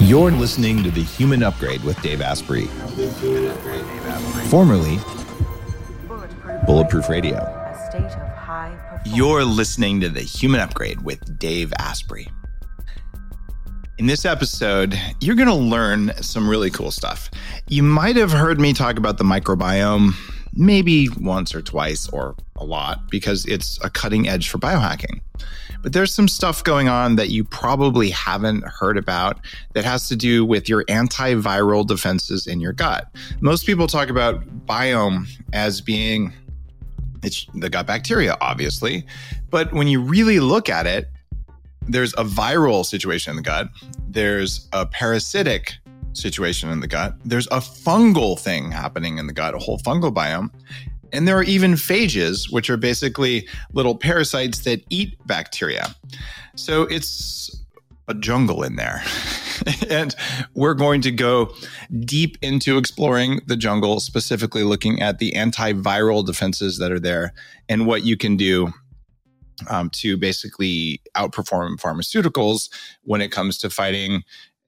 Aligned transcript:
You're 0.00 0.30
listening 0.30 0.82
to 0.84 0.90
The 0.90 1.02
Human 1.02 1.42
Upgrade 1.42 1.82
with 1.82 2.00
Dave 2.02 2.22
Asprey, 2.22 2.66
formerly 4.48 4.98
Bulletproof 6.66 7.08
Radio. 7.08 7.36
You're 9.04 9.44
listening 9.44 10.00
to 10.00 10.08
The 10.08 10.20
Human 10.20 10.60
Upgrade 10.60 11.02
with 11.02 11.38
Dave 11.38 11.72
Asprey. 11.78 12.28
In 13.98 14.06
this 14.06 14.24
episode, 14.24 14.98
you're 15.20 15.36
going 15.36 15.48
to 15.48 15.54
learn 15.54 16.12
some 16.22 16.48
really 16.48 16.70
cool 16.70 16.92
stuff. 16.92 17.30
You 17.68 17.82
might 17.82 18.16
have 18.16 18.30
heard 18.30 18.60
me 18.60 18.72
talk 18.72 18.98
about 18.98 19.18
the 19.18 19.24
microbiome 19.24 20.14
maybe 20.54 21.08
once 21.20 21.54
or 21.54 21.60
twice 21.60 22.08
or 22.08 22.34
a 22.56 22.64
lot 22.64 23.10
because 23.10 23.44
it's 23.46 23.78
a 23.84 23.90
cutting 23.90 24.28
edge 24.28 24.48
for 24.48 24.58
biohacking. 24.58 25.20
But 25.82 25.92
there's 25.92 26.14
some 26.14 26.28
stuff 26.28 26.64
going 26.64 26.88
on 26.88 27.16
that 27.16 27.30
you 27.30 27.44
probably 27.44 28.10
haven't 28.10 28.64
heard 28.64 28.96
about 28.96 29.38
that 29.74 29.84
has 29.84 30.08
to 30.08 30.16
do 30.16 30.44
with 30.44 30.68
your 30.68 30.84
antiviral 30.84 31.86
defenses 31.86 32.46
in 32.46 32.60
your 32.60 32.72
gut. 32.72 33.08
Most 33.40 33.64
people 33.64 33.86
talk 33.86 34.08
about 34.08 34.44
biome 34.66 35.28
as 35.52 35.80
being 35.80 36.32
it's 37.22 37.46
the 37.54 37.68
gut 37.68 37.86
bacteria, 37.86 38.36
obviously. 38.40 39.04
But 39.50 39.72
when 39.72 39.88
you 39.88 40.00
really 40.00 40.40
look 40.40 40.68
at 40.68 40.86
it, 40.86 41.08
there's 41.82 42.12
a 42.14 42.24
viral 42.24 42.84
situation 42.84 43.30
in 43.30 43.36
the 43.36 43.42
gut, 43.42 43.68
there's 44.08 44.68
a 44.72 44.86
parasitic 44.86 45.74
situation 46.12 46.70
in 46.70 46.80
the 46.80 46.86
gut, 46.86 47.14
there's 47.24 47.46
a 47.46 47.58
fungal 47.58 48.38
thing 48.38 48.70
happening 48.70 49.18
in 49.18 49.26
the 49.26 49.32
gut, 49.32 49.54
a 49.54 49.58
whole 49.58 49.78
fungal 49.78 50.12
biome. 50.12 50.50
And 51.12 51.26
there 51.26 51.36
are 51.36 51.44
even 51.44 51.72
phages, 51.72 52.52
which 52.52 52.68
are 52.70 52.76
basically 52.76 53.46
little 53.72 53.96
parasites 53.96 54.60
that 54.60 54.82
eat 54.90 55.16
bacteria. 55.26 55.94
So 56.56 56.82
it's 56.82 57.64
a 58.08 58.14
jungle 58.14 58.62
in 58.62 58.76
there. 58.76 59.02
and 59.90 60.14
we're 60.54 60.74
going 60.74 61.00
to 61.02 61.10
go 61.10 61.54
deep 62.00 62.36
into 62.42 62.78
exploring 62.78 63.40
the 63.46 63.56
jungle, 63.56 64.00
specifically 64.00 64.64
looking 64.64 65.00
at 65.00 65.18
the 65.18 65.32
antiviral 65.32 66.24
defenses 66.24 66.78
that 66.78 66.90
are 66.90 67.00
there 67.00 67.32
and 67.68 67.86
what 67.86 68.04
you 68.04 68.16
can 68.16 68.36
do 68.36 68.72
um, 69.68 69.90
to 69.90 70.16
basically 70.16 71.00
outperform 71.16 71.76
pharmaceuticals 71.76 72.70
when 73.02 73.20
it 73.20 73.30
comes 73.30 73.58
to 73.58 73.70
fighting 73.70 74.22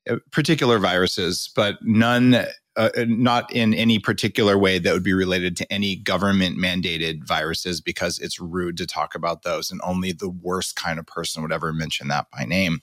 uh, 0.09 0.17
particular 0.33 0.79
viruses, 0.79 1.51
but 1.55 1.79
none 1.83 2.45
uh, 2.77 2.91
not 3.07 3.53
in 3.53 3.75
any 3.75 3.99
particular 3.99 4.57
way 4.57 4.79
that 4.79 4.93
would 4.93 5.03
be 5.03 5.13
related 5.13 5.57
to 5.57 5.73
any 5.73 5.97
government 5.97 6.57
mandated 6.57 7.25
viruses 7.25 7.81
because 7.81 8.19
it's 8.19 8.41
rude 8.41 8.77
to 8.77 8.87
talk 8.87 9.15
about 9.15 9.43
those 9.43 9.71
and 9.71 9.81
only 9.85 10.13
the 10.13 10.31
worst 10.31 10.77
kind 10.77 10.99
of 10.99 11.07
person 11.07 11.43
would 11.43 11.53
ever 11.53 11.73
mention 11.73 12.09
that 12.09 12.27
by 12.31 12.45
name. 12.45 12.81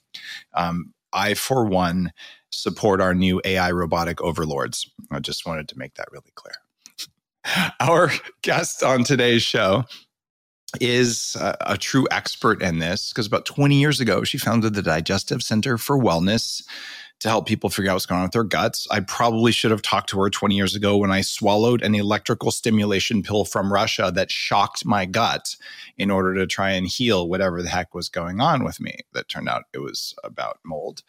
Um, 0.54 0.94
I, 1.14 1.34
for 1.34 1.66
one, 1.66 2.12
support 2.50 3.02
our 3.02 3.14
new 3.14 3.42
AI 3.46 3.72
robotic 3.72 4.22
overlords. 4.22 4.90
I 5.10 5.20
just 5.20 5.46
wanted 5.46 5.68
to 5.70 5.78
make 5.78 5.96
that 5.96 6.12
really 6.12 6.32
clear. 6.36 6.56
Our 7.80 8.12
guest 8.42 8.84
on 8.84 9.04
today's 9.04 9.44
show 9.44 9.86
is 10.82 11.38
a, 11.40 11.56
a 11.62 11.78
true 11.78 12.08
expert 12.12 12.62
in 12.62 12.80
this 12.80 13.12
because 13.12 13.26
about 13.26 13.46
20 13.46 13.80
years 13.80 14.00
ago, 14.02 14.24
she 14.24 14.38
founded 14.38 14.74
the 14.74 14.82
Digestive 14.82 15.42
Center 15.42 15.78
for 15.78 15.98
Wellness 15.98 16.64
to 17.20 17.30
help 17.30 17.48
people 17.48 17.70
figure 17.70 17.90
out 17.90 17.96
what's 17.96 18.06
going 18.06 18.20
on 18.20 18.26
with 18.26 18.32
their 18.32 18.44
guts. 18.44 18.88
I 18.92 19.00
probably 19.00 19.52
should 19.52 19.72
have 19.72 19.82
talked 19.82 20.10
to 20.10 20.20
her 20.22 20.30
20 20.30 20.56
years 20.56 20.76
ago 20.76 20.98
when 20.98 21.12
I 21.12 21.22
swallowed 21.22 21.82
an 21.82 21.96
electrical 21.96 22.52
stimulation 22.52 23.24
pill 23.24 23.44
from 23.44 23.74
Russia 23.74 24.12
that 24.14 24.32
shocked 24.32 24.86
my 24.86 25.06
gut 25.06 25.56
in 25.98 26.12
order 26.12 26.36
to 26.36 26.46
try 26.46 26.72
and 26.72 26.88
heal 26.88 27.28
whatever 27.28 27.62
the 27.62 27.70
heck 27.70 27.96
was 27.96 28.10
going 28.10 28.40
on 28.40 28.64
with 28.64 28.80
me. 28.80 29.00
That 29.14 29.30
turned 29.30 29.50
out 29.50 29.64
it 29.74 29.80
was 29.80 30.14
about 30.24 30.60
mold. 30.64 31.02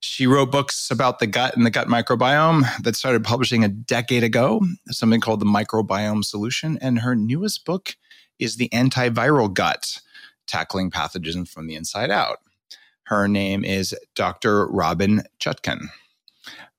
She 0.00 0.26
wrote 0.26 0.50
books 0.50 0.90
about 0.90 1.20
the 1.20 1.26
gut 1.26 1.56
and 1.56 1.64
the 1.64 1.70
gut 1.70 1.88
microbiome 1.88 2.64
that 2.82 2.96
started 2.96 3.24
publishing 3.24 3.64
a 3.64 3.68
decade 3.68 4.24
ago, 4.24 4.60
something 4.88 5.20
called 5.20 5.40
The 5.40 5.46
Microbiome 5.46 6.24
Solution. 6.24 6.78
And 6.80 7.00
her 7.00 7.14
newest 7.14 7.64
book 7.64 7.96
is 8.38 8.56
The 8.56 8.68
Antiviral 8.70 9.52
Gut 9.52 10.00
Tackling 10.46 10.90
Pathogens 10.90 11.48
from 11.48 11.66
the 11.66 11.74
Inside 11.74 12.10
Out. 12.10 12.38
Her 13.06 13.28
name 13.28 13.64
is 13.64 13.94
Dr. 14.16 14.66
Robynne 14.66 15.24
Chutkan. 15.38 15.86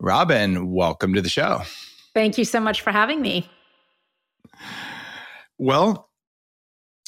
Robynne, 0.01 0.67
welcome 0.67 1.13
to 1.13 1.21
the 1.21 1.29
show. 1.29 1.61
Thank 2.13 2.37
you 2.37 2.43
so 2.43 2.59
much 2.59 2.81
for 2.81 2.91
having 2.91 3.21
me. 3.21 3.49
Well, 5.57 6.09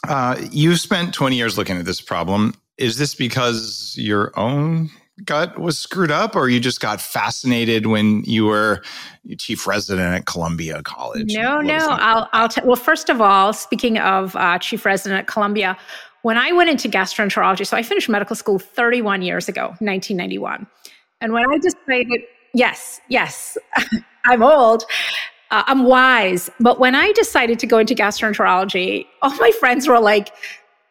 uh, 0.07 0.41
you've 0.51 0.79
spent 0.79 1.13
20 1.13 1.35
years 1.35 1.57
looking 1.57 1.77
at 1.77 1.83
this 1.83 1.99
problem. 1.99 2.53
Is 2.77 2.97
this 2.97 3.13
because 3.13 3.93
your 3.97 4.31
own 4.39 4.89
gut 5.25 5.59
was 5.59 5.77
screwed 5.77 6.11
up, 6.11 6.33
or 6.33 6.47
you 6.47 6.61
just 6.61 6.79
got 6.79 7.01
fascinated 7.01 7.87
when 7.87 8.23
you 8.23 8.45
were 8.45 8.81
chief 9.37 9.67
resident 9.67 10.15
at 10.15 10.25
Columbia 10.25 10.81
College? 10.83 11.35
No, 11.35 11.59
no. 11.59 11.75
I'll, 11.89 12.29
I'll 12.31 12.47
t- 12.47 12.61
well, 12.63 12.77
first 12.77 13.09
of 13.09 13.19
all, 13.19 13.51
speaking 13.51 13.97
of 13.97 14.35
uh, 14.37 14.57
chief 14.59 14.85
resident 14.85 15.19
at 15.19 15.27
Columbia, 15.27 15.77
when 16.21 16.37
I 16.37 16.51
went 16.51 16.69
into 16.69 16.89
gastroenterology, 16.89 17.65
so 17.65 17.77
I 17.77 17.83
finished 17.83 18.09
medical 18.09 18.35
school 18.35 18.59
31 18.59 19.21
years 19.21 19.47
ago, 19.47 19.67
1991. 19.79 20.67
And 21.21 21.33
when 21.33 21.43
I 21.49 21.57
decided, 21.57 22.21
yes, 22.53 22.99
yes, 23.09 23.57
I'm 24.25 24.43
old, 24.43 24.83
uh, 25.51 25.63
I'm 25.67 25.83
wise. 25.83 26.49
But 26.59 26.79
when 26.79 26.95
I 26.95 27.11
decided 27.13 27.59
to 27.59 27.67
go 27.67 27.77
into 27.79 27.95
gastroenterology, 27.95 29.05
all 29.21 29.35
my 29.35 29.51
friends 29.59 29.87
were 29.87 29.99
like, 29.99 30.33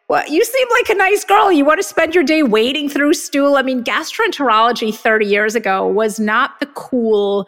well, 0.09 0.27
you 0.27 0.43
seem 0.43 0.67
like 0.71 0.89
a 0.89 0.95
nice 0.95 1.23
girl. 1.23 1.51
You 1.51 1.63
want 1.65 1.79
to 1.79 1.87
spend 1.87 2.15
your 2.15 2.23
day 2.23 2.41
wading 2.41 2.89
through 2.89 3.13
stool. 3.13 3.57
I 3.57 3.61
mean, 3.61 3.83
gastroenterology 3.83 4.93
30 4.93 5.25
years 5.27 5.55
ago 5.55 5.87
was 5.87 6.19
not 6.19 6.59
the 6.59 6.65
cool 6.67 7.47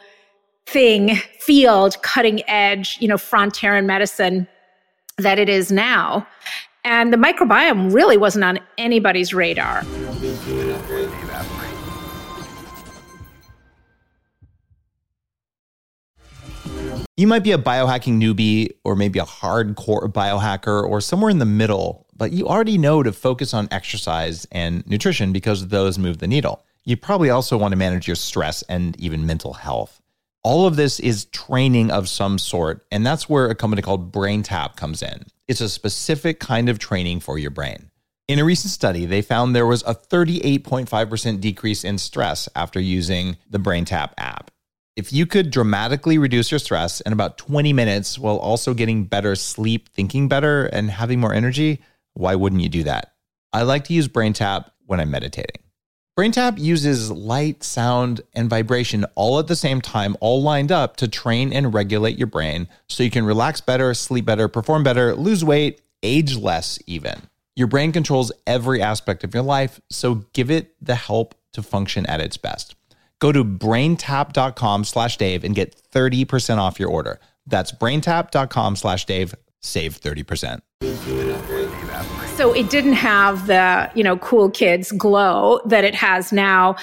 thing, 0.67 1.15
field, 1.39 2.01
cutting 2.03 2.47
edge, 2.47 2.97
you 3.01 3.07
know, 3.07 3.17
frontier 3.17 3.75
in 3.75 3.87
medicine 3.87 4.47
that 5.17 5.39
it 5.39 5.49
is 5.49 5.71
now. 5.71 6.27
And 6.83 7.13
the 7.13 7.17
microbiome 7.17 7.93
really 7.93 8.17
wasn't 8.17 8.43
on 8.43 8.59
anybody's 8.77 9.33
radar. 9.33 9.83
You 17.17 17.27
might 17.27 17.43
be 17.43 17.51
a 17.51 17.57
biohacking 17.59 18.17
newbie 18.19 18.71
or 18.83 18.95
maybe 18.95 19.19
a 19.19 19.25
hardcore 19.25 20.11
biohacker 20.11 20.83
or 20.83 21.01
somewhere 21.01 21.29
in 21.29 21.37
the 21.37 21.45
middle, 21.45 22.07
but 22.17 22.31
you 22.31 22.47
already 22.47 22.79
know 22.79 23.03
to 23.03 23.11
focus 23.11 23.53
on 23.53 23.67
exercise 23.69 24.47
and 24.51 24.85
nutrition 24.87 25.31
because 25.31 25.67
those 25.67 25.99
move 25.99 26.17
the 26.17 26.27
needle. 26.27 26.63
You 26.83 26.97
probably 26.97 27.29
also 27.29 27.57
want 27.57 27.73
to 27.73 27.77
manage 27.77 28.07
your 28.07 28.15
stress 28.15 28.63
and 28.63 28.99
even 28.99 29.27
mental 29.27 29.53
health. 29.53 30.01
All 30.43 30.65
of 30.65 30.77
this 30.77 30.99
is 30.99 31.25
training 31.25 31.91
of 31.91 32.09
some 32.09 32.39
sort, 32.39 32.87
and 32.91 33.05
that's 33.05 33.29
where 33.29 33.47
a 33.49 33.55
company 33.55 33.83
called 33.83 34.11
BrainTap 34.11 34.75
comes 34.75 35.03
in. 35.03 35.25
It's 35.51 35.59
a 35.59 35.67
specific 35.67 36.39
kind 36.39 36.69
of 36.69 36.79
training 36.79 37.19
for 37.19 37.37
your 37.37 37.51
brain. 37.51 37.91
In 38.29 38.39
a 38.39 38.45
recent 38.45 38.71
study, 38.71 39.05
they 39.05 39.21
found 39.21 39.53
there 39.53 39.65
was 39.65 39.83
a 39.85 39.93
38.5% 39.93 41.41
decrease 41.41 41.83
in 41.83 41.97
stress 41.97 42.47
after 42.55 42.79
using 42.79 43.35
the 43.49 43.57
BrainTap 43.57 44.13
app. 44.17 44.49
If 44.95 45.11
you 45.11 45.25
could 45.25 45.51
dramatically 45.51 46.17
reduce 46.17 46.51
your 46.51 46.59
stress 46.59 47.01
in 47.01 47.11
about 47.11 47.37
20 47.37 47.73
minutes 47.73 48.17
while 48.17 48.37
also 48.37 48.73
getting 48.73 49.03
better 49.03 49.35
sleep, 49.35 49.89
thinking 49.89 50.29
better, 50.29 50.67
and 50.67 50.89
having 50.89 51.19
more 51.19 51.33
energy, 51.33 51.81
why 52.13 52.35
wouldn't 52.35 52.61
you 52.61 52.69
do 52.69 52.83
that? 52.83 53.11
I 53.51 53.63
like 53.63 53.83
to 53.87 53.93
use 53.93 54.07
BrainTap 54.07 54.71
when 54.85 55.01
I'm 55.01 55.11
meditating. 55.11 55.63
BrainTap 56.17 56.59
uses 56.59 57.09
light, 57.09 57.63
sound, 57.63 58.21
and 58.33 58.49
vibration 58.49 59.05
all 59.15 59.39
at 59.39 59.47
the 59.47 59.55
same 59.55 59.79
time, 59.79 60.17
all 60.19 60.41
lined 60.41 60.71
up 60.71 60.97
to 60.97 61.07
train 61.07 61.53
and 61.53 61.73
regulate 61.73 62.17
your 62.17 62.27
brain 62.27 62.67
so 62.89 63.01
you 63.01 63.09
can 63.09 63.25
relax 63.25 63.61
better, 63.61 63.93
sleep 63.93 64.25
better, 64.25 64.49
perform 64.49 64.83
better, 64.83 65.15
lose 65.15 65.43
weight, 65.45 65.81
age 66.03 66.35
less, 66.35 66.77
even. 66.85 67.21
Your 67.55 67.67
brain 67.67 67.93
controls 67.93 68.31
every 68.45 68.81
aspect 68.81 69.23
of 69.23 69.33
your 69.33 69.43
life, 69.43 69.79
so 69.89 70.25
give 70.33 70.51
it 70.51 70.75
the 70.81 70.95
help 70.95 71.33
to 71.53 71.63
function 71.63 72.05
at 72.07 72.19
its 72.19 72.35
best. 72.35 72.75
Go 73.19 73.31
to 73.31 73.45
braintap.com 73.45 74.83
slash 74.83 75.15
Dave 75.15 75.45
and 75.45 75.55
get 75.55 75.81
30% 75.93 76.57
off 76.57 76.79
your 76.79 76.89
order. 76.89 77.19
That's 77.47 77.71
braintap.com 77.71 78.75
slash 78.75 79.05
Dave. 79.05 79.33
Save 79.61 80.01
30% 80.01 80.61
so 82.41 82.51
it 82.53 82.71
didn't 82.71 82.93
have 82.93 83.45
the 83.45 83.87
you 83.93 84.03
know 84.03 84.17
cool 84.17 84.49
kids 84.49 84.91
glow 84.93 85.59
that 85.63 85.83
it 85.83 85.93
has 85.93 86.33
now. 86.33 86.75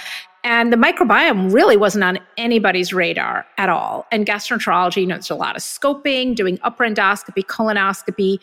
And 0.45 0.73
the 0.73 0.77
microbiome 0.77 1.53
really 1.53 1.77
wasn't 1.77 2.05
on 2.05 2.21
anybody's 2.37 2.93
radar 2.93 3.45
at 3.57 3.69
all. 3.69 4.07
And 4.13 4.25
gastroenterology 4.25 4.99
you 5.01 5.07
know 5.09 5.17
there's 5.17 5.31
a 5.31 5.35
lot 5.35 5.57
of 5.57 5.63
scoping 5.63 6.37
doing 6.37 6.61
upper 6.63 6.85
endoscopy 6.85 7.45
colonoscopy. 7.45 8.39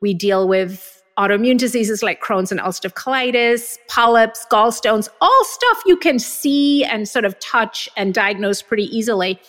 We 0.00 0.14
deal 0.14 0.46
with 0.46 1.02
autoimmune 1.18 1.58
diseases 1.58 2.04
like 2.04 2.22
crohn's 2.22 2.52
and 2.52 2.60
ulcerative 2.60 2.92
colitis 2.92 3.76
polyps 3.88 4.46
gallstones 4.48 5.08
all 5.20 5.44
stuff 5.46 5.82
you 5.86 5.96
can 5.96 6.20
see 6.20 6.84
and 6.84 7.08
sort 7.08 7.24
of 7.24 7.36
touch 7.40 7.88
and 7.96 8.14
diagnose 8.14 8.62
pretty 8.62 8.84
easily. 8.96 9.40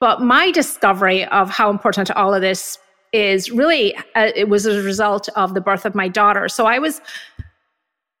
But 0.00 0.22
my 0.22 0.50
discovery 0.50 1.26
of 1.26 1.50
how 1.50 1.68
important 1.68 2.10
all 2.12 2.32
of 2.32 2.40
this 2.40 2.78
is 3.14 3.50
really 3.50 3.96
uh, 4.16 4.32
it 4.34 4.48
was 4.48 4.66
a 4.66 4.82
result 4.82 5.28
of 5.36 5.54
the 5.54 5.60
birth 5.60 5.86
of 5.86 5.94
my 5.94 6.08
daughter. 6.08 6.48
So 6.48 6.66
I 6.66 6.78
was 6.78 7.00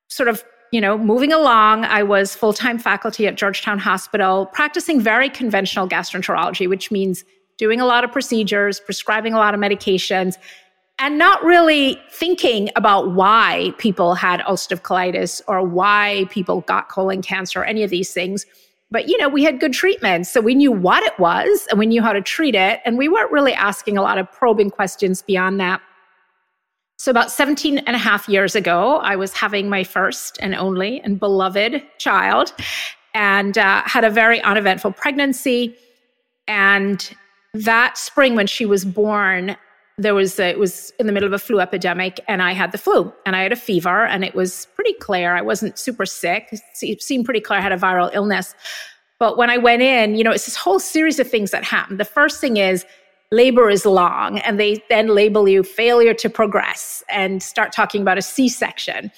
sort 0.08 0.28
of 0.28 0.44
you 0.74 0.80
know, 0.80 0.98
moving 0.98 1.32
along, 1.32 1.84
I 1.84 2.02
was 2.02 2.34
full 2.34 2.52
time 2.52 2.80
faculty 2.80 3.28
at 3.28 3.36
Georgetown 3.36 3.78
Hospital, 3.78 4.46
practicing 4.46 5.00
very 5.00 5.30
conventional 5.30 5.88
gastroenterology, 5.88 6.68
which 6.68 6.90
means 6.90 7.24
doing 7.58 7.80
a 7.80 7.86
lot 7.86 8.02
of 8.02 8.10
procedures, 8.10 8.80
prescribing 8.80 9.34
a 9.34 9.36
lot 9.36 9.54
of 9.54 9.60
medications, 9.60 10.36
and 10.98 11.16
not 11.16 11.44
really 11.44 12.00
thinking 12.10 12.70
about 12.74 13.12
why 13.12 13.72
people 13.78 14.16
had 14.16 14.40
ulcerative 14.40 14.82
colitis 14.82 15.40
or 15.46 15.64
why 15.64 16.26
people 16.30 16.62
got 16.62 16.88
colon 16.88 17.22
cancer 17.22 17.60
or 17.60 17.64
any 17.64 17.84
of 17.84 17.90
these 17.90 18.12
things. 18.12 18.44
But, 18.94 19.08
you 19.08 19.18
know, 19.18 19.28
we 19.28 19.42
had 19.42 19.58
good 19.58 19.72
treatments. 19.72 20.30
So 20.30 20.40
we 20.40 20.54
knew 20.54 20.70
what 20.70 21.02
it 21.02 21.18
was 21.18 21.66
and 21.68 21.80
we 21.80 21.84
knew 21.84 22.00
how 22.00 22.12
to 22.12 22.22
treat 22.22 22.54
it. 22.54 22.80
And 22.84 22.96
we 22.96 23.08
weren't 23.08 23.32
really 23.32 23.52
asking 23.52 23.98
a 23.98 24.02
lot 24.02 24.18
of 24.18 24.30
probing 24.30 24.70
questions 24.70 25.20
beyond 25.20 25.58
that. 25.58 25.82
So, 26.98 27.10
about 27.10 27.32
17 27.32 27.78
and 27.78 27.96
a 27.96 27.98
half 27.98 28.28
years 28.28 28.54
ago, 28.54 28.98
I 28.98 29.16
was 29.16 29.32
having 29.32 29.68
my 29.68 29.82
first 29.82 30.38
and 30.40 30.54
only 30.54 31.00
and 31.00 31.18
beloved 31.18 31.82
child 31.98 32.54
and 33.14 33.58
uh, 33.58 33.82
had 33.84 34.04
a 34.04 34.10
very 34.10 34.40
uneventful 34.42 34.92
pregnancy. 34.92 35.74
And 36.46 37.16
that 37.52 37.98
spring, 37.98 38.36
when 38.36 38.46
she 38.46 38.64
was 38.64 38.84
born, 38.84 39.56
there 39.96 40.14
was 40.14 40.40
a, 40.40 40.50
it 40.50 40.58
was 40.58 40.92
in 40.98 41.06
the 41.06 41.12
middle 41.12 41.26
of 41.26 41.32
a 41.32 41.38
flu 41.38 41.60
epidemic 41.60 42.20
and 42.26 42.42
i 42.42 42.52
had 42.52 42.72
the 42.72 42.78
flu 42.78 43.12
and 43.26 43.36
i 43.36 43.42
had 43.42 43.52
a 43.52 43.56
fever 43.56 44.04
and 44.06 44.24
it 44.24 44.34
was 44.34 44.66
pretty 44.74 44.94
clear. 44.94 45.34
I 45.34 45.42
wasn't 45.42 45.78
super 45.78 46.04
sick. 46.04 46.48
It 46.82 47.02
seemed 47.02 47.24
pretty 47.24 47.40
clear 47.40 47.58
i 47.58 47.62
had 47.62 47.72
a 47.72 47.76
viral 47.76 48.10
illness. 48.12 48.54
But 49.18 49.38
when 49.38 49.50
i 49.50 49.58
went 49.58 49.82
in 49.82 50.16
you 50.16 50.24
know 50.24 50.32
it's 50.32 50.46
this 50.46 50.56
whole 50.56 50.80
series 50.80 51.18
of 51.20 51.30
things 51.30 51.50
that 51.52 51.64
happened 51.64 52.00
the 52.00 52.04
first 52.04 52.40
thing 52.40 52.56
is 52.56 52.84
labor 53.30 53.70
is 53.70 53.84
long 53.84 54.38
and 54.40 54.60
they 54.60 54.82
then 54.88 55.08
label 55.08 55.48
you 55.48 55.62
failure 55.62 56.14
to 56.14 56.28
progress 56.28 57.02
and 57.08 57.42
start 57.42 57.72
talking 57.72 58.02
about 58.02 58.18
a 58.18 58.22
c-section. 58.22 59.10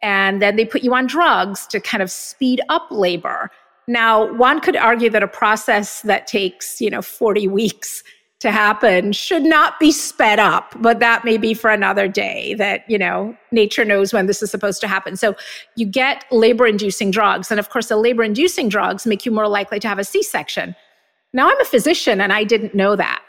And 0.00 0.40
then 0.42 0.56
they 0.56 0.64
put 0.64 0.82
you 0.82 0.94
on 0.94 1.06
drugs 1.06 1.66
to 1.68 1.80
kind 1.80 2.02
of 2.02 2.10
speed 2.10 2.60
up 2.68 2.86
labor. 2.90 3.50
Now 3.88 4.32
one 4.34 4.60
could 4.60 4.76
argue 4.76 5.10
that 5.10 5.22
a 5.22 5.28
process 5.28 6.02
that 6.02 6.26
takes 6.26 6.80
you 6.80 6.90
know 6.90 7.02
40 7.02 7.48
weeks 7.48 8.02
to 8.42 8.50
happen 8.50 9.12
should 9.12 9.44
not 9.44 9.78
be 9.78 9.92
sped 9.92 10.40
up 10.40 10.74
but 10.80 10.98
that 10.98 11.24
may 11.24 11.38
be 11.38 11.54
for 11.54 11.70
another 11.70 12.08
day 12.08 12.54
that 12.54 12.84
you 12.90 12.98
know 12.98 13.36
nature 13.52 13.84
knows 13.84 14.12
when 14.12 14.26
this 14.26 14.42
is 14.42 14.50
supposed 14.50 14.80
to 14.80 14.88
happen. 14.88 15.16
So 15.16 15.36
you 15.76 15.86
get 15.86 16.24
labor 16.32 16.66
inducing 16.66 17.12
drugs 17.12 17.50
and 17.52 17.60
of 17.60 17.70
course 17.70 17.86
the 17.86 17.96
labor 17.96 18.24
inducing 18.24 18.68
drugs 18.68 19.06
make 19.06 19.24
you 19.24 19.30
more 19.30 19.46
likely 19.46 19.78
to 19.78 19.88
have 19.88 20.00
a 20.00 20.04
c-section. 20.04 20.74
Now 21.32 21.48
i'm 21.48 21.60
a 21.60 21.64
physician 21.64 22.20
and 22.20 22.32
i 22.32 22.42
didn't 22.42 22.74
know 22.74 22.96
that 22.96 23.22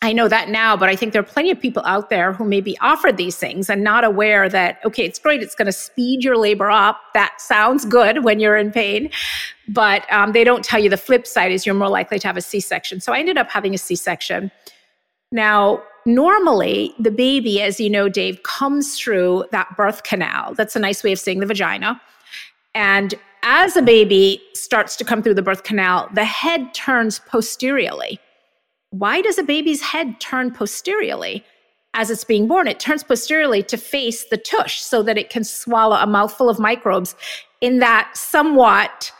I 0.00 0.12
know 0.12 0.28
that 0.28 0.48
now, 0.48 0.76
but 0.76 0.88
I 0.88 0.94
think 0.94 1.12
there 1.12 1.20
are 1.20 1.24
plenty 1.24 1.50
of 1.50 1.60
people 1.60 1.82
out 1.84 2.08
there 2.08 2.32
who 2.32 2.44
may 2.44 2.60
be 2.60 2.78
offered 2.78 3.16
these 3.16 3.36
things 3.36 3.68
and 3.68 3.82
not 3.82 4.04
aware 4.04 4.48
that, 4.48 4.78
okay, 4.84 5.04
it's 5.04 5.18
great, 5.18 5.42
it's 5.42 5.56
going 5.56 5.66
to 5.66 5.72
speed 5.72 6.22
your 6.22 6.36
labor 6.36 6.70
up. 6.70 7.00
That 7.14 7.40
sounds 7.40 7.84
good 7.84 8.22
when 8.22 8.38
you're 8.38 8.56
in 8.56 8.70
pain, 8.70 9.10
but 9.66 10.10
um, 10.12 10.32
they 10.32 10.44
don't 10.44 10.64
tell 10.64 10.78
you 10.78 10.88
the 10.88 10.96
flip 10.96 11.26
side 11.26 11.50
is 11.50 11.66
you're 11.66 11.74
more 11.74 11.88
likely 11.88 12.20
to 12.20 12.26
have 12.28 12.36
a 12.36 12.40
C 12.40 12.60
section. 12.60 13.00
So 13.00 13.12
I 13.12 13.18
ended 13.18 13.38
up 13.38 13.50
having 13.50 13.74
a 13.74 13.78
C 13.78 13.96
section. 13.96 14.52
Now, 15.32 15.82
normally, 16.06 16.94
the 17.00 17.10
baby, 17.10 17.60
as 17.60 17.80
you 17.80 17.90
know, 17.90 18.08
Dave, 18.08 18.44
comes 18.44 18.96
through 18.96 19.46
that 19.50 19.76
birth 19.76 20.04
canal. 20.04 20.54
That's 20.54 20.76
a 20.76 20.78
nice 20.78 21.02
way 21.02 21.10
of 21.10 21.18
saying 21.18 21.40
the 21.40 21.46
vagina. 21.46 22.00
And 22.72 23.14
as 23.42 23.76
a 23.76 23.82
baby 23.82 24.40
starts 24.54 24.94
to 24.94 25.04
come 25.04 25.24
through 25.24 25.34
the 25.34 25.42
birth 25.42 25.64
canal, 25.64 26.08
the 26.14 26.24
head 26.24 26.72
turns 26.72 27.18
posteriorly 27.18 28.20
why 28.90 29.20
does 29.20 29.38
a 29.38 29.42
baby's 29.42 29.82
head 29.82 30.20
turn 30.20 30.50
posteriorly 30.50 31.44
as 31.94 32.10
it's 32.10 32.24
being 32.24 32.48
born? 32.48 32.66
It 32.66 32.80
turns 32.80 33.02
posteriorly 33.02 33.62
to 33.64 33.76
face 33.76 34.24
the 34.24 34.36
tush 34.36 34.80
so 34.80 35.02
that 35.02 35.18
it 35.18 35.30
can 35.30 35.44
swallow 35.44 35.96
a 35.96 36.06
mouthful 36.06 36.48
of 36.48 36.58
microbes 36.58 37.14
in 37.60 37.78
that 37.80 38.10
somewhat 38.14 39.12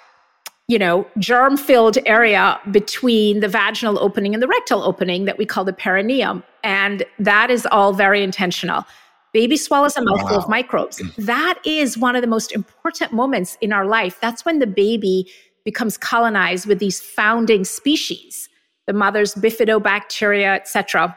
you 0.68 0.78
know, 0.78 1.06
germ 1.18 1.56
filled 1.56 1.96
area 2.04 2.60
between 2.70 3.40
the 3.40 3.48
vaginal 3.48 3.98
opening 4.00 4.34
and 4.34 4.42
the 4.42 4.46
rectal 4.46 4.82
opening 4.82 5.24
that 5.24 5.38
we 5.38 5.46
call 5.46 5.64
the 5.64 5.72
perineum. 5.72 6.44
And 6.62 7.04
that 7.18 7.50
is 7.50 7.66
all 7.72 7.94
very 7.94 8.22
intentional. 8.22 8.84
Baby 9.32 9.56
swallows 9.56 9.96
a 9.96 10.02
mouthful 10.02 10.36
wow. 10.36 10.42
of 10.42 10.48
microbes. 10.48 10.98
Mm. 10.98 11.24
That 11.24 11.58
is 11.64 11.96
one 11.96 12.16
of 12.16 12.22
the 12.22 12.28
most 12.28 12.52
important 12.52 13.12
moments 13.12 13.56
in 13.62 13.72
our 13.72 13.86
life. 13.86 14.18
That's 14.20 14.44
when 14.44 14.58
the 14.58 14.66
baby 14.66 15.26
becomes 15.64 15.96
colonized 15.96 16.66
with 16.66 16.78
these 16.78 17.00
founding 17.00 17.64
species 17.64 18.50
the 18.88 18.94
mother's 18.94 19.34
bifidobacteria, 19.34 20.56
etc. 20.56 21.16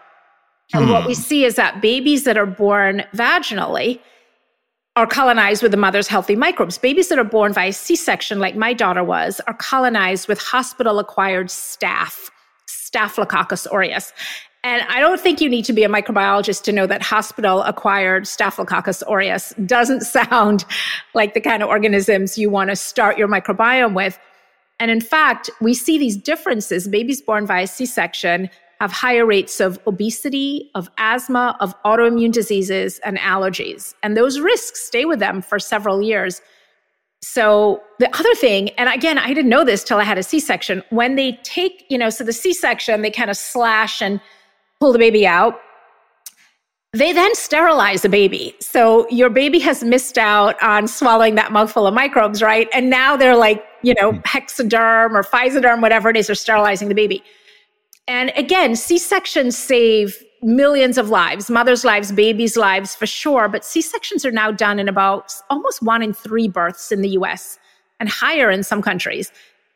And 0.74 0.90
what 0.90 1.08
we 1.08 1.14
hmm. 1.14 1.20
see 1.20 1.46
is 1.46 1.56
that 1.56 1.82
babies 1.82 2.26
that 2.26 2.38
are 2.38 2.46
born 2.46 3.04
vaginally 3.16 4.00
are 4.98 5.08
colonized 5.08 5.64
with 5.64 5.72
the 5.72 5.78
mother's 5.78 6.08
healthy 6.08 6.36
microbes. 6.36 6.78
Babies 6.78 7.08
that 7.08 7.18
are 7.18 7.24
born 7.24 7.54
via 7.54 7.72
C 7.72 7.96
section, 7.96 8.40
like 8.40 8.56
my 8.58 8.74
daughter 8.74 9.04
was, 9.04 9.40
are 9.48 9.54
colonized 9.54 10.28
with 10.28 10.38
hospital 10.40 11.00
acquired 11.00 11.48
staph, 11.48 12.30
Staphylococcus 12.68 13.66
aureus. 13.72 14.12
And 14.64 14.84
I 14.90 15.00
don't 15.00 15.20
think 15.20 15.40
you 15.40 15.50
need 15.50 15.66
to 15.66 15.74
be 15.74 15.84
a 15.84 15.90
microbiologist 15.90 16.64
to 16.64 16.72
know 16.72 16.86
that 16.88 17.02
hospital 17.02 17.64
acquired 17.64 18.28
Staphylococcus 18.28 19.02
aureus 19.08 19.54
doesn't 19.66 20.02
sound 20.18 20.66
like 21.14 21.34
the 21.34 21.42
kind 21.42 21.64
of 21.64 21.70
organisms 21.70 22.38
you 22.38 22.50
want 22.50 22.70
to 22.70 22.76
start 22.76 23.18
your 23.18 23.30
microbiome 23.30 23.96
with. 23.96 24.20
And 24.82 24.90
in 24.90 25.00
fact, 25.00 25.50
we 25.62 25.76
see 25.76 26.00
these 26.00 26.18
differences. 26.18 26.88
Babies 26.88 27.22
born 27.22 27.46
via 27.46 27.68
C 27.68 27.86
section 27.86 28.50
have 28.80 28.92
higher 28.92 29.28
rates 29.28 29.60
of 29.60 29.80
obesity, 29.86 30.72
of 30.74 30.90
asthma, 30.98 31.56
of 31.60 31.76
autoimmune 31.84 32.32
diseases, 32.32 33.00
and 33.06 33.20
allergies. 33.20 33.94
And 34.02 34.18
those 34.18 34.40
risks 34.40 34.82
stay 34.82 35.06
with 35.06 35.20
them 35.20 35.44
for 35.44 35.60
several 35.60 36.02
years. 36.02 36.42
So 37.22 37.84
the 38.00 38.10
other 38.18 38.34
thing, 38.34 38.70
and 38.72 38.90
again, 38.90 39.20
I 39.20 39.36
didn't 39.36 39.50
know 39.50 39.64
this 39.64 39.84
till 39.84 40.00
I 40.00 40.04
had 40.04 40.18
a 40.18 40.24
C 40.24 40.40
section. 40.40 40.82
When 40.90 41.16
they 41.16 41.34
take, 41.44 41.86
you 41.90 41.98
know, 42.00 42.10
so 42.10 42.24
the 42.24 42.34
C 42.34 42.52
section, 42.52 43.04
they 43.04 43.12
kind 43.12 43.30
of 43.30 43.38
slash 43.38 44.02
and 44.02 44.20
pull 44.80 44.92
the 44.92 44.98
baby 44.98 45.28
out. 45.28 45.62
They 46.94 47.14
then 47.14 47.36
sterilize 47.36 48.02
the 48.02 48.10
baby. 48.10 48.56
So 48.60 49.08
your 49.10 49.30
baby 49.30 49.60
has 49.60 49.84
missed 49.84 50.18
out 50.18 50.62
on 50.64 50.88
swallowing 50.88 51.36
that 51.36 51.52
mouthful 51.52 51.86
of 51.86 51.94
microbes, 51.94 52.42
right? 52.42 52.68
And 52.74 52.90
now 52.90 53.16
they're 53.16 53.38
like, 53.38 53.64
you 53.82 53.94
know, 53.96 54.12
hmm. 54.14 54.20
Hexiderm 54.20 55.14
or 55.16 55.24
Physoderm, 55.24 55.82
whatever 55.82 56.10
it 56.10 56.18
is, 56.18 56.28
they're 56.28 56.36
sterilizing 56.36 56.90
the 56.90 56.96
baby. 56.96 57.24
And 58.08 58.32
again, 58.36 58.76
C 58.76 58.98
sections 58.98 59.58
save 59.58 60.22
millions 60.42 60.98
of 60.98 61.10
lives, 61.10 61.50
mothers' 61.50 61.86
lives, 61.86 62.12
babies' 62.12 62.58
lives 62.58 62.96
for 62.96 63.06
sure. 63.06 63.48
But 63.48 63.64
C 63.64 63.82
sections 63.82 64.26
are 64.26 64.32
now 64.32 64.52
done 64.52 64.80
in 64.80 64.90
about 64.90 65.34
almost 65.50 65.82
one 65.82 66.02
in 66.02 66.14
three 66.14 66.48
births 66.48 66.92
in 66.92 67.02
the 67.02 67.10
US 67.10 67.60
and 68.00 68.10
higher 68.10 68.50
in 68.50 68.64
some 68.64 68.82
countries. 68.82 69.32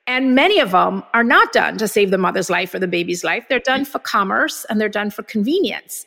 And 0.08 0.36
many 0.36 0.60
of 0.60 0.72
them 0.72 1.04
are 1.14 1.24
not 1.24 1.52
done 1.52 1.78
to 1.78 1.88
save 1.88 2.12
the 2.12 2.18
mother's 2.18 2.50
life 2.50 2.74
or 2.74 2.80
the 2.80 2.88
baby's 2.88 3.24
life. 3.24 3.46
They're 3.50 3.60
done 3.60 3.86
for 3.86 4.00
commerce 4.00 4.66
and 4.70 4.80
they're 4.80 4.90
done 4.90 5.10
for 5.10 5.24
convenience. 5.24 6.06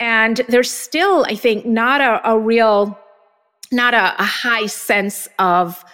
And 0.00 0.38
there's 0.48 0.70
still, 0.70 1.24
I 1.28 1.34
think, 1.34 1.66
not 1.66 2.00
a, 2.00 2.30
a 2.30 2.38
real, 2.38 2.98
not 3.72 3.94
a, 3.94 4.14
a 4.20 4.24
high 4.24 4.66
sense 4.66 5.28
of, 5.38 5.84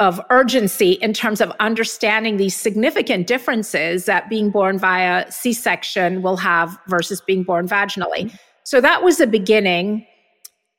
of 0.00 0.20
urgency 0.30 0.92
in 0.92 1.12
terms 1.12 1.40
of 1.40 1.52
understanding 1.60 2.38
these 2.38 2.56
significant 2.56 3.26
differences 3.26 4.06
that 4.06 4.28
being 4.30 4.50
born 4.50 4.78
via 4.78 5.30
C 5.30 5.52
section 5.52 6.22
will 6.22 6.38
have 6.38 6.76
versus 6.88 7.20
being 7.20 7.44
born 7.44 7.68
vaginally. 7.68 8.36
So 8.64 8.80
that 8.80 9.02
was 9.02 9.18
the 9.18 9.26
beginning. 9.26 10.06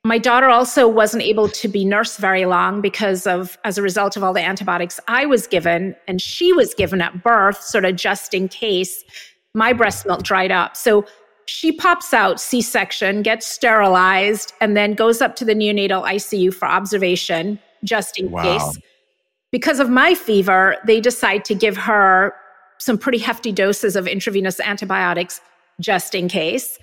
My 0.04 0.18
daughter 0.18 0.50
also 0.50 0.88
wasn't 0.88 1.22
able 1.22 1.48
to 1.50 1.68
be 1.68 1.86
nursed 1.86 2.18
very 2.18 2.46
long 2.46 2.82
because 2.82 3.28
of, 3.28 3.60
as 3.64 3.78
a 3.78 3.84
result 3.84 4.18
of 4.18 4.24
all 4.24 4.34
the 4.34 4.42
antibiotics 4.42 5.00
I 5.08 5.28
was 5.28 5.46
given, 5.46 5.96
and 6.08 6.20
she 6.20 6.52
was 6.52 6.74
given 6.74 7.00
at 7.00 7.24
birth, 7.24 7.62
sort 7.62 7.86
of 7.86 7.96
just 7.96 8.34
in 8.34 8.48
case 8.48 9.04
my 9.54 9.72
breast 9.72 10.08
milk 10.08 10.24
dried 10.24 10.52
up. 10.52 10.76
So 10.76 11.06
she 11.46 11.72
pops 11.72 12.12
out 12.14 12.42
C 12.42 12.62
section, 12.62 13.22
gets 13.22 13.46
sterilized, 13.46 14.54
and 14.62 14.76
then 14.76 14.96
goes 14.96 15.22
up 15.22 15.36
to 15.36 15.46
the 15.46 15.54
neonatal 15.54 16.04
ICU 16.04 16.52
for 16.52 16.68
observation 16.68 17.60
just 17.84 18.18
in 18.18 18.32
wow. 18.32 18.42
case. 18.42 18.80
Because 19.52 19.80
of 19.80 19.90
my 19.90 20.16
fever, 20.16 20.78
they 20.86 21.02
decide 21.02 21.44
to 21.46 21.56
give 21.56 21.78
her 21.78 22.34
some 22.80 22.98
pretty 22.98 23.18
hefty 23.18 23.52
doses 23.52 23.96
of 23.96 24.08
intravenous 24.08 24.60
antibiotics 24.60 25.42
just 25.80 26.16
in 26.16 26.28
case. 26.28 26.80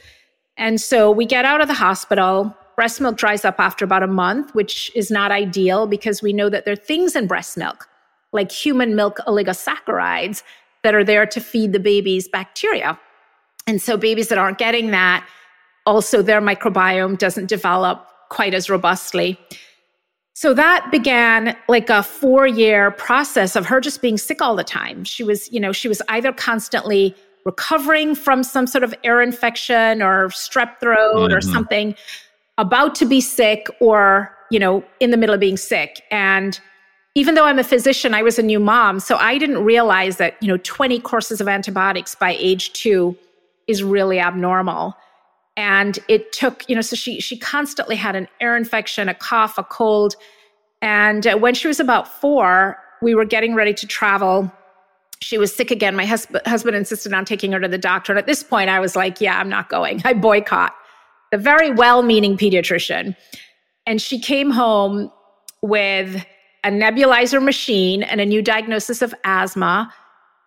And 0.57 0.81
so 0.81 1.11
we 1.11 1.25
get 1.25 1.45
out 1.45 1.61
of 1.61 1.69
the 1.69 1.75
hospital. 1.75 2.55
Breast 2.77 3.01
milk 3.01 3.17
dries 3.17 3.45
up 3.45 3.59
after 3.59 3.85
about 3.85 4.03
a 4.03 4.09
month, 4.09 4.55
which 4.55 4.93
is 4.95 5.11
not 5.11 5.33
ideal 5.33 5.87
because 5.87 6.23
we 6.23 6.33
know 6.33 6.49
that 6.49 6.65
there 6.65 6.73
are 6.73 6.77
things 6.77 7.17
in 7.17 7.27
breast 7.27 7.57
milk, 7.57 7.89
like 8.33 8.53
human 8.53 8.95
milk 8.95 9.19
oligosaccharides, 9.27 10.43
that 10.85 10.95
are 10.95 11.05
there 11.05 11.27
to 11.27 11.41
feed 11.41 11.73
the 11.73 11.81
baby's 11.81 12.29
bacteria. 12.29 12.99
And 13.67 13.83
so 13.83 13.97
babies 13.97 14.29
that 14.29 14.39
aren't 14.39 14.59
getting 14.59 14.91
that, 14.93 15.27
also 15.87 16.23
their 16.23 16.41
microbiome 16.41 17.19
doesn't 17.19 17.47
develop 17.47 18.07
quite 18.29 18.55
as 18.55 18.71
robustly. 18.71 19.39
So 20.39 20.55
that 20.55 20.93
began 20.93 21.57
like 21.67 21.91
a 21.91 22.01
four 22.01 22.47
year 22.47 22.93
process 22.93 23.57
of 23.57 23.67
her 23.67 23.81
just 23.81 24.01
being 24.01 24.17
sick 24.17 24.41
all 24.41 24.55
the 24.55 24.63
time. 24.63 25.03
She 25.03 25.25
was, 25.25 25.51
you 25.53 25.59
know, 25.59 25.73
she 25.73 25.89
was 25.89 26.01
either 26.11 26.33
constantly 26.33 27.17
recovering 27.45 28.15
from 28.15 28.45
some 28.45 28.69
sort 28.69 28.85
of 28.85 28.95
ear 29.03 29.21
infection 29.21 30.01
or 30.01 30.29
strep 30.29 30.79
throat 30.79 31.17
mm-hmm. 31.17 31.35
or 31.35 31.41
something, 31.41 31.97
about 32.57 32.95
to 32.95 33.05
be 33.05 33.21
sick, 33.21 33.67
or 33.81 34.33
you 34.53 34.61
know, 34.61 34.85
in 35.01 35.11
the 35.11 35.17
middle 35.17 35.35
of 35.35 35.41
being 35.41 35.57
sick. 35.57 36.05
And 36.13 36.61
even 37.17 37.35
though 37.35 37.47
I'm 37.47 37.59
a 37.59 37.65
physician, 37.65 38.15
I 38.15 38.23
was 38.23 38.39
a 38.39 38.43
new 38.45 38.61
mom. 38.61 39.01
So 39.01 39.17
I 39.17 39.39
didn't 39.39 39.65
realize 39.65 40.19
that, 40.19 40.41
you 40.41 40.47
know, 40.47 40.59
20 40.59 41.01
courses 41.01 41.41
of 41.41 41.49
antibiotics 41.49 42.15
by 42.15 42.37
age 42.39 42.73
two 42.75 43.19
is 43.67 43.83
really 43.83 44.21
abnormal. 44.21 44.97
And 45.59 45.99
it 46.07 46.31
took, 46.31 46.65
you 46.69 46.77
know, 46.77 46.81
so 46.81 46.95
she 46.95 47.19
she 47.21 47.37
constantly 47.37 47.97
had 47.97 48.15
an 48.15 48.29
ear 48.41 48.57
infection, 48.57 49.09
a 49.09 49.15
cough, 49.15 49.59
a 49.59 49.65
cold. 49.65 50.15
And 50.81 51.27
uh, 51.27 51.37
when 51.37 51.53
she 51.53 51.67
was 51.67 51.81
about 51.81 52.07
four, 52.07 52.79
we 53.03 53.17
were 53.17 53.25
getting 53.25 53.57
ready 53.57 53.75
to 53.75 53.87
travel. 53.87 54.53
She 55.21 55.37
was 55.37 55.53
sick 55.53 55.73
again. 55.73 55.97
My 55.97 56.07
hus- 56.07 56.29
husband 56.47 56.77
insisted 56.77 57.13
on 57.13 57.25
taking 57.25 57.51
her 57.51 57.59
to 57.59 57.67
the 57.67 57.77
doctor. 57.77 58.13
And 58.13 58.21
at 58.21 58.27
this 58.27 58.45
point, 58.45 58.71
I 58.71 58.79
was 58.79 58.95
like, 58.95 59.21
yeah, 59.21 59.37
I'm 59.41 59.49
not 59.49 59.69
going. 59.69 60.01
I 60.05 60.13
boycott. 60.13 60.73
The 61.33 61.39
very 61.39 61.73
well 61.73 62.03
meaning 62.03 62.37
pediatrician. 62.37 63.17
And 63.85 64.01
she 64.01 64.21
came 64.21 64.51
home 64.51 65.11
with 65.61 66.25
a 66.63 66.71
nebulizer 66.71 67.43
machine 67.43 68.05
and 68.05 68.21
a 68.21 68.27
new 68.27 68.43
diagnosis 68.43 69.03
of 69.03 69.13
asthma 69.25 69.93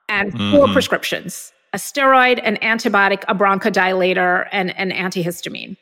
and 0.08 0.32
mm-hmm. 0.32 0.56
four 0.56 0.70
prescriptions 0.70 1.52
a 1.74 1.78
steroid, 1.78 2.40
an 2.44 2.58
antibiotic, 2.58 3.24
a 3.28 3.36
bronchodilator, 3.36 4.48
and 4.52 4.78
an 4.78 4.92
antihistamine. 4.92 5.78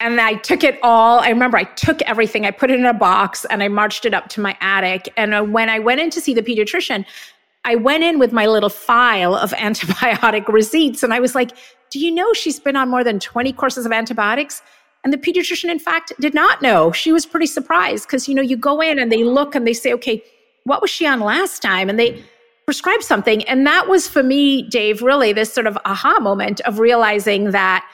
And 0.00 0.20
I 0.20 0.34
took 0.34 0.64
it 0.64 0.78
all. 0.82 1.20
I 1.20 1.28
remember 1.28 1.58
I 1.58 1.64
took 1.64 2.00
everything, 2.02 2.46
I 2.46 2.50
put 2.50 2.70
it 2.70 2.78
in 2.78 2.86
a 2.86 2.94
box, 2.94 3.44
and 3.46 3.62
I 3.62 3.68
marched 3.68 4.06
it 4.06 4.14
up 4.14 4.28
to 4.30 4.40
my 4.40 4.56
attic. 4.60 5.12
And 5.16 5.34
uh, 5.34 5.42
when 5.42 5.68
I 5.68 5.78
went 5.78 6.00
in 6.00 6.10
to 6.10 6.20
see 6.20 6.32
the 6.34 6.42
pediatrician, 6.42 7.04
I 7.64 7.74
went 7.74 8.02
in 8.02 8.18
with 8.18 8.32
my 8.32 8.46
little 8.46 8.70
file 8.70 9.34
of 9.34 9.50
antibiotic 9.68 10.48
receipts. 10.48 11.02
And 11.02 11.12
I 11.12 11.20
was 11.20 11.34
like, 11.34 11.52
Do 11.90 11.98
you 11.98 12.10
know 12.10 12.32
she's 12.32 12.58
been 12.58 12.76
on 12.76 12.88
more 12.88 13.04
than 13.04 13.20
20 13.20 13.52
courses 13.52 13.84
of 13.84 13.92
antibiotics? 13.92 14.62
And 15.02 15.12
the 15.12 15.18
pediatrician, 15.18 15.70
in 15.70 15.78
fact, 15.78 16.12
did 16.20 16.34
not 16.34 16.60
know. 16.60 16.92
She 16.92 17.10
was 17.10 17.24
pretty 17.24 17.46
surprised 17.46 18.06
because, 18.06 18.28
you 18.28 18.34
know, 18.34 18.42
you 18.42 18.56
go 18.56 18.82
in 18.82 18.98
and 18.98 19.10
they 19.10 19.24
look 19.24 19.54
and 19.54 19.66
they 19.66 19.72
say, 19.72 19.94
okay, 19.94 20.22
what 20.64 20.82
was 20.82 20.90
she 20.90 21.06
on 21.06 21.20
last 21.20 21.62
time? 21.62 21.88
And 21.88 21.98
they 21.98 22.22
prescribe 22.70 23.02
something. 23.02 23.42
And 23.48 23.66
that 23.66 23.88
was 23.88 24.06
for 24.06 24.22
me, 24.22 24.62
Dave, 24.62 25.02
really 25.02 25.32
this 25.32 25.52
sort 25.52 25.66
of 25.66 25.76
aha 25.84 26.20
moment 26.20 26.60
of 26.60 26.78
realizing 26.78 27.50
that 27.50 27.84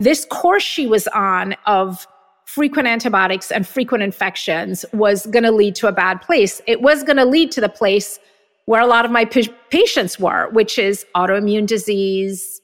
this 0.00 0.24
course 0.24 0.64
she 0.64 0.88
was 0.88 1.06
on 1.14 1.54
of 1.66 2.04
frequent 2.44 2.88
antibiotics 2.88 3.52
and 3.52 3.64
frequent 3.64 4.02
infections 4.02 4.84
was 4.92 5.26
going 5.26 5.44
to 5.44 5.52
lead 5.52 5.76
to 5.76 5.86
a 5.86 5.92
bad 5.92 6.20
place. 6.20 6.60
It 6.66 6.82
was 6.82 7.04
going 7.04 7.16
to 7.18 7.24
lead 7.24 7.52
to 7.52 7.60
the 7.60 7.68
place 7.68 8.18
where 8.64 8.80
a 8.80 8.88
lot 8.88 9.04
of 9.04 9.12
my 9.12 9.24
p- 9.24 9.54
patients 9.70 10.18
were, 10.18 10.50
which 10.50 10.80
is 10.80 11.06
autoimmune 11.14 11.68
disease, 11.68 12.60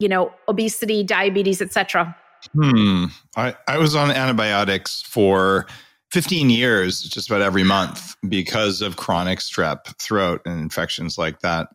you 0.00 0.08
know, 0.08 0.32
obesity, 0.48 1.04
diabetes, 1.04 1.62
etc. 1.62 2.16
Hmm. 2.52 3.04
I, 3.36 3.54
I 3.68 3.78
was 3.78 3.94
on 3.94 4.10
antibiotics 4.10 5.02
for 5.02 5.68
15 6.12 6.50
years, 6.50 7.02
just 7.02 7.30
about 7.30 7.40
every 7.40 7.62
month, 7.62 8.16
because 8.28 8.82
of 8.82 8.96
chronic 8.96 9.38
strep 9.38 9.98
throat 9.98 10.42
and 10.44 10.60
infections 10.60 11.16
like 11.16 11.40
that. 11.40 11.68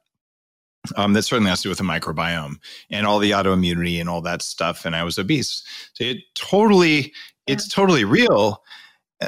Um, 0.96 1.14
that 1.14 1.24
certainly 1.24 1.50
has 1.50 1.60
to 1.60 1.64
do 1.64 1.70
with 1.70 1.80
the 1.80 1.84
microbiome 1.84 2.58
and 2.92 3.06
all 3.06 3.20
the 3.20 3.32
autoimmunity 3.32 4.00
and 4.00 4.08
all 4.08 4.22
that 4.22 4.42
stuff. 4.42 4.86
And 4.86 4.96
I 4.96 5.04
was 5.04 5.18
obese. 5.18 5.64
So 5.94 6.06
it 6.06 6.18
totally, 6.36 7.14
it's 7.46 7.68
totally 7.68 8.06
real. 8.06 8.64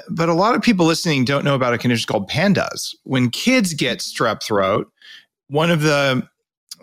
But 0.10 0.30
a 0.30 0.34
lot 0.34 0.56
of 0.56 0.62
people 0.62 0.86
listening 0.86 1.26
don't 1.26 1.44
know 1.44 1.56
about 1.56 1.74
a 1.74 1.80
condition 1.80 2.08
called 2.08 2.30
PANDAS. 2.30 2.96
When 3.04 3.30
kids 3.30 3.74
get 3.74 4.00
strep 4.00 4.44
throat, 4.44 4.90
one 5.48 5.72
of 5.72 5.82
the 5.82 6.26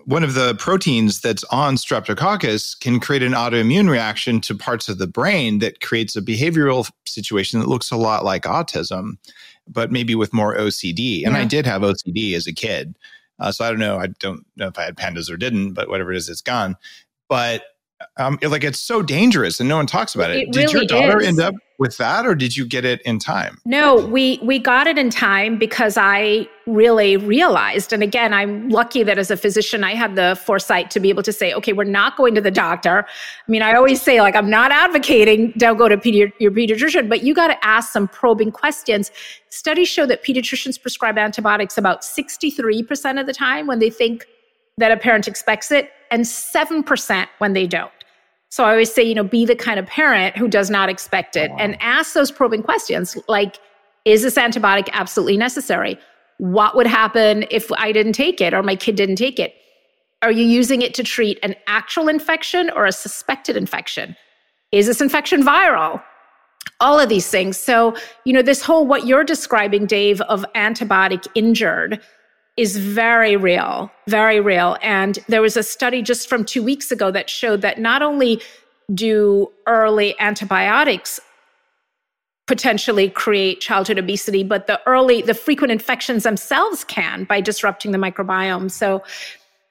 one 0.06 0.22
of 0.22 0.34
the 0.34 0.54
proteins 0.54 1.20
that's 1.20 1.42
on 1.44 1.74
streptococcus 1.74 2.78
can 2.78 3.00
create 3.00 3.24
an 3.24 3.32
autoimmune 3.32 3.90
reaction 3.90 4.40
to 4.40 4.54
parts 4.54 4.88
of 4.88 4.98
the 4.98 5.06
brain 5.06 5.58
that 5.58 5.80
creates 5.80 6.14
a 6.14 6.22
behavioral 6.22 6.88
situation 7.06 7.58
that 7.58 7.68
looks 7.68 7.90
a 7.90 7.96
lot 7.96 8.24
like 8.24 8.44
autism, 8.44 9.18
but 9.66 9.90
maybe 9.90 10.14
with 10.14 10.32
more 10.32 10.56
OCD. 10.56 11.24
And 11.24 11.34
yeah. 11.34 11.40
I 11.40 11.44
did 11.44 11.66
have 11.66 11.82
OCD 11.82 12.34
as 12.34 12.46
a 12.46 12.52
kid. 12.52 12.96
Uh, 13.40 13.50
so 13.50 13.64
I 13.64 13.70
don't 13.70 13.80
know. 13.80 13.98
I 13.98 14.06
don't 14.06 14.46
know 14.56 14.68
if 14.68 14.78
I 14.78 14.84
had 14.84 14.96
pandas 14.96 15.28
or 15.28 15.36
didn't, 15.36 15.72
but 15.74 15.88
whatever 15.88 16.12
it 16.12 16.16
is, 16.16 16.28
it's 16.28 16.40
gone. 16.40 16.76
But 17.28 17.64
um, 18.18 18.38
like 18.42 18.64
it's 18.64 18.80
so 18.80 19.02
dangerous 19.02 19.60
and 19.60 19.68
no 19.68 19.76
one 19.76 19.86
talks 19.86 20.14
about 20.14 20.30
it. 20.30 20.36
it 20.36 20.52
did 20.52 20.72
really 20.72 20.72
your 20.72 20.84
daughter 20.86 21.20
is. 21.20 21.26
end 21.26 21.40
up 21.40 21.54
with 21.78 21.96
that 21.98 22.26
or 22.26 22.34
did 22.34 22.56
you 22.56 22.66
get 22.66 22.84
it 22.84 23.00
in 23.02 23.18
time? 23.18 23.58
No, 23.64 24.06
we 24.06 24.38
we 24.42 24.58
got 24.58 24.86
it 24.86 24.98
in 24.98 25.10
time 25.10 25.58
because 25.58 25.96
I 25.98 26.48
really 26.66 27.16
realized 27.16 27.92
and 27.92 28.02
again 28.02 28.34
I'm 28.34 28.68
lucky 28.68 29.02
that 29.02 29.18
as 29.18 29.30
a 29.30 29.36
physician 29.36 29.84
I 29.84 29.94
had 29.94 30.14
the 30.16 30.38
foresight 30.44 30.90
to 30.92 31.00
be 31.00 31.08
able 31.08 31.22
to 31.22 31.32
say 31.32 31.52
okay, 31.54 31.72
we're 31.72 31.84
not 31.84 32.16
going 32.16 32.34
to 32.34 32.40
the 32.40 32.50
doctor. 32.50 33.06
I 33.06 33.50
mean, 33.50 33.62
I 33.62 33.74
always 33.74 34.02
say 34.02 34.20
like 34.20 34.36
I'm 34.36 34.50
not 34.50 34.72
advocating 34.72 35.52
don't 35.56 35.76
go 35.76 35.88
to 35.88 35.96
pedi- 35.96 36.32
your 36.38 36.50
pediatrician, 36.50 37.08
but 37.08 37.22
you 37.22 37.34
got 37.34 37.48
to 37.48 37.64
ask 37.64 37.92
some 37.92 38.08
probing 38.08 38.52
questions. 38.52 39.10
Studies 39.48 39.88
show 39.88 40.06
that 40.06 40.22
pediatricians 40.22 40.80
prescribe 40.80 41.16
antibiotics 41.16 41.78
about 41.78 42.02
63% 42.02 43.20
of 43.20 43.26
the 43.26 43.32
time 43.32 43.66
when 43.66 43.78
they 43.78 43.90
think 43.90 44.26
that 44.78 44.92
a 44.92 44.96
parent 44.96 45.26
expects 45.26 45.70
it 45.70 45.90
and 46.10 46.22
7% 46.22 47.26
when 47.38 47.52
they 47.52 47.66
don't. 47.66 47.90
So 48.48 48.64
I 48.64 48.70
always 48.70 48.92
say, 48.92 49.02
you 49.02 49.14
know, 49.14 49.24
be 49.24 49.44
the 49.44 49.56
kind 49.56 49.78
of 49.78 49.86
parent 49.86 50.36
who 50.36 50.48
does 50.48 50.70
not 50.70 50.88
expect 50.88 51.36
it 51.36 51.50
oh, 51.52 51.56
and 51.58 51.76
ask 51.80 52.14
those 52.14 52.30
probing 52.30 52.62
questions 52.62 53.16
like, 53.28 53.58
is 54.04 54.22
this 54.22 54.36
antibiotic 54.36 54.88
absolutely 54.92 55.36
necessary? 55.36 55.98
What 56.38 56.76
would 56.76 56.86
happen 56.86 57.44
if 57.50 57.70
I 57.72 57.92
didn't 57.92 58.12
take 58.12 58.40
it 58.40 58.54
or 58.54 58.62
my 58.62 58.76
kid 58.76 58.94
didn't 58.94 59.16
take 59.16 59.38
it? 59.38 59.54
Are 60.22 60.30
you 60.30 60.44
using 60.44 60.80
it 60.82 60.94
to 60.94 61.02
treat 61.02 61.38
an 61.42 61.54
actual 61.66 62.08
infection 62.08 62.70
or 62.70 62.86
a 62.86 62.92
suspected 62.92 63.56
infection? 63.56 64.16
Is 64.72 64.86
this 64.86 65.00
infection 65.00 65.42
viral? 65.42 66.02
All 66.80 66.98
of 66.98 67.08
these 67.08 67.28
things. 67.28 67.58
So, 67.58 67.96
you 68.24 68.32
know, 68.32 68.42
this 68.42 68.62
whole 68.62 68.86
what 68.86 69.06
you're 69.06 69.24
describing, 69.24 69.86
Dave, 69.86 70.20
of 70.22 70.44
antibiotic 70.54 71.26
injured 71.34 72.00
is 72.56 72.76
very 72.76 73.36
real, 73.36 73.90
very 74.08 74.40
real. 74.40 74.76
And 74.82 75.18
there 75.28 75.42
was 75.42 75.56
a 75.56 75.62
study 75.62 76.00
just 76.02 76.28
from 76.28 76.44
two 76.44 76.62
weeks 76.62 76.90
ago 76.90 77.10
that 77.10 77.28
showed 77.28 77.60
that 77.62 77.78
not 77.78 78.02
only 78.02 78.40
do 78.94 79.50
early 79.66 80.18
antibiotics 80.20 81.20
potentially 82.46 83.10
create 83.10 83.60
childhood 83.60 83.98
obesity, 83.98 84.44
but 84.44 84.68
the 84.68 84.80
early, 84.86 85.20
the 85.20 85.34
frequent 85.34 85.72
infections 85.72 86.22
themselves 86.22 86.84
can 86.84 87.24
by 87.24 87.40
disrupting 87.40 87.90
the 87.90 87.98
microbiome. 87.98 88.70
So, 88.70 89.02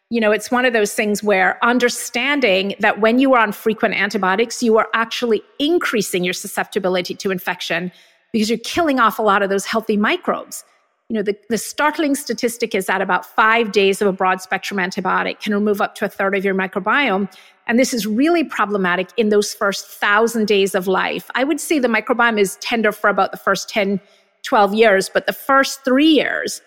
you 0.10 0.20
know, 0.20 0.32
it's 0.32 0.51
one 0.51 0.65
of 0.65 0.74
those 0.74 0.94
things 0.94 1.24
where 1.24 1.58
understanding 1.63 2.75
that 2.82 3.00
when 3.00 3.18
you 3.18 3.34
are 3.34 3.39
on 3.39 3.54
frequent 3.54 3.96
antibiotics, 3.96 4.62
you 4.62 4.77
are 4.77 4.89
actually 4.94 5.42
increasing 5.58 6.24
your 6.24 6.34
susceptibility 6.34 7.15
to 7.15 7.32
infection 7.32 7.92
because 8.34 8.50
you're 8.50 8.60
killing 8.60 9.00
off 9.00 9.18
a 9.18 9.24
lot 9.24 9.42
of 9.42 9.50
those 9.50 9.65
healthy 9.65 9.96
microbes 9.96 10.65
you 11.09 11.15
know, 11.15 11.21
the, 11.21 11.38
the 11.50 11.57
startling 11.57 12.15
statistic 12.15 12.74
is 12.74 12.88
that 12.88 13.01
about 13.01 13.25
five 13.25 13.71
days 13.71 14.01
of 14.01 14.07
a 14.07 14.12
broad 14.12 14.41
spectrum 14.41 14.79
antibiotic 14.79 15.39
can 15.39 15.53
remove 15.53 15.79
up 15.79 15.93
to 15.95 16.05
a 16.05 16.09
third 16.09 16.35
of 16.35 16.43
your 16.43 16.55
microbiome. 16.55 17.31
And 17.67 17.77
this 17.77 17.93
is 17.93 18.07
really 18.07 18.43
problematic 18.43 19.09
in 19.15 19.29
those 19.29 19.53
first 19.53 19.85
thousand 19.85 20.47
days 20.47 20.74
of 20.74 20.88
life. 20.88 21.29
I 21.35 21.43
would 21.43 21.59
say 21.59 21.77
the 21.77 21.88
microbiome 21.88 22.39
is 22.39 22.57
tender 22.57 22.91
for 22.91 23.09
about 23.09 23.31
the 23.31 23.38
first 23.38 23.69
10, 23.69 24.00
12 24.43 24.74
years, 24.74 25.09
but 25.09 25.27
the 25.27 25.33
first 25.33 25.85
three 25.85 26.09
years, 26.09 26.62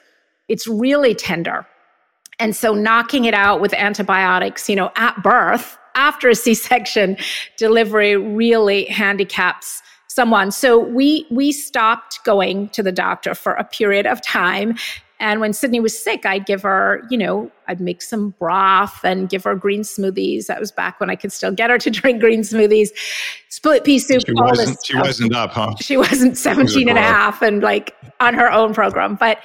it's 0.49 0.69
really 0.69 1.15
tender. 1.15 1.67
And 2.39 2.55
so 2.55 2.75
knocking 2.75 3.25
it 3.25 3.35
out 3.35 3.61
with 3.61 3.75
antibiotics, 3.75 4.69
you 4.69 4.77
know, 4.77 4.93
at 4.95 5.21
birth, 5.21 5.77
after 5.97 6.29
a 6.29 6.35
C 6.37 6.55
section 6.55 7.17
delivery 7.57 8.17
really 8.17 8.85
handicaps 8.85 9.83
someone. 10.19 10.51
So 10.51 10.81
we 10.81 11.27
we 11.31 11.53
stopped 11.53 12.25
going 12.25 12.71
to 12.71 12.83
the 12.83 12.91
doctor 12.91 13.37
for 13.37 13.53
a 13.53 13.63
period 13.63 14.05
of 14.05 14.21
time. 14.21 14.77
And 15.21 15.41
when 15.41 15.53
Sydney 15.53 15.79
was 15.79 15.97
sick, 15.97 16.27
I'd 16.27 16.45
give 16.45 16.61
her, 16.63 17.05
you 17.09 17.17
know, 17.17 17.53
I'd 17.69 17.81
make 17.81 18.03
some 18.03 18.31
broth 18.41 19.05
and 19.05 19.29
give 19.29 19.45
her 19.45 19.55
green 19.55 19.83
smoothies. 19.83 20.47
That 20.47 20.59
was 20.59 20.73
back 20.73 20.99
when 20.99 21.09
I 21.09 21.15
could 21.15 21.33
still 21.33 21.53
get 21.53 21.71
her 21.71 21.79
to 21.79 21.91
drink 21.99 22.19
green 22.21 22.41
smoothies, 22.41 22.89
split 23.49 23.85
pea 23.85 24.01
soup. 24.01 24.23
She 24.27 24.33
wasn't, 24.35 24.85
she 24.85 24.97
wasn't 24.97 25.37
up, 25.37 25.53
huh? 25.53 25.77
She 25.81 25.97
wasn't 25.97 26.37
17 26.37 26.89
and 26.89 26.99
a 26.99 27.03
half 27.03 27.41
and 27.41 27.63
like 27.63 27.95
on 28.19 28.35
her 28.35 28.51
own 28.51 28.75
program. 28.75 29.15
But 29.15 29.39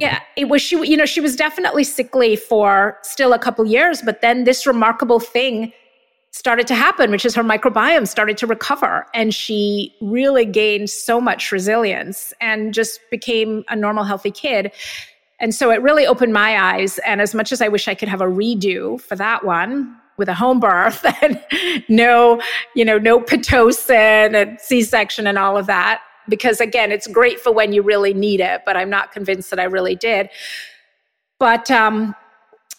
yeah, 0.00 0.20
it 0.36 0.50
was 0.50 0.60
she, 0.60 0.76
you 0.86 0.98
know, 0.98 1.06
she 1.06 1.22
was 1.22 1.34
definitely 1.34 1.84
sickly 1.84 2.36
for 2.36 2.98
still 3.04 3.32
a 3.32 3.38
couple 3.38 3.64
years. 3.64 4.02
But 4.02 4.20
then 4.20 4.44
this 4.44 4.66
remarkable 4.66 5.20
thing 5.20 5.72
started 6.34 6.66
to 6.66 6.74
happen, 6.74 7.12
which 7.12 7.24
is 7.24 7.32
her 7.32 7.44
microbiome 7.44 8.08
started 8.08 8.36
to 8.36 8.44
recover. 8.44 9.06
And 9.14 9.32
she 9.32 9.94
really 10.00 10.44
gained 10.44 10.90
so 10.90 11.20
much 11.20 11.52
resilience 11.52 12.34
and 12.40 12.74
just 12.74 12.98
became 13.08 13.64
a 13.68 13.76
normal, 13.76 14.02
healthy 14.02 14.32
kid. 14.32 14.72
And 15.38 15.54
so 15.54 15.70
it 15.70 15.80
really 15.80 16.08
opened 16.08 16.32
my 16.32 16.60
eyes. 16.60 16.98
And 17.06 17.20
as 17.20 17.36
much 17.36 17.52
as 17.52 17.62
I 17.62 17.68
wish 17.68 17.86
I 17.86 17.94
could 17.94 18.08
have 18.08 18.20
a 18.20 18.26
redo 18.26 19.00
for 19.00 19.14
that 19.14 19.44
one, 19.44 19.96
with 20.16 20.28
a 20.28 20.34
home 20.34 20.58
birth 20.58 21.04
and 21.22 21.40
no, 21.88 22.40
you 22.74 22.84
know, 22.84 22.98
no 22.98 23.20
pitocin 23.20 24.34
and 24.34 24.60
C-section 24.60 25.28
and 25.28 25.38
all 25.38 25.56
of 25.56 25.66
that. 25.66 26.02
Because 26.28 26.60
again, 26.60 26.90
it's 26.90 27.06
great 27.06 27.38
for 27.38 27.52
when 27.52 27.72
you 27.72 27.80
really 27.80 28.12
need 28.12 28.40
it, 28.40 28.62
but 28.66 28.76
I'm 28.76 28.90
not 28.90 29.12
convinced 29.12 29.50
that 29.50 29.60
I 29.60 29.64
really 29.64 29.94
did. 29.94 30.30
But 31.38 31.70
um, 31.70 32.16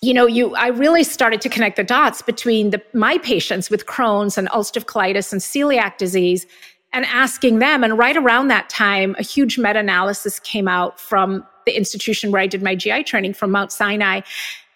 you 0.01 0.13
know, 0.13 0.25
you 0.25 0.55
I 0.55 0.67
really 0.67 1.03
started 1.03 1.41
to 1.41 1.49
connect 1.49 1.77
the 1.77 1.83
dots 1.83 2.21
between 2.21 2.71
the, 2.71 2.81
my 2.93 3.17
patients 3.19 3.69
with 3.69 3.85
Crohn's 3.85 4.37
and 4.37 4.49
ulcerative 4.49 4.85
colitis 4.85 5.31
and 5.31 5.41
celiac 5.41 5.97
disease 5.97 6.45
and 6.93 7.05
asking 7.05 7.59
them. 7.59 7.83
And 7.83 7.97
right 7.97 8.15
around 8.15 8.47
that 8.47 8.69
time, 8.69 9.15
a 9.19 9.23
huge 9.23 9.57
meta 9.57 9.79
analysis 9.79 10.39
came 10.39 10.67
out 10.67 10.99
from 10.99 11.45
the 11.65 11.75
institution 11.75 12.31
where 12.31 12.41
I 12.41 12.47
did 12.47 12.63
my 12.63 12.75
GI 12.75 13.03
training 13.03 13.33
from 13.33 13.51
Mount 13.51 13.71
Sinai. 13.71 14.21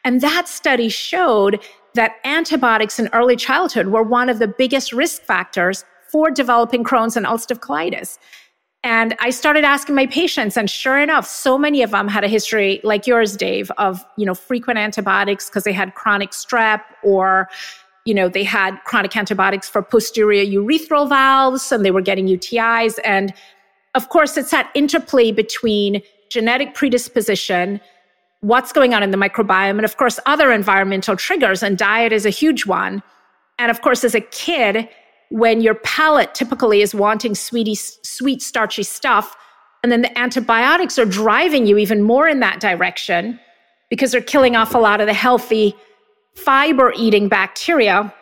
And 0.03 0.21
that 0.21 0.47
study 0.47 0.89
showed 0.89 1.63
that 1.93 2.15
antibiotics 2.23 2.99
in 2.99 3.09
early 3.13 3.35
childhood 3.35 3.87
were 3.87 4.03
one 4.03 4.29
of 4.29 4.39
the 4.39 4.47
biggest 4.47 4.93
risk 4.93 5.21
factors 5.21 5.85
for 6.11 6.31
developing 6.31 6.83
Crohn's 6.83 7.15
and 7.15 7.25
ulcerative 7.25 7.59
colitis. 7.59 8.17
And 8.83 9.15
I 9.19 9.29
started 9.29 9.65
asking 9.65 9.95
my 9.95 10.05
patients, 10.05 10.55
and 10.55 10.69
sure 10.69 10.97
enough, 10.99 11.27
so 11.27 11.57
many 11.57 11.81
of 11.83 11.91
them 11.91 12.07
had 12.07 12.23
a 12.23 12.29
history 12.29 12.79
like 12.83 13.05
yours, 13.05 13.35
Dave, 13.35 13.69
of 13.77 14.05
you 14.17 14.25
know 14.25 14.33
frequent 14.33 14.79
antibiotics 14.79 15.49
because 15.49 15.65
they 15.65 15.73
had 15.73 15.95
chronic 15.95 16.31
strep 16.31 16.81
or 17.03 17.49
you 18.05 18.13
know 18.13 18.29
they 18.29 18.43
had 18.43 18.81
chronic 18.85 19.15
antibiotics 19.17 19.67
for 19.67 19.81
posterior 19.81 20.45
urethral 20.45 21.09
valves 21.09 21.71
and 21.73 21.83
they 21.83 21.91
were 21.91 22.01
getting 22.01 22.27
UTIs. 22.27 22.97
And 23.03 23.33
of 23.95 24.07
course, 24.07 24.37
it's 24.37 24.51
that 24.51 24.71
interplay 24.73 25.31
between 25.33 26.01
genetic 26.29 26.73
predisposition, 26.73 27.81
what's 28.39 28.71
going 28.71 28.93
on 28.93 29.03
in 29.03 29.11
the 29.11 29.17
microbiome, 29.17 29.71
and 29.71 29.83
of 29.83 29.97
course, 29.97 30.21
other 30.25 30.53
environmental 30.53 31.17
triggers. 31.17 31.61
And 31.61 31.77
diet 31.77 32.13
is 32.13 32.25
a 32.25 32.29
huge 32.29 32.65
one. 32.65 33.03
And 33.57 33.69
of 33.69 33.81
course, 33.81 34.05
as 34.05 34.15
a 34.15 34.21
kid, 34.21 34.87
when 35.29 35.61
your 35.61 35.75
palate 35.75 36.33
typically 36.33 36.81
is 36.81 36.93
wanting 36.93 37.35
sweetie, 37.35 37.75
sweet, 37.75 38.41
starchy 38.41 38.83
stuff, 38.83 39.35
and 39.83 39.91
then 39.91 40.01
the 40.01 40.17
antibiotics 40.17 40.99
are 40.99 41.05
driving 41.05 41.65
you 41.65 41.77
even 41.77 42.01
more 42.01 42.27
in 42.27 42.39
that 42.41 42.59
direction 42.59 43.39
because 43.89 44.11
they're 44.11 44.21
killing 44.21 44.55
off 44.55 44.75
a 44.75 44.77
lot 44.77 45.01
of 45.01 45.07
the 45.07 45.13
healthy 45.13 45.75
fiber 46.35 46.93
eating 46.95 47.27
bacteria 47.27 48.13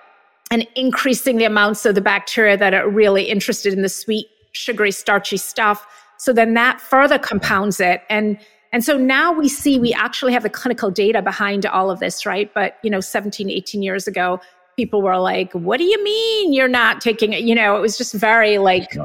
and 0.51 0.67
increasing 0.75 1.37
the 1.37 1.45
amounts 1.45 1.85
of 1.85 1.95
the 1.95 2.01
bacteria 2.01 2.57
that 2.57 2.73
are 2.73 2.89
really 2.89 3.23
interested 3.23 3.73
in 3.73 3.81
the 3.81 3.89
sweet, 3.89 4.27
sugary, 4.53 4.91
starchy 4.91 5.37
stuff. 5.37 5.85
So 6.17 6.31
then 6.31 6.53
that 6.53 6.79
further 6.79 7.19
compounds 7.19 7.79
it. 7.79 8.01
And 8.09 8.39
and 8.73 8.83
so 8.83 8.97
now 8.97 9.31
we 9.31 9.47
see 9.47 9.79
we 9.79 9.93
actually 9.93 10.33
have 10.33 10.43
the 10.43 10.49
clinical 10.49 10.91
data 10.91 11.21
behind 11.21 11.65
all 11.65 11.89
of 11.89 11.99
this, 11.99 12.25
right? 12.25 12.53
But 12.53 12.77
you 12.83 12.89
know, 12.89 12.99
17, 12.99 13.49
18 13.49 13.81
years 13.81 14.07
ago, 14.07 14.41
people 14.77 15.01
were 15.01 15.17
like, 15.17 15.51
what 15.53 15.77
do 15.77 15.84
you 15.84 16.01
mean 16.03 16.53
you're 16.53 16.67
not 16.67 17.01
taking 17.01 17.34
it? 17.34 17.41
You 17.41 17.55
know, 17.55 17.75
it 17.75 17.81
was 17.81 17.98
just 17.98 18.13
very 18.13 18.60
like, 18.60 18.96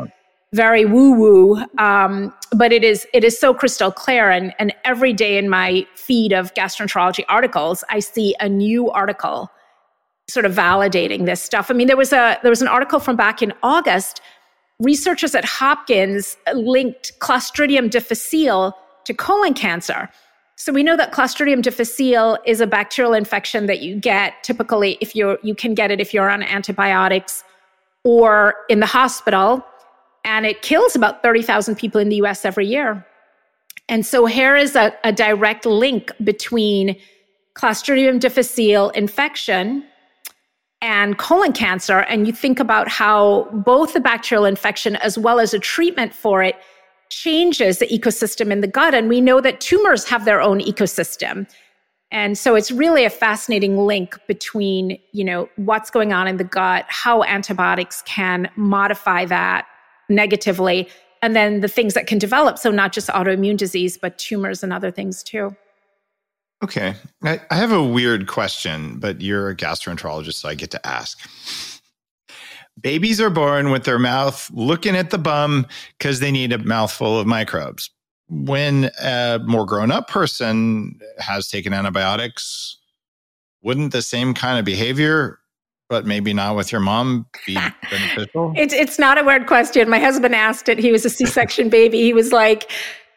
very 0.52 0.85
woo 0.85 1.12
woo. 1.12 1.64
Um, 1.79 2.33
but 2.55 2.73
it 2.73 2.85
is, 2.85 3.07
it 3.14 3.25
is 3.25 3.41
so 3.41 3.55
crystal 3.55 3.91
clear. 3.91 4.31
And, 4.31 4.55
and 4.59 4.75
every 4.85 5.14
day 5.14 5.38
in 5.38 5.49
my 5.49 5.87
feed 5.95 6.33
of 6.33 6.52
gastroenterology 6.55 7.25
articles, 7.29 7.83
I 7.88 8.00
see 8.00 8.37
a 8.38 8.49
new 8.49 8.91
article 8.91 9.50
sort 10.29 10.45
of 10.45 10.55
validating 10.55 11.25
this 11.25 11.43
stuff. 11.43 11.71
I 11.71 11.75
mean, 11.75 11.87
there 11.88 11.97
was 11.97 12.12
a, 12.12 12.38
there 12.43 12.50
was 12.50 12.62
an 12.62 12.69
article 12.69 13.00
from 13.00 13.17
back 13.17 13.43
in 13.43 13.52
August. 13.62 14.21
Researchers 14.79 15.35
at 15.35 15.45
Hopkins 15.45 16.37
linked 16.55 17.19
Clostridium 17.19 17.91
difficile 17.91 18.76
to 19.05 19.14
colon 19.14 19.55
cancer. 19.55 20.11
So 20.56 20.73
we 20.73 20.82
know 20.82 20.97
that 20.97 21.12
Clostridium 21.12 21.62
difficile 21.62 22.38
is 22.47 22.61
a 22.61 22.66
bacterial 22.66 23.14
infection 23.14 23.66
that 23.66 23.80
you 23.80 23.99
get 23.99 24.35
typically 24.42 24.99
if 25.00 25.16
you're 25.16 25.38
you 25.42 25.54
can 25.54 25.75
get 25.75 25.90
it 25.90 26.00
if 26.00 26.12
you're 26.12 26.30
on 26.30 26.42
antibiotics 26.42 27.42
or 28.04 28.54
in 28.68 28.80
the 28.80 28.87
hospital 28.87 29.64
and 30.25 30.47
it 30.47 30.62
kills 30.62 30.94
about 30.94 31.23
30,000 31.23 31.76
people 31.76 32.00
in 32.00 32.09
the 32.09 32.16
US 32.16 32.44
every 32.44 32.66
year. 32.66 33.04
And 33.88 34.06
so 34.06 34.26
here 34.26 34.56
is 34.56 34.76
a, 34.76 34.94
a 35.04 35.12
direct 35.12 35.66
link 35.66 36.12
between 36.23 36.97
Clostridium 37.54 38.21
difficile 38.21 38.90
infection 38.90 39.85
and 40.80 41.18
colon 41.18 41.52
cancer 41.52 42.00
and 42.00 42.26
you 42.26 42.32
think 42.32 42.59
about 42.59 42.88
how 42.88 43.44
both 43.52 43.94
the 43.94 44.00
bacterial 44.00 44.44
infection 44.44 44.97
as 44.97 45.16
well 45.16 45.38
as 45.38 45.54
a 45.54 45.59
treatment 45.59 46.12
for 46.12 46.42
it 46.42 46.56
changes 47.12 47.78
the 47.78 47.87
ecosystem 47.88 48.50
in 48.50 48.62
the 48.62 48.66
gut. 48.66 48.95
And 48.95 49.09
we 49.09 49.21
know 49.21 49.40
that 49.40 49.61
tumors 49.61 50.04
have 50.09 50.25
their 50.25 50.40
own 50.40 50.61
ecosystem. 50.61 51.47
And 52.11 52.37
so 52.37 52.54
it's 52.54 52.71
really 52.71 53.04
a 53.04 53.11
fascinating 53.11 53.76
link 53.78 54.18
between, 54.27 54.98
you 55.12 55.25
know, 55.25 55.48
what's 55.57 55.90
going 55.90 56.12
on 56.12 56.27
in 56.27 56.37
the 56.38 56.44
gut, 56.44 56.85
how 56.88 57.22
antibiotics 57.25 58.03
can 58.07 58.51
modify 58.57 59.25
that 59.27 59.66
negatively, 60.09 60.88
and 61.22 61.37
then 61.37 61.61
the 61.61 61.68
things 61.68 61.94
that 61.94 62.07
can 62.07 62.18
develop. 62.18 62.59
So 62.59 62.70
not 62.70 62.92
just 62.92 63.09
autoimmune 63.09 63.57
disease, 63.57 63.96
but 63.96 64.18
tumors 64.18 64.62
and 64.62 64.72
other 64.72 64.90
things 64.90 65.22
too. 65.22 65.55
Okay. 66.62 66.94
I, 67.22 67.40
I 67.51 67.57
have 67.57 67.72
a 67.72 67.83
weird 67.83 68.27
question, 68.27 68.98
but 68.98 69.20
you're 69.20 69.51
a 69.51 69.57
gastroenterologist, 69.57 70.35
so 70.35 70.48
I 70.48 70.55
get 70.55 70.70
to 70.72 70.87
ask. 70.87 71.18
Babies 72.80 73.20
are 73.20 73.30
born 73.30 73.70
with 73.70 73.85
their 73.85 73.98
mouth 73.98 74.50
looking 74.52 74.96
at 74.96 75.11
the 75.11 75.18
bum 75.18 75.66
because 75.98 76.20
they 76.20 76.30
need 76.30 76.52
a 76.52 76.58
mouthful 76.58 77.18
of 77.18 77.26
microbes. 77.26 77.90
When 78.28 78.90
a 79.02 79.40
more 79.44 79.66
grown 79.66 79.90
up 79.90 80.08
person 80.08 80.98
has 81.18 81.48
taken 81.48 81.74
antibiotics, 81.74 82.78
wouldn't 83.62 83.92
the 83.92 84.02
same 84.02 84.32
kind 84.32 84.58
of 84.58 84.64
behavior, 84.64 85.38
but 85.90 86.06
maybe 86.06 86.32
not 86.32 86.56
with 86.56 86.72
your 86.72 86.80
mom, 86.80 87.26
be 87.46 87.54
beneficial? 87.90 88.54
It's, 88.56 88.72
it's 88.72 88.98
not 88.98 89.18
a 89.18 89.24
weird 89.24 89.46
question. 89.46 89.88
My 89.90 89.98
husband 89.98 90.35
asked 90.35 90.68
it. 90.68 90.78
He 90.78 90.90
was 90.92 91.04
a 91.04 91.11
C 91.11 91.26
section 91.26 91.68
baby. 91.68 92.00
He 92.00 92.14
was 92.14 92.32
like, 92.32 92.70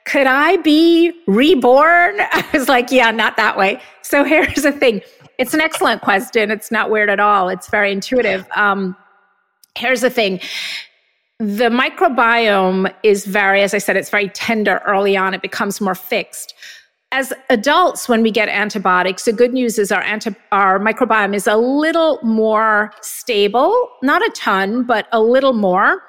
could 0.05 0.27
I 0.27 0.57
be 0.57 1.11
reborn? 1.27 2.15
I 2.19 2.45
was 2.53 2.69
like, 2.69 2.91
yeah, 2.91 3.11
not 3.11 3.37
that 3.37 3.57
way. 3.57 3.81
So 4.01 4.23
here's 4.25 4.63
the 4.63 4.71
thing. 4.71 5.01
It's 5.37 5.53
an 5.53 5.59
excellent 5.59 6.01
question. 6.01 6.49
It's 6.49 6.71
not 6.71 6.89
weird 6.89 7.09
at 7.09 7.19
all. 7.19 7.49
It's 7.49 7.69
very 7.69 7.91
intuitive. 7.91 8.47
Um, 8.55 8.95
here's 9.77 10.01
the 10.01 10.09
thing 10.09 10.39
the 11.39 11.69
microbiome 11.69 12.93
is 13.03 13.25
very, 13.25 13.61
as 13.61 13.73
I 13.73 13.77
said, 13.77 13.97
it's 13.97 14.09
very 14.09 14.29
tender 14.29 14.81
early 14.87 15.17
on. 15.17 15.33
It 15.33 15.41
becomes 15.41 15.81
more 15.81 15.95
fixed. 15.95 16.53
As 17.11 17.33
adults, 17.49 18.07
when 18.07 18.21
we 18.21 18.31
get 18.31 18.47
antibiotics, 18.47 19.25
the 19.25 19.33
good 19.33 19.53
news 19.53 19.77
is 19.77 19.91
our, 19.91 20.01
anti- 20.01 20.35
our 20.53 20.79
microbiome 20.79 21.35
is 21.35 21.45
a 21.45 21.57
little 21.57 22.19
more 22.23 22.91
stable, 23.01 23.89
not 24.01 24.21
a 24.21 24.29
ton, 24.31 24.83
but 24.83 25.07
a 25.11 25.21
little 25.21 25.53
more. 25.53 26.01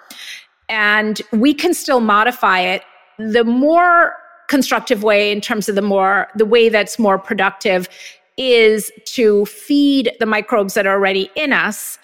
And 0.68 1.20
we 1.32 1.54
can 1.54 1.74
still 1.74 2.00
modify 2.00 2.60
it. 2.60 2.82
The 3.18 3.44
more 3.44 4.14
constructive 4.48 5.02
way, 5.02 5.32
in 5.32 5.40
terms 5.40 5.68
of 5.68 5.74
the 5.74 5.82
more, 5.82 6.28
the 6.36 6.46
way 6.46 6.68
that's 6.68 7.00
more 7.00 7.18
productive, 7.18 7.88
is 8.36 8.92
to 9.06 9.44
feed 9.46 10.12
the 10.20 10.26
microbes 10.26 10.74
that 10.74 10.86
are 10.86 10.94
already 10.94 11.30
in 11.34 11.52
us 11.52 11.98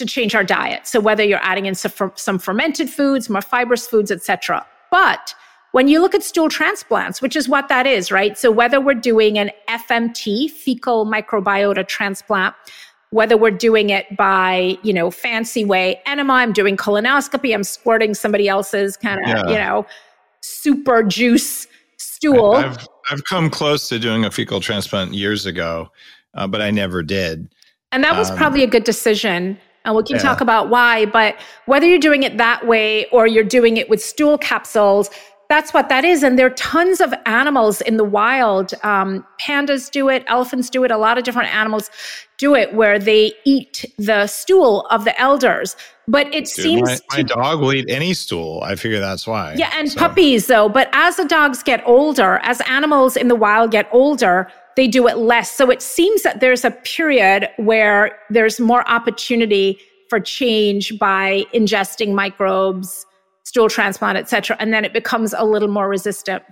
to 0.00 0.06
change 0.06 0.34
our 0.34 0.44
diet. 0.44 0.86
So 0.86 0.98
whether 0.98 1.22
you're 1.22 1.42
adding 1.42 1.66
in 1.66 1.74
some, 1.74 2.12
some 2.16 2.38
fermented 2.38 2.90
foods, 2.90 3.30
more 3.30 3.42
fibrous 3.42 3.86
foods, 3.86 4.10
etc. 4.10 4.66
But 4.90 5.34
when 5.72 5.86
you 5.86 6.00
look 6.00 6.14
at 6.14 6.22
stool 6.22 6.48
transplants, 6.48 7.22
which 7.22 7.36
is 7.36 7.48
what 7.48 7.68
that 7.68 7.86
is, 7.86 8.10
right? 8.10 8.36
So 8.36 8.50
whether 8.50 8.80
we're 8.80 8.94
doing 8.94 9.38
an 9.38 9.50
FMT, 9.68 10.50
fecal 10.50 11.06
microbiota 11.06 11.86
transplant, 11.86 12.54
whether 13.10 13.36
we're 13.36 13.50
doing 13.50 13.90
it 13.90 14.16
by, 14.16 14.78
you 14.82 14.92
know, 14.92 15.10
fancy 15.10 15.64
way 15.64 16.00
enema, 16.06 16.34
I'm 16.34 16.52
doing 16.52 16.76
colonoscopy, 16.76 17.54
I'm 17.54 17.64
squirting 17.64 18.14
somebody 18.14 18.48
else's 18.48 18.96
kind 18.96 19.20
of, 19.20 19.28
yeah. 19.28 19.48
you 19.48 19.58
know, 19.58 19.86
super 20.40 21.02
juice 21.02 21.66
stool. 21.98 22.52
I've, 22.52 22.88
I've 23.10 23.24
come 23.24 23.50
close 23.50 23.88
to 23.90 23.98
doing 23.98 24.24
a 24.24 24.30
fecal 24.30 24.60
transplant 24.60 25.14
years 25.14 25.46
ago, 25.46 25.90
uh, 26.34 26.46
but 26.46 26.62
I 26.62 26.70
never 26.70 27.02
did. 27.02 27.52
And 27.92 28.04
that 28.04 28.16
was 28.16 28.30
um, 28.30 28.36
probably 28.36 28.62
a 28.62 28.68
good 28.68 28.84
decision 28.84 29.58
and 29.84 29.96
we 29.96 30.02
can 30.02 30.16
yeah. 30.16 30.22
talk 30.22 30.40
about 30.40 30.68
why. 30.68 31.06
But 31.06 31.36
whether 31.66 31.86
you're 31.86 31.98
doing 31.98 32.22
it 32.22 32.36
that 32.38 32.66
way 32.66 33.06
or 33.06 33.26
you're 33.26 33.44
doing 33.44 33.76
it 33.76 33.88
with 33.88 34.02
stool 34.02 34.38
capsules, 34.38 35.10
that's 35.50 35.74
what 35.74 35.88
that 35.88 36.04
is. 36.04 36.22
And 36.22 36.38
there 36.38 36.46
are 36.46 36.50
tons 36.50 37.00
of 37.00 37.12
animals 37.26 37.80
in 37.80 37.96
the 37.96 38.04
wild. 38.04 38.72
Um, 38.84 39.26
pandas 39.40 39.90
do 39.90 40.08
it, 40.08 40.22
elephants 40.28 40.70
do 40.70 40.84
it, 40.84 40.92
a 40.92 40.96
lot 40.96 41.18
of 41.18 41.24
different 41.24 41.52
animals 41.52 41.90
do 42.38 42.54
it 42.54 42.72
where 42.72 42.98
they 42.98 43.32
eat 43.44 43.84
the 43.98 44.28
stool 44.28 44.86
of 44.90 45.04
the 45.04 45.20
elders. 45.20 45.76
But 46.06 46.28
it 46.28 46.44
Dude, 46.44 46.48
seems 46.48 46.88
my, 46.88 46.98
my 47.10 47.16
to, 47.22 47.24
dog 47.24 47.60
will 47.60 47.72
eat 47.72 47.90
any 47.90 48.14
stool. 48.14 48.62
I 48.62 48.76
figure 48.76 49.00
that's 49.00 49.26
why. 49.26 49.54
Yeah, 49.54 49.70
and 49.74 49.90
so. 49.90 49.98
puppies 49.98 50.46
though. 50.46 50.68
But 50.68 50.88
as 50.92 51.16
the 51.16 51.24
dogs 51.24 51.64
get 51.64 51.82
older, 51.84 52.38
as 52.42 52.60
animals 52.62 53.16
in 53.16 53.26
the 53.26 53.36
wild 53.36 53.72
get 53.72 53.88
older, 53.92 54.50
they 54.76 54.86
do 54.86 55.08
it 55.08 55.18
less. 55.18 55.50
So 55.50 55.70
it 55.70 55.82
seems 55.82 56.22
that 56.22 56.40
there's 56.40 56.64
a 56.64 56.70
period 56.70 57.48
where 57.56 58.18
there's 58.30 58.60
more 58.60 58.88
opportunity 58.88 59.78
for 60.08 60.20
change 60.20 60.98
by 60.98 61.44
ingesting 61.54 62.14
microbes, 62.14 63.06
stool 63.44 63.68
transplant, 63.68 64.18
et 64.18 64.28
cetera, 64.28 64.56
and 64.60 64.72
then 64.72 64.84
it 64.84 64.92
becomes 64.92 65.32
a 65.32 65.44
little 65.44 65.68
more 65.68 65.88
resistant. 65.88 66.42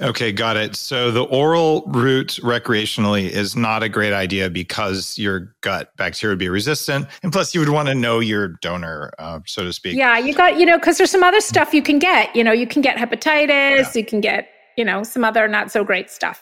Okay, 0.00 0.30
got 0.30 0.56
it. 0.56 0.76
So 0.76 1.10
the 1.10 1.24
oral 1.24 1.82
route 1.88 2.38
recreationally 2.42 3.28
is 3.28 3.56
not 3.56 3.82
a 3.82 3.88
great 3.88 4.12
idea 4.12 4.48
because 4.48 5.18
your 5.18 5.56
gut 5.60 5.90
bacteria 5.96 6.32
would 6.32 6.38
be 6.38 6.48
resistant, 6.48 7.08
and 7.24 7.32
plus 7.32 7.52
you 7.52 7.60
would 7.60 7.70
want 7.70 7.88
to 7.88 7.96
know 7.96 8.20
your 8.20 8.48
donor, 8.62 9.12
uh, 9.18 9.40
so 9.44 9.64
to 9.64 9.72
speak. 9.72 9.96
Yeah, 9.96 10.16
you 10.16 10.34
got 10.34 10.58
you 10.58 10.66
know 10.66 10.78
because 10.78 10.98
there's 10.98 11.10
some 11.10 11.24
other 11.24 11.40
stuff 11.40 11.74
you 11.74 11.82
can 11.82 11.98
get. 11.98 12.34
You 12.36 12.44
know, 12.44 12.52
you 12.52 12.66
can 12.66 12.80
get 12.80 12.96
hepatitis, 12.96 13.48
yeah. 13.48 13.90
you 13.94 14.04
can 14.04 14.20
get 14.20 14.48
you 14.78 14.84
know, 14.84 15.02
some 15.02 15.24
other 15.24 15.48
not 15.48 15.72
so 15.72 15.84
great 15.84 16.08
stuff. 16.08 16.40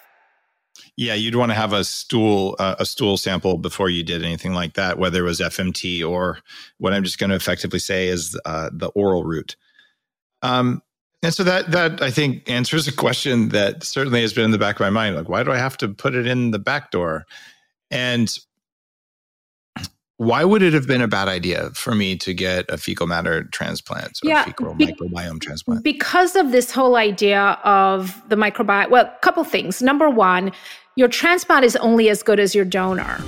Yeah, 0.96 1.14
you'd 1.14 1.36
want 1.36 1.50
to 1.50 1.54
have 1.54 1.72
a 1.72 1.84
stool 1.84 2.54
uh, 2.58 2.76
a 2.78 2.84
stool 2.84 3.16
sample 3.16 3.56
before 3.56 3.88
you 3.88 4.04
did 4.04 4.22
anything 4.22 4.52
like 4.52 4.74
that, 4.74 4.98
whether 4.98 5.20
it 5.20 5.28
was 5.28 5.40
FMT 5.40 6.06
or 6.06 6.38
what 6.76 6.92
I'm 6.92 7.02
just 7.02 7.18
going 7.18 7.30
to 7.30 7.36
effectively 7.36 7.78
say 7.78 8.08
is 8.08 8.38
uh, 8.44 8.68
the 8.70 8.88
oral 8.88 9.24
route. 9.24 9.56
Um, 10.42 10.82
and 11.22 11.32
so 11.32 11.44
that 11.44 11.70
that 11.70 12.02
I 12.02 12.10
think 12.10 12.48
answers 12.48 12.86
a 12.86 12.92
question 12.92 13.48
that 13.48 13.82
certainly 13.82 14.20
has 14.20 14.34
been 14.34 14.44
in 14.44 14.50
the 14.50 14.58
back 14.58 14.76
of 14.76 14.80
my 14.80 14.90
mind. 14.90 15.16
Like, 15.16 15.30
why 15.30 15.42
do 15.42 15.50
I 15.50 15.56
have 15.56 15.78
to 15.78 15.88
put 15.88 16.14
it 16.14 16.26
in 16.26 16.50
the 16.50 16.58
back 16.58 16.90
door? 16.90 17.24
And 17.90 18.36
why 20.18 20.44
would 20.44 20.62
it 20.62 20.72
have 20.72 20.86
been 20.86 21.02
a 21.02 21.08
bad 21.08 21.28
idea 21.28 21.70
for 21.70 21.94
me 21.94 22.16
to 22.16 22.32
get 22.32 22.64
a 22.70 22.78
fecal 22.78 23.06
matter 23.06 23.44
transplant 23.44 24.18
or 24.24 24.28
yeah, 24.28 24.44
fecal 24.44 24.74
be- 24.74 24.86
microbiome 24.86 25.40
transplant? 25.40 25.84
Because 25.84 26.36
of 26.36 26.52
this 26.52 26.72
whole 26.72 26.96
idea 26.96 27.58
of 27.64 28.22
the 28.28 28.36
microbiome. 28.36 28.90
Well, 28.90 29.04
a 29.04 29.18
couple 29.20 29.44
things. 29.44 29.82
Number 29.82 30.08
one, 30.08 30.52
your 30.96 31.08
transplant 31.08 31.64
is 31.64 31.76
only 31.76 32.08
as 32.08 32.22
good 32.22 32.40
as 32.40 32.54
your 32.54 32.64
donor. 32.64 33.18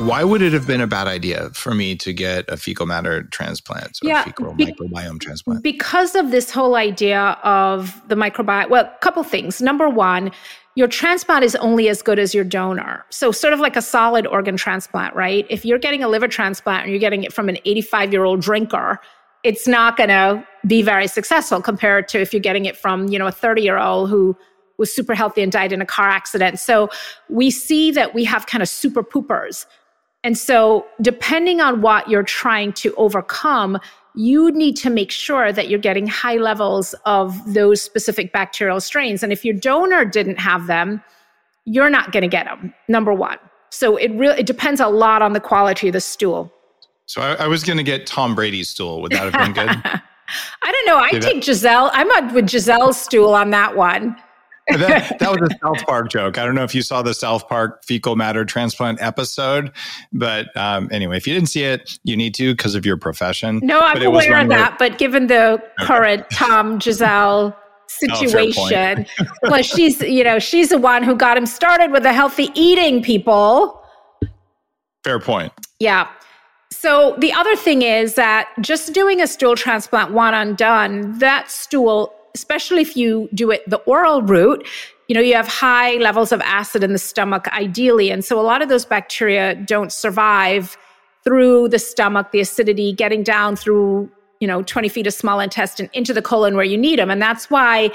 Why 0.00 0.24
would 0.24 0.40
it 0.40 0.54
have 0.54 0.66
been 0.66 0.80
a 0.80 0.86
bad 0.86 1.08
idea 1.08 1.50
for 1.50 1.74
me 1.74 1.94
to 1.96 2.14
get 2.14 2.48
a 2.48 2.56
fecal 2.56 2.86
matter 2.86 3.24
transplant 3.24 3.98
or 4.02 4.08
yeah, 4.08 4.24
fecal 4.24 4.54
be- 4.54 4.64
microbiome 4.64 5.20
transplant? 5.20 5.62
Because 5.62 6.14
of 6.14 6.30
this 6.30 6.50
whole 6.50 6.74
idea 6.74 7.38
of 7.44 8.00
the 8.08 8.14
microbiome. 8.14 8.70
Well, 8.70 8.86
a 8.86 8.98
couple 9.00 9.22
things. 9.24 9.60
Number 9.60 9.90
one, 9.90 10.30
your 10.74 10.88
transplant 10.88 11.44
is 11.44 11.54
only 11.56 11.90
as 11.90 12.00
good 12.00 12.18
as 12.18 12.34
your 12.34 12.44
donor. 12.44 13.04
So, 13.10 13.30
sort 13.30 13.52
of 13.52 13.60
like 13.60 13.76
a 13.76 13.82
solid 13.82 14.26
organ 14.26 14.56
transplant, 14.56 15.14
right? 15.14 15.46
If 15.50 15.66
you're 15.66 15.78
getting 15.78 16.02
a 16.02 16.08
liver 16.08 16.28
transplant 16.28 16.84
and 16.84 16.92
you're 16.92 17.00
getting 17.00 17.22
it 17.22 17.32
from 17.34 17.50
an 17.50 17.58
85 17.66 18.12
year 18.12 18.24
old 18.24 18.40
drinker, 18.40 18.98
it's 19.44 19.68
not 19.68 19.98
going 19.98 20.08
to 20.08 20.46
be 20.66 20.80
very 20.80 21.08
successful 21.08 21.60
compared 21.60 22.08
to 22.08 22.20
if 22.20 22.32
you're 22.32 22.40
getting 22.40 22.64
it 22.64 22.76
from, 22.76 23.08
you 23.08 23.18
know, 23.18 23.26
a 23.26 23.32
30 23.32 23.60
year 23.60 23.76
old 23.76 24.08
who 24.08 24.34
was 24.78 24.90
super 24.90 25.14
healthy 25.14 25.42
and 25.42 25.52
died 25.52 25.72
in 25.72 25.82
a 25.82 25.86
car 25.86 26.08
accident. 26.08 26.58
So, 26.58 26.88
we 27.28 27.50
see 27.50 27.90
that 27.90 28.14
we 28.14 28.24
have 28.24 28.46
kind 28.46 28.62
of 28.62 28.68
super 28.70 29.02
poopers 29.02 29.66
and 30.22 30.36
so, 30.36 30.86
depending 31.00 31.60
on 31.60 31.80
what 31.80 32.08
you're 32.08 32.22
trying 32.22 32.72
to 32.74 32.94
overcome, 32.96 33.78
you 34.14 34.50
need 34.52 34.76
to 34.76 34.90
make 34.90 35.10
sure 35.10 35.52
that 35.52 35.68
you're 35.68 35.78
getting 35.78 36.06
high 36.06 36.36
levels 36.36 36.94
of 37.06 37.54
those 37.54 37.80
specific 37.80 38.32
bacterial 38.32 38.80
strains. 38.80 39.22
And 39.22 39.32
if 39.32 39.44
your 39.44 39.54
donor 39.54 40.04
didn't 40.04 40.38
have 40.38 40.66
them, 40.66 41.02
you're 41.64 41.88
not 41.88 42.12
going 42.12 42.22
to 42.22 42.28
get 42.28 42.44
them, 42.44 42.74
number 42.88 43.14
one. 43.14 43.38
So 43.70 43.96
it 43.96 44.10
really 44.12 44.40
it 44.40 44.46
depends 44.46 44.80
a 44.80 44.88
lot 44.88 45.22
on 45.22 45.32
the 45.32 45.40
quality 45.40 45.88
of 45.88 45.94
the 45.94 46.00
stool. 46.00 46.52
So 47.06 47.22
I, 47.22 47.44
I 47.44 47.46
was 47.46 47.64
going 47.64 47.78
to 47.78 47.82
get 47.82 48.06
Tom 48.06 48.34
Brady's 48.34 48.68
stool. 48.68 49.00
Would 49.02 49.12
that 49.12 49.32
have 49.32 49.54
been 49.54 49.54
good? 49.54 49.68
I 50.62 50.72
don't 50.72 50.86
know. 50.86 50.98
I 50.98 51.18
take 51.18 51.42
Gisele. 51.42 51.90
I'm 51.92 52.10
up 52.12 52.34
with 52.34 52.48
Gisele's 52.48 53.00
stool 53.00 53.34
on 53.34 53.50
that 53.50 53.74
one 53.74 54.16
that, 54.78 55.18
that, 55.18 55.40
was 55.40 55.50
a 55.50 55.58
South 55.62 55.86
Park 55.86 56.10
joke. 56.10 56.38
I 56.38 56.44
don't 56.44 56.54
know 56.54 56.64
if 56.64 56.74
you 56.74 56.82
saw 56.82 57.02
the 57.02 57.14
South 57.14 57.48
Park 57.48 57.84
fecal 57.84 58.16
matter 58.16 58.44
transplant 58.44 59.00
episode, 59.00 59.72
but 60.12 60.54
um, 60.56 60.88
anyway, 60.92 61.16
if 61.16 61.26
you 61.26 61.34
didn't 61.34 61.48
see 61.48 61.64
it, 61.64 61.98
you 62.04 62.16
need 62.16 62.34
to 62.34 62.54
because 62.54 62.74
of 62.74 62.86
your 62.86 62.96
profession. 62.96 63.60
No, 63.62 63.80
I'm 63.80 64.02
aware 64.02 64.40
of 64.40 64.48
that. 64.48 64.78
But 64.78 64.98
given 64.98 65.26
the 65.26 65.62
current 65.80 66.28
Tom 66.32 66.78
Gisele 66.78 67.54
oh, 67.54 67.56
situation, 67.86 69.06
oh, 69.20 69.24
plus 69.44 69.66
she's 69.66 70.00
you 70.00 70.24
know 70.24 70.38
she's 70.38 70.68
the 70.68 70.78
one 70.78 71.02
who 71.02 71.14
got 71.14 71.36
him 71.36 71.46
started 71.46 71.90
with 71.90 72.02
the 72.02 72.12
healthy 72.12 72.50
eating. 72.54 73.02
People. 73.02 73.82
Fair 75.04 75.18
point. 75.18 75.52
Yeah. 75.78 76.08
So 76.72 77.16
the 77.18 77.32
other 77.32 77.56
thing 77.56 77.82
is 77.82 78.14
that 78.14 78.48
just 78.60 78.92
doing 78.92 79.20
a 79.20 79.26
stool 79.26 79.56
transplant 79.56 80.12
one 80.12 80.34
and 80.34 80.56
done, 80.56 81.18
that 81.18 81.50
stool 81.50 82.14
especially 82.34 82.82
if 82.82 82.96
you 82.96 83.28
do 83.34 83.50
it 83.50 83.68
the 83.68 83.78
oral 83.78 84.22
route, 84.22 84.66
you 85.08 85.14
know, 85.14 85.20
you 85.20 85.34
have 85.34 85.48
high 85.48 85.96
levels 85.96 86.30
of 86.32 86.40
acid 86.42 86.84
in 86.84 86.92
the 86.92 86.98
stomach, 86.98 87.48
ideally. 87.48 88.10
And 88.10 88.24
so 88.24 88.40
a 88.40 88.42
lot 88.42 88.62
of 88.62 88.68
those 88.68 88.84
bacteria 88.84 89.54
don't 89.56 89.92
survive 89.92 90.76
through 91.24 91.68
the 91.68 91.78
stomach, 91.78 92.30
the 92.30 92.40
acidity 92.40 92.92
getting 92.92 93.22
down 93.22 93.56
through, 93.56 94.10
you 94.38 94.46
know, 94.46 94.62
20 94.62 94.88
feet 94.88 95.06
of 95.06 95.12
small 95.12 95.40
intestine 95.40 95.90
into 95.92 96.14
the 96.14 96.22
colon 96.22 96.54
where 96.54 96.64
you 96.64 96.78
need 96.78 96.98
them. 96.98 97.10
And 97.10 97.20
that's 97.20 97.50
why 97.50 97.90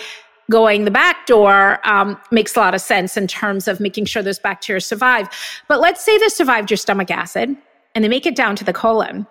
going 0.52 0.86
the 0.86 0.92
back 0.92 1.26
door 1.26 1.80
um, 1.88 2.20
makes 2.32 2.56
a 2.56 2.60
lot 2.60 2.76
of 2.76 2.82
sense 2.82 3.18
in 3.18 3.28
terms 3.28 3.68
of 3.68 3.80
making 3.80 4.06
sure 4.06 4.22
those 4.22 4.38
bacteria 4.38 4.82
survive. 4.82 5.28
But 5.68 5.80
let's 5.80 6.04
say 6.04 6.18
they 6.18 6.28
survived 6.28 6.70
your 6.70 6.78
stomach 6.78 7.10
acid 7.10 7.56
and 7.96 8.04
they 8.04 8.10
make 8.10 8.26
it 8.26 8.36
down 8.36 8.56
to 8.58 8.64
the 8.64 8.74
colon 8.74 9.26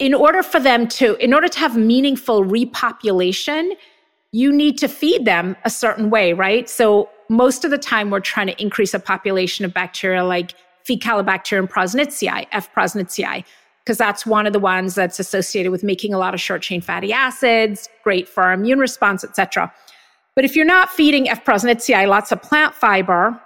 in 0.00 0.14
order 0.14 0.42
for 0.42 0.58
them 0.58 0.88
to, 0.88 1.14
in 1.22 1.32
order 1.32 1.46
to 1.46 1.58
have 1.58 1.76
meaningful 1.76 2.42
repopulation, 2.42 3.70
you 4.32 4.50
need 4.50 4.78
to 4.78 4.88
feed 4.88 5.26
them 5.26 5.54
a 5.64 5.70
certain 5.70 6.08
way, 6.08 6.32
right? 6.32 6.68
So 6.68 7.08
most 7.28 7.64
of 7.64 7.70
the 7.70 7.78
time 7.78 8.10
we're 8.10 8.20
trying 8.20 8.46
to 8.46 8.60
increase 8.60 8.94
a 8.94 8.98
population 8.98 9.64
of 9.64 9.74
bacteria 9.74 10.24
like 10.24 10.54
Faecalibacterium 10.88 11.68
prausnitzii, 11.68 12.46
F. 12.50 12.72
prausnitzii, 12.74 13.44
because 13.84 13.98
that's 13.98 14.24
one 14.24 14.46
of 14.46 14.54
the 14.54 14.58
ones 14.58 14.94
that's 14.94 15.20
associated 15.20 15.70
with 15.70 15.84
making 15.84 16.14
a 16.14 16.18
lot 16.18 16.32
of 16.32 16.40
short 16.40 16.62
chain 16.62 16.80
fatty 16.80 17.12
acids, 17.12 17.88
great 18.02 18.26
for 18.26 18.42
our 18.42 18.54
immune 18.54 18.78
response, 18.78 19.22
etc. 19.22 19.72
But 20.34 20.46
if 20.46 20.56
you're 20.56 20.64
not 20.64 20.88
feeding 20.88 21.28
F. 21.28 21.44
prausnitzii 21.44 22.08
lots 22.08 22.32
of 22.32 22.40
plant 22.40 22.74
fiber, 22.74 23.38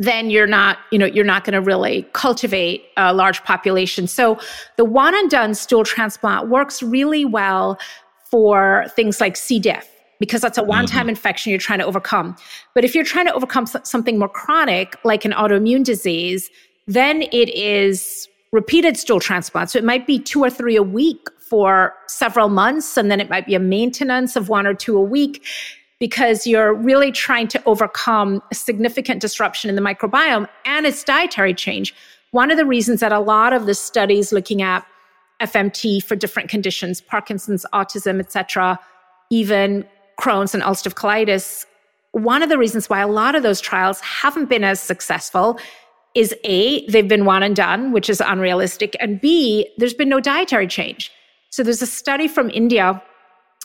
then 0.00 0.30
you're 0.30 0.46
not, 0.46 0.78
you 0.90 0.98
know, 0.98 1.04
you're 1.04 1.26
not 1.26 1.44
going 1.44 1.52
to 1.52 1.60
really 1.60 2.08
cultivate 2.14 2.84
a 2.96 3.12
large 3.12 3.44
population. 3.44 4.06
So 4.06 4.40
the 4.76 4.84
one 4.84 5.14
and 5.14 5.30
done 5.30 5.54
stool 5.54 5.84
transplant 5.84 6.48
works 6.48 6.82
really 6.82 7.26
well 7.26 7.78
for 8.30 8.86
things 8.96 9.20
like 9.20 9.36
C. 9.36 9.60
diff 9.60 9.86
because 10.18 10.40
that's 10.40 10.56
a 10.56 10.62
one 10.62 10.86
time 10.86 11.02
mm-hmm. 11.02 11.10
infection 11.10 11.50
you're 11.50 11.58
trying 11.58 11.80
to 11.80 11.84
overcome. 11.84 12.34
But 12.74 12.84
if 12.84 12.94
you're 12.94 13.04
trying 13.04 13.26
to 13.26 13.34
overcome 13.34 13.66
something 13.66 14.18
more 14.18 14.28
chronic, 14.28 14.96
like 15.04 15.26
an 15.26 15.32
autoimmune 15.32 15.84
disease, 15.84 16.50
then 16.86 17.22
it 17.22 17.54
is 17.54 18.26
repeated 18.52 18.96
stool 18.96 19.20
transplant. 19.20 19.70
So 19.70 19.78
it 19.78 19.84
might 19.84 20.06
be 20.06 20.18
two 20.18 20.40
or 20.40 20.48
three 20.48 20.76
a 20.76 20.82
week 20.82 21.28
for 21.40 21.94
several 22.06 22.48
months, 22.48 22.96
and 22.96 23.10
then 23.10 23.20
it 23.20 23.28
might 23.28 23.44
be 23.44 23.54
a 23.54 23.60
maintenance 23.60 24.34
of 24.34 24.48
one 24.48 24.66
or 24.66 24.74
two 24.74 24.96
a 24.96 25.02
week 25.02 25.44
because 26.00 26.46
you're 26.46 26.74
really 26.74 27.12
trying 27.12 27.46
to 27.46 27.62
overcome 27.66 28.42
significant 28.52 29.20
disruption 29.20 29.68
in 29.68 29.76
the 29.76 29.82
microbiome 29.82 30.48
and 30.64 30.86
its 30.86 31.04
dietary 31.04 31.54
change. 31.54 31.94
One 32.32 32.50
of 32.50 32.56
the 32.56 32.64
reasons 32.64 33.00
that 33.00 33.12
a 33.12 33.20
lot 33.20 33.52
of 33.52 33.66
the 33.66 33.74
studies 33.74 34.32
looking 34.32 34.62
at 34.62 34.84
FMT 35.40 36.02
for 36.02 36.16
different 36.16 36.48
conditions, 36.48 37.00
Parkinson's, 37.00 37.66
autism, 37.72 38.18
etc., 38.18 38.78
even 39.30 39.86
Crohn's 40.18 40.54
and 40.54 40.62
ulcerative 40.62 40.94
colitis, 40.94 41.66
one 42.12 42.42
of 42.42 42.48
the 42.48 42.58
reasons 42.58 42.88
why 42.88 43.00
a 43.00 43.06
lot 43.06 43.34
of 43.34 43.42
those 43.42 43.60
trials 43.60 44.00
haven't 44.00 44.48
been 44.48 44.64
as 44.64 44.80
successful 44.80 45.58
is 46.14 46.34
A, 46.44 46.84
they've 46.86 47.06
been 47.06 47.24
one 47.24 47.42
and 47.42 47.54
done, 47.54 47.92
which 47.92 48.10
is 48.10 48.20
unrealistic, 48.20 48.96
and 48.98 49.20
B, 49.20 49.70
there's 49.78 49.94
been 49.94 50.08
no 50.08 50.18
dietary 50.18 50.66
change. 50.66 51.12
So 51.50 51.62
there's 51.62 51.82
a 51.82 51.86
study 51.86 52.26
from 52.26 52.50
India 52.50 53.00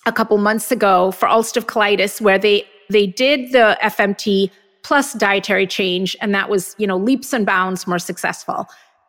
a 0.05 0.11
couple 0.11 0.37
months 0.37 0.71
ago 0.71 1.11
for 1.11 1.27
ulcerative 1.27 1.65
colitis 1.65 2.21
where 2.21 2.37
they 2.37 2.65
they 2.89 3.07
did 3.07 3.51
the 3.51 3.77
FMT 3.81 4.51
plus 4.83 5.13
dietary 5.13 5.65
change 5.65 6.15
and 6.21 6.33
that 6.35 6.49
was, 6.49 6.75
you 6.77 6.85
know, 6.85 6.97
leaps 6.97 7.33
and 7.33 7.45
bounds 7.45 7.87
more 7.87 7.99
successful. 7.99 8.67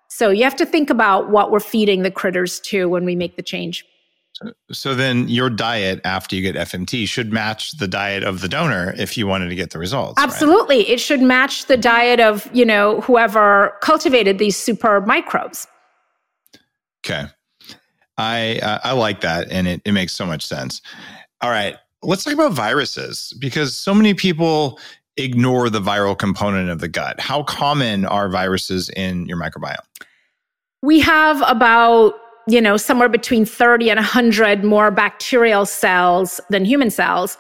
So 0.09 0.31
you 0.31 0.45
have 0.45 0.57
to 0.57 0.65
think 0.65 0.89
about 0.89 1.31
what 1.31 1.51
we're 1.51 1.61
feeding 1.61 2.03
the 2.03 2.11
critters 2.11 2.61
to 2.61 2.89
when 2.89 3.05
we 3.05 3.15
make 3.15 3.37
the 3.37 3.43
change. 3.43 3.85
So 4.71 4.95
then 4.95 5.29
your 5.29 5.51
diet 5.51 6.01
after 6.05 6.37
you 6.37 6.43
get 6.43 6.55
FMT 6.55 7.09
should 7.09 7.33
match 7.33 7.73
the 7.73 7.89
diet 7.89 8.23
of 8.23 8.41
the 8.41 8.49
donor 8.49 8.95
if 8.99 9.17
you 9.17 9.27
wanted 9.27 9.49
to 9.49 9.55
get 9.55 9.71
the 9.71 9.79
results. 9.79 10.15
Absolutely. 10.23 10.79
Right? 10.79 10.89
It 10.89 11.01
should 11.01 11.23
match 11.23 11.67
the 11.67 11.77
diet 11.77 12.21
of, 12.21 12.49
you 12.55 12.65
know, 12.65 13.01
whoever 13.03 13.75
cultivated 13.83 14.39
these 14.39 14.57
super 14.57 15.01
microbes. 15.03 15.67
Okay. 17.05 17.29
I 18.19 18.59
uh, 18.59 18.81
I 18.85 18.93
like 18.93 19.21
that, 19.21 19.49
and 19.51 19.67
it, 19.67 19.83
it 19.85 19.93
makes 19.93 20.13
so 20.13 20.27
much 20.27 20.45
sense. 20.47 20.81
All 21.41 21.51
right, 21.51 21.77
let's 22.03 22.25
talk 22.25 22.35
about 22.35 22.53
viruses 22.53 23.35
because 23.39 23.77
so 23.77 23.95
many 23.95 24.15
people 24.15 24.79
ignore 25.17 25.71
the 25.71 25.81
viral 25.81 26.17
component 26.17 26.71
of 26.71 26.81
the 26.81 26.89
gut. 26.89 27.21
How 27.21 27.43
common 27.43 28.05
are 28.05 28.29
viruses 28.29 28.91
in 28.91 29.27
your 29.27 29.39
microbiome? 29.39 29.77
We 30.83 31.01
have 31.01 31.43
about 31.47 32.15
you 32.47 32.61
know 32.61 32.77
somewhere 32.77 33.09
between 33.09 33.45
30 33.45 33.91
and 33.91 33.99
100 33.99 34.65
more 34.65 34.91
bacterial 34.91 35.67
cells 35.67 36.41
than 36.51 36.65
human 36.65 36.91
cells 36.91 37.37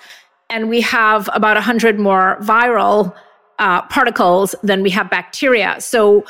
and 0.51 0.69
we 0.69 0.81
have 0.81 1.29
about 1.33 1.57
100 1.57 1.99
more 1.99 2.39
viral 2.41 3.15
uh, 3.59 3.83
particles 3.83 4.55
than 4.63 4.83
we 4.83 4.91
have 4.91 5.09
bacteria 5.09 5.77
so 5.81 6.25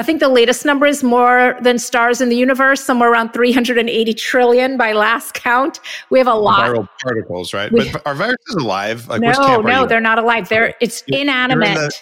I 0.00 0.02
think 0.02 0.20
the 0.20 0.30
latest 0.30 0.64
number 0.64 0.86
is 0.86 1.04
more 1.04 1.58
than 1.60 1.78
stars 1.78 2.22
in 2.22 2.30
the 2.30 2.36
universe, 2.36 2.82
somewhere 2.82 3.12
around 3.12 3.34
380 3.34 4.14
trillion 4.14 4.78
by 4.78 4.94
last 4.94 5.34
count. 5.34 5.78
We 6.08 6.18
have 6.18 6.26
a 6.26 6.32
lot. 6.32 6.74
Viral 6.74 6.88
particles, 7.02 7.52
right? 7.52 7.70
We, 7.70 7.92
but 7.92 8.06
are 8.06 8.14
viruses 8.14 8.54
alive? 8.54 9.06
Like, 9.08 9.20
no, 9.20 9.60
no, 9.60 9.86
they're 9.86 10.00
not 10.00 10.18
alive. 10.18 10.48
They're 10.48 10.74
it's 10.80 11.04
you're, 11.06 11.20
inanimate. 11.20 11.68
You're 11.68 11.76
in, 11.76 11.88
the, 11.88 11.94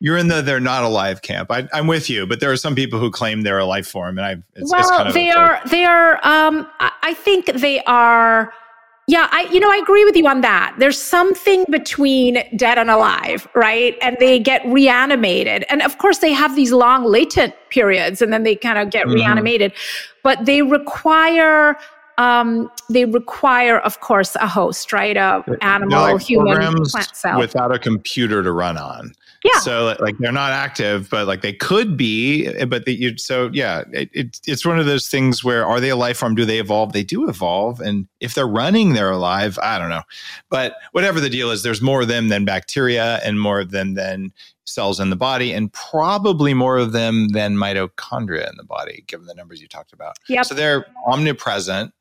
you're 0.00 0.16
in 0.18 0.28
the 0.28 0.42
they're 0.42 0.60
not 0.60 0.84
alive 0.84 1.22
camp. 1.22 1.50
I, 1.50 1.66
am 1.72 1.86
with 1.86 2.10
you, 2.10 2.26
but 2.26 2.40
there 2.40 2.52
are 2.52 2.58
some 2.58 2.74
people 2.74 3.00
who 3.00 3.10
claim 3.10 3.40
they're 3.40 3.58
a 3.58 3.64
life 3.64 3.88
form, 3.88 4.18
and 4.18 4.26
I. 4.26 4.32
It's, 4.54 4.70
well, 4.70 4.80
it's 4.82 4.90
kind 4.90 5.08
of 5.08 5.14
they 5.14 5.30
are. 5.30 5.62
They 5.70 5.86
are. 5.86 6.20
Um, 6.22 6.68
I 6.78 7.14
think 7.14 7.46
they 7.46 7.82
are. 7.84 8.52
Yeah, 9.08 9.26
I 9.30 9.48
you 9.52 9.58
know 9.58 9.70
I 9.70 9.76
agree 9.76 10.04
with 10.04 10.16
you 10.16 10.26
on 10.28 10.40
that. 10.42 10.76
There's 10.78 11.00
something 11.00 11.64
between 11.68 12.44
dead 12.56 12.78
and 12.78 12.90
alive, 12.90 13.48
right? 13.54 13.96
And 14.02 14.16
they 14.20 14.38
get 14.38 14.64
reanimated. 14.66 15.64
And 15.68 15.82
of 15.82 15.98
course 15.98 16.18
they 16.18 16.32
have 16.32 16.54
these 16.54 16.72
long 16.72 17.04
latent 17.04 17.54
periods 17.70 18.22
and 18.22 18.32
then 18.32 18.44
they 18.44 18.54
kind 18.54 18.78
of 18.78 18.90
get 18.90 19.06
mm-hmm. 19.06 19.16
reanimated. 19.16 19.72
But 20.22 20.44
they 20.44 20.62
require 20.62 21.76
um, 22.18 22.70
they 22.90 23.06
require, 23.06 23.78
of 23.78 24.00
course, 24.00 24.36
a 24.36 24.46
host, 24.46 24.92
right? 24.92 25.16
A 25.16 25.42
animal, 25.62 26.12
like 26.12 26.20
human, 26.20 26.58
plant 26.84 27.16
cell. 27.16 27.38
Without 27.38 27.74
a 27.74 27.78
computer 27.78 28.42
to 28.42 28.52
run 28.52 28.76
on. 28.76 29.14
Yeah. 29.44 29.58
So 29.60 29.96
like 30.00 30.18
they're 30.18 30.32
not 30.32 30.52
active, 30.52 31.08
but 31.08 31.26
like 31.26 31.40
they 31.40 31.52
could 31.52 31.96
be. 31.96 32.46
Eh, 32.46 32.64
but 32.66 32.84
the, 32.84 32.94
you, 32.94 33.16
so 33.16 33.48
yeah, 33.52 33.84
it, 33.92 34.10
it, 34.12 34.40
it's 34.46 34.66
one 34.66 34.78
of 34.78 34.86
those 34.86 35.08
things 35.08 35.42
where 35.42 35.64
are 35.64 35.80
they 35.80 35.88
a 35.88 35.96
life 35.96 36.18
form? 36.18 36.34
Do 36.34 36.44
they 36.44 36.58
evolve? 36.58 36.92
They 36.92 37.02
do 37.02 37.28
evolve, 37.28 37.80
and 37.80 38.06
if 38.20 38.34
they're 38.34 38.46
running, 38.46 38.92
they're 38.92 39.10
alive. 39.10 39.58
I 39.62 39.78
don't 39.78 39.88
know, 39.88 40.02
but 40.50 40.74
whatever 40.92 41.20
the 41.20 41.30
deal 41.30 41.50
is, 41.50 41.62
there's 41.62 41.80
more 41.80 42.02
of 42.02 42.08
them 42.08 42.28
than 42.28 42.44
bacteria, 42.44 43.20
and 43.24 43.40
more 43.40 43.60
of 43.60 43.70
them 43.70 43.94
than 43.94 44.32
cells 44.64 45.00
in 45.00 45.10
the 45.10 45.16
body, 45.16 45.52
and 45.52 45.72
probably 45.72 46.54
more 46.54 46.76
of 46.76 46.92
them 46.92 47.28
than 47.28 47.56
mitochondria 47.56 48.48
in 48.48 48.56
the 48.56 48.64
body, 48.64 49.04
given 49.06 49.26
the 49.26 49.34
numbers 49.34 49.60
you 49.60 49.68
talked 49.68 49.92
about. 49.92 50.16
Yeah. 50.28 50.42
So 50.42 50.54
they're 50.54 50.86
omnipresent 51.06 51.92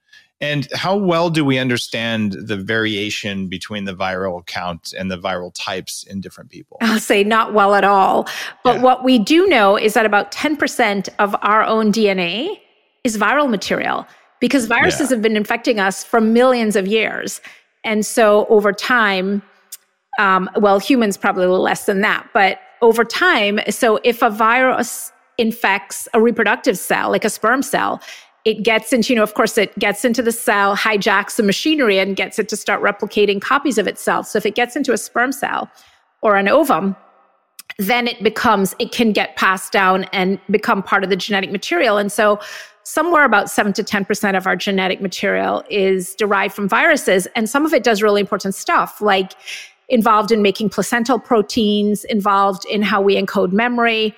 and 0.42 0.68
how 0.74 0.96
well 0.96 1.30
do 1.30 1.44
we 1.44 1.58
understand 1.58 2.34
the 2.34 2.56
variation 2.56 3.48
between 3.48 3.84
the 3.84 3.94
viral 3.94 4.46
count 4.46 4.94
and 4.98 5.12
the 5.12 5.18
viral 5.18 5.52
types 5.54 6.04
in 6.04 6.22
different 6.22 6.50
people? 6.50 6.78
I'll 6.82 7.00
say 7.00 7.24
not 7.24 7.54
well 7.54 7.76
at 7.76 7.84
all. 7.84 8.28
But 8.64 8.78
yeah. 8.78 8.82
what 8.82 9.04
we 9.04 9.20
do 9.20 9.48
know 9.48 9.78
is 9.78 9.94
that 9.96 10.06
about 10.06 10.32
10% 10.32 11.10
of 11.20 11.36
our 11.42 11.64
own 11.64 11.92
DNA 11.92 12.60
is 13.04 13.18
viral 13.18 13.50
material 13.50 14.08
because 14.40 14.66
viruses 14.66 15.10
yeah. 15.10 15.16
have 15.16 15.22
been 15.22 15.36
infecting 15.36 15.80
us 15.80 16.04
for 16.06 16.22
millions 16.22 16.78
of 16.78 16.88
years. 16.88 17.42
And 17.84 18.06
so 18.06 18.46
over 18.48 18.72
time, 18.72 19.42
um, 20.20 20.50
well, 20.56 20.80
humans 20.80 21.18
probably 21.18 21.44
a 21.44 21.50
little 21.50 21.64
less 21.64 21.86
than 21.86 22.02
that, 22.02 22.28
but 22.34 22.60
over 22.82 23.04
time, 23.04 23.60
so 23.70 24.00
if 24.06 24.22
a 24.22 24.30
virus 24.30 25.12
infects 25.38 26.08
a 26.14 26.22
reproductive 26.22 26.78
cell, 26.78 27.10
like 27.10 27.26
a 27.26 27.30
sperm 27.30 27.62
cell, 27.62 28.02
it 28.46 28.64
gets 28.64 28.94
into, 28.94 29.14
you 29.14 29.18
know, 29.18 29.24
of 29.24 29.34
course, 29.34 29.58
it 29.58 29.78
gets 29.78 30.06
into 30.06 30.22
the 30.22 30.32
cell, 30.32 30.76
hijacks 30.76 31.36
the 31.36 31.44
machinery, 31.44 32.00
and 32.00 32.16
gets 32.16 32.40
it 32.40 32.50
to 32.50 32.58
start 32.58 32.82
replicating 32.82 33.42
copies 33.42 33.78
of 33.78 33.88
itself. 33.88 34.28
So 34.28 34.38
if 34.38 34.46
it 34.46 34.56
gets 34.56 34.76
into 34.76 34.94
a 34.94 34.98
sperm 34.98 35.32
cell 35.32 35.70
or 36.22 36.36
an 36.36 36.48
ovum, 36.48 36.96
then 37.78 38.08
it 38.08 38.24
becomes, 38.24 38.76
it 38.80 38.92
can 38.92 39.12
get 39.12 39.36
passed 39.36 39.72
down 39.72 40.06
and 40.06 40.40
become 40.50 40.82
part 40.82 41.04
of 41.04 41.10
the 41.10 41.16
genetic 41.16 41.52
material. 41.52 41.98
And 41.98 42.12
so 42.12 42.40
somewhere 42.84 43.24
about 43.24 43.50
7 43.50 43.74
to 43.74 43.84
10% 43.84 44.38
of 44.38 44.48
our 44.48 44.56
genetic 44.56 45.02
material 45.02 45.64
is 45.70 46.16
derived 46.16 46.54
from 46.54 46.68
viruses. 46.68 47.28
And 47.36 47.50
some 47.50 47.66
of 47.66 47.74
it 47.74 47.84
does 47.84 48.02
really 48.02 48.22
important 48.22 48.56
stuff, 48.56 49.00
like 49.02 49.34
involved 49.90 50.32
in 50.32 50.42
making 50.42 50.70
placental 50.70 51.20
proteins, 51.20 52.04
involved 52.06 52.66
in 52.66 52.82
how 52.82 53.02
we 53.02 53.16
encode 53.16 53.52
memory 53.52 54.16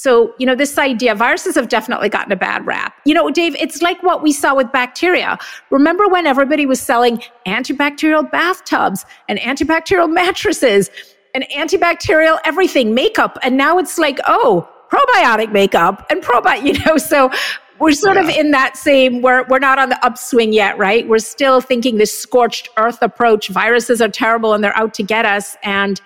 so, 0.00 0.32
you 0.38 0.46
know, 0.46 0.54
this 0.54 0.78
idea, 0.78 1.14
viruses 1.14 1.56
have 1.56 1.68
definitely 1.68 2.08
gotten 2.08 2.32
a 2.32 2.36
bad 2.36 2.64
rap. 2.64 2.94
You 3.04 3.12
know, 3.12 3.30
Dave, 3.30 3.54
it's 3.56 3.82
like 3.82 4.02
what 4.02 4.22
we 4.22 4.32
saw 4.32 4.54
with 4.54 4.72
bacteria. 4.72 5.36
Remember 5.68 6.08
when 6.08 6.26
everybody 6.26 6.64
was 6.64 6.80
selling 6.80 7.22
antibacterial 7.46 8.30
bathtubs 8.30 9.04
and 9.28 9.38
antibacterial 9.40 10.10
mattresses 10.14 10.88
and 11.34 11.44
antibacterial 11.54 12.38
everything, 12.46 12.94
makeup, 12.94 13.36
and 13.42 13.58
now 13.58 13.76
it's 13.76 13.98
like, 13.98 14.18
oh, 14.26 14.66
probiotic 14.90 15.52
makeup 15.52 16.06
and 16.08 16.22
probiotic, 16.22 16.64
you 16.78 16.84
know, 16.86 16.96
so 16.96 17.30
we're 17.78 17.92
sort 17.92 18.16
yeah. 18.16 18.22
of 18.22 18.28
in 18.30 18.52
that 18.52 18.78
same 18.78 19.22
we're 19.22 19.44
we're 19.48 19.58
not 19.58 19.78
on 19.78 19.88
the 19.88 20.04
upswing 20.04 20.52
yet 20.52 20.76
right 20.76 21.08
we're 21.08 21.18
still 21.18 21.62
thinking 21.62 21.96
this 21.96 22.12
scorched 22.12 22.68
earth 22.76 22.98
approach 23.00 23.48
viruses 23.48 24.02
are 24.02 24.08
terrible 24.10 24.52
and 24.52 24.62
they're 24.62 24.76
out 24.76 24.92
to 24.92 25.02
get 25.02 25.24
us 25.24 25.56
and 25.62 26.02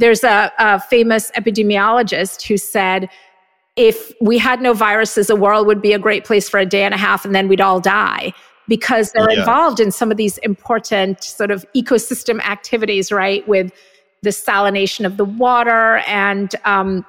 there's 0.00 0.24
a, 0.24 0.50
a 0.58 0.80
famous 0.80 1.30
epidemiologist 1.32 2.46
who 2.46 2.56
said, 2.56 3.08
if 3.76 4.12
we 4.20 4.38
had 4.38 4.60
no 4.60 4.72
viruses, 4.72 5.26
the 5.28 5.36
world 5.36 5.66
would 5.66 5.82
be 5.82 5.92
a 5.92 5.98
great 5.98 6.24
place 6.24 6.48
for 6.48 6.58
a 6.58 6.66
day 6.66 6.82
and 6.84 6.94
a 6.94 6.96
half 6.96 7.24
and 7.24 7.34
then 7.34 7.48
we'd 7.48 7.60
all 7.60 7.80
die 7.80 8.32
because 8.66 9.12
they're 9.12 9.30
yeah. 9.30 9.40
involved 9.40 9.78
in 9.78 9.90
some 9.90 10.10
of 10.10 10.16
these 10.16 10.38
important 10.38 11.22
sort 11.22 11.50
of 11.50 11.66
ecosystem 11.76 12.40
activities, 12.40 13.12
right? 13.12 13.46
With 13.46 13.72
the 14.22 14.30
salination 14.30 15.04
of 15.04 15.18
the 15.18 15.24
water 15.24 15.98
and, 16.06 16.54
um, 16.64 17.04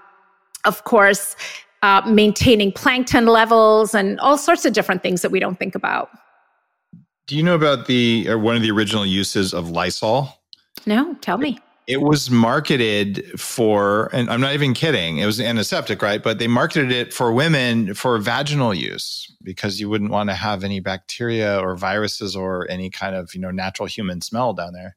of 0.65 0.84
course, 0.84 1.36
uh, 1.84 2.01
maintaining 2.06 2.71
plankton 2.73 3.25
levels 3.25 3.95
and 3.95 4.19
all 4.19 4.38
sorts 4.38 4.65
of 4.65 4.73
different 4.73 5.01
things 5.01 5.21
that 5.21 5.32
we 5.32 5.39
don't 5.39 5.58
think 5.58 5.75
about. 5.75 6.10
Do 7.27 7.38
you 7.38 7.43
know 7.43 7.56
about 7.56 7.88
the 7.88 8.27
or 8.27 8.38
one 8.38 8.56
of 8.56 8.62
the 8.62 8.71
original 8.71 9.06
uses 9.06 9.54
of 9.54 9.69
Lysol? 9.69 10.38
No, 10.86 11.15
tell 11.21 11.38
me 11.38 11.58
it 11.91 12.01
was 12.01 12.32
marketed 12.32 13.38
for, 13.38 14.10
and 14.13 14.30
I'm 14.30 14.39
not 14.39 14.54
even 14.54 14.73
kidding, 14.73 15.17
it 15.17 15.25
was 15.25 15.41
antiseptic, 15.41 16.01
right? 16.01 16.23
But 16.23 16.39
they 16.39 16.47
marketed 16.47 16.89
it 16.89 17.13
for 17.13 17.34
women 17.34 17.93
for 17.95 18.17
vaginal 18.17 18.73
use 18.73 19.30
because 19.43 19.77
you 19.82 19.89
wouldn't 19.89 20.10
want 20.10 20.30
to 20.30 20.34
have 20.34 20.63
any 20.63 20.80
bacteria 20.80 21.60
or 21.60 21.75
viruses 21.75 22.34
or 22.34 22.65
any 22.69 22.89
kind 22.89 23.13
of, 23.13 23.36
you 23.36 23.41
know, 23.41 23.51
natural 23.51 23.88
human 23.88 24.21
smell 24.21 24.54
down 24.54 24.71
there. 24.71 24.95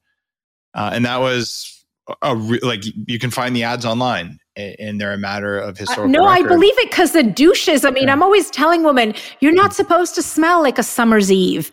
Uh, 0.73 0.91
and 0.95 1.05
that 1.05 1.17
was 1.17 1.85
a 2.23 2.37
re- 2.37 2.61
like 2.63 2.85
you 3.09 3.19
can 3.19 3.33
find 3.33 3.57
the 3.57 3.65
ads 3.65 3.85
online 3.85 4.39
and 4.55 5.01
they're 5.01 5.15
a 5.15 5.19
matter 5.19 5.59
of 5.59 5.77
historical. 5.77 6.15
Uh, 6.15 6.19
no, 6.21 6.29
record. 6.29 6.47
I 6.47 6.49
believe 6.49 6.79
it 6.79 6.91
because 6.91 7.11
the 7.11 7.25
douches. 7.25 7.85
I 7.85 7.91
mean, 7.91 8.09
I'm 8.09 8.23
always 8.23 8.51
telling 8.51 8.85
women, 8.85 9.15
you're 9.41 9.53
not 9.53 9.75
supposed 9.75 10.15
to 10.15 10.23
smell 10.23 10.63
like 10.63 10.79
a 10.79 10.85
summer's 10.85 11.33
eve 11.33 11.73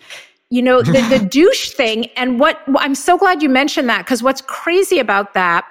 you 0.52 0.62
know 0.62 0.84
the, 0.84 1.02
the 1.10 1.26
douche 1.32 1.72
thing. 1.72 2.06
And 2.16 2.40
what 2.40 2.60
i'm 2.78 2.94
so 2.94 3.18
glad 3.18 3.42
you 3.42 3.50
mentioned 3.50 3.90
that 3.90 4.06
because 4.06 4.22
what's 4.22 4.42
crazy 4.42 5.00
about 5.00 5.34
that 5.34 5.66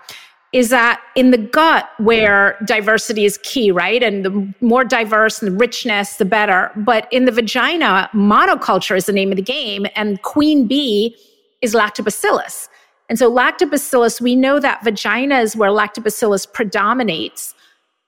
is 0.53 0.71
that 0.71 1.01
in 1.15 1.31
the 1.31 1.39
gut 1.39 1.89
where 1.99 2.59
diversity 2.65 3.25
is 3.25 3.39
key 3.45 3.71
right? 3.71 4.03
And 4.03 4.25
the 4.25 4.55
more 4.61 4.83
diverse 4.83 5.41
and 5.41 5.53
the 5.53 5.57
richness 5.57 6.17
the 6.17 6.25
better. 6.25 6.73
But 6.75 7.07
in 7.13 7.25
the 7.25 7.31
vagina 7.31 8.11
monoculture 8.13 8.97
is 8.97 9.07
the 9.07 9.13
name 9.13 9.31
of 9.31 9.37
the 9.37 9.43
game 9.43 9.87
and 9.95 10.21
queen 10.23 10.67
bee 10.67 11.17
is 11.61 11.73
lactobacillus. 11.73 12.69
And 13.09 13.19
so 13.19 13.31
lactobacillus 13.31 14.21
we 14.21 14.35
know 14.35 14.59
that 14.59 14.81
vaginas 14.83 15.55
where 15.55 15.71
lactobacillus 15.71 16.53
predominates 16.53 17.55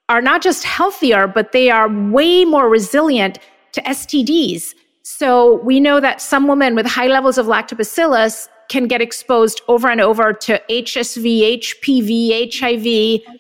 are 0.08 0.22
not 0.22 0.42
just 0.42 0.64
healthier 0.64 1.26
but 1.28 1.52
they 1.52 1.70
are 1.70 1.88
way 1.88 2.44
more 2.44 2.68
resilient 2.68 3.38
to 3.72 3.80
stds 3.82 4.74
so 5.02 5.56
we 5.62 5.80
know 5.80 6.00
that 6.00 6.20
some 6.20 6.46
women 6.46 6.74
with 6.74 6.86
high 6.86 7.08
levels 7.08 7.36
of 7.38 7.46
lactobacillus 7.46 8.48
can 8.68 8.86
get 8.86 9.02
exposed 9.02 9.60
over 9.68 9.88
and 9.88 10.00
over 10.00 10.32
to 10.32 10.62
HSV, 10.70 11.60
HPV, 11.60 12.54
HIV, 12.54 13.36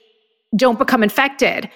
don't 0.56 0.78
become 0.78 1.02
infected. 1.02 1.70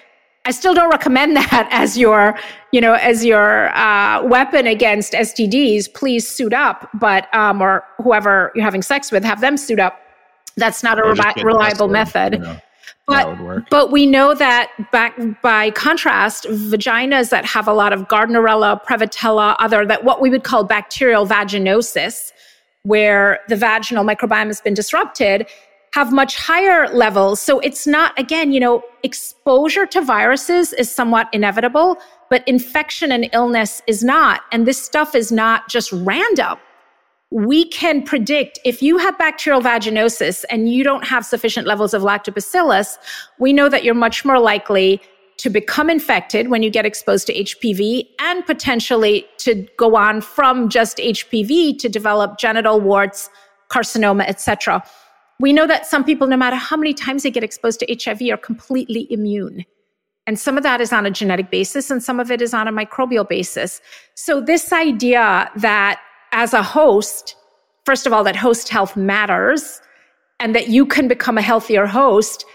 I 0.45 0.51
still 0.51 0.73
don't 0.73 0.89
recommend 0.89 1.35
that 1.37 1.67
as 1.71 1.97
your, 1.97 2.37
you 2.71 2.81
know, 2.81 2.93
as 2.93 3.23
your 3.23 3.75
uh, 3.75 4.23
weapon 4.23 4.67
against 4.67 5.13
STDs. 5.13 5.93
Please 5.93 6.27
suit 6.27 6.53
up, 6.53 6.89
but 6.93 7.33
um, 7.33 7.61
or 7.61 7.83
whoever 7.97 8.51
you're 8.55 8.65
having 8.65 8.81
sex 8.81 9.11
with, 9.11 9.23
have 9.23 9.41
them 9.41 9.57
suit 9.57 9.79
up. 9.79 9.99
That's 10.57 10.83
not 10.83 10.99
a 10.99 11.03
re- 11.03 11.43
reliable 11.43 11.87
method. 11.87 12.33
You 12.33 12.39
know 12.39 12.59
but, 13.07 13.69
but 13.69 13.91
we 13.91 14.05
know 14.05 14.33
that 14.33 14.71
back 14.91 15.17
by 15.41 15.71
contrast, 15.71 16.45
vaginas 16.45 17.29
that 17.29 17.45
have 17.45 17.67
a 17.67 17.73
lot 17.73 17.93
of 17.93 18.07
Gardnerella, 18.07 18.83
Prevotella, 18.83 19.55
other 19.59 19.85
that 19.85 20.03
what 20.03 20.21
we 20.21 20.29
would 20.29 20.43
call 20.43 20.63
bacterial 20.65 21.25
vaginosis, 21.25 22.33
where 22.83 23.39
the 23.47 23.55
vaginal 23.55 24.03
microbiome 24.03 24.47
has 24.47 24.59
been 24.59 24.73
disrupted, 24.73 25.47
have 25.93 26.11
much 26.11 26.35
higher 26.35 26.87
levels. 26.89 27.41
So 27.41 27.59
it's 27.59 27.87
not, 27.87 28.17
again, 28.19 28.51
you 28.51 28.59
know, 28.59 28.83
exposure 29.03 29.85
to 29.85 30.01
viruses 30.01 30.73
is 30.73 30.93
somewhat 30.93 31.29
inevitable, 31.31 31.97
but 32.29 32.45
infection 32.47 33.11
and 33.11 33.29
illness 33.31 33.81
is 33.87 34.03
not. 34.03 34.41
And 34.51 34.67
this 34.67 34.81
stuff 34.81 35.15
is 35.15 35.31
not 35.31 35.69
just 35.69 35.91
random 35.93 36.57
we 37.31 37.65
can 37.65 38.03
predict 38.03 38.59
if 38.63 38.81
you 38.81 38.97
have 38.97 39.17
bacterial 39.17 39.61
vaginosis 39.61 40.45
and 40.49 40.71
you 40.71 40.83
don't 40.83 41.05
have 41.05 41.25
sufficient 41.25 41.67
levels 41.67 41.93
of 41.93 42.01
lactobacillus, 42.01 42.97
we 43.37 43.51
know 43.51 43.67
that 43.67 43.83
you're 43.83 43.93
much 43.93 44.23
more 44.23 44.39
likely 44.39 45.01
to 45.37 45.49
become 45.49 45.89
infected 45.89 46.49
when 46.49 46.63
you 46.63 46.69
get 46.69 46.85
exposed 46.85 47.27
to 47.27 47.33
HPV 47.33 48.07
and 48.19 48.45
potentially 48.45 49.25
to 49.37 49.67
go 49.77 49.95
on 49.95 50.21
from 50.21 50.69
just 50.69 50.97
HPV 50.97 51.77
to 51.79 51.89
develop 51.89 52.39
genital 52.39 52.79
warts, 52.79 53.29
carcinoma, 53.69 54.27
etc. 54.27 54.83
We 55.39 55.53
know 55.53 55.67
that 55.67 55.85
some 55.85 56.03
people, 56.03 56.27
no 56.27 56.37
matter 56.37 56.55
how 56.55 56.77
many 56.77 56.93
times 56.93 57.23
they 57.23 57.29
get 57.29 57.43
exposed 57.43 57.81
to 57.81 57.97
HIV, 58.03 58.21
are 58.31 58.37
completely 58.37 59.05
immune. 59.11 59.65
And 60.25 60.39
some 60.39 60.57
of 60.57 60.63
that 60.63 60.81
is 60.81 60.91
on 60.91 61.05
a 61.05 61.11
genetic 61.11 61.51
basis 61.51 61.89
and 61.89 62.03
some 62.03 62.19
of 62.19 62.31
it 62.31 62.41
is 62.41 62.53
on 62.53 62.67
a 62.67 62.71
microbial 62.71 63.27
basis. 63.27 63.79
So 64.15 64.41
this 64.41 64.73
idea 64.73 65.49
that 65.55 66.01
as 66.31 66.53
a 66.53 66.63
host, 66.63 67.35
first 67.85 68.05
of 68.05 68.13
all, 68.13 68.23
that 68.23 68.35
host 68.35 68.69
health 68.69 68.95
matters 68.95 69.81
and 70.39 70.53
that 70.55 70.69
you 70.69 70.85
can 70.85 71.07
become 71.07 71.37
a 71.37 71.41
healthier 71.41 71.85
host 71.85 72.45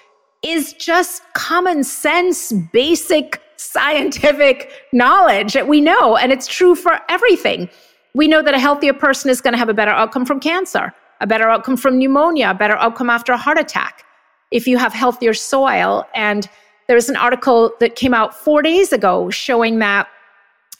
is 0.42 0.72
just 0.74 1.22
common 1.34 1.84
sense, 1.84 2.52
basic 2.72 3.40
scientific 3.56 4.72
knowledge 4.92 5.52
that 5.52 5.68
we 5.68 5.80
know. 5.80 6.16
And 6.16 6.32
it's 6.32 6.46
true 6.46 6.74
for 6.74 6.98
everything. 7.08 7.68
We 8.14 8.28
know 8.28 8.42
that 8.42 8.54
a 8.54 8.58
healthier 8.58 8.92
person 8.92 9.30
is 9.30 9.40
going 9.40 9.52
to 9.52 9.58
have 9.58 9.68
a 9.68 9.74
better 9.74 9.92
outcome 9.92 10.26
from 10.26 10.40
cancer, 10.40 10.92
a 11.20 11.26
better 11.26 11.48
outcome 11.48 11.76
from 11.76 11.98
pneumonia, 11.98 12.50
a 12.50 12.54
better 12.54 12.76
outcome 12.76 13.08
after 13.08 13.32
a 13.32 13.36
heart 13.36 13.58
attack. 13.58 14.04
If 14.50 14.66
you 14.66 14.78
have 14.78 14.92
healthier 14.92 15.32
soil. 15.32 16.06
And 16.14 16.48
there's 16.88 17.08
an 17.08 17.16
article 17.16 17.72
that 17.80 17.96
came 17.96 18.12
out 18.12 18.34
four 18.34 18.62
days 18.62 18.92
ago 18.92 19.30
showing 19.30 19.78
that 19.78 20.08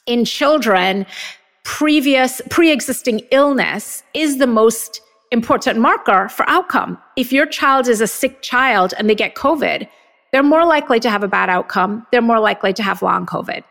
in 0.07 0.25
children, 0.25 1.07
previous 1.65 2.41
pre-existing 2.51 3.21
illness 3.31 4.03
is 4.15 4.39
the 4.39 4.47
most 4.47 5.01
important 5.31 5.79
marker 5.79 6.29
for 6.29 6.49
outcome. 6.49 6.99
If 7.17 7.33
your 7.33 7.47
child 7.47 7.89
is 7.89 8.01
a 8.01 8.07
sick 8.07 8.43
child 8.43 8.93
and 8.99 9.09
they 9.09 9.15
get 9.15 9.35
COVID, 9.35 9.89
they're 10.33 10.43
more 10.43 10.65
likely 10.65 11.01
to 11.01 11.11
have 11.11 11.23
a 11.23 11.29
bad 11.29 11.49
outcome. 11.49 12.07
They're 12.11 12.23
more 12.23 12.41
likely 12.41 12.73
to 12.75 12.83
have 12.83 13.03
long 13.03 13.27
COVID. 13.27 13.63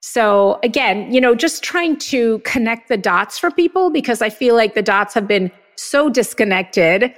So 0.00 0.60
again, 0.62 1.12
you 1.12 1.20
know, 1.20 1.34
just 1.34 1.62
trying 1.62 1.96
to 1.98 2.38
connect 2.40 2.88
the 2.88 2.96
dots 2.96 3.38
for 3.38 3.50
people 3.50 3.90
because 3.90 4.22
I 4.22 4.30
feel 4.30 4.54
like 4.54 4.74
the 4.74 4.82
dots 4.82 5.14
have 5.14 5.26
been 5.26 5.50
so 5.76 6.08
disconnected 6.08 7.12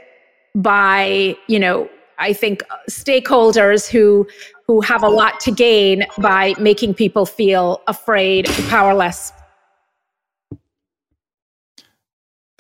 by, 0.55 1.37
you 1.47 1.59
know, 1.59 1.89
I 2.19 2.33
think 2.33 2.63
stakeholders 2.89 3.89
who 3.89 4.27
who 4.67 4.81
have 4.83 5.03
a 5.03 5.09
lot 5.09 5.41
to 5.41 5.51
gain 5.51 6.05
by 6.19 6.55
making 6.59 6.95
people 6.95 7.27
feel 7.27 7.83
afraid 7.89 8.47
powerless. 8.69 9.33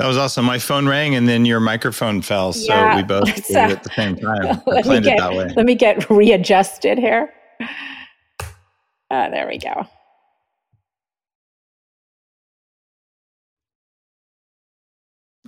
That 0.00 0.06
was 0.06 0.16
awesome. 0.16 0.46
My 0.46 0.58
phone 0.58 0.88
rang 0.88 1.14
and 1.14 1.28
then 1.28 1.44
your 1.44 1.60
microphone 1.60 2.22
fell. 2.22 2.54
So 2.54 2.72
yeah, 2.72 2.96
we 2.96 3.02
both 3.02 3.24
did 3.46 3.54
uh, 3.54 3.60
it 3.60 3.70
at 3.72 3.84
the 3.84 3.90
same 3.90 4.16
time. 4.16 4.62
I 4.72 4.80
planned 4.80 5.04
get, 5.04 5.18
it 5.18 5.20
that 5.20 5.32
way. 5.32 5.52
Let 5.54 5.66
me 5.66 5.74
get 5.74 6.08
readjusted 6.08 6.96
here. 6.96 7.30
Uh, 9.10 9.28
there 9.28 9.46
we 9.46 9.58
go. 9.58 9.86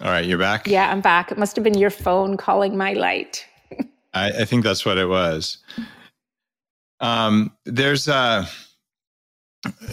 All 0.03 0.11
right, 0.11 0.27
you're 0.27 0.37
back? 0.37 0.67
Yeah, 0.67 0.93
I'm 0.93 1.01
back. 1.01 1.33
It 1.33 1.39
must 1.39 1.57
have 1.57 1.65
been 1.65 1.79
your 1.79 1.89
phone 1.89 2.37
calling 2.37 2.77
my 2.77 2.93
light. 2.93 3.47
I, 4.13 4.33
I, 4.41 4.45
think 4.45 4.65
that's 4.65 4.85
what 4.85 4.99
it 4.99 5.07
was. 5.07 5.57
Um, 7.01 7.57
there's 7.65 8.07
a 8.07 8.47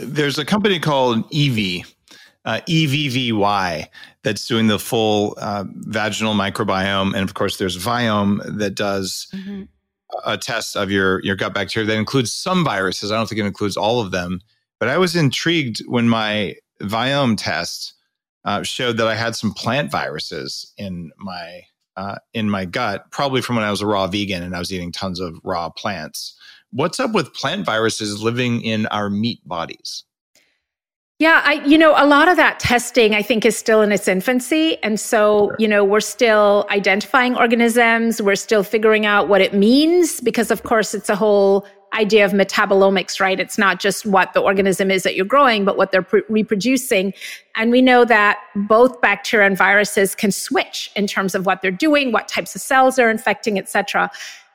there's 0.01 0.37
a 0.37 0.43
company 0.43 0.81
called 0.81 1.31
Evvy, 1.31 1.85
uh, 2.43 2.59
EVVY, 2.67 3.87
that's 4.23 4.45
doing 4.45 4.67
the 4.67 4.79
full 4.79 5.37
uh, 5.39 5.65
vaginal 5.67 6.33
microbiome, 6.33 7.13
and 7.15 7.23
of 7.23 7.33
course, 7.33 7.57
there's 7.57 7.77
Viome 7.77 8.41
that 8.57 8.75
does 8.75 9.27
mm-hmm. 9.33 9.63
a 10.25 10.37
test 10.37 10.75
of 10.75 10.91
your 10.91 11.23
your 11.23 11.35
gut 11.35 11.53
bacteria 11.53 11.87
that 11.87 11.97
includes 11.97 12.31
some 12.33 12.63
viruses. 12.63 13.11
I 13.11 13.15
don't 13.15 13.27
think 13.27 13.39
it 13.39 13.45
includes 13.45 13.77
all 13.77 14.01
of 14.01 14.11
them, 14.11 14.41
but 14.79 14.89
I 14.89 14.97
was 14.97 15.15
intrigued 15.15 15.81
when 15.87 16.09
my 16.09 16.55
Viome 16.81 17.37
test 17.37 17.93
uh, 18.45 18.63
showed 18.63 18.97
that 18.97 19.07
I 19.07 19.15
had 19.15 19.35
some 19.35 19.53
plant 19.53 19.91
viruses 19.91 20.73
in 20.77 21.11
my 21.17 21.63
uh, 21.95 22.15
in 22.33 22.49
my 22.49 22.65
gut, 22.65 23.11
probably 23.11 23.41
from 23.41 23.57
when 23.57 23.65
I 23.65 23.71
was 23.71 23.81
a 23.81 23.85
raw 23.85 24.07
vegan 24.07 24.41
and 24.41 24.55
I 24.55 24.59
was 24.59 24.71
eating 24.71 24.91
tons 24.91 25.19
of 25.19 25.39
raw 25.43 25.69
plants. 25.69 26.37
What's 26.71 26.99
up 26.99 27.13
with 27.13 27.33
plant 27.33 27.65
viruses 27.65 28.21
living 28.21 28.61
in 28.61 28.85
our 28.87 29.09
meat 29.09 29.45
bodies? 29.45 30.03
Yeah, 31.19 31.41
I 31.43 31.55
you 31.65 31.77
know, 31.77 31.93
a 31.97 32.07
lot 32.07 32.29
of 32.29 32.37
that 32.37 32.61
testing 32.61 33.13
I 33.13 33.21
think 33.21 33.45
is 33.45 33.57
still 33.57 33.81
in 33.81 33.91
its 33.91 34.07
infancy 34.07 34.81
and 34.83 34.97
so, 34.97 35.51
you 35.59 35.67
know, 35.67 35.83
we're 35.83 35.99
still 35.99 36.65
identifying 36.71 37.35
organisms, 37.35 38.21
we're 38.21 38.37
still 38.37 38.63
figuring 38.63 39.05
out 39.05 39.27
what 39.27 39.41
it 39.41 39.53
means 39.53 40.21
because 40.21 40.49
of 40.49 40.63
course 40.63 40.93
it's 40.93 41.09
a 41.09 41.17
whole 41.17 41.67
idea 41.91 42.23
of 42.23 42.31
metabolomics, 42.31 43.19
right? 43.19 43.37
It's 43.37 43.57
not 43.57 43.81
just 43.81 44.05
what 44.05 44.31
the 44.31 44.39
organism 44.39 44.91
is 44.91 45.03
that 45.03 45.15
you're 45.15 45.25
growing, 45.25 45.65
but 45.65 45.75
what 45.75 45.91
they're 45.91 46.03
pr- 46.03 46.19
reproducing. 46.29 47.13
And 47.55 47.69
we 47.69 47.81
know 47.81 48.05
that 48.05 48.39
both 48.55 49.01
bacteria 49.01 49.47
and 49.47 49.57
viruses 49.57 50.15
can 50.15 50.31
switch 50.31 50.89
in 50.95 51.05
terms 51.05 51.35
of 51.35 51.45
what 51.45 51.61
they're 51.61 51.71
doing, 51.71 52.13
what 52.13 52.29
types 52.29 52.55
of 52.55 52.61
cells 52.61 52.95
they're 52.95 53.09
infecting, 53.09 53.57
et 53.57 53.67
cetera. 53.67 54.09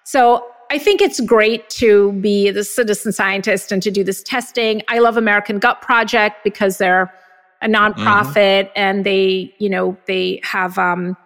So 0.04 0.46
I 0.74 0.78
think 0.78 1.00
it's 1.00 1.20
great 1.20 1.70
to 1.70 2.10
be 2.14 2.50
the 2.50 2.64
citizen 2.64 3.12
scientist 3.12 3.70
and 3.70 3.80
to 3.80 3.92
do 3.92 4.02
this 4.02 4.24
testing. 4.24 4.82
I 4.88 4.98
love 4.98 5.16
American 5.16 5.60
Gut 5.60 5.80
Project 5.80 6.42
because 6.42 6.78
they're 6.78 7.14
a 7.62 7.68
nonprofit 7.68 8.64
mm-hmm. 8.64 8.72
and 8.74 9.06
they, 9.06 9.54
you 9.60 9.70
know, 9.70 9.96
they 10.08 10.40
have 10.42 10.76
um, 10.76 11.16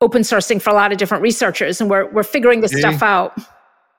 open 0.00 0.22
sourcing 0.22 0.60
for 0.60 0.70
a 0.70 0.72
lot 0.72 0.90
of 0.90 0.98
different 0.98 1.22
researchers, 1.22 1.80
and 1.80 1.88
we're 1.88 2.10
we're 2.10 2.24
figuring 2.24 2.60
this 2.60 2.76
stuff 2.76 3.04
out. 3.04 3.38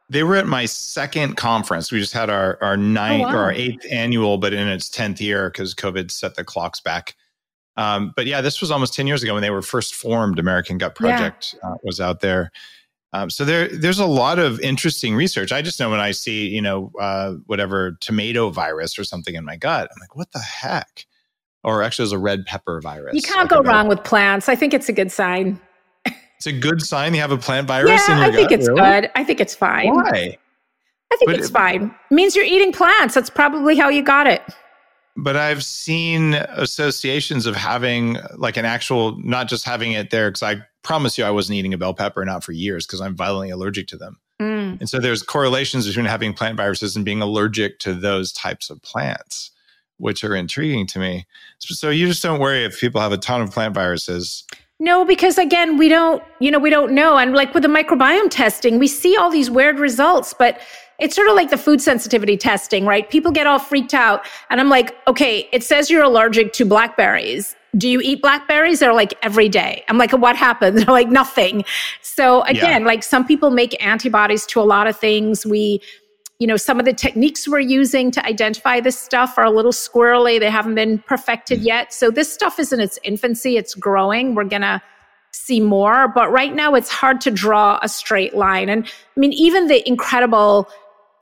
They 0.09 0.23
were 0.23 0.35
at 0.35 0.47
my 0.47 0.65
second 0.65 1.37
conference. 1.37 1.89
We 1.89 2.01
just 2.01 2.11
had 2.11 2.29
our 2.29 2.57
our 2.61 2.75
ninth 2.75 3.23
oh, 3.23 3.27
wow. 3.27 3.35
or 3.35 3.43
our 3.43 3.51
eighth 3.53 3.85
annual, 3.89 4.37
but 4.37 4.51
in 4.51 4.67
its 4.67 4.89
tenth 4.89 5.21
year 5.21 5.49
because 5.49 5.73
COVID 5.75 6.11
set 6.11 6.35
the 6.35 6.43
clocks 6.43 6.81
back. 6.81 7.15
Um, 7.77 8.11
but 8.17 8.25
yeah, 8.25 8.41
this 8.41 8.59
was 8.59 8.69
almost 8.69 8.93
ten 8.93 9.07
years 9.07 9.23
ago 9.23 9.33
when 9.33 9.43
they 9.43 9.49
were 9.49 9.61
first 9.61 9.95
formed. 9.95 10.39
American 10.39 10.77
Gut 10.77 10.93
Project 10.93 11.55
yeah. 11.63 11.69
uh, 11.69 11.75
was 11.83 12.01
out 12.01 12.19
there. 12.19 12.51
Um, 13.13 13.29
so 13.29 13.45
there, 13.45 13.67
there's 13.69 13.99
a 13.99 14.05
lot 14.05 14.37
of 14.37 14.59
interesting 14.59 15.15
research. 15.15 15.51
I 15.51 15.61
just 15.61 15.79
know 15.79 15.89
when 15.89 15.99
I 15.99 16.11
see, 16.11 16.47
you 16.47 16.61
know, 16.61 16.91
uh, 16.99 17.33
whatever 17.45 17.97
tomato 18.01 18.49
virus 18.49 18.99
or 18.99 19.03
something 19.03 19.35
in 19.35 19.45
my 19.45 19.55
gut, 19.55 19.89
I'm 19.89 19.99
like, 20.01 20.15
what 20.15 20.31
the 20.33 20.39
heck? 20.39 21.05
Or 21.63 21.83
actually, 21.83 22.03
there's 22.03 22.11
a 22.13 22.19
red 22.19 22.45
pepper 22.45 22.81
virus. 22.81 23.15
You 23.15 23.21
can't 23.21 23.49
go 23.49 23.61
wrong 23.61 23.87
with 23.87 24.03
plants. 24.03 24.49
I 24.49 24.55
think 24.55 24.73
it's 24.73 24.89
a 24.89 24.93
good 24.93 25.11
sign. 25.11 25.59
It's 26.37 26.45
a 26.45 26.51
good 26.51 26.81
sign 26.81 27.15
you 27.15 27.21
have 27.21 27.31
a 27.31 27.37
plant 27.37 27.67
virus. 27.67 28.07
Yeah, 28.07 28.19
I 28.19 28.31
think 28.31 28.51
it's 28.51 28.67
really? 28.67 28.81
good. 28.81 29.11
I 29.15 29.23
think 29.23 29.41
it's 29.41 29.55
fine. 29.55 29.95
Why? 29.95 30.37
I 31.11 31.15
think 31.15 31.25
but 31.25 31.35
it's 31.35 31.49
it, 31.49 31.53
fine. 31.53 31.85
It 32.11 32.13
means 32.13 32.35
you're 32.35 32.45
eating 32.45 32.71
plants. 32.71 33.15
That's 33.15 33.29
probably 33.29 33.75
how 33.75 33.89
you 33.89 34.03
got 34.03 34.27
it. 34.27 34.41
But 35.19 35.35
I've 35.35 35.63
seen 35.63 36.35
associations 36.35 37.47
of 37.47 37.55
having 37.55 38.17
like 38.35 38.55
an 38.55 38.65
actual, 38.65 39.17
not 39.17 39.49
just 39.49 39.65
having 39.65 39.93
it 39.93 40.11
there, 40.11 40.29
because 40.29 40.43
I 40.43 40.61
promise 40.83 41.17
you 41.17 41.23
I 41.25 41.31
wasn't 41.31 41.57
eating 41.57 41.73
a 41.73 41.77
bell 41.77 41.95
pepper 41.95 42.23
not 42.23 42.43
for 42.43 42.51
years 42.51 42.85
because 42.85 43.01
I'm 43.01 43.15
violently 43.15 43.49
allergic 43.49 43.87
to 43.87 43.97
them. 43.97 44.19
Mm. 44.39 44.79
And 44.79 44.87
so 44.87 44.99
there's 44.99 45.23
correlations 45.23 45.87
between 45.87 46.05
having 46.05 46.33
plant 46.33 46.55
viruses 46.55 46.95
and 46.95 47.03
being 47.03 47.21
allergic 47.21 47.79
to 47.79 47.95
those 47.95 48.31
types 48.31 48.69
of 48.69 48.81
plants, 48.83 49.49
which 49.97 50.23
are 50.23 50.35
intriguing 50.35 50.85
to 50.87 50.99
me. 50.99 51.25
So 51.57 51.89
you 51.89 52.07
just 52.07 52.21
don't 52.21 52.39
worry 52.39 52.63
if 52.63 52.79
people 52.79 53.01
have 53.01 53.11
a 53.11 53.17
ton 53.17 53.41
of 53.41 53.51
plant 53.51 53.73
viruses. 53.73 54.43
No, 54.79 55.03
because 55.03 55.39
again, 55.39 55.77
we 55.77 55.89
don't, 55.89 56.23
you 56.39 56.51
know, 56.51 56.59
we 56.59 56.69
don't 56.69 56.91
know. 56.91 57.17
And 57.17 57.33
like 57.33 57.55
with 57.55 57.63
the 57.63 57.69
microbiome 57.69 58.29
testing, 58.29 58.77
we 58.77 58.87
see 58.87 59.17
all 59.17 59.31
these 59.31 59.49
weird 59.49 59.79
results, 59.79 60.35
but 60.37 60.61
it's 60.99 61.15
sort 61.15 61.29
of 61.29 61.35
like 61.35 61.49
the 61.49 61.57
food 61.57 61.81
sensitivity 61.81 62.37
testing, 62.37 62.85
right? 62.85 63.09
People 63.09 63.31
get 63.31 63.45
all 63.45 63.59
freaked 63.59 63.93
out. 63.93 64.25
And 64.49 64.59
I'm 64.59 64.69
like, 64.69 64.95
okay, 65.07 65.47
it 65.51 65.63
says 65.63 65.89
you're 65.89 66.03
allergic 66.03 66.53
to 66.53 66.65
blackberries. 66.65 67.55
Do 67.77 67.87
you 67.87 68.01
eat 68.01 68.21
blackberries? 68.21 68.79
They're 68.79 68.93
like 68.93 69.13
every 69.21 69.49
day. 69.49 69.83
I'm 69.89 69.97
like, 69.97 70.11
what 70.11 70.35
happened? 70.35 70.77
They're 70.79 70.85
like 70.85 71.09
nothing. 71.09 71.63
So 72.01 72.41
again, 72.43 72.81
yeah. 72.81 72.87
like 72.87 73.03
some 73.03 73.25
people 73.25 73.51
make 73.51 73.83
antibodies 73.85 74.45
to 74.47 74.59
a 74.59 74.63
lot 74.63 74.87
of 74.87 74.97
things. 74.97 75.45
We, 75.45 75.81
you 76.39 76.47
know, 76.47 76.57
some 76.57 76.79
of 76.79 76.85
the 76.85 76.93
techniques 76.93 77.47
we're 77.47 77.59
using 77.59 78.09
to 78.11 78.25
identify 78.25 78.79
this 78.79 78.97
stuff 78.97 79.37
are 79.37 79.45
a 79.45 79.51
little 79.51 79.71
squirrely. 79.71 80.39
They 80.39 80.49
haven't 80.49 80.75
been 80.75 80.99
perfected 80.99 81.59
mm-hmm. 81.59 81.67
yet. 81.67 81.93
So 81.93 82.09
this 82.09 82.33
stuff 82.33 82.57
is 82.59 82.73
in 82.73 82.79
its 82.79 82.97
infancy. 83.03 83.57
It's 83.57 83.75
growing. 83.75 84.33
We're 84.33 84.45
going 84.45 84.61
to 84.63 84.81
see 85.31 85.59
more. 85.59 86.07
But 86.07 86.31
right 86.31 86.55
now, 86.55 86.73
it's 86.73 86.89
hard 86.89 87.21
to 87.21 87.31
draw 87.31 87.79
a 87.83 87.89
straight 87.89 88.35
line. 88.35 88.69
And 88.69 88.85
I 88.85 89.19
mean, 89.19 89.33
even 89.33 89.67
the 89.67 89.87
incredible 89.87 90.69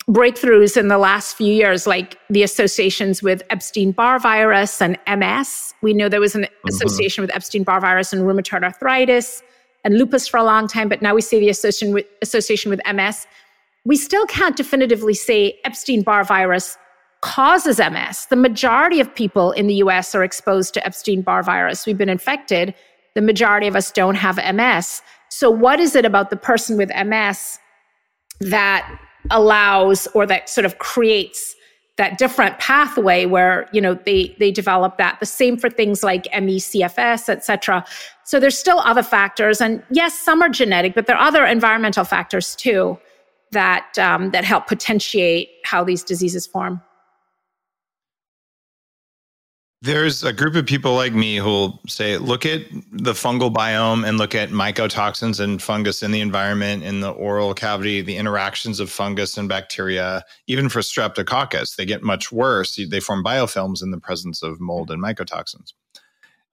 breakthroughs 0.10 0.78
in 0.78 0.88
the 0.88 0.98
last 0.98 1.36
few 1.36 1.52
years, 1.54 1.88
like 1.88 2.18
the 2.30 2.44
associations 2.44 3.24
with 3.24 3.42
Epstein 3.50 3.92
Barr 3.92 4.20
virus 4.20 4.82
and 4.82 4.98
MS. 5.08 5.74
We 5.82 5.94
know 5.94 6.10
there 6.10 6.20
was 6.20 6.36
an 6.36 6.44
mm-hmm. 6.44 6.70
association 6.70 7.22
with 7.24 7.36
Epstein 7.36 7.64
Barr 7.64 7.82
virus 7.82 8.14
and 8.14 8.22
rheumatoid 8.24 8.64
arthritis 8.64 9.42
and 9.84 9.98
lupus 9.98 10.28
for 10.28 10.38
a 10.38 10.44
long 10.44 10.68
time, 10.68 10.90
but 10.90 11.02
now 11.02 11.16
we 11.16 11.22
see 11.22 11.40
the 11.40 11.50
association 11.50 11.94
with, 11.94 12.06
association 12.22 12.70
with 12.70 12.82
MS 12.92 13.26
we 13.86 13.96
still 13.96 14.26
can't 14.26 14.58
definitively 14.58 15.14
say 15.14 15.60
Epstein 15.64 16.02
Barr 16.02 16.24
virus 16.24 16.78
causes 17.22 17.80
MS. 17.80 18.26
The 18.30 18.36
majority 18.36 19.00
of 19.00 19.14
people 19.14 19.52
in 19.52 19.68
the 19.68 19.76
US 19.76 20.14
are 20.14 20.24
exposed 20.24 20.74
to 20.74 20.86
Epstein 20.86 21.22
Barr 21.22 21.44
virus. 21.44 21.86
We've 21.86 21.98
been 21.98 22.10
infected. 22.10 22.74
The 23.14 23.22
majority 23.22 23.68
of 23.68 23.76
us 23.76 23.92
don't 23.92 24.16
have 24.16 24.38
MS. 24.38 25.02
So, 25.30 25.50
what 25.50 25.80
is 25.80 25.96
it 25.96 26.06
about 26.06 26.30
the 26.30 26.36
person 26.36 26.78
with 26.78 26.92
MS 27.06 27.60
that 28.42 29.00
allows 29.32 30.08
or 30.14 30.26
that 30.26 30.50
sort 30.50 30.66
of 30.66 30.78
creates 30.78 31.56
that 31.98 32.18
different 32.18 32.60
pathway 32.60 33.26
where 33.26 33.70
you 33.72 33.80
know 33.80 33.94
they 33.94 34.36
they 34.40 34.52
develop 34.52 34.98
that. 34.98 35.20
The 35.20 35.26
same 35.26 35.58
for 35.58 35.70
things 35.70 36.04
like 36.04 36.28
ME/CFS 36.34 37.30
et 37.30 37.46
cetera. 37.46 37.86
So 38.24 38.40
there's 38.40 38.58
still 38.58 38.80
other 38.80 39.04
factors. 39.04 39.62
And 39.62 39.82
yes 39.90 40.18
some 40.18 40.42
are 40.42 40.50
genetic 40.50 40.94
but 40.94 41.08
there 41.08 41.16
are 41.16 41.28
other 41.28 41.46
environmental 41.46 42.04
factors 42.04 42.56
too 42.56 43.00
that 43.52 43.98
um, 43.98 44.32
that 44.32 44.44
help 44.44 44.68
potentiate 44.68 45.50
how 45.64 45.84
these 45.84 46.04
diseases 46.04 46.46
form. 46.46 46.82
There's 49.86 50.24
a 50.24 50.34
group 50.34 50.56
of 50.56 50.66
people 50.66 50.96
like 50.96 51.14
me 51.14 51.36
who'll 51.36 51.80
say, 51.88 52.18
look 52.18 52.44
at 52.44 52.62
the 52.92 53.14
fungal 53.14 53.54
biome 53.54 54.04
and 54.04 54.18
look 54.18 54.34
at 54.34 54.50
mycotoxins 54.50 55.40
and 55.40 55.62
fungus 55.62 56.02
in 56.02 56.12
the 56.12 56.22
environment, 56.22 56.84
in 56.84 57.02
the 57.02 57.12
oral 57.12 57.54
cavity, 57.54 58.02
the 58.02 58.18
interactions 58.18 58.80
of 58.80 58.90
fungus 58.90 59.38
and 59.38 59.48
bacteria. 59.48 60.24
Even 60.48 60.70
for 60.70 60.80
streptococcus, 60.80 61.76
they 61.76 61.86
get 61.86 62.02
much 62.02 62.32
worse. 62.32 62.80
They 62.90 63.00
form 63.00 63.24
biofilms 63.24 63.84
in 63.84 63.92
the 63.92 64.00
presence 64.00 64.42
of 64.42 64.60
mold 64.60 64.90
and 64.90 65.00
mycotoxins. 65.00 65.74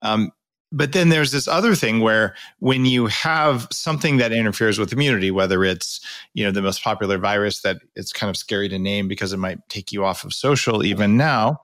Um, 0.03 0.31
but 0.71 0.91
then 0.91 1.09
there's 1.09 1.31
this 1.31 1.47
other 1.47 1.73
thing 1.73 2.01
where 2.01 2.35
when 2.59 2.85
you 2.85 3.07
have 3.07 3.67
something 3.71 4.17
that 4.17 4.31
interferes 4.31 4.77
with 4.79 4.91
immunity 4.91 5.29
whether 5.31 5.63
it's 5.63 6.01
you 6.33 6.43
know 6.43 6.51
the 6.51 6.63
most 6.63 6.83
popular 6.83 7.19
virus 7.19 7.61
that 7.61 7.77
it's 7.95 8.11
kind 8.11 8.29
of 8.29 8.35
scary 8.35 8.67
to 8.67 8.79
name 8.79 9.07
because 9.07 9.33
it 9.33 9.37
might 9.37 9.59
take 9.69 9.91
you 9.91 10.03
off 10.03 10.23
of 10.23 10.33
social 10.33 10.83
even 10.83 11.15
now 11.15 11.61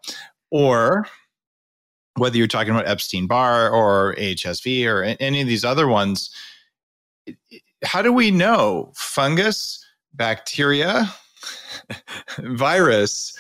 or 0.52 1.06
whether 2.20 2.38
you're 2.38 2.48
talking 2.48 2.72
about 2.72 2.88
epstein-barr 2.88 3.70
or 3.70 4.16
hsv 4.16 4.86
or 4.86 5.04
any 5.20 5.42
of 5.42 5.48
these 5.48 5.66
other 5.66 5.88
ones 5.88 6.30
how 7.84 8.02
do 8.02 8.12
we 8.12 8.32
know 8.32 8.92
fungus 8.96 9.84
bacteria 10.14 11.14
virus 12.40 13.38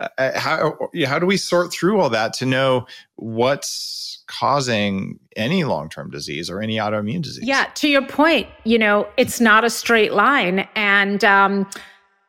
uh, 0.00 0.08
uh, 0.16 0.38
how 0.38 0.78
how 1.06 1.18
do 1.18 1.26
we 1.26 1.36
sort 1.36 1.72
through 1.72 2.00
all 2.00 2.08
that 2.08 2.32
to 2.32 2.46
know 2.46 2.86
what's 3.16 4.22
causing 4.26 5.18
any 5.36 5.64
long-term 5.64 6.08
disease 6.08 6.48
or 6.48 6.62
any 6.62 6.76
autoimmune 6.76 7.20
disease. 7.20 7.44
Yeah, 7.44 7.66
to 7.74 7.88
your 7.88 8.06
point, 8.06 8.48
you 8.64 8.78
know, 8.78 9.08
it's 9.16 9.40
not 9.40 9.64
a 9.64 9.70
straight 9.70 10.14
line 10.14 10.66
and 10.74 11.22
um 11.24 11.68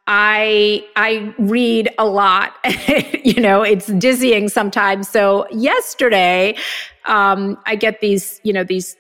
I 0.08 0.86
I 0.96 1.34
read 1.38 1.94
a 1.98 2.06
lot. 2.06 2.54
you 3.24 3.42
know, 3.42 3.62
it's 3.62 3.88
dizzying 3.88 4.50
sometimes. 4.50 5.08
So 5.08 5.48
yesterday, 5.52 6.58
um, 7.06 7.58
I 7.66 7.76
get 7.76 8.02
these, 8.02 8.42
you 8.44 8.54
know, 8.54 8.64
these 8.64 8.96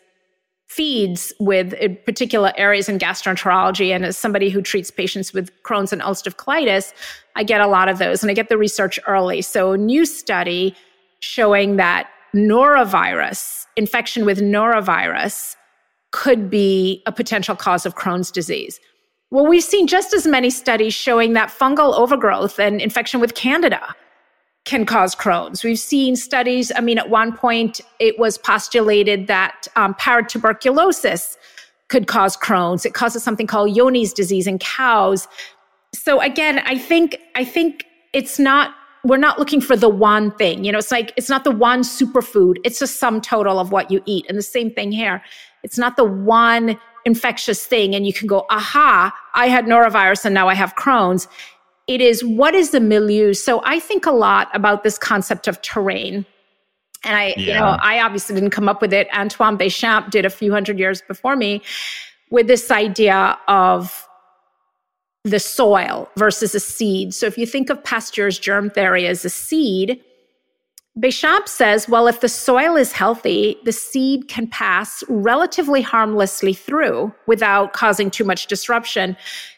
feeds 0.71 1.33
with 1.37 1.73
particular 2.05 2.53
areas 2.55 2.87
in 2.87 2.97
gastroenterology. 2.97 3.93
And 3.93 4.05
as 4.05 4.15
somebody 4.15 4.49
who 4.49 4.61
treats 4.61 4.89
patients 4.89 5.33
with 5.33 5.51
Crohn's 5.63 5.91
and 5.91 6.01
ulcerative 6.01 6.37
colitis, 6.37 6.93
I 7.35 7.43
get 7.43 7.59
a 7.59 7.67
lot 7.67 7.89
of 7.89 7.97
those 7.97 8.23
and 8.23 8.31
I 8.31 8.33
get 8.33 8.47
the 8.47 8.57
research 8.57 8.97
early. 9.05 9.41
So 9.41 9.73
a 9.73 9.77
new 9.77 10.05
study 10.05 10.73
showing 11.19 11.75
that 11.75 12.09
norovirus, 12.33 13.65
infection 13.75 14.23
with 14.23 14.39
norovirus, 14.39 15.57
could 16.11 16.49
be 16.49 17.03
a 17.05 17.11
potential 17.11 17.55
cause 17.55 17.85
of 17.85 17.95
Crohn's 17.95 18.31
disease. 18.31 18.79
Well, 19.31 19.47
we've 19.47 19.63
seen 19.63 19.87
just 19.87 20.13
as 20.13 20.27
many 20.27 20.49
studies 20.49 20.93
showing 20.93 21.33
that 21.33 21.49
fungal 21.49 21.97
overgrowth 21.97 22.59
and 22.59 22.81
infection 22.81 23.21
with 23.21 23.33
Candida 23.33 23.95
can 24.65 24.85
cause 24.85 25.15
Crohn's. 25.15 25.63
We've 25.63 25.79
seen 25.79 26.17
studies, 26.17 26.69
I 26.75 26.81
mean, 26.81 26.97
at 26.97 27.09
one 27.09 27.35
point 27.35 27.79
it 27.99 28.19
was 28.19 28.37
postulated 28.37 29.27
that 29.27 29.67
um, 29.77 29.93
paratuberculosis 29.95 31.37
could 31.87 32.07
cause 32.07 32.35
Crohn's. 32.35 32.85
It 32.85 32.93
causes 32.93 33.23
something 33.23 33.47
called 33.47 33.73
Johne's 33.73 34.11
disease 34.11 34.47
in 34.47 34.59
cows. 34.59 35.29
So 35.93 36.21
again, 36.21 36.59
I 36.65 36.77
think 36.77 37.17
I 37.35 37.45
think 37.45 37.85
it's 38.13 38.37
not 38.37 38.75
we're 39.03 39.17
not 39.17 39.39
looking 39.39 39.61
for 39.61 39.75
the 39.75 39.89
one 39.89 40.31
thing. 40.31 40.63
You 40.63 40.71
know, 40.71 40.77
it's 40.77 40.91
like 40.91 41.13
it's 41.15 41.29
not 41.29 41.43
the 41.43 41.51
one 41.51 41.81
superfood. 41.81 42.57
It's 42.63 42.81
a 42.81 42.87
sum 42.87 43.19
total 43.19 43.59
of 43.59 43.71
what 43.71 43.89
you 43.89 44.03
eat. 44.05 44.25
And 44.29 44.37
the 44.37 44.43
same 44.43 44.71
thing 44.71 44.91
here. 44.91 45.23
It's 45.63 45.77
not 45.77 45.95
the 45.95 46.05
one 46.05 46.77
infectious 47.05 47.65
thing 47.65 47.95
and 47.95 48.05
you 48.05 48.13
can 48.13 48.27
go, 48.27 48.45
aha, 48.49 49.13
I 49.33 49.47
had 49.47 49.65
norovirus 49.65 50.25
and 50.25 50.33
now 50.33 50.47
I 50.47 50.53
have 50.53 50.75
Crohn's. 50.75 51.27
It 51.87 52.01
is 52.01 52.23
what 52.23 52.53
is 52.53 52.71
the 52.71 52.79
milieu? 52.79 53.33
So 53.33 53.61
I 53.65 53.79
think 53.79 54.05
a 54.05 54.11
lot 54.11 54.49
about 54.53 54.83
this 54.83 54.97
concept 54.97 55.47
of 55.47 55.61
terrain. 55.61 56.25
And 57.03 57.17
I, 57.17 57.33
yeah. 57.35 57.35
you 57.37 57.53
know, 57.53 57.77
I 57.81 57.99
obviously 58.01 58.35
didn't 58.35 58.51
come 58.51 58.69
up 58.69 58.81
with 58.81 58.93
it. 58.93 59.07
Antoine 59.13 59.57
Béchamp 59.57 60.11
did 60.11 60.23
a 60.25 60.29
few 60.29 60.51
hundred 60.51 60.77
years 60.77 61.01
before 61.01 61.35
me 61.35 61.61
with 62.29 62.47
this 62.47 62.69
idea 62.69 63.37
of 63.47 64.07
the 65.23 65.39
soil 65.39 66.09
versus 66.15 66.55
a 66.55 66.59
seed. 66.59 67.13
So 67.13 67.25
if 67.25 67.37
you 67.37 67.45
think 67.45 67.69
of 67.69 67.83
Pasteur's 67.83 68.39
germ 68.39 68.69
theory 68.69 69.07
as 69.07 69.25
a 69.25 69.29
seed, 69.29 70.01
Béchamp 70.99 71.47
says, 71.47 71.87
well, 71.87 72.07
if 72.07 72.19
the 72.19 72.27
soil 72.27 72.75
is 72.75 72.91
healthy, 72.91 73.57
the 73.63 73.71
seed 73.71 74.27
can 74.27 74.45
pass 74.47 75.03
relatively 75.07 75.81
harmlessly 75.81 76.53
through 76.53 77.13
without 77.27 77.71
causing 77.71 78.11
too 78.11 78.25
much 78.25 78.47
disruption. 78.47 79.15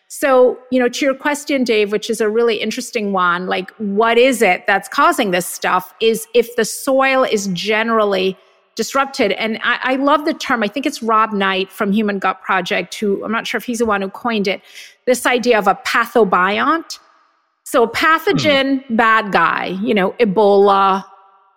So, 0.09 0.59
you 0.69 0.79
know, 0.79 0.89
to 0.89 1.05
your 1.05 1.15
question, 1.15 1.63
Dave, 1.63 1.91
which 1.91 2.07
is 2.07 2.21
a 2.21 2.29
really 2.29 2.57
interesting 2.57 3.13
one, 3.13 3.47
like 3.47 3.71
what 3.77 4.19
is 4.19 4.43
it 4.43 4.67
that's 4.67 4.87
causing 4.87 5.31
this 5.31 5.47
stuff? 5.47 5.91
Is 5.99 6.27
if 6.35 6.55
the 6.55 6.65
soil 6.65 7.23
is 7.23 7.47
generally 7.47 8.37
disrupted. 8.75 9.31
And 9.33 9.59
I, 9.63 9.79
I, 9.83 9.95
love 9.97 10.25
the 10.25 10.33
term. 10.33 10.63
I 10.63 10.67
think 10.67 10.87
it's 10.87 11.03
Rob 11.03 11.31
Knight 11.31 11.71
from 11.71 11.91
Human 11.91 12.17
Gut 12.17 12.41
Project, 12.41 12.95
who 12.95 13.23
I'm 13.23 13.31
not 13.31 13.45
sure 13.45 13.59
if 13.59 13.65
he's 13.65 13.77
the 13.79 13.85
one 13.85 14.01
who 14.01 14.09
coined 14.09 14.47
it. 14.47 14.61
This 15.05 15.27
idea 15.27 15.59
of 15.59 15.67
a 15.67 15.75
pathobiont. 15.85 16.97
So 17.65 17.83
a 17.83 17.89
pathogen, 17.89 18.83
mm. 18.85 18.97
bad 18.97 19.31
guy, 19.31 19.77
you 19.83 19.93
know, 19.93 20.13
Ebola 20.13 21.05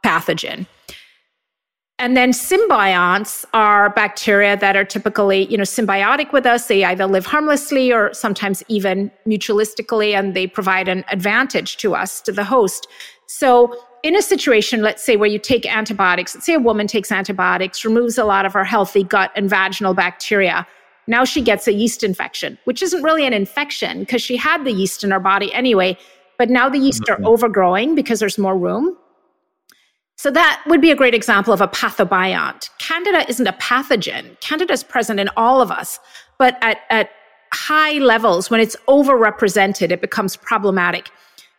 pathogen. 0.07 0.67
And 1.99 2.15
then 2.15 2.33
symbionts 2.33 3.45
are 3.55 3.89
bacteria 3.89 4.57
that 4.59 4.77
are 4.77 4.85
typically, 4.85 5.47
you 5.47 5.57
know, 5.57 5.65
symbiotic 5.65 6.31
with 6.31 6.45
us. 6.45 6.67
They 6.67 6.85
either 6.85 7.07
live 7.07 7.25
harmlessly 7.25 7.91
or 7.91 8.13
sometimes 8.13 8.63
even 8.69 9.11
mutualistically, 9.27 10.13
and 10.13 10.37
they 10.37 10.47
provide 10.47 10.89
an 10.89 11.05
advantage 11.11 11.79
to 11.79 11.95
us, 11.95 12.21
to 12.23 12.33
the 12.33 12.45
host. 12.45 12.87
So 13.29 13.75
in 14.03 14.15
a 14.15 14.21
situation, 14.21 14.83
let's 14.83 15.03
say 15.03 15.17
where 15.17 15.29
you 15.29 15.39
take 15.39 15.65
antibiotics, 15.65 16.35
let's 16.35 16.45
say 16.45 16.55
a 16.55 16.61
woman 16.61 16.87
takes 16.87 17.11
antibiotics, 17.11 17.83
removes 17.83 18.19
a 18.19 18.25
lot 18.25 18.45
of 18.45 18.53
her 18.53 18.65
healthy 18.65 19.03
gut 19.03 19.33
and 19.35 19.49
vaginal 19.49 19.95
bacteria. 19.95 20.67
Now 21.07 21.25
she 21.25 21.41
gets 21.41 21.67
a 21.67 21.73
yeast 21.73 22.03
infection, 22.03 22.59
which 22.65 22.83
isn't 22.83 23.03
really 23.03 23.27
an 23.27 23.33
infection 23.33 24.01
because 24.01 24.21
she 24.21 24.37
had 24.37 24.65
the 24.65 24.73
yeast 24.73 25.03
in 25.03 25.11
her 25.13 25.21
body 25.21 25.53
anyway. 25.55 25.97
But 26.37 26.51
now 26.51 26.69
the 26.69 26.79
yeast 26.79 27.09
are 27.09 27.17
mm-hmm. 27.17 27.27
overgrowing 27.27 27.95
because 27.95 28.21
there's 28.21 28.37
more 28.37 28.57
room. 28.59 28.97
So 30.27 30.33
that 30.33 30.61
would 30.66 30.81
be 30.81 30.91
a 30.91 30.97
great 30.97 31.14
example 31.14 31.53
of 31.53 31.61
a 31.61 31.68
pathobiont. 31.68 32.70
Candida 32.79 33.24
isn't 33.29 33.47
a 33.47 33.53
pathogen. 33.53 34.37
Candida 34.41 34.72
is 34.72 34.83
present 34.83 35.20
in 35.20 35.31
all 35.37 35.61
of 35.61 35.70
us, 35.70 36.01
but 36.37 36.59
at, 36.62 36.79
at 36.91 37.11
high 37.53 37.99
levels, 37.99 38.51
when 38.51 38.59
it's 38.59 38.74
overrepresented, 38.89 39.93
it 39.93 40.01
becomes 40.01 40.35
problematic. 40.35 41.11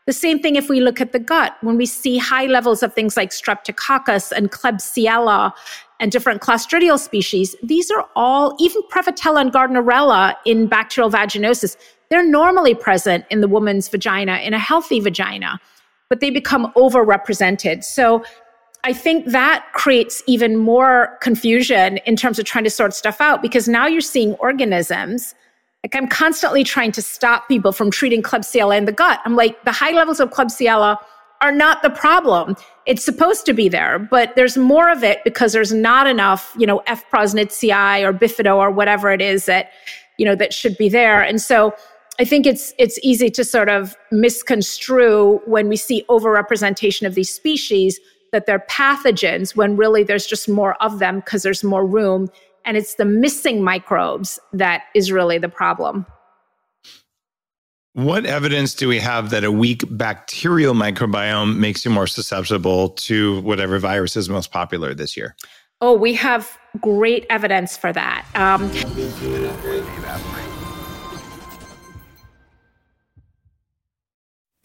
The 0.06 0.12
same 0.12 0.40
thing 0.40 0.58
if 0.58 0.68
we 0.68 0.82
look 0.82 1.00
at 1.00 1.14
the 1.14 1.20
gut, 1.20 1.56
when 1.62 1.78
we 1.78 1.86
see 1.86 2.18
high 2.18 2.48
levels 2.48 2.84
of 2.84 2.94
things 2.94 3.16
like 3.16 3.30
streptococcus 3.30 4.34
and 4.34 4.52
Klebsiella 4.52 5.54
and 6.02 6.12
different 6.12 6.42
Clostridial 6.42 7.00
species, 7.00 7.56
these 7.64 7.90
are 7.90 8.06
all, 8.18 8.54
even 8.60 8.82
Prevotella 8.92 9.40
and 9.40 9.54
Gardnerella 9.54 10.36
in 10.44 10.68
bacterial 10.68 11.10
vaginosis, 11.10 11.78
they're 12.10 12.30
normally 12.30 12.76
present 12.76 13.24
in 13.30 13.40
the 13.40 13.48
woman's 13.48 13.88
vagina, 13.88 14.40
in 14.40 14.54
a 14.54 14.60
healthy 14.60 15.00
vagina, 15.00 15.58
but 16.10 16.20
they 16.20 16.30
become 16.30 16.74
overrepresented. 16.74 17.86
So 17.86 18.26
I 18.88 18.94
think 18.94 19.26
that 19.26 19.66
creates 19.74 20.24
even 20.28 20.56
more 20.56 21.18
confusion 21.20 21.98
in 22.06 22.16
terms 22.16 22.40
of 22.40 22.46
trying 22.46 22.64
to 22.64 22.70
sort 22.70 22.94
stuff 22.94 23.20
out 23.20 23.42
because 23.42 23.68
now 23.68 23.86
you're 23.86 24.00
seeing 24.00 24.34
organisms 24.36 25.36
like 25.84 25.94
I'm 25.94 26.08
constantly 26.08 26.64
trying 26.64 26.94
to 26.94 27.02
stop 27.02 27.50
people 27.50 27.74
from 27.74 27.92
treating 27.92 28.24
Klebsiella 28.24 28.78
in 28.78 28.86
the 28.86 28.94
gut. 28.94 29.20
I'm 29.26 29.36
like, 29.36 29.62
the 29.66 29.74
high 29.74 29.92
levels 29.92 30.22
of 30.22 30.30
Klebsiella 30.30 30.98
are 31.42 31.52
not 31.52 31.82
the 31.82 31.90
problem. 31.90 32.56
It's 32.86 33.04
supposed 33.04 33.46
to 33.48 33.54
be 33.54 33.68
there, 33.68 34.00
but 34.00 34.34
there's 34.38 34.56
more 34.56 34.90
of 34.90 35.04
it 35.04 35.22
because 35.26 35.52
there's 35.52 35.74
not 35.74 36.08
enough, 36.08 36.56
you 36.58 36.66
know, 36.66 36.82
F. 36.88 37.04
prausnitzii 37.12 38.04
or 38.04 38.14
bifido 38.14 38.56
or 38.56 38.72
whatever 38.72 39.12
it 39.12 39.22
is 39.22 39.48
that, 39.48 39.72
you 40.18 40.26
know, 40.26 40.36
that 40.36 40.54
should 40.54 40.78
be 40.78 40.88
there. 40.88 41.22
And 41.22 41.42
so 41.42 41.76
I 42.20 42.24
think 42.24 42.46
it's 42.46 42.74
it's 42.80 42.98
easy 43.04 43.30
to 43.32 43.44
sort 43.44 43.68
of 43.68 43.98
misconstrue 44.14 45.42
when 45.46 45.68
we 45.68 45.76
see 45.76 46.06
overrepresentation 46.10 47.06
of 47.06 47.16
these 47.16 47.30
species 47.34 48.00
that 48.32 48.46
they're 48.46 48.66
pathogens 48.70 49.56
when 49.56 49.78
really 49.78 50.04
there's 50.04 50.26
just 50.26 50.50
more 50.50 50.82
of 50.82 51.00
them 51.00 51.18
because 51.20 51.44
there's 51.44 51.64
more 51.64 51.86
room 51.86 52.30
and 52.66 52.76
it's 52.76 52.96
the 52.96 53.06
missing 53.06 53.64
microbes 53.64 54.40
that 54.54 54.84
is 54.94 55.12
really 55.12 55.38
the 55.38 55.50
problem. 55.50 56.06
What 57.94 58.28
evidence 58.28 58.76
do 58.76 58.88
we 58.88 59.00
have 59.00 59.32
that 59.32 59.44
a 59.44 59.52
weak 59.52 59.84
bacterial 59.90 60.76
microbiome 60.76 61.58
makes 61.58 61.84
you 61.84 61.90
more 61.90 62.06
susceptible 62.06 62.90
to 62.90 63.42
whatever 63.42 63.80
virus 63.80 64.16
is 64.16 64.30
most 64.30 64.52
popular 64.52 64.94
this 64.94 65.18
year? 65.18 65.36
Oh, 65.82 65.94
we 65.94 66.14
have 66.14 66.58
great 66.80 67.26
evidence 67.30 67.76
for 67.76 67.92
that. 67.94 68.26
Um, 68.36 68.70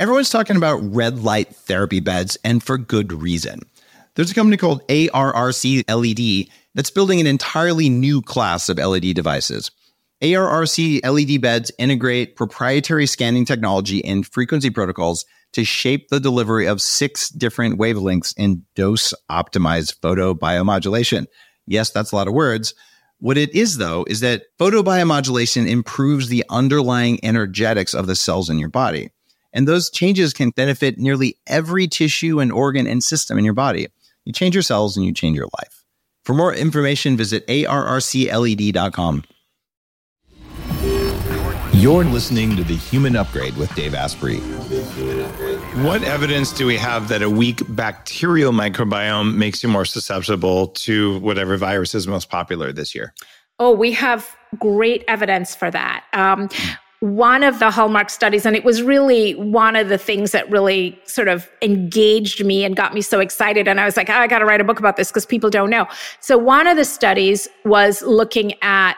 Everyone's 0.03 0.31
talking 0.31 0.57
about 0.57 0.81
red 0.93 1.21
light 1.21 1.55
therapy 1.55 2.01
beds, 2.01 2.37
and 2.43 2.61
for 2.61 2.77
good 2.77 3.13
reason. 3.13 3.61
There's 4.17 4.33
a 4.33 4.35
company 4.35 4.57
called 4.57 4.85
ARRC 4.89 5.85
LED 5.89 6.49
that's 6.75 6.91
building 6.91 7.21
an 7.21 7.29
entirely 7.29 7.89
new 7.89 8.21
class 8.21 8.69
of 8.69 8.79
LED 8.79 9.15
devices. 9.15 9.71
ARRC 10.21 11.09
LED 11.09 11.41
beds 11.41 11.71
integrate 11.79 12.35
proprietary 12.35 13.07
scanning 13.07 13.45
technology 13.45 14.05
and 14.05 14.27
frequency 14.27 14.71
protocols 14.71 15.25
to 15.53 15.63
shape 15.63 16.09
the 16.09 16.19
delivery 16.19 16.67
of 16.67 16.83
six 16.83 17.29
different 17.29 17.79
wavelengths 17.79 18.35
in 18.37 18.65
dose 18.75 19.15
optimized 19.31 20.01
photobiomodulation. 20.01 21.27
Yes, 21.69 21.93
that's 21.93 22.11
a 22.11 22.17
lot 22.17 22.27
of 22.27 22.35
words. 22.35 22.75
What 23.21 23.39
it 23.39 23.55
is, 23.55 23.79
though, 23.79 24.05
is 24.09 24.19
that 24.19 24.47
photobiomodulation 24.59 25.69
improves 25.69 26.27
the 26.27 26.45
underlying 26.51 27.25
energetics 27.25 27.95
of 27.95 28.09
the 28.09 28.17
cells 28.17 28.51
in 28.51 28.59
your 28.59 28.69
body. 28.69 29.11
And 29.53 29.69
those 29.69 29.91
changes 29.91 30.33
can 30.33 30.51
benefit 30.51 30.99
nearly 30.99 31.39
every 31.47 31.87
tissue 31.87 32.41
and 32.41 32.51
organ 32.53 32.87
and 32.87 33.03
system 33.03 33.39
in 33.39 33.45
your 33.45 33.55
body. 33.55 33.89
You 34.25 34.33
change 34.33 34.55
your 34.55 34.63
cells 34.63 34.97
and 34.97 35.05
you 35.05 35.13
change 35.13 35.37
your 35.37 35.49
life. 35.59 35.85
For 36.25 36.35
more 36.35 36.55
information, 36.55 37.17
visit 37.17 37.47
arrcled.com. 37.49 39.25
You're 41.75 42.05
listening 42.05 42.55
to 42.57 42.63
The 42.63 42.77
Human 42.77 43.17
Upgrade 43.17 43.57
with 43.57 43.75
Dave 43.75 43.95
Asprey. 43.95 44.37
What 45.83 46.05
evidence 46.05 46.53
do 46.53 46.65
we 46.65 46.77
have 46.77 47.09
that 47.09 47.23
a 47.23 47.31
weak 47.31 47.63
bacterial 47.71 48.53
microbiome 48.53 49.35
makes 49.35 49.65
you 49.65 49.69
more 49.69 49.85
susceptible 49.85 50.69
to 50.69 51.19
whatever 51.19 51.57
virus 51.57 51.95
is 51.95 52.07
most 52.07 52.31
popular 52.31 52.73
this 52.73 52.95
year? 52.95 53.13
Oh, 53.59 53.73
we 53.73 53.91
have 53.93 54.37
great 54.59 55.03
evidence 55.09 55.57
for 55.57 55.73
that. 55.73 56.05
Um, 56.13 56.49
one 57.03 57.43
of 57.43 57.59
the 57.59 57.69
hallmark 57.69 58.11
studies, 58.11 58.47
and 58.47 58.55
it 58.55 58.63
was 58.63 58.81
really 58.81 59.35
one 59.35 59.75
of 59.75 59.89
the 59.89 59.99
things 59.99 60.31
that 60.31 60.49
really 60.49 60.97
sort 61.05 61.27
of 61.27 61.51
engaged 61.61 62.45
me 62.45 62.65
and 62.65 62.77
got 62.77 62.95
me 62.95 63.03
so 63.03 63.19
excited. 63.19 63.67
And 63.67 63.81
I 63.81 63.85
was 63.85 63.97
like, 63.97 64.09
oh, 64.09 64.15
I 64.15 64.29
got 64.29 64.39
to 64.39 64.45
write 64.45 64.61
a 64.61 64.65
book 64.65 64.79
about 64.79 64.97
this 64.97 65.09
because 65.09 65.27
people 65.27 65.51
don't 65.51 65.69
know. 65.69 65.89
So, 66.21 66.39
one 66.39 66.69
of 66.69 66.77
the 66.77 66.85
studies 66.85 67.49
was 67.65 68.03
looking 68.03 68.55
at 68.63 68.97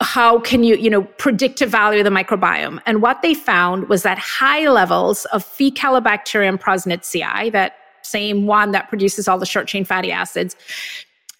how 0.00 0.40
can 0.40 0.64
you, 0.64 0.76
you 0.76 0.88
know, 0.88 1.02
predictive 1.18 1.68
value 1.68 2.00
of 2.00 2.04
the 2.04 2.10
microbiome. 2.10 2.80
And 2.86 3.02
what 3.02 3.20
they 3.20 3.34
found 3.34 3.90
was 3.90 4.02
that 4.02 4.16
high 4.18 4.66
levels 4.66 5.26
of 5.26 5.44
Faecalibacterium 5.44 6.58
prausnitzii, 6.58 7.52
that 7.52 7.74
same 8.00 8.46
one 8.46 8.70
that 8.70 8.88
produces 8.88 9.28
all 9.28 9.38
the 9.38 9.44
short 9.44 9.68
chain 9.68 9.84
fatty 9.84 10.12
acids, 10.12 10.56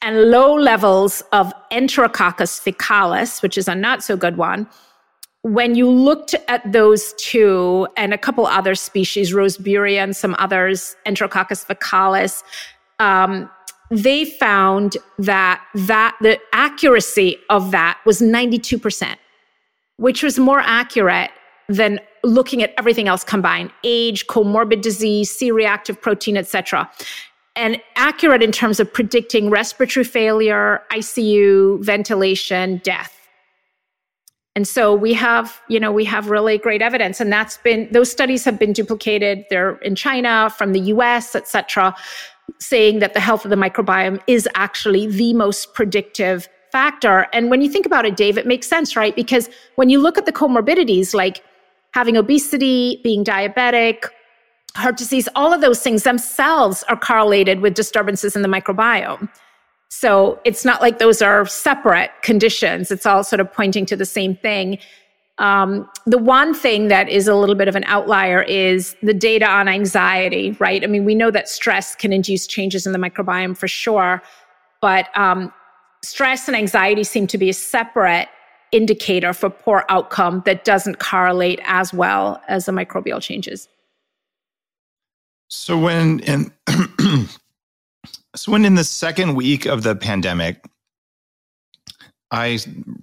and 0.02 0.30
low 0.30 0.54
levels 0.54 1.22
of 1.32 1.50
Enterococcus 1.72 2.60
faecalis, 2.60 3.42
which 3.42 3.56
is 3.56 3.68
a 3.68 3.74
not 3.74 4.04
so 4.04 4.18
good 4.18 4.36
one, 4.36 4.68
when 5.42 5.74
you 5.74 5.88
looked 5.88 6.34
at 6.48 6.72
those 6.72 7.12
two 7.14 7.86
and 7.96 8.12
a 8.12 8.18
couple 8.18 8.46
other 8.46 8.74
species, 8.74 9.32
Roseburia 9.32 10.02
and 10.02 10.16
some 10.16 10.34
others, 10.38 10.96
Enterococcus 11.06 11.64
faecalis, 11.64 12.42
um, 12.98 13.48
they 13.90 14.24
found 14.24 14.96
that 15.18 15.62
that 15.74 16.16
the 16.20 16.40
accuracy 16.52 17.36
of 17.50 17.70
that 17.70 17.98
was 18.04 18.20
92%, 18.20 19.14
which 19.98 20.22
was 20.22 20.38
more 20.38 20.60
accurate 20.60 21.30
than 21.68 22.00
looking 22.24 22.62
at 22.62 22.74
everything 22.78 23.08
else 23.08 23.24
combined 23.24 23.70
age 23.84 24.26
comorbid 24.26 24.80
disease 24.80 25.30
c-reactive 25.30 26.00
protein 26.00 26.36
etc 26.36 26.90
and 27.54 27.80
accurate 27.96 28.42
in 28.42 28.52
terms 28.52 28.80
of 28.80 28.92
predicting 28.92 29.50
respiratory 29.50 30.04
failure 30.04 30.82
icu 30.92 31.82
ventilation 31.84 32.80
death 32.84 33.25
and 34.56 34.66
so 34.66 34.94
we 34.94 35.12
have, 35.12 35.60
you 35.68 35.78
know, 35.78 35.92
we 35.92 36.04
have 36.06 36.30
really 36.30 36.56
great 36.56 36.82
evidence, 36.82 37.20
and 37.20 37.30
that's 37.30 37.58
been 37.58 37.88
those 37.92 38.10
studies 38.10 38.44
have 38.46 38.58
been 38.58 38.72
duplicated. 38.72 39.44
They're 39.50 39.76
in 39.76 39.94
China, 39.94 40.50
from 40.50 40.72
the 40.72 40.80
U.S., 40.80 41.34
et 41.36 41.46
cetera, 41.46 41.94
saying 42.58 43.00
that 43.00 43.12
the 43.12 43.20
health 43.20 43.44
of 43.44 43.50
the 43.50 43.56
microbiome 43.56 44.20
is 44.26 44.48
actually 44.54 45.06
the 45.08 45.34
most 45.34 45.74
predictive 45.74 46.48
factor. 46.72 47.26
And 47.34 47.50
when 47.50 47.60
you 47.60 47.70
think 47.70 47.84
about 47.84 48.06
it, 48.06 48.16
Dave, 48.16 48.38
it 48.38 48.46
makes 48.46 48.66
sense, 48.66 48.96
right? 48.96 49.14
Because 49.14 49.50
when 49.76 49.90
you 49.90 50.00
look 50.00 50.16
at 50.16 50.24
the 50.24 50.32
comorbidities 50.32 51.14
like 51.14 51.44
having 51.92 52.16
obesity, 52.16 53.00
being 53.04 53.24
diabetic, 53.24 54.06
heart 54.74 54.96
disease, 54.96 55.28
all 55.34 55.52
of 55.52 55.60
those 55.60 55.80
things 55.82 56.02
themselves 56.02 56.82
are 56.88 56.96
correlated 56.96 57.60
with 57.60 57.74
disturbances 57.74 58.34
in 58.34 58.42
the 58.42 58.48
microbiome. 58.48 59.28
So 59.88 60.40
it's 60.44 60.64
not 60.64 60.82
like 60.82 60.98
those 60.98 61.22
are 61.22 61.46
separate 61.46 62.10
conditions. 62.22 62.90
It's 62.90 63.06
all 63.06 63.24
sort 63.24 63.40
of 63.40 63.52
pointing 63.52 63.86
to 63.86 63.96
the 63.96 64.04
same 64.04 64.36
thing. 64.36 64.78
Um, 65.38 65.88
the 66.06 66.18
one 66.18 66.54
thing 66.54 66.88
that 66.88 67.08
is 67.08 67.28
a 67.28 67.34
little 67.34 67.54
bit 67.54 67.68
of 67.68 67.76
an 67.76 67.84
outlier 67.84 68.42
is 68.42 68.96
the 69.02 69.12
data 69.12 69.46
on 69.46 69.68
anxiety, 69.68 70.52
right? 70.58 70.82
I 70.82 70.86
mean, 70.86 71.04
we 71.04 71.14
know 71.14 71.30
that 71.30 71.48
stress 71.48 71.94
can 71.94 72.12
induce 72.12 72.46
changes 72.46 72.86
in 72.86 72.92
the 72.92 72.98
microbiome 72.98 73.56
for 73.56 73.68
sure, 73.68 74.22
but 74.80 75.16
um, 75.16 75.52
stress 76.02 76.48
and 76.48 76.56
anxiety 76.56 77.04
seem 77.04 77.26
to 77.26 77.38
be 77.38 77.50
a 77.50 77.54
separate 77.54 78.28
indicator 78.72 79.32
for 79.32 79.50
poor 79.50 79.84
outcome 79.88 80.42
that 80.46 80.64
doesn't 80.64 80.98
correlate 80.98 81.60
as 81.64 81.92
well 81.92 82.40
as 82.48 82.66
the 82.66 82.72
microbial 82.72 83.20
changes. 83.20 83.68
So 85.48 85.78
when 85.78 86.20
and 86.20 86.50
So, 88.36 88.52
when 88.52 88.64
in 88.64 88.74
the 88.74 88.84
second 88.84 89.34
week 89.34 89.66
of 89.66 89.82
the 89.82 89.96
pandemic, 89.96 90.62
I 92.30 92.58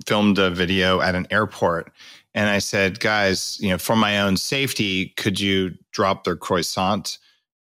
filmed 0.06 0.38
a 0.38 0.50
video 0.50 1.02
at 1.02 1.16
an 1.16 1.28
airport 1.32 1.92
and 2.36 2.50
I 2.50 2.60
said, 2.60 3.00
guys, 3.00 3.58
you 3.60 3.70
know, 3.70 3.78
for 3.78 3.96
my 3.96 4.22
own 4.22 4.38
safety, 4.38 5.10
could 5.18 5.40
you 5.40 5.76
drop 5.92 6.24
their 6.24 6.36
croissant 6.36 7.20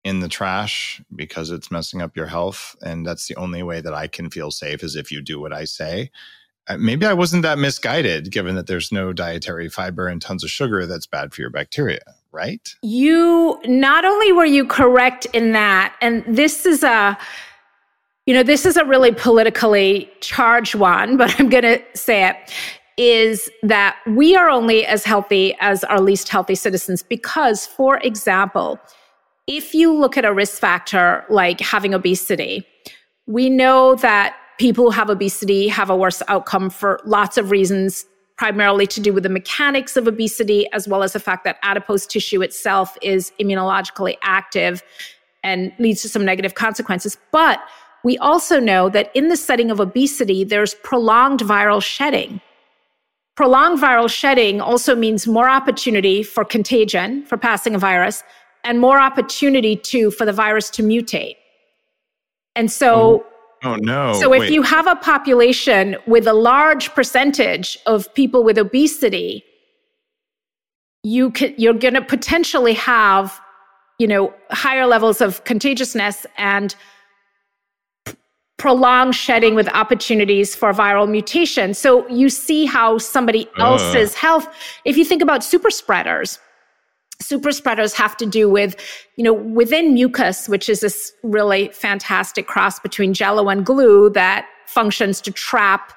in 0.04 0.20
the 0.20 0.28
trash 0.28 1.02
because 1.16 1.52
it's 1.52 1.72
messing 1.72 2.02
up 2.02 2.16
your 2.16 2.28
health? 2.28 2.76
And 2.82 3.06
that's 3.06 3.28
the 3.28 3.36
only 3.36 3.64
way 3.64 3.82
that 3.82 3.94
I 3.94 4.08
can 4.08 4.30
feel 4.30 4.52
safe 4.52 4.84
is 4.84 4.96
if 4.96 5.12
you 5.12 5.22
do 5.22 5.40
what 5.40 5.54
I 5.54 5.66
say. 5.66 6.12
Uh, 6.68 6.78
maybe 6.78 7.06
I 7.06 7.14
wasn't 7.14 7.42
that 7.42 7.58
misguided 7.58 8.32
given 8.32 8.56
that 8.56 8.68
there's 8.68 8.92
no 8.92 9.14
dietary 9.14 9.68
fiber 9.68 10.08
and 10.08 10.22
tons 10.22 10.44
of 10.44 10.52
sugar 10.52 10.86
that's 10.86 11.08
bad 11.08 11.34
for 11.34 11.42
your 11.42 11.50
bacteria, 11.50 12.02
right? 12.32 12.76
You 12.84 13.60
not 13.66 14.06
only 14.06 14.32
were 14.32 14.46
you 14.46 14.66
correct 14.66 15.26
in 15.34 15.54
that, 15.54 15.96
and 16.02 16.24
this 16.28 16.68
is 16.68 16.84
a, 16.84 17.18
you 18.32 18.38
know, 18.38 18.44
this 18.44 18.66
is 18.66 18.78
a 18.78 18.86
really 18.86 19.12
politically 19.12 20.10
charged 20.22 20.74
one, 20.74 21.18
but 21.18 21.36
I'm 21.38 21.50
going 21.50 21.66
to 21.66 21.82
say 21.94 22.30
it 22.30 22.54
is 22.96 23.52
that 23.62 23.98
we 24.08 24.38
are 24.38 24.50
only 24.50 24.86
as 24.86 25.04
healthy 25.04 25.54
as 25.60 25.84
our 25.84 26.00
least 26.00 26.30
healthy 26.30 26.56
citizens 26.56 27.04
because, 27.04 27.68
for 27.68 27.98
example, 27.98 28.80
if 29.48 29.74
you 29.74 29.94
look 29.94 30.16
at 30.16 30.24
a 30.24 30.32
risk 30.32 30.62
factor 30.62 31.26
like 31.30 31.60
having 31.60 31.94
obesity, 31.94 32.66
we 33.28 33.50
know 33.50 33.96
that 33.96 34.38
people 34.58 34.86
who 34.86 34.92
have 34.92 35.10
obesity 35.10 35.68
have 35.68 35.90
a 35.90 35.96
worse 35.98 36.24
outcome 36.30 36.70
for 36.70 37.02
lots 37.04 37.38
of 37.38 37.52
reasons, 37.52 38.06
primarily 38.38 38.88
to 38.88 39.02
do 39.02 39.12
with 39.12 39.24
the 39.24 39.30
mechanics 39.30 39.98
of 39.98 40.08
obesity, 40.08 40.72
as 40.72 40.88
well 40.88 41.04
as 41.04 41.12
the 41.12 41.20
fact 41.20 41.44
that 41.44 41.58
adipose 41.64 42.08
tissue 42.08 42.42
itself 42.42 42.98
is 43.02 43.34
immunologically 43.42 44.16
active 44.22 44.82
and 45.44 45.74
leads 45.80 46.02
to 46.04 46.08
some 46.08 46.24
negative 46.24 46.56
consequences. 46.56 47.18
But 47.34 47.60
we 48.04 48.18
also 48.18 48.60
know 48.60 48.90
that 48.90 49.12
in 49.16 49.30
the 49.30 49.38
setting 49.38 49.72
of 49.72 49.80
obesity, 49.80 50.44
there's 50.44 50.74
prolonged 50.76 51.42
viral 51.42 51.82
shedding. 51.82 52.42
Prolonged 53.36 53.80
viral 53.80 54.10
shedding 54.10 54.60
also 54.60 54.96
means 54.96 55.28
more 55.28 55.50
opportunity 55.50 56.24
for 56.24 56.44
contagion, 56.44 57.26
for 57.26 57.38
passing 57.38 57.76
a 57.76 57.80
virus, 57.80 58.24
and 58.64 58.80
more 58.80 59.00
opportunity 59.00 59.76
to 59.76 60.12
for 60.12 60.26
the 60.26 60.34
virus 60.34 60.70
to 60.72 60.84
mutate. 60.84 61.36
And 62.56 62.72
so 62.72 63.26
Oh, 63.64 63.72
oh 63.72 63.76
no. 63.78 64.14
So 64.14 64.34
if 64.34 64.50
you 64.50 64.62
have 64.62 64.88
a 64.88 64.96
population 64.96 65.96
with 66.08 66.28
a 66.28 66.34
large 66.34 66.94
percentage 66.94 67.78
of 67.86 68.14
people 68.14 68.44
with 68.44 68.58
obesity, 68.58 69.44
you 71.04 71.32
can, 71.32 71.54
you're 71.58 71.74
going 71.74 71.94
to 71.94 72.02
potentially 72.02 72.74
have, 72.74 73.40
you 73.98 74.08
know, 74.08 74.34
higher 74.52 74.86
levels 74.86 75.22
of 75.22 75.44
contagiousness 75.46 76.26
and 76.38 76.76
prolonged 78.62 79.16
shedding 79.16 79.56
with 79.56 79.68
opportunities 79.70 80.54
for 80.54 80.72
viral 80.72 81.10
mutation. 81.10 81.74
So 81.74 82.08
you 82.10 82.30
see 82.30 82.66
how 82.66 83.00
somebody 83.00 83.50
else's 83.58 84.14
uh. 84.14 84.18
health, 84.20 84.48
if 84.86 84.96
you 84.98 85.04
think 85.04 85.24
about 85.24 85.44
super 85.44 85.72
spreaders, 85.72 86.38
super 87.20 87.52
spreaders 87.52 87.92
have 87.96 88.16
to 88.18 88.26
do 88.28 88.48
with, 88.48 88.76
you 89.16 89.24
know, 89.24 89.34
within 89.34 89.96
mucus, 89.96 90.48
which 90.48 90.70
is 90.70 90.82
this 90.82 91.12
really 91.24 91.70
fantastic 91.70 92.46
cross 92.46 92.80
between 92.80 93.16
jello 93.16 93.50
and 93.50 93.66
glue 93.66 94.12
that 94.12 94.46
functions 94.68 95.22
to 95.22 95.32
trap 95.32 95.92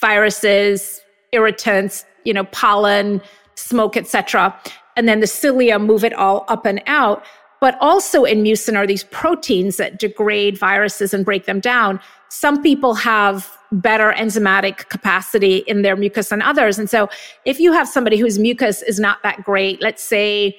viruses, 0.00 1.00
irritants, 1.30 2.04
you 2.24 2.34
know, 2.34 2.44
pollen, 2.46 3.22
smoke, 3.54 3.96
etc. 3.96 4.52
And 4.96 5.06
then 5.06 5.20
the 5.20 5.28
cilia 5.28 5.78
move 5.78 6.02
it 6.02 6.12
all 6.12 6.44
up 6.48 6.66
and 6.66 6.82
out. 6.88 7.24
But 7.64 7.78
also 7.80 8.24
in 8.24 8.44
mucin 8.44 8.76
are 8.76 8.86
these 8.86 9.04
proteins 9.04 9.78
that 9.78 9.98
degrade 9.98 10.58
viruses 10.58 11.14
and 11.14 11.24
break 11.24 11.46
them 11.46 11.60
down. 11.60 11.98
Some 12.28 12.62
people 12.62 12.92
have 12.92 13.50
better 13.72 14.12
enzymatic 14.12 14.90
capacity 14.90 15.64
in 15.66 15.80
their 15.80 15.96
mucus 15.96 16.28
than 16.28 16.42
others. 16.42 16.78
And 16.78 16.90
so 16.90 17.08
if 17.46 17.58
you 17.58 17.72
have 17.72 17.88
somebody 17.88 18.18
whose 18.18 18.38
mucus 18.38 18.82
is 18.82 19.00
not 19.00 19.22
that 19.22 19.44
great, 19.44 19.80
let's 19.80 20.04
say, 20.04 20.54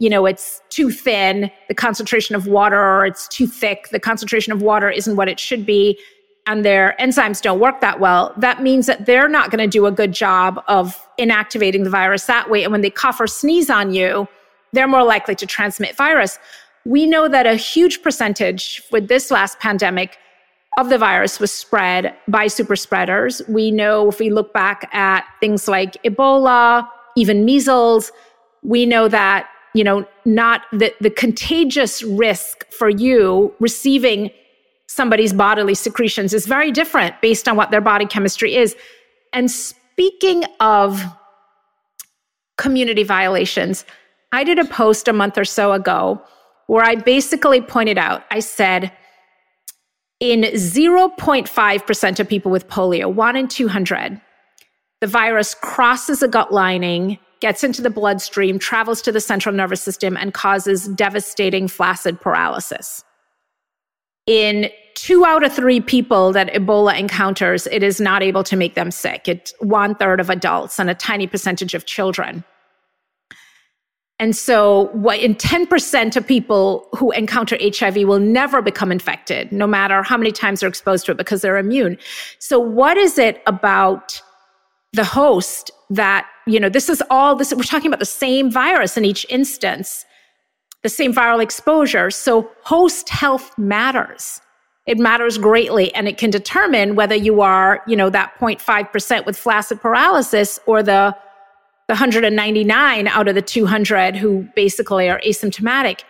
you 0.00 0.10
know, 0.10 0.26
it's 0.26 0.60
too 0.70 0.90
thin, 0.90 1.52
the 1.68 1.74
concentration 1.76 2.34
of 2.34 2.48
water, 2.48 2.80
or 2.80 3.06
it's 3.06 3.28
too 3.28 3.46
thick, 3.46 3.90
the 3.90 4.00
concentration 4.00 4.52
of 4.52 4.60
water 4.60 4.90
isn't 4.90 5.14
what 5.14 5.28
it 5.28 5.38
should 5.38 5.64
be, 5.64 5.96
and 6.48 6.64
their 6.64 6.96
enzymes 6.98 7.40
don't 7.40 7.60
work 7.60 7.80
that 7.80 8.00
well, 8.00 8.34
that 8.38 8.60
means 8.60 8.86
that 8.86 9.06
they're 9.06 9.28
not 9.28 9.52
going 9.52 9.62
to 9.62 9.68
do 9.68 9.86
a 9.86 9.92
good 9.92 10.10
job 10.10 10.60
of 10.66 11.00
inactivating 11.16 11.84
the 11.84 11.90
virus 11.90 12.24
that 12.24 12.50
way. 12.50 12.64
And 12.64 12.72
when 12.72 12.80
they 12.80 12.90
cough 12.90 13.20
or 13.20 13.28
sneeze 13.28 13.70
on 13.70 13.94
you, 13.94 14.26
they're 14.72 14.88
more 14.88 15.04
likely 15.04 15.34
to 15.36 15.46
transmit 15.46 15.96
virus. 15.96 16.38
We 16.84 17.06
know 17.06 17.28
that 17.28 17.46
a 17.46 17.56
huge 17.56 18.02
percentage 18.02 18.82
with 18.90 19.08
this 19.08 19.30
last 19.30 19.58
pandemic 19.58 20.18
of 20.78 20.88
the 20.88 20.98
virus 20.98 21.40
was 21.40 21.52
spread 21.52 22.14
by 22.28 22.46
super 22.46 22.76
spreaders. 22.76 23.42
We 23.48 23.70
know 23.70 24.08
if 24.08 24.18
we 24.18 24.30
look 24.30 24.52
back 24.52 24.88
at 24.94 25.24
things 25.40 25.68
like 25.68 26.02
Ebola, 26.04 26.88
even 27.16 27.44
measles, 27.44 28.12
we 28.62 28.86
know 28.86 29.08
that, 29.08 29.48
you 29.74 29.84
know, 29.84 30.06
not 30.24 30.62
the, 30.72 30.94
the 31.00 31.10
contagious 31.10 32.02
risk 32.02 32.70
for 32.72 32.88
you 32.88 33.52
receiving 33.58 34.30
somebody's 34.88 35.32
bodily 35.32 35.74
secretions 35.74 36.34
is 36.34 36.46
very 36.46 36.70
different 36.72 37.20
based 37.20 37.48
on 37.48 37.56
what 37.56 37.70
their 37.70 37.80
body 37.80 38.06
chemistry 38.06 38.56
is. 38.56 38.76
And 39.32 39.50
speaking 39.50 40.44
of 40.60 41.04
community 42.58 43.02
violations, 43.02 43.84
I 44.32 44.44
did 44.44 44.58
a 44.58 44.64
post 44.64 45.08
a 45.08 45.12
month 45.12 45.36
or 45.36 45.44
so 45.44 45.72
ago 45.72 46.22
where 46.66 46.84
I 46.84 46.94
basically 46.94 47.60
pointed 47.60 47.98
out, 47.98 48.24
I 48.30 48.40
said, 48.40 48.92
in 50.20 50.42
0.5% 50.42 52.20
of 52.20 52.28
people 52.28 52.52
with 52.52 52.68
polio, 52.68 53.12
one 53.12 53.36
in 53.36 53.48
200, 53.48 54.20
the 55.00 55.06
virus 55.06 55.54
crosses 55.54 56.22
a 56.22 56.28
gut 56.28 56.52
lining, 56.52 57.18
gets 57.40 57.64
into 57.64 57.80
the 57.80 57.90
bloodstream, 57.90 58.58
travels 58.58 59.00
to 59.02 59.10
the 59.10 59.20
central 59.20 59.54
nervous 59.54 59.80
system, 59.80 60.16
and 60.16 60.34
causes 60.34 60.88
devastating 60.88 61.66
flaccid 61.66 62.20
paralysis. 62.20 63.02
In 64.26 64.70
two 64.94 65.24
out 65.24 65.42
of 65.42 65.52
three 65.52 65.80
people 65.80 66.32
that 66.32 66.52
Ebola 66.52 66.96
encounters, 66.98 67.66
it 67.68 67.82
is 67.82 68.00
not 68.00 68.22
able 68.22 68.44
to 68.44 68.56
make 68.56 68.74
them 68.74 68.90
sick. 68.90 69.26
It's 69.26 69.54
one 69.60 69.94
third 69.94 70.20
of 70.20 70.28
adults 70.28 70.78
and 70.78 70.90
a 70.90 70.94
tiny 70.94 71.26
percentage 71.26 71.74
of 71.74 71.86
children. 71.86 72.44
And 74.20 74.36
so, 74.36 74.90
what 74.92 75.18
in 75.18 75.34
10% 75.34 76.14
of 76.14 76.26
people 76.26 76.86
who 76.94 77.10
encounter 77.12 77.56
HIV 77.58 77.96
will 78.06 78.20
never 78.20 78.60
become 78.60 78.92
infected, 78.92 79.50
no 79.50 79.66
matter 79.66 80.02
how 80.02 80.18
many 80.18 80.30
times 80.30 80.60
they're 80.60 80.68
exposed 80.68 81.06
to 81.06 81.12
it, 81.12 81.16
because 81.16 81.40
they're 81.40 81.56
immune. 81.56 81.96
So, 82.38 82.60
what 82.60 82.98
is 82.98 83.18
it 83.18 83.42
about 83.46 84.20
the 84.92 85.04
host 85.04 85.70
that, 85.88 86.28
you 86.46 86.60
know, 86.60 86.68
this 86.68 86.90
is 86.90 87.02
all 87.08 87.34
this, 87.34 87.54
we're 87.54 87.62
talking 87.62 87.86
about 87.86 87.98
the 87.98 88.04
same 88.04 88.50
virus 88.50 88.98
in 88.98 89.06
each 89.06 89.24
instance, 89.30 90.04
the 90.82 90.90
same 90.90 91.14
viral 91.14 91.42
exposure. 91.42 92.10
So, 92.10 92.50
host 92.62 93.08
health 93.08 93.56
matters. 93.56 94.42
It 94.84 94.98
matters 94.98 95.38
greatly, 95.38 95.94
and 95.94 96.06
it 96.06 96.18
can 96.18 96.28
determine 96.28 96.94
whether 96.94 97.14
you 97.14 97.40
are, 97.40 97.82
you 97.86 97.96
know, 97.96 98.10
that 98.10 98.34
0.5% 98.38 99.24
with 99.24 99.38
flaccid 99.38 99.80
paralysis 99.80 100.60
or 100.66 100.82
the 100.82 101.16
the 101.90 101.94
199 101.94 103.08
out 103.08 103.26
of 103.26 103.34
the 103.34 103.42
200 103.42 104.14
who 104.14 104.46
basically 104.54 105.10
are 105.10 105.20
asymptomatic. 105.26 106.04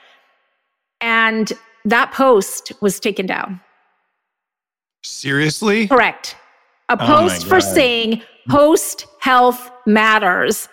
And 1.00 1.50
that 1.86 2.12
post 2.12 2.72
was 2.82 3.00
taken 3.00 3.24
down. 3.24 3.62
Seriously? 5.02 5.88
Correct. 5.88 6.36
A 6.90 6.98
oh 7.00 7.06
post 7.06 7.46
oh 7.46 7.48
for 7.48 7.60
saying 7.62 8.20
post 8.50 9.06
health 9.20 9.70
matters. 9.86 10.68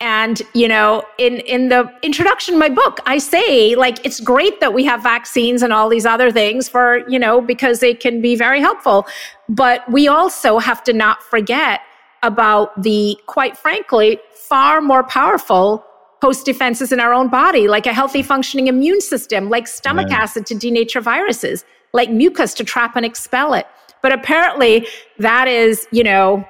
And, 0.00 0.40
you 0.54 0.68
know, 0.68 1.02
in, 1.18 1.40
in 1.40 1.68
the 1.68 1.92
introduction 2.02 2.54
of 2.54 2.60
my 2.60 2.70
book, 2.70 3.00
I 3.04 3.18
say, 3.18 3.74
like, 3.74 4.04
it's 4.06 4.20
great 4.20 4.60
that 4.60 4.72
we 4.72 4.84
have 4.86 5.02
vaccines 5.02 5.62
and 5.62 5.70
all 5.70 5.90
these 5.90 6.06
other 6.06 6.30
things 6.30 6.66
for, 6.66 7.06
you 7.10 7.18
know, 7.18 7.42
because 7.42 7.80
they 7.80 7.92
can 7.92 8.22
be 8.22 8.36
very 8.36 8.60
helpful. 8.60 9.06
But 9.50 9.90
we 9.92 10.08
also 10.08 10.58
have 10.58 10.82
to 10.84 10.94
not 10.94 11.22
forget 11.22 11.80
about 12.22 12.82
the, 12.82 13.18
quite 13.26 13.56
frankly, 13.56 14.18
far 14.34 14.80
more 14.80 15.02
powerful 15.04 15.84
host 16.22 16.46
defenses 16.46 16.92
in 16.92 17.00
our 17.00 17.12
own 17.12 17.28
body, 17.28 17.68
like 17.68 17.86
a 17.86 17.92
healthy 17.92 18.22
functioning 18.22 18.66
immune 18.68 19.00
system, 19.00 19.50
like 19.50 19.68
stomach 19.68 20.08
right. 20.08 20.20
acid 20.20 20.46
to 20.46 20.54
denature 20.54 21.02
viruses, 21.02 21.64
like 21.92 22.10
mucus 22.10 22.54
to 22.54 22.64
trap 22.64 22.96
and 22.96 23.04
expel 23.04 23.54
it. 23.54 23.66
But 24.02 24.12
apparently, 24.12 24.86
that 25.18 25.48
is, 25.48 25.86
you 25.90 26.04
know, 26.04 26.46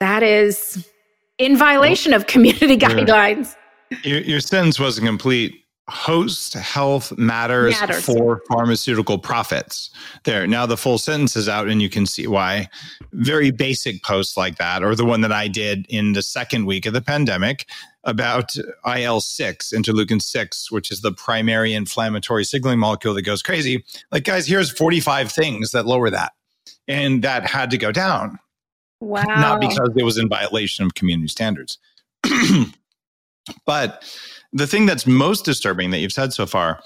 that 0.00 0.22
is 0.22 0.88
in 1.38 1.56
violation 1.56 2.12
of 2.12 2.26
community 2.26 2.76
guidelines. 2.76 3.54
Your, 4.02 4.20
your 4.20 4.40
sentence 4.40 4.80
wasn't 4.80 5.06
complete 5.06 5.62
host 5.88 6.54
health 6.54 7.16
matters, 7.16 7.80
matters, 7.80 8.04
for 8.04 8.42
pharmaceutical 8.48 9.18
profits. 9.18 9.90
There. 10.24 10.46
Now 10.46 10.66
the 10.66 10.76
full 10.76 10.98
sentence 10.98 11.36
is 11.36 11.48
out 11.48 11.68
and 11.68 11.80
you 11.80 11.88
can 11.88 12.06
see 12.06 12.26
why. 12.26 12.68
Very 13.12 13.50
basic 13.50 14.02
posts 14.02 14.36
like 14.36 14.58
that, 14.58 14.82
or 14.82 14.94
the 14.94 15.04
one 15.04 15.20
that 15.20 15.32
I 15.32 15.48
did 15.48 15.86
in 15.88 16.12
the 16.12 16.22
second 16.22 16.66
week 16.66 16.86
of 16.86 16.92
the 16.92 17.00
pandemic 17.00 17.66
about 18.04 18.54
IL 18.86 19.20
6, 19.20 19.72
interleukin 19.72 20.22
6, 20.22 20.70
which 20.70 20.90
is 20.90 21.00
the 21.00 21.12
primary 21.12 21.74
inflammatory 21.74 22.44
signaling 22.44 22.78
molecule 22.78 23.14
that 23.14 23.22
goes 23.22 23.42
crazy. 23.42 23.84
Like, 24.12 24.24
guys, 24.24 24.46
here's 24.46 24.70
45 24.70 25.30
things 25.30 25.72
that 25.72 25.86
lower 25.86 26.10
that. 26.10 26.32
And 26.88 27.22
that 27.22 27.46
had 27.46 27.70
to 27.70 27.78
go 27.78 27.90
down. 27.90 28.38
Wow. 29.00 29.24
Not 29.24 29.60
because 29.60 29.90
it 29.96 30.04
was 30.04 30.18
in 30.18 30.28
violation 30.28 30.86
of 30.86 30.94
community 30.94 31.28
standards. 31.28 31.78
but 33.66 34.04
the 34.52 34.66
thing 34.66 34.86
that's 34.86 35.06
most 35.06 35.44
disturbing 35.44 35.90
that 35.90 35.98
you've 35.98 36.12
said 36.12 36.32
so 36.32 36.46
far 36.46 36.80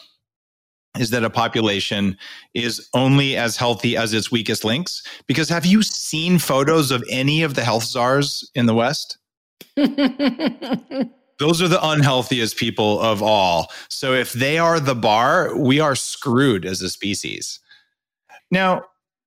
is 0.98 1.10
that 1.10 1.24
a 1.24 1.30
population 1.30 2.16
is 2.54 2.88
only 2.94 3.36
as 3.36 3.56
healthy 3.56 3.96
as 3.96 4.12
its 4.12 4.32
weakest 4.32 4.64
links. 4.64 5.02
Because 5.26 5.48
have 5.48 5.64
you 5.64 5.82
seen 5.82 6.38
photos 6.38 6.90
of 6.90 7.04
any 7.08 7.42
of 7.42 7.54
the 7.54 7.62
health 7.62 7.84
czars 7.84 8.50
in 8.54 8.66
the 8.66 8.74
West? 8.74 9.18
Those 9.76 11.62
are 11.62 11.68
the 11.68 11.80
unhealthiest 11.80 12.56
people 12.56 13.00
of 13.00 13.22
all. 13.22 13.70
So 13.88 14.12
if 14.12 14.32
they 14.32 14.58
are 14.58 14.80
the 14.80 14.94
bar, 14.94 15.56
we 15.56 15.80
are 15.80 15.94
screwed 15.94 16.66
as 16.66 16.82
a 16.82 16.90
species. 16.90 17.60
Now, 18.50 18.84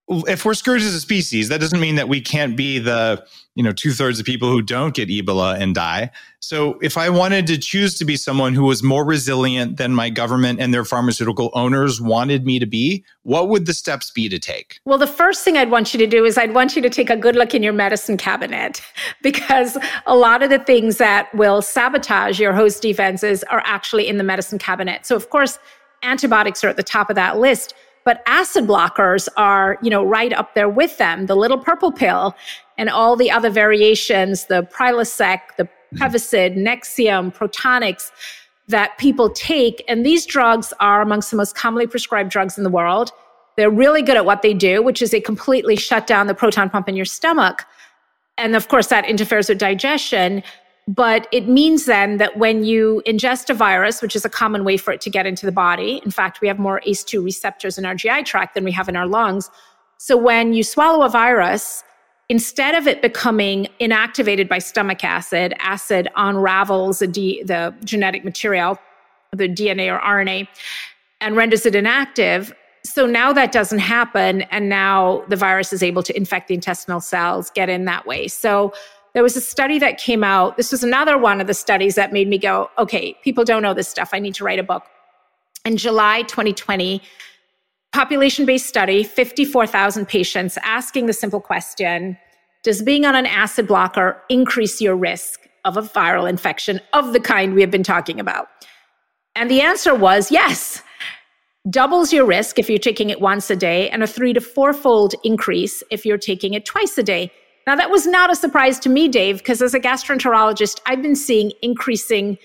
if 0.09 0.45
we're 0.45 0.53
screwed 0.53 0.81
as 0.81 0.93
a 0.93 0.99
species, 0.99 1.49
that 1.49 1.61
doesn't 1.61 1.79
mean 1.79 1.95
that 1.95 2.09
we 2.09 2.21
can't 2.21 2.57
be 2.57 2.77
the 2.77 3.25
you 3.55 3.63
know 3.63 3.71
two 3.71 3.91
thirds 3.91 4.19
of 4.19 4.25
people 4.25 4.49
who 4.49 4.61
don't 4.61 4.95
get 4.95 5.09
Ebola 5.09 5.59
and 5.59 5.75
die. 5.75 6.09
So 6.39 6.77
if 6.81 6.97
I 6.97 7.09
wanted 7.09 7.47
to 7.47 7.57
choose 7.57 7.97
to 7.99 8.05
be 8.05 8.17
someone 8.17 8.53
who 8.53 8.65
was 8.65 8.83
more 8.83 9.05
resilient 9.05 9.77
than 9.77 9.93
my 9.93 10.09
government 10.09 10.59
and 10.59 10.73
their 10.73 10.83
pharmaceutical 10.83 11.51
owners 11.53 12.01
wanted 12.01 12.45
me 12.45 12.59
to 12.59 12.65
be, 12.65 13.03
what 13.21 13.49
would 13.49 13.65
the 13.65 13.73
steps 13.73 14.11
be 14.11 14.27
to 14.27 14.39
take? 14.39 14.79
Well, 14.85 14.97
the 14.97 15.07
first 15.07 15.43
thing 15.43 15.57
I'd 15.57 15.71
want 15.71 15.93
you 15.93 15.97
to 15.99 16.07
do 16.07 16.25
is 16.25 16.37
I'd 16.37 16.53
want 16.53 16.75
you 16.75 16.81
to 16.81 16.89
take 16.89 17.09
a 17.09 17.15
good 17.15 17.35
look 17.35 17.53
in 17.53 17.63
your 17.63 17.73
medicine 17.73 18.17
cabinet 18.17 18.81
because 19.21 19.77
a 20.05 20.15
lot 20.15 20.43
of 20.43 20.49
the 20.49 20.59
things 20.59 20.97
that 20.97 21.33
will 21.33 21.61
sabotage 21.61 22.39
your 22.39 22.53
host 22.53 22.81
defenses 22.81 23.43
are 23.45 23.61
actually 23.65 24.07
in 24.07 24.17
the 24.17 24.23
medicine 24.23 24.59
cabinet. 24.59 25.05
So 25.05 25.15
of 25.15 25.29
course, 25.29 25.59
antibiotics 26.01 26.63
are 26.63 26.69
at 26.69 26.77
the 26.77 26.83
top 26.83 27.09
of 27.09 27.15
that 27.15 27.39
list 27.39 27.73
but 28.05 28.21
acid 28.25 28.65
blockers 28.65 29.27
are, 29.37 29.77
you 29.81 29.89
know, 29.89 30.03
right 30.03 30.33
up 30.33 30.55
there 30.55 30.69
with 30.69 30.97
them. 30.97 31.27
The 31.27 31.35
little 31.35 31.57
purple 31.57 31.91
pill 31.91 32.35
and 32.77 32.89
all 32.89 33.15
the 33.15 33.31
other 33.31 33.49
variations, 33.49 34.45
the 34.45 34.63
Prilosec, 34.63 35.39
the 35.57 35.65
mm-hmm. 35.65 35.97
Prevacid, 35.97 36.57
Nexium, 36.57 37.33
Protonix 37.33 38.11
that 38.67 38.97
people 38.97 39.29
take. 39.29 39.83
And 39.87 40.05
these 40.05 40.25
drugs 40.25 40.73
are 40.79 41.01
amongst 41.01 41.31
the 41.31 41.37
most 41.37 41.55
commonly 41.55 41.87
prescribed 41.87 42.31
drugs 42.31 42.57
in 42.57 42.63
the 42.63 42.69
world. 42.69 43.11
They're 43.57 43.69
really 43.69 44.01
good 44.01 44.17
at 44.17 44.25
what 44.25 44.41
they 44.41 44.53
do, 44.53 44.81
which 44.81 45.01
is 45.01 45.11
they 45.11 45.21
completely 45.21 45.75
shut 45.75 46.07
down 46.07 46.27
the 46.27 46.33
proton 46.33 46.69
pump 46.69 46.89
in 46.89 46.95
your 46.95 47.05
stomach. 47.05 47.65
And 48.37 48.55
of 48.55 48.67
course, 48.67 48.87
that 48.87 49.05
interferes 49.05 49.49
with 49.49 49.59
digestion. 49.59 50.41
But 50.87 51.27
it 51.31 51.47
means 51.47 51.85
then 51.85 52.17
that 52.17 52.37
when 52.37 52.65
you 52.65 53.01
ingest 53.05 53.49
a 53.49 53.53
virus, 53.53 54.01
which 54.01 54.15
is 54.15 54.25
a 54.25 54.29
common 54.29 54.65
way 54.65 54.75
for 54.75 54.91
it 54.91 54.99
to 55.01 55.09
get 55.09 55.25
into 55.25 55.45
the 55.45 55.51
body, 55.51 56.01
in 56.03 56.11
fact, 56.11 56.41
we 56.41 56.47
have 56.47 56.59
more 56.59 56.81
ACE2 56.85 57.23
receptors 57.23 57.77
in 57.77 57.85
our 57.85 57.95
GI 57.95 58.23
tract 58.23 58.53
than 58.53 58.63
we 58.63 58.71
have 58.71 58.89
in 58.89 58.95
our 58.95 59.07
lungs. 59.07 59.49
So 59.97 60.17
when 60.17 60.53
you 60.53 60.63
swallow 60.63 61.05
a 61.05 61.09
virus, 61.09 61.83
instead 62.29 62.75
of 62.75 62.87
it 62.87 63.01
becoming 63.01 63.67
inactivated 63.79 64.47
by 64.47 64.59
stomach 64.59 65.03
acid, 65.03 65.53
acid 65.59 66.07
unravels 66.15 66.99
the, 66.99 67.73
genetic 67.83 68.23
material, 68.23 68.77
the 69.31 69.49
DNA 69.49 69.93
or 69.93 69.99
RNA, 69.99 70.47
and 71.21 71.35
renders 71.35 71.65
it 71.65 71.75
inactive. 71.75 72.53
So 72.85 73.05
now 73.05 73.31
that 73.33 73.51
doesn't 73.51 73.79
happen. 73.79 74.41
And 74.43 74.67
now 74.67 75.23
the 75.29 75.35
virus 75.35 75.71
is 75.73 75.81
able 75.81 76.03
to 76.03 76.15
infect 76.15 76.49
the 76.49 76.53
intestinal 76.53 76.99
cells, 76.99 77.49
get 77.51 77.69
in 77.69 77.85
that 77.85 78.05
way. 78.05 78.27
So 78.27 78.73
there 79.13 79.23
was 79.23 79.37
a 79.37 79.41
study 79.41 79.79
that 79.79 79.97
came 79.97 80.23
out. 80.23 80.57
This 80.57 80.71
was 80.71 80.83
another 80.83 81.17
one 81.17 81.39
of 81.39 81.47
the 81.47 81.53
studies 81.53 81.95
that 81.95 82.11
made 82.11 82.27
me 82.27 82.37
go, 82.37 82.69
okay, 82.77 83.15
people 83.23 83.45
don't 83.45 83.61
know 83.61 83.73
this 83.73 83.87
stuff. 83.87 84.09
I 84.11 84.19
need 84.19 84.35
to 84.35 84.43
write 84.43 84.59
a 84.59 84.63
book. 84.63 84.83
In 85.65 85.77
July 85.77 86.23
2020, 86.23 87.01
population 87.93 88.45
based 88.45 88.65
study, 88.65 89.03
54,000 89.03 90.07
patients 90.07 90.57
asking 90.63 91.05
the 91.05 91.13
simple 91.13 91.39
question 91.39 92.17
Does 92.63 92.81
being 92.81 93.05
on 93.05 93.15
an 93.15 93.25
acid 93.25 93.67
blocker 93.67 94.21
increase 94.29 94.81
your 94.81 94.97
risk 94.97 95.47
of 95.63 95.77
a 95.77 95.81
viral 95.81 96.29
infection 96.29 96.81
of 96.91 97.13
the 97.13 97.19
kind 97.19 97.53
we 97.53 97.61
have 97.61 97.71
been 97.71 97.83
talking 97.83 98.19
about? 98.19 98.47
And 99.35 99.49
the 99.49 99.61
answer 99.61 99.95
was 99.95 100.31
yes. 100.31 100.81
Doubles 101.69 102.11
your 102.11 102.25
risk 102.25 102.59
if 102.59 102.69
you're 102.69 102.77
taking 102.77 103.09
it 103.09 103.21
once 103.21 103.49
a 103.49 103.55
day, 103.55 103.89
and 103.89 104.03
a 104.03 104.07
three 104.07 104.33
to 104.33 104.41
fourfold 104.41 105.15
increase 105.23 105.81
if 105.89 106.05
you're 106.05 106.17
taking 106.17 106.53
it 106.53 106.65
twice 106.65 106.97
a 106.97 107.03
day. 107.03 107.31
Now, 107.65 107.77
that 107.77 107.89
was 107.89 108.05
not 108.05 108.29
a 108.29 108.35
surprise 108.35 108.77
to 108.79 108.89
me, 108.89 109.07
Dave, 109.07 109.37
because 109.37 109.61
as 109.61 109.73
a 109.73 109.79
gastroenterologist, 109.79 110.81
I've 110.85 111.01
been 111.01 111.15
seeing 111.15 111.53
increasing 111.61 112.37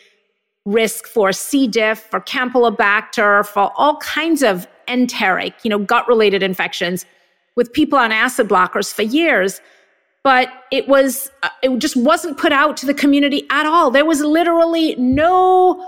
risk 0.65 1.09
for 1.09 1.33
C. 1.33 1.67
diff, 1.67 1.99
for 1.99 2.21
Campylobacter, 2.21 3.45
for 3.45 3.73
all 3.77 3.97
kinds 3.97 4.45
of 4.45 4.69
enteric, 4.89 5.55
you 5.63 5.71
know, 5.71 5.79
gut 5.79 6.07
related 6.09 6.43
infections 6.43 7.07
with 7.57 7.73
people 7.73 7.99
on 7.99 8.13
acid 8.13 8.49
blockers 8.49 8.93
for 8.93 9.03
years. 9.03 9.61
But 10.25 10.49
it 10.71 10.89
was, 10.89 11.31
uh, 11.43 11.49
it 11.63 11.79
just 11.79 11.97
wasn't 11.97 12.39
put 12.39 12.53
out 12.53 12.77
to 12.79 12.87
the 12.87 12.95
community 12.95 13.47
at 13.51 13.67
all. 13.67 13.91
There 13.91 14.05
was 14.05 14.21
literally 14.21 14.95
no 14.97 15.85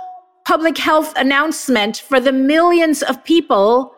public 0.46 0.78
health 0.78 1.12
announcement 1.16 1.98
for 1.98 2.20
the 2.20 2.32
millions 2.32 3.02
of 3.02 3.22
people 3.24 3.94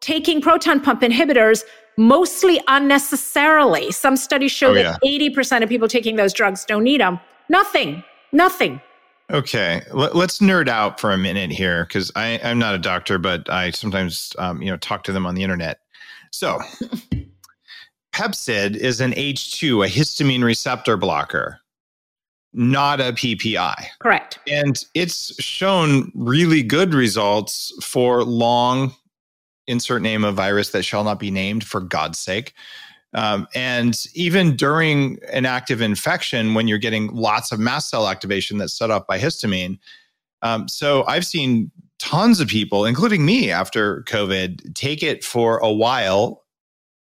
taking 0.00 0.40
proton 0.40 0.80
pump 0.80 1.02
inhibitors 1.02 1.64
mostly 1.96 2.60
unnecessarily. 2.68 3.90
Some 3.90 4.16
studies 4.16 4.52
show 4.52 4.70
oh, 4.70 4.74
that 4.74 4.98
yeah. 5.02 5.28
80% 5.28 5.62
of 5.62 5.68
people 5.68 5.88
taking 5.88 6.16
those 6.16 6.32
drugs 6.32 6.64
don't 6.64 6.84
need 6.84 7.00
them. 7.00 7.20
Nothing, 7.48 8.04
nothing. 8.32 8.80
Okay, 9.30 9.82
let's 9.92 10.38
nerd 10.38 10.68
out 10.68 10.98
for 10.98 11.10
a 11.10 11.18
minute 11.18 11.50
here 11.50 11.84
because 11.84 12.10
I'm 12.16 12.58
not 12.58 12.74
a 12.74 12.78
doctor, 12.78 13.18
but 13.18 13.48
I 13.50 13.70
sometimes 13.70 14.32
um, 14.38 14.62
you 14.62 14.70
know 14.70 14.78
talk 14.78 15.04
to 15.04 15.12
them 15.12 15.26
on 15.26 15.34
the 15.34 15.42
internet. 15.42 15.80
So, 16.30 16.58
Pepcid 18.14 18.74
is 18.76 19.02
an 19.02 19.12
H2, 19.12 19.86
a 19.86 19.88
histamine 19.88 20.42
receptor 20.42 20.96
blocker, 20.96 21.60
not 22.54 23.00
a 23.00 23.12
PPI. 23.12 23.84
Correct. 24.00 24.38
And 24.46 24.82
it's 24.94 25.40
shown 25.42 26.10
really 26.14 26.62
good 26.62 26.94
results 26.94 27.72
for 27.84 28.24
long 28.24 28.94
insert 29.66 30.00
name 30.00 30.24
a 30.24 30.32
virus 30.32 30.70
that 30.70 30.84
shall 30.84 31.04
not 31.04 31.20
be 31.20 31.30
named 31.30 31.64
for 31.64 31.80
God's 31.80 32.18
sake. 32.18 32.54
Um, 33.14 33.46
and 33.54 33.98
even 34.14 34.54
during 34.56 35.18
an 35.32 35.46
active 35.46 35.80
infection, 35.80 36.54
when 36.54 36.68
you're 36.68 36.78
getting 36.78 37.14
lots 37.14 37.52
of 37.52 37.58
mast 37.58 37.90
cell 37.90 38.08
activation 38.08 38.58
that's 38.58 38.76
set 38.76 38.90
off 38.90 39.06
by 39.06 39.18
histamine. 39.18 39.78
Um, 40.42 40.68
so 40.68 41.04
I've 41.06 41.24
seen 41.24 41.70
tons 41.98 42.38
of 42.40 42.48
people, 42.48 42.84
including 42.84 43.24
me 43.24 43.50
after 43.50 44.02
COVID, 44.02 44.74
take 44.74 45.02
it 45.02 45.24
for 45.24 45.58
a 45.58 45.72
while 45.72 46.44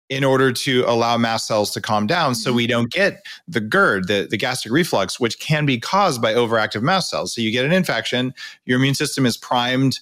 in 0.09 0.23
order 0.23 0.51
to 0.51 0.83
allow 0.87 1.17
mast 1.17 1.47
cells 1.47 1.71
to 1.71 1.81
calm 1.81 2.05
down 2.05 2.35
so 2.35 2.53
we 2.53 2.65
mm-hmm. 2.65 2.71
don't 2.71 2.91
get 2.91 3.25
the 3.47 3.59
GERD, 3.59 4.07
the, 4.07 4.27
the 4.29 4.37
gastric 4.37 4.71
reflux, 4.71 5.19
which 5.19 5.39
can 5.39 5.65
be 5.65 5.79
caused 5.79 6.21
by 6.21 6.33
overactive 6.33 6.83
mast 6.83 7.09
cells. 7.09 7.33
So 7.33 7.41
you 7.41 7.51
get 7.51 7.65
an 7.65 7.71
infection, 7.71 8.33
your 8.65 8.77
immune 8.77 8.93
system 8.93 9.25
is 9.25 9.35
primed 9.35 9.99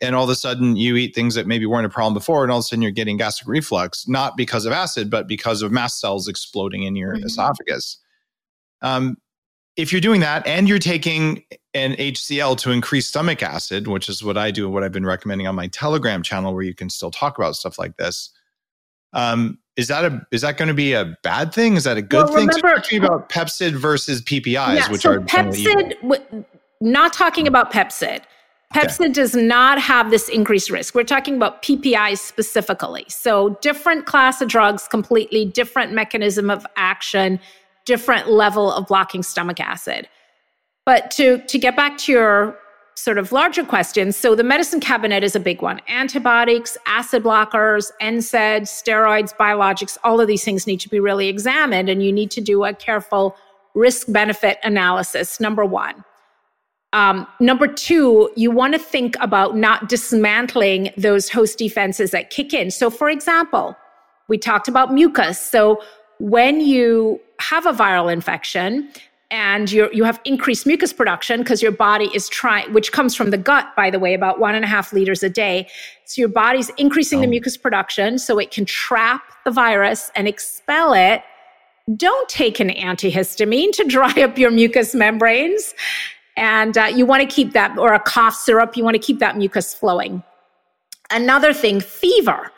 and 0.00 0.14
all 0.14 0.24
of 0.24 0.30
a 0.30 0.34
sudden 0.34 0.76
you 0.76 0.96
eat 0.96 1.14
things 1.14 1.34
that 1.34 1.46
maybe 1.46 1.66
weren't 1.66 1.86
a 1.86 1.90
problem 1.90 2.14
before 2.14 2.42
and 2.42 2.52
all 2.52 2.58
of 2.58 2.62
a 2.62 2.64
sudden 2.64 2.82
you're 2.82 2.90
getting 2.90 3.16
gastric 3.16 3.48
reflux 3.48 4.06
not 4.06 4.36
because 4.36 4.66
of 4.66 4.72
acid 4.72 5.10
but 5.10 5.26
because 5.26 5.62
of 5.62 5.72
mast 5.72 6.00
cells 6.00 6.28
exploding 6.28 6.82
in 6.82 6.96
your 6.96 7.14
mm-hmm. 7.14 7.26
esophagus. 7.26 7.98
Um, 8.82 9.16
if 9.76 9.92
you're 9.92 10.00
doing 10.00 10.20
that 10.20 10.46
and 10.46 10.68
you're 10.68 10.78
taking 10.78 11.42
an 11.74 11.92
hcl 11.94 12.56
to 12.56 12.70
increase 12.70 13.06
stomach 13.06 13.42
acid 13.42 13.88
which 13.88 14.08
is 14.08 14.22
what 14.22 14.36
i 14.38 14.50
do 14.50 14.64
and 14.64 14.72
what 14.72 14.82
i've 14.82 14.92
been 14.92 15.04
recommending 15.04 15.46
on 15.46 15.54
my 15.54 15.66
telegram 15.68 16.22
channel 16.22 16.54
where 16.54 16.62
you 16.62 16.74
can 16.74 16.88
still 16.88 17.10
talk 17.10 17.36
about 17.38 17.56
stuff 17.56 17.78
like 17.78 17.96
this 17.96 18.30
um, 19.12 19.58
is 19.76 19.88
that 19.88 20.04
a 20.04 20.26
is 20.30 20.42
that 20.42 20.56
going 20.56 20.68
to 20.68 20.74
be 20.74 20.92
a 20.92 21.16
bad 21.22 21.52
thing? 21.52 21.76
Is 21.76 21.84
that 21.84 21.96
a 21.96 22.02
good 22.02 22.26
well, 22.26 22.34
thing? 22.34 22.48
remember, 22.48 22.76
talking 22.76 23.02
about 23.02 23.28
pepcid 23.28 23.72
versus 23.72 24.20
ppis 24.22 24.52
yeah, 24.52 24.90
which 24.90 25.02
so 25.02 25.12
are 25.12 25.20
pepcid 25.20 26.00
w- 26.02 26.44
not 26.80 27.12
talking 27.12 27.46
about 27.46 27.72
pepcid 27.72 28.22
Pepcid 28.74 29.00
okay. 29.00 29.12
does 29.12 29.34
not 29.34 29.80
have 29.80 30.10
this 30.10 30.28
increased 30.28 30.70
risk. 30.70 30.94
We're 30.94 31.04
talking 31.04 31.36
about 31.36 31.62
PPIs 31.62 32.18
specifically. 32.18 33.06
So, 33.08 33.58
different 33.62 34.06
class 34.06 34.40
of 34.40 34.48
drugs, 34.48 34.88
completely 34.88 35.44
different 35.44 35.92
mechanism 35.92 36.50
of 36.50 36.66
action, 36.76 37.40
different 37.84 38.28
level 38.28 38.70
of 38.70 38.86
blocking 38.86 39.22
stomach 39.22 39.60
acid. 39.60 40.08
But 40.84 41.10
to, 41.12 41.38
to 41.38 41.58
get 41.58 41.76
back 41.76 41.96
to 41.98 42.12
your 42.12 42.58
sort 42.96 43.18
of 43.18 43.30
larger 43.30 43.64
questions, 43.64 44.16
so 44.16 44.34
the 44.34 44.44
medicine 44.44 44.80
cabinet 44.80 45.22
is 45.22 45.36
a 45.36 45.40
big 45.40 45.62
one. 45.62 45.80
Antibiotics, 45.88 46.76
acid 46.86 47.22
blockers, 47.22 47.90
NSAIDs, 48.00 48.68
steroids, 48.68 49.34
biologics, 49.36 49.96
all 50.02 50.20
of 50.20 50.26
these 50.26 50.44
things 50.44 50.66
need 50.66 50.80
to 50.80 50.88
be 50.88 51.00
really 51.00 51.28
examined, 51.28 51.88
and 51.88 52.02
you 52.02 52.12
need 52.12 52.30
to 52.32 52.40
do 52.40 52.64
a 52.64 52.74
careful 52.74 53.36
risk 53.74 54.10
benefit 54.10 54.58
analysis, 54.64 55.38
number 55.38 55.64
one. 55.64 56.04
Um, 56.92 57.26
number 57.40 57.66
two, 57.66 58.30
you 58.36 58.50
want 58.50 58.74
to 58.74 58.78
think 58.78 59.16
about 59.20 59.56
not 59.56 59.88
dismantling 59.88 60.90
those 60.96 61.28
host 61.28 61.58
defenses 61.58 62.10
that 62.12 62.30
kick 62.30 62.54
in. 62.54 62.70
So, 62.70 62.90
for 62.90 63.10
example, 63.10 63.76
we 64.28 64.38
talked 64.38 64.68
about 64.68 64.92
mucus. 64.92 65.40
So, 65.40 65.82
when 66.18 66.60
you 66.60 67.20
have 67.38 67.66
a 67.66 67.72
viral 67.72 68.10
infection 68.10 68.88
and 69.30 69.70
you 69.70 69.90
you 69.92 70.04
have 70.04 70.20
increased 70.24 70.66
mucus 70.66 70.92
production 70.92 71.40
because 71.40 71.60
your 71.60 71.72
body 71.72 72.08
is 72.14 72.28
trying, 72.28 72.72
which 72.72 72.92
comes 72.92 73.14
from 73.14 73.30
the 73.30 73.36
gut, 73.36 73.74
by 73.76 73.90
the 73.90 73.98
way, 73.98 74.14
about 74.14 74.38
one 74.38 74.54
and 74.54 74.64
a 74.64 74.68
half 74.68 74.92
liters 74.92 75.22
a 75.22 75.28
day. 75.28 75.68
So, 76.04 76.20
your 76.20 76.28
body's 76.28 76.70
increasing 76.78 77.18
oh. 77.18 77.22
the 77.22 77.28
mucus 77.28 77.56
production 77.56 78.18
so 78.18 78.38
it 78.38 78.52
can 78.52 78.64
trap 78.64 79.22
the 79.44 79.50
virus 79.50 80.10
and 80.14 80.28
expel 80.28 80.94
it. 80.94 81.22
Don't 81.96 82.28
take 82.28 82.58
an 82.58 82.70
antihistamine 82.70 83.72
to 83.72 83.84
dry 83.88 84.12
up 84.22 84.38
your 84.38 84.50
mucous 84.52 84.94
membranes 84.94 85.74
and 86.36 86.76
uh, 86.76 86.84
you 86.84 87.06
want 87.06 87.28
to 87.28 87.34
keep 87.34 87.52
that, 87.52 87.78
or 87.78 87.94
a 87.94 88.00
cough 88.00 88.34
syrup, 88.34 88.76
you 88.76 88.84
want 88.84 88.94
to 88.94 89.02
keep 89.02 89.18
that 89.20 89.36
mucus 89.36 89.72
flowing. 89.72 90.22
Another 91.10 91.52
thing, 91.52 91.80
fever. 91.80 92.50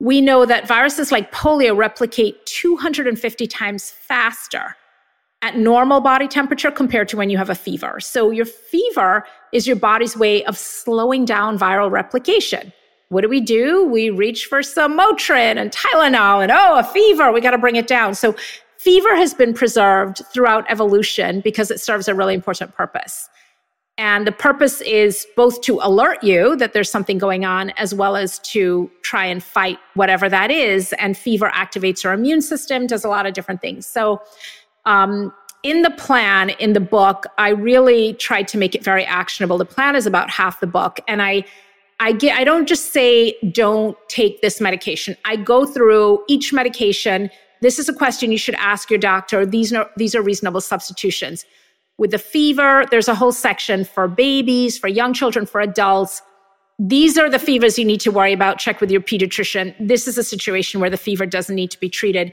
We 0.00 0.20
know 0.20 0.46
that 0.46 0.66
viruses 0.66 1.12
like 1.12 1.32
polio 1.32 1.76
replicate 1.76 2.44
250 2.46 3.46
times 3.46 3.90
faster 3.90 4.76
at 5.42 5.56
normal 5.56 6.00
body 6.00 6.28
temperature 6.28 6.70
compared 6.70 7.08
to 7.08 7.16
when 7.16 7.30
you 7.30 7.38
have 7.38 7.50
a 7.50 7.54
fever. 7.54 8.00
So, 8.00 8.30
your 8.30 8.44
fever 8.44 9.24
is 9.52 9.66
your 9.66 9.76
body's 9.76 10.16
way 10.16 10.44
of 10.44 10.58
slowing 10.58 11.24
down 11.24 11.58
viral 11.58 11.90
replication. 11.90 12.72
What 13.08 13.22
do 13.22 13.28
we 13.28 13.40
do? 13.40 13.84
We 13.86 14.10
reach 14.10 14.46
for 14.46 14.62
some 14.62 14.98
Motrin 14.98 15.56
and 15.56 15.72
Tylenol 15.72 16.42
and 16.42 16.52
oh, 16.52 16.78
a 16.78 16.84
fever, 16.84 17.32
we 17.32 17.40
got 17.40 17.52
to 17.52 17.58
bring 17.58 17.76
it 17.76 17.86
down. 17.86 18.14
So, 18.14 18.34
fever 18.80 19.14
has 19.14 19.34
been 19.34 19.52
preserved 19.52 20.22
throughout 20.32 20.64
evolution 20.70 21.40
because 21.40 21.70
it 21.70 21.78
serves 21.78 22.08
a 22.08 22.14
really 22.14 22.32
important 22.32 22.74
purpose. 22.74 23.28
And 23.98 24.26
the 24.26 24.32
purpose 24.32 24.80
is 24.80 25.26
both 25.36 25.60
to 25.62 25.78
alert 25.82 26.24
you 26.24 26.56
that 26.56 26.72
there's 26.72 26.90
something 26.90 27.18
going 27.18 27.44
on, 27.44 27.70
as 27.76 27.94
well 27.94 28.16
as 28.16 28.38
to 28.38 28.90
try 29.02 29.26
and 29.26 29.42
fight 29.42 29.78
whatever 29.92 30.30
that 30.30 30.50
is. 30.50 30.94
And 30.94 31.14
fever 31.14 31.50
activates 31.50 32.06
our 32.06 32.14
immune 32.14 32.40
system, 32.40 32.86
does 32.86 33.04
a 33.04 33.08
lot 33.10 33.26
of 33.26 33.34
different 33.34 33.60
things. 33.60 33.86
So, 33.86 34.22
um, 34.86 35.34
in 35.62 35.82
the 35.82 35.90
plan, 35.90 36.48
in 36.48 36.72
the 36.72 36.80
book, 36.80 37.26
I 37.36 37.50
really 37.50 38.14
tried 38.14 38.48
to 38.48 38.56
make 38.56 38.74
it 38.74 38.82
very 38.82 39.04
actionable. 39.04 39.58
The 39.58 39.66
plan 39.66 39.94
is 39.94 40.06
about 40.06 40.30
half 40.30 40.60
the 40.60 40.66
book. 40.66 41.00
And 41.06 41.20
I, 41.20 41.44
I 41.98 42.12
get, 42.12 42.38
I 42.38 42.44
don't 42.44 42.66
just 42.66 42.94
say, 42.94 43.34
don't 43.52 43.94
take 44.08 44.40
this 44.40 44.58
medication. 44.58 45.18
I 45.26 45.36
go 45.36 45.66
through 45.66 46.24
each 46.28 46.54
medication, 46.54 47.28
this 47.60 47.78
is 47.78 47.88
a 47.88 47.92
question 47.92 48.32
you 48.32 48.38
should 48.38 48.54
ask 48.56 48.90
your 48.90 48.98
doctor. 48.98 49.44
These 49.44 49.72
are, 49.72 49.90
these 49.96 50.14
are 50.14 50.22
reasonable 50.22 50.60
substitutions. 50.60 51.44
With 51.98 52.12
the 52.12 52.18
fever, 52.18 52.86
there's 52.90 53.08
a 53.08 53.14
whole 53.14 53.32
section 53.32 53.84
for 53.84 54.08
babies, 54.08 54.78
for 54.78 54.88
young 54.88 55.12
children, 55.12 55.44
for 55.44 55.60
adults. 55.60 56.22
These 56.78 57.18
are 57.18 57.28
the 57.28 57.38
fevers 57.38 57.78
you 57.78 57.84
need 57.84 58.00
to 58.00 58.10
worry 58.10 58.32
about. 58.32 58.58
Check 58.58 58.80
with 58.80 58.90
your 58.90 59.02
pediatrician. 59.02 59.74
This 59.78 60.08
is 60.08 60.16
a 60.16 60.24
situation 60.24 60.80
where 60.80 60.88
the 60.88 60.96
fever 60.96 61.26
doesn't 61.26 61.54
need 61.54 61.70
to 61.72 61.78
be 61.78 61.90
treated. 61.90 62.32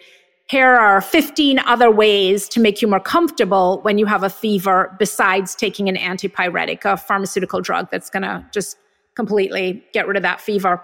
Here 0.50 0.70
are 0.70 1.02
15 1.02 1.60
other 1.60 1.92
ways 1.92 2.48
to 2.50 2.62
make 2.62 2.82
you 2.82 2.88
more 2.88 3.02
comfortable 3.02 3.82
when 3.82 3.98
you 3.98 4.06
have 4.06 4.24
a 4.24 4.30
fever 4.30 4.96
besides 4.98 5.54
taking 5.54 5.90
an 5.90 5.98
antipyretic, 5.98 6.86
a 6.86 6.96
pharmaceutical 6.96 7.60
drug 7.60 7.92
that's 7.92 8.10
going 8.10 8.24
to 8.24 8.46
just 8.54 8.78
completely 9.16 9.84
get 9.92 10.08
rid 10.08 10.16
of 10.16 10.24
that 10.24 10.40
fever. 10.40 10.82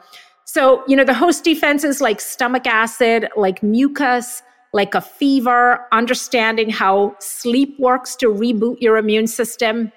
So, 0.53 0.83
you 0.87 0.95
know, 0.95 1.03
the 1.03 1.15
host 1.15 1.43
defenses 1.43 1.99
like 1.99 2.21
stomach 2.21 2.67
acid, 2.67 3.27
like 3.35 3.63
mucus, 3.63 4.43
like 4.71 4.93
a 4.93 5.01
fever, 5.01 5.79
understanding 5.91 6.69
how 6.69 7.15
sleep 7.19 7.75
works 7.79 8.15
to 8.17 8.27
reboot 8.27 8.75
your 8.79 8.97
immune 8.97 9.25
system 9.25 9.91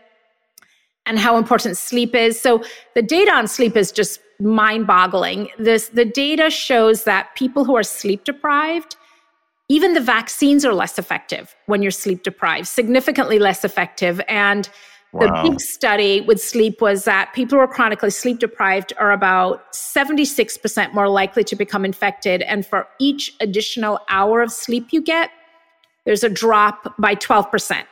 and 1.05 1.19
how 1.19 1.37
important 1.37 1.77
sleep 1.77 2.15
is. 2.15 2.41
So, 2.41 2.65
the 2.95 3.03
data 3.03 3.33
on 3.33 3.49
sleep 3.49 3.77
is 3.77 3.93
just 3.93 4.19
mind-boggling. 4.41 5.51
This 5.59 5.89
the 5.91 6.07
data 6.07 6.49
shows 6.49 7.05
that 7.05 7.35
people 7.35 7.67
who 7.67 7.77
are 7.77 7.83
sleep 7.83 8.25
deprived 8.25 8.97
even 9.69 9.95
the 9.95 10.01
vaccines 10.01 10.65
are 10.65 10.73
less 10.73 10.99
effective 10.99 11.57
when 11.67 11.83
you're 11.83 11.91
sleep 11.91 12.23
deprived, 12.23 12.69
significantly 12.69 13.39
less 13.41 13.65
effective 13.65 14.21
and 14.29 14.71
Wow. 15.17 15.43
The 15.43 15.51
big 15.51 15.61
study 15.61 16.21
with 16.21 16.41
sleep 16.41 16.81
was 16.81 17.05
that 17.05 17.33
people 17.33 17.57
who 17.57 17.65
are 17.65 17.69
chronically 17.69 18.11
sleep 18.11 18.39
deprived 18.39 18.93
are 18.99 19.13
about 19.13 19.73
76% 19.73 20.93
more 20.93 21.09
likely 21.09 21.43
to 21.45 21.57
become 21.57 21.85
infected. 21.85 22.43
And 22.43 22.67
for 22.67 22.87
each 22.99 23.35
additional 23.41 24.01
hour 24.09 24.43
of 24.43 24.53
sleep 24.53 24.89
you 24.93 25.01
get, 25.01 25.31
there's 26.05 26.23
a 26.23 26.29
drop 26.29 26.95
by 26.99 27.15
12% 27.15 27.85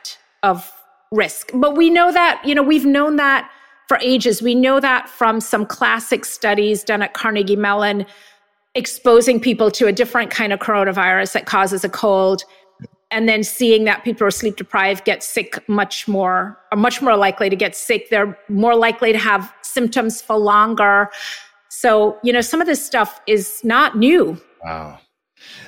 of 0.43 0.71
risk. 1.11 1.51
But 1.53 1.75
we 1.75 1.89
know 1.89 2.11
that, 2.11 2.41
you 2.45 2.53
know, 2.53 2.63
we've 2.63 2.85
known 2.85 3.15
that 3.15 3.49
for 3.87 3.97
ages. 4.01 4.41
We 4.41 4.55
know 4.55 4.79
that 4.79 5.09
from 5.09 5.41
some 5.41 5.65
classic 5.65 6.25
studies 6.25 6.83
done 6.83 7.01
at 7.01 7.13
Carnegie 7.13 7.55
Mellon, 7.55 8.05
exposing 8.75 9.39
people 9.39 9.71
to 9.71 9.87
a 9.87 9.91
different 9.91 10.31
kind 10.31 10.53
of 10.53 10.59
coronavirus 10.59 11.33
that 11.33 11.45
causes 11.45 11.83
a 11.83 11.89
cold 11.89 12.43
and 13.11 13.29
then 13.29 13.43
seeing 13.43 13.83
that 13.85 14.03
people 14.03 14.25
are 14.25 14.31
sleep 14.31 14.55
deprived 14.55 15.05
get 15.05 15.23
sick 15.23 15.63
much 15.69 16.07
more, 16.07 16.57
are 16.71 16.77
much 16.77 17.01
more 17.01 17.15
likely 17.15 17.49
to 17.49 17.55
get 17.55 17.75
sick. 17.75 18.09
They're 18.09 18.37
more 18.49 18.75
likely 18.75 19.11
to 19.11 19.17
have 19.17 19.53
symptoms 19.61 20.21
for 20.21 20.37
longer. 20.37 21.09
So, 21.69 22.17
you 22.23 22.33
know, 22.33 22.41
some 22.41 22.61
of 22.61 22.67
this 22.67 22.83
stuff 22.83 23.21
is 23.27 23.63
not 23.63 23.97
new. 23.97 24.41
Wow. 24.63 24.99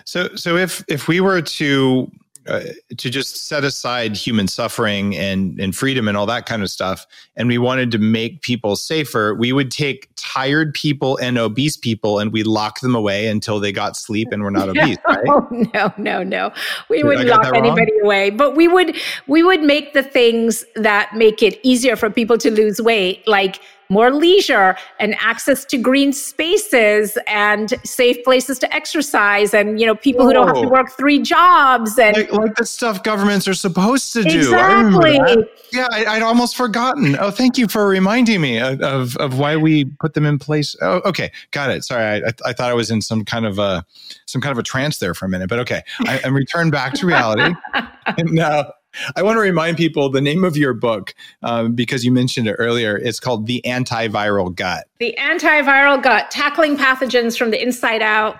So, 0.05 0.35
so 0.35 0.55
if 0.57 0.83
if 0.87 1.07
we 1.07 1.19
were 1.19 1.41
to 1.41 2.11
uh, 2.47 2.61
to 2.97 3.09
just 3.09 3.47
set 3.47 3.63
aside 3.63 4.15
human 4.15 4.47
suffering 4.47 5.15
and 5.15 5.59
and 5.59 5.75
freedom 5.75 6.07
and 6.07 6.17
all 6.17 6.25
that 6.25 6.45
kind 6.45 6.63
of 6.63 6.69
stuff 6.69 7.05
and 7.35 7.47
we 7.47 7.57
wanted 7.57 7.91
to 7.91 7.97
make 7.97 8.41
people 8.41 8.75
safer 8.75 9.35
we 9.35 9.51
would 9.51 9.71
take 9.71 10.09
tired 10.15 10.73
people 10.73 11.17
and 11.17 11.37
obese 11.37 11.77
people 11.77 12.19
and 12.19 12.31
we 12.31 12.43
lock 12.43 12.79
them 12.81 12.95
away 12.95 13.27
until 13.27 13.59
they 13.59 13.71
got 13.71 13.95
sleep 13.95 14.29
and 14.31 14.43
were 14.43 14.51
not 14.51 14.69
obese 14.77 14.97
right? 15.07 15.25
no 15.73 15.93
no 15.97 16.23
no. 16.23 16.51
We 16.89 16.97
Did 16.97 17.05
wouldn't 17.05 17.29
lock 17.29 17.55
anybody 17.55 17.93
away 18.03 18.29
but 18.29 18.55
we 18.55 18.67
would 18.67 18.95
we 19.27 19.43
would 19.43 19.61
make 19.61 19.93
the 19.93 20.03
things 20.03 20.63
that 20.75 21.15
make 21.15 21.43
it 21.43 21.59
easier 21.63 21.95
for 21.95 22.09
people 22.09 22.37
to 22.37 22.51
lose 22.51 22.81
weight 22.81 23.27
like 23.27 23.59
more 23.89 24.11
leisure 24.11 24.75
and 24.99 25.15
access 25.19 25.65
to 25.65 25.77
green 25.77 26.13
spaces 26.13 27.17
and 27.27 27.73
safe 27.83 28.23
places 28.23 28.59
to 28.59 28.73
exercise 28.73 29.53
and 29.53 29.79
you 29.79 29.85
know 29.85 29.95
people 29.95 30.21
Whoa. 30.21 30.27
who 30.27 30.33
don't 30.33 30.47
have 30.47 30.61
to 30.61 30.69
work 30.69 30.91
three 30.91 31.21
jobs 31.21 31.97
and 31.97 32.17
like, 32.17 32.31
like 32.31 32.55
the 32.55 32.65
stuff 32.65 33.03
governments 33.03 33.47
are 33.47 33.53
supposed 33.53 34.13
to 34.13 34.23
do. 34.23 34.39
Exactly. 34.39 35.19
I 35.19 35.37
yeah 35.71 35.87
I, 35.91 36.15
would 36.15 36.23
almost 36.23 36.55
forgotten. 36.55 37.17
Oh 37.19 37.31
thank 37.31 37.57
you 37.57 37.67
for 37.67 37.87
reminding 37.87 38.41
me 38.41 38.59
of, 38.59 38.81
of, 38.81 39.15
of 39.17 39.39
why 39.39 39.55
we 39.55 39.85
put 39.85 40.13
them 40.13 40.25
in 40.25 40.39
place. 40.39 40.75
Oh 40.81 41.01
okay. 41.05 41.31
Got 41.51 41.71
it. 41.71 41.83
Sorry. 41.83 42.23
I, 42.23 42.31
I 42.45 42.53
thought 42.53 42.69
i 42.69 42.73
was 42.73 42.91
in 42.91 43.01
some 43.01 43.23
kind 43.23 43.45
of 43.45 43.59
a 43.59 43.85
some 44.25 44.41
kind 44.41 44.51
of 44.51 44.57
a 44.57 44.63
trance 44.63 44.97
there 44.99 45.13
for 45.13 45.25
a 45.25 45.29
minute 45.29 45.49
but 45.49 45.59
okay. 45.59 45.81
I, 46.01 46.19
am 46.23 46.33
returned 46.33 46.71
back 46.71 46.93
to 46.95 47.05
reality. 47.05 47.55
And 47.73 48.31
now 48.31 48.73
I 49.15 49.23
want 49.23 49.37
to 49.37 49.41
remind 49.41 49.77
people 49.77 50.09
the 50.09 50.21
name 50.21 50.43
of 50.43 50.57
your 50.57 50.73
book 50.73 51.13
um, 51.43 51.73
because 51.73 52.03
you 52.05 52.11
mentioned 52.11 52.47
it 52.47 52.53
earlier. 52.53 52.97
It's 52.97 53.19
called 53.19 53.47
The 53.47 53.61
Antiviral 53.65 54.53
Gut. 54.53 54.87
The 54.99 55.15
Antiviral 55.19 56.01
Gut 56.01 56.31
Tackling 56.31 56.77
Pathogens 56.77 57.37
from 57.37 57.51
the 57.51 57.61
Inside 57.61 58.01
Out. 58.01 58.39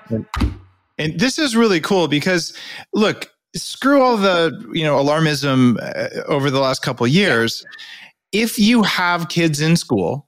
And 0.98 1.20
this 1.20 1.38
is 1.38 1.56
really 1.56 1.80
cool 1.80 2.08
because, 2.08 2.58
look, 2.94 3.32
screw 3.56 4.02
all 4.02 4.18
the 4.18 4.70
you 4.74 4.84
know 4.84 4.98
alarmism 4.98 5.78
uh, 5.82 6.24
over 6.24 6.50
the 6.50 6.60
last 6.60 6.82
couple 6.82 7.08
years. 7.08 7.66
If 8.32 8.60
you 8.60 8.84
have 8.84 9.30
kids 9.30 9.62
in 9.62 9.78
school 9.78 10.27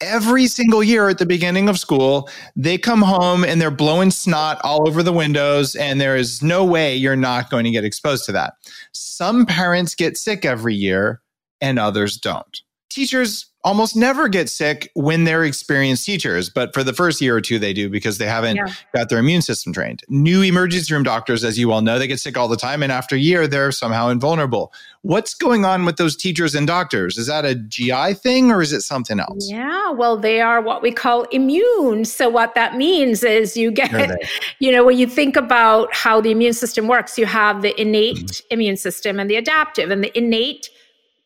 every 0.00 0.46
single 0.46 0.82
year 0.82 1.08
at 1.08 1.18
the 1.18 1.26
beginning 1.26 1.68
of 1.68 1.78
school, 1.78 2.28
they 2.56 2.78
come 2.78 3.02
home 3.02 3.44
and 3.44 3.60
they're 3.60 3.70
blowing 3.70 4.10
snot 4.10 4.60
all 4.64 4.88
over 4.88 5.02
the 5.02 5.12
windows, 5.12 5.74
and 5.74 6.00
there 6.00 6.16
is 6.16 6.42
no 6.42 6.64
way 6.64 6.94
you're 6.96 7.16
not 7.16 7.50
going 7.50 7.64
to 7.64 7.70
get 7.70 7.84
exposed 7.84 8.24
to 8.26 8.32
that. 8.32 8.54
Some 8.92 9.46
parents 9.46 9.94
get 9.94 10.16
sick 10.16 10.44
every 10.44 10.74
year, 10.74 11.20
and 11.60 11.78
others 11.78 12.16
don't. 12.16 12.60
Teachers 12.88 13.49
almost 13.62 13.94
never 13.94 14.28
get 14.28 14.48
sick 14.48 14.90
when 14.94 15.24
they're 15.24 15.44
experienced 15.44 16.06
teachers, 16.06 16.48
but 16.48 16.72
for 16.72 16.82
the 16.82 16.92
first 16.92 17.20
year 17.20 17.36
or 17.36 17.40
two, 17.40 17.58
they 17.58 17.72
do 17.72 17.90
because 17.90 18.18
they 18.18 18.26
haven't 18.26 18.56
yeah. 18.56 18.72
got 18.94 19.08
their 19.08 19.18
immune 19.18 19.42
system 19.42 19.72
trained. 19.72 20.02
New 20.08 20.42
emergency 20.42 20.92
room 20.94 21.02
doctors, 21.02 21.44
as 21.44 21.58
you 21.58 21.70
all 21.70 21.82
know, 21.82 21.98
they 21.98 22.06
get 22.06 22.20
sick 22.20 22.36
all 22.36 22.48
the 22.48 22.56
time. 22.56 22.82
And 22.82 22.90
after 22.90 23.16
a 23.16 23.18
year, 23.18 23.46
they're 23.46 23.72
somehow 23.72 24.08
invulnerable. 24.08 24.72
What's 25.02 25.34
going 25.34 25.64
on 25.64 25.84
with 25.84 25.96
those 25.96 26.16
teachers 26.16 26.54
and 26.54 26.66
doctors? 26.66 27.18
Is 27.18 27.26
that 27.26 27.44
a 27.44 27.54
GI 27.54 28.14
thing 28.14 28.50
or 28.50 28.62
is 28.62 28.72
it 28.72 28.82
something 28.82 29.20
else? 29.20 29.50
Yeah, 29.50 29.90
well, 29.90 30.16
they 30.16 30.40
are 30.40 30.60
what 30.60 30.82
we 30.82 30.92
call 30.92 31.24
immune. 31.24 32.04
So, 32.04 32.28
what 32.28 32.54
that 32.54 32.76
means 32.76 33.22
is 33.22 33.56
you 33.56 33.70
get, 33.70 34.18
you 34.58 34.72
know, 34.72 34.84
when 34.84 34.98
you 34.98 35.06
think 35.06 35.36
about 35.36 35.94
how 35.94 36.20
the 36.20 36.30
immune 36.30 36.52
system 36.54 36.86
works, 36.86 37.18
you 37.18 37.26
have 37.26 37.62
the 37.62 37.78
innate 37.80 38.16
mm-hmm. 38.16 38.54
immune 38.54 38.76
system 38.76 39.18
and 39.18 39.30
the 39.30 39.36
adaptive, 39.36 39.90
and 39.90 40.02
the 40.04 40.16
innate 40.16 40.70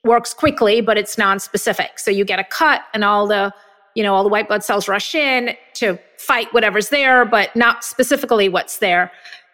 works 0.05 0.35
quickly, 0.35 0.81
but 0.81 0.97
it's 0.99 1.19
non-specific. 1.19 1.99
So 1.99 2.11
you 2.11 2.25
get 2.25 2.39
a 2.39 2.45
cut 2.45 2.83
and 2.93 3.05
all 3.05 3.27
the, 3.27 3.53
you 3.95 4.03
know, 4.03 4.15
all 4.15 4.23
the 4.23 4.29
white 4.29 4.49
blood 4.49 4.63
cells 4.63 4.87
rush 4.87 5.15
in 5.15 5.57
to 5.75 5.99
fight 6.19 6.53
whatever's 6.53 6.91
there, 6.91 7.25
but 7.25 7.55
not 7.57 7.85
specifically 7.85 8.49
what's 8.49 8.79
there. 8.79 9.11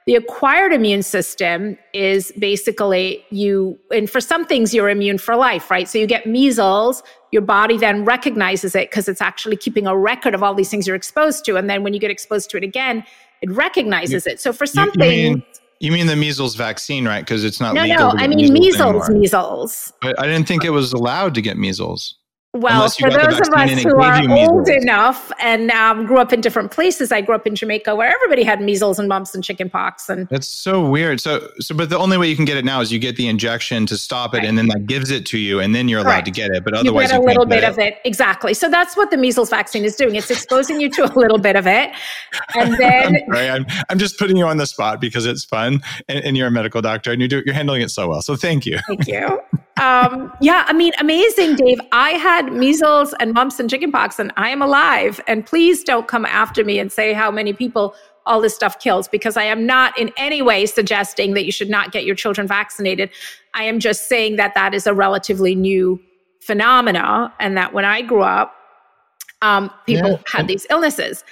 The 0.07 0.15
acquired 0.17 0.73
immune 0.73 1.03
system 1.03 1.79
is 1.93 2.33
basically 2.39 3.25
you, 3.31 3.79
and 3.93 4.09
for 4.11 4.21
some 4.21 4.45
things, 4.45 4.75
you're 4.75 4.89
immune 4.89 5.19
for 5.19 5.37
life, 5.37 5.71
right? 5.71 5.89
So 5.89 5.99
you 5.99 6.07
get 6.07 6.27
measles, 6.27 7.03
your 7.33 7.43
body 7.43 7.77
then 7.77 8.05
recognizes 8.05 8.75
it 8.75 8.91
because 8.91 9.09
it's 9.09 9.21
actually 9.21 9.57
keeping 9.57 9.87
a 9.87 9.97
record 9.97 10.35
of 10.35 10.43
all 10.43 10.55
these 10.55 10.71
things 10.71 10.87
you're 10.87 10.97
exposed 10.97 11.45
to. 11.45 11.57
And 11.57 11.71
then 11.71 11.85
when 11.85 11.95
you 11.95 12.01
get 12.01 12.11
exposed 12.11 12.51
to 12.51 12.57
it 12.57 12.65
again, 12.65 13.05
it 13.43 13.51
recognizes 13.51 14.27
you, 14.27 14.33
it. 14.33 14.41
So 14.41 14.53
for 14.53 14.67
some 14.67 14.91
things, 14.93 15.43
you 15.81 15.91
mean 15.91 16.07
the 16.07 16.16
measles 16.16 16.55
vaccine, 16.55 17.07
right? 17.07 17.20
Because 17.20 17.43
it's 17.43 17.59
not 17.59 17.74
no, 17.74 17.83
legal. 17.83 18.14
No, 18.14 18.22
I 18.22 18.28
mean 18.28 18.53
measles, 18.53 19.09
measles. 19.09 19.11
measles. 19.11 19.93
I, 20.03 20.14
I 20.18 20.26
didn't 20.26 20.47
think 20.47 20.64
it 20.64 20.70
was 20.70 20.93
allowed 20.93 21.35
to 21.35 21.43
get 21.43 21.57
measles. 21.57 22.16
Well, 22.53 22.91
for 22.91 23.11
those 23.11 23.39
of 23.39 23.55
us 23.55 23.81
who 23.81 23.95
are 24.01 24.29
old 24.29 24.69
enough 24.69 25.31
and 25.39 25.71
um, 25.71 26.05
grew 26.05 26.19
up 26.19 26.33
in 26.33 26.41
different 26.41 26.73
places, 26.73 27.13
I 27.13 27.21
grew 27.21 27.37
up 27.37 27.47
in 27.47 27.55
Jamaica 27.55 27.95
where 27.95 28.13
everybody 28.13 28.43
had 28.43 28.61
measles 28.61 28.99
and 28.99 29.09
mumps 29.09 29.37
and 29.37 29.45
chickenpox, 29.45 30.09
and 30.09 30.27
that's 30.31 30.49
so 30.49 30.85
weird. 30.85 31.21
So, 31.21 31.49
so, 31.61 31.77
but 31.77 31.91
the 31.91 31.99
only 31.99 32.19
way 32.19 32.29
you 32.29 32.35
can 32.35 32.45
get 32.45 32.57
it 32.57 32.65
now 32.65 32.81
is 32.81 32.91
you 32.91 32.99
get 32.99 33.15
the 33.15 33.29
injection 33.29 33.87
to 33.87 33.97
stop 33.97 34.35
it, 34.35 34.39
right. 34.39 34.47
and 34.47 34.59
then 34.59 34.67
that 34.67 34.87
gives 34.87 35.13
it 35.13 35.27
to 35.27 35.39
you, 35.39 35.61
and 35.61 35.77
then 35.77 35.87
you're 35.87 36.01
allowed 36.01 36.25
to 36.25 36.33
get 36.33 36.51
it. 36.51 36.65
But 36.65 36.75
otherwise, 36.75 37.13
you 37.13 37.19
get 37.19 37.21
a 37.21 37.25
little 37.25 37.47
bit 37.47 37.63
of 37.63 37.79
it. 37.79 37.99
Exactly. 38.05 38.53
So 38.53 38.69
that's 38.69 38.97
what 38.97 39.13
the 39.13 39.17
measles 39.17 39.49
vaccine 39.49 39.85
is 39.85 39.95
doing. 39.95 40.17
It's 40.17 40.31
exposing 40.31 40.81
you 40.81 40.91
to 40.91 41.05
a 41.05 41.13
little 41.17 41.39
bit 41.39 41.55
of 41.55 41.69
it, 41.69 41.93
and 42.57 42.75
then 42.75 43.15
I'm, 43.29 43.33
sorry, 43.33 43.49
I'm, 43.49 43.67
I'm 43.91 43.99
just 44.01 44.19
putting 44.19 44.37
you 44.37 44.47
on 44.47 44.57
the 44.57 44.67
spot 44.67 45.01
because 45.01 45.25
it's 45.25 45.45
fun, 45.45 45.83
and, 46.09 46.25
and 46.25 46.37
you're 46.37 46.49
a 46.49 46.51
medical 46.51 46.83
doctor, 46.83 47.13
and 47.13 47.23
you 47.23 47.29
do 47.29 47.45
you're 47.47 47.55
handling 47.55 47.83
it 47.83 47.93
so 47.93 48.09
well. 48.09 48.23
So 48.23 48.35
thank 48.35 48.67
you. 48.67 48.81
Thank 48.89 49.07
you 49.07 49.39
um, 49.81 50.33
yeah, 50.41 50.64
I 50.66 50.73
mean, 50.73 50.93
amazing, 50.99 51.57
Dave. 51.57 51.81
I 51.93 52.11
had 52.11 52.53
measles 52.53 53.14
and 53.21 53.33
mumps 53.33 53.59
and 53.59 53.71
chickenpox, 53.71 54.18
and 54.18 54.33
I 54.37 54.51
am 54.51 54.61
alive. 54.62 55.21
And 55.27 55.45
please 55.47 55.85
don't 55.85 56.07
come 56.07 56.27
after 56.27 56.64
me 56.64 56.79
and 56.79 56.93
say 56.93 57.12
how 57.12 57.31
many 57.31 57.53
people 57.53 57.95
all 58.27 58.41
this 58.41 58.55
stuff 58.55 58.79
kills, 58.79 59.09
because 59.09 59.37
I 59.37 59.45
am 59.45 59.64
not 59.64 59.99
in 59.99 60.12
any 60.16 60.43
way 60.43 60.66
suggesting 60.66 61.33
that 61.35 61.47
you 61.47 61.53
should 61.53 61.71
not 61.71 61.93
get 61.93 62.05
your 62.05 62.14
children 62.14 62.47
vaccinated. 62.47 63.11
I 63.55 63.64
am 63.64 63.81
just 63.81 64.09
saying 64.09 64.37
that 64.37 64.55
that 64.55 64.75
is 64.75 64.87
a 64.87 64.93
relatively 64.93 65.55
new 65.55 65.99
phenomena, 66.41 67.33
and 67.41 67.57
that 67.57 67.73
when 67.73 67.85
I 67.85 68.03
grew 68.03 68.23
up, 68.23 68.55
um, 69.43 69.71
people 69.87 70.11
yeah. 70.11 70.18
had 70.27 70.49
these 70.49 70.66
illnesses. 70.68 71.25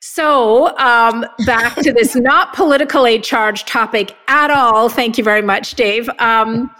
So, 0.00 0.76
um, 0.78 1.26
back 1.46 1.76
to 1.76 1.92
this 1.92 2.14
not 2.16 2.54
politically 2.54 3.20
charged 3.20 3.68
topic 3.68 4.16
at 4.28 4.50
all. 4.50 4.88
Thank 4.88 5.18
you 5.18 5.24
very 5.24 5.42
much, 5.42 5.74
Dave. 5.74 6.08
Um, 6.18 6.70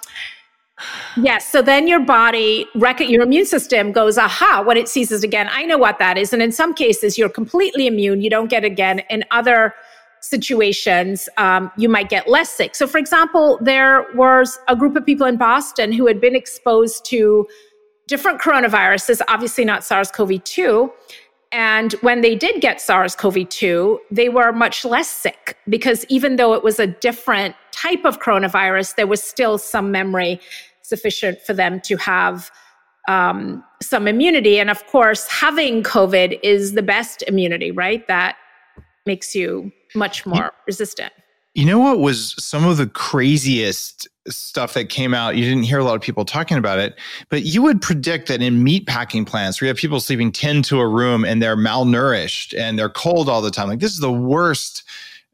Yes. 1.16 1.50
So 1.50 1.62
then 1.62 1.88
your 1.88 2.00
body, 2.00 2.66
your 2.74 3.22
immune 3.22 3.46
system 3.46 3.92
goes, 3.92 4.18
aha, 4.18 4.62
when 4.64 4.76
it 4.76 4.88
sees 4.88 5.12
it 5.12 5.24
again. 5.24 5.48
I 5.50 5.64
know 5.64 5.78
what 5.78 5.98
that 5.98 6.18
is. 6.18 6.32
And 6.32 6.42
in 6.42 6.52
some 6.52 6.74
cases, 6.74 7.18
you're 7.18 7.28
completely 7.28 7.86
immune. 7.86 8.20
You 8.20 8.30
don't 8.30 8.48
get 8.48 8.64
again. 8.64 9.00
In 9.10 9.24
other 9.30 9.74
situations, 10.20 11.28
um, 11.38 11.70
you 11.76 11.88
might 11.88 12.08
get 12.08 12.28
less 12.28 12.50
sick. 12.50 12.74
So, 12.74 12.86
for 12.86 12.98
example, 12.98 13.58
there 13.62 14.06
was 14.14 14.58
a 14.68 14.76
group 14.76 14.96
of 14.96 15.04
people 15.04 15.26
in 15.26 15.36
Boston 15.36 15.92
who 15.92 16.06
had 16.06 16.20
been 16.20 16.36
exposed 16.36 17.04
to 17.06 17.46
different 18.06 18.40
coronaviruses, 18.40 19.20
obviously 19.28 19.64
not 19.64 19.84
SARS 19.84 20.10
CoV 20.10 20.42
2. 20.44 20.92
And 21.52 21.92
when 21.94 22.20
they 22.20 22.36
did 22.36 22.60
get 22.60 22.80
SARS 22.80 23.16
CoV 23.16 23.48
2, 23.48 24.00
they 24.10 24.28
were 24.28 24.52
much 24.52 24.84
less 24.84 25.08
sick 25.08 25.56
because 25.68 26.04
even 26.08 26.36
though 26.36 26.54
it 26.54 26.62
was 26.62 26.78
a 26.78 26.86
different 26.86 27.56
type 27.72 28.04
of 28.04 28.20
coronavirus, 28.20 28.96
there 28.96 29.06
was 29.06 29.22
still 29.22 29.58
some 29.58 29.90
memory 29.90 30.40
sufficient 30.90 31.40
for 31.40 31.54
them 31.54 31.80
to 31.80 31.96
have 31.96 32.50
um, 33.08 33.64
some 33.80 34.06
immunity. 34.06 34.60
And 34.60 34.68
of 34.68 34.86
course, 34.86 35.26
having 35.26 35.82
COVID 35.82 36.38
is 36.42 36.72
the 36.72 36.82
best 36.82 37.22
immunity, 37.26 37.70
right? 37.70 38.06
That 38.06 38.36
makes 39.06 39.34
you 39.34 39.72
much 39.94 40.26
more 40.26 40.52
resistant. 40.66 41.12
You 41.54 41.66
know 41.66 41.80
what 41.80 41.98
was 41.98 42.36
some 42.38 42.64
of 42.64 42.76
the 42.76 42.86
craziest 42.86 44.06
stuff 44.28 44.74
that 44.74 44.88
came 44.88 45.14
out? 45.14 45.36
You 45.36 45.44
didn't 45.44 45.64
hear 45.64 45.80
a 45.80 45.84
lot 45.84 45.96
of 45.96 46.00
people 46.00 46.24
talking 46.24 46.56
about 46.56 46.78
it, 46.78 46.96
but 47.28 47.42
you 47.42 47.60
would 47.62 47.82
predict 47.82 48.28
that 48.28 48.40
in 48.40 48.62
meat 48.62 48.86
packing 48.86 49.24
plants 49.24 49.60
where 49.60 49.66
you 49.66 49.70
have 49.70 49.76
people 49.76 49.98
sleeping 49.98 50.30
10 50.30 50.62
to 50.64 50.78
a 50.78 50.86
room 50.86 51.24
and 51.24 51.42
they're 51.42 51.56
malnourished 51.56 52.56
and 52.56 52.78
they're 52.78 52.88
cold 52.88 53.28
all 53.28 53.42
the 53.42 53.50
time, 53.50 53.68
like 53.68 53.80
this 53.80 53.92
is 53.92 53.98
the 53.98 54.12
worst 54.12 54.84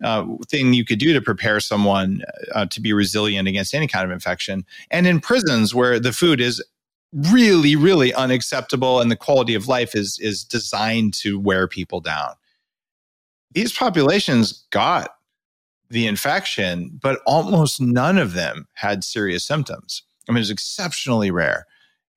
uh, 0.03 0.27
thing 0.49 0.75
you 0.75 0.85
could 0.85 0.99
do 0.99 1.13
to 1.13 1.21
prepare 1.21 1.61
someone 1.61 2.23
uh, 2.55 2.67
to 2.67 2.81
be 2.81 2.93
resilient 2.93 3.49
against 3.49 3.75
any 3.75 3.87
kind 3.87 4.05
of 4.05 4.11
infection. 4.11 4.65
And 4.91 5.07
in 5.07 5.21
prisons 5.21 5.75
where 5.75 5.99
the 5.99 6.13
food 6.13 6.41
is 6.41 6.63
really, 7.13 7.77
really 7.77 8.13
unacceptable 8.13 9.01
and 9.01 9.11
the 9.11 9.17
quality 9.17 9.55
of 9.55 9.69
life 9.69 9.95
is 9.95 10.19
is 10.21 10.45
designed 10.45 11.15
to 11.15 11.39
wear 11.39 11.67
people 11.67 12.01
down. 12.01 12.33
These 13.53 13.73
populations 13.73 14.65
got 14.71 15.11
the 15.89 16.07
infection, 16.07 16.99
but 17.01 17.21
almost 17.27 17.81
none 17.81 18.19
of 18.19 18.35
them 18.35 18.67
had 18.75 19.05
serious 19.05 19.45
symptoms. 19.45 20.03
I 20.29 20.33
mean, 20.33 20.39
it 20.39 20.41
was 20.41 20.51
exceptionally 20.51 21.31
rare. 21.31 21.67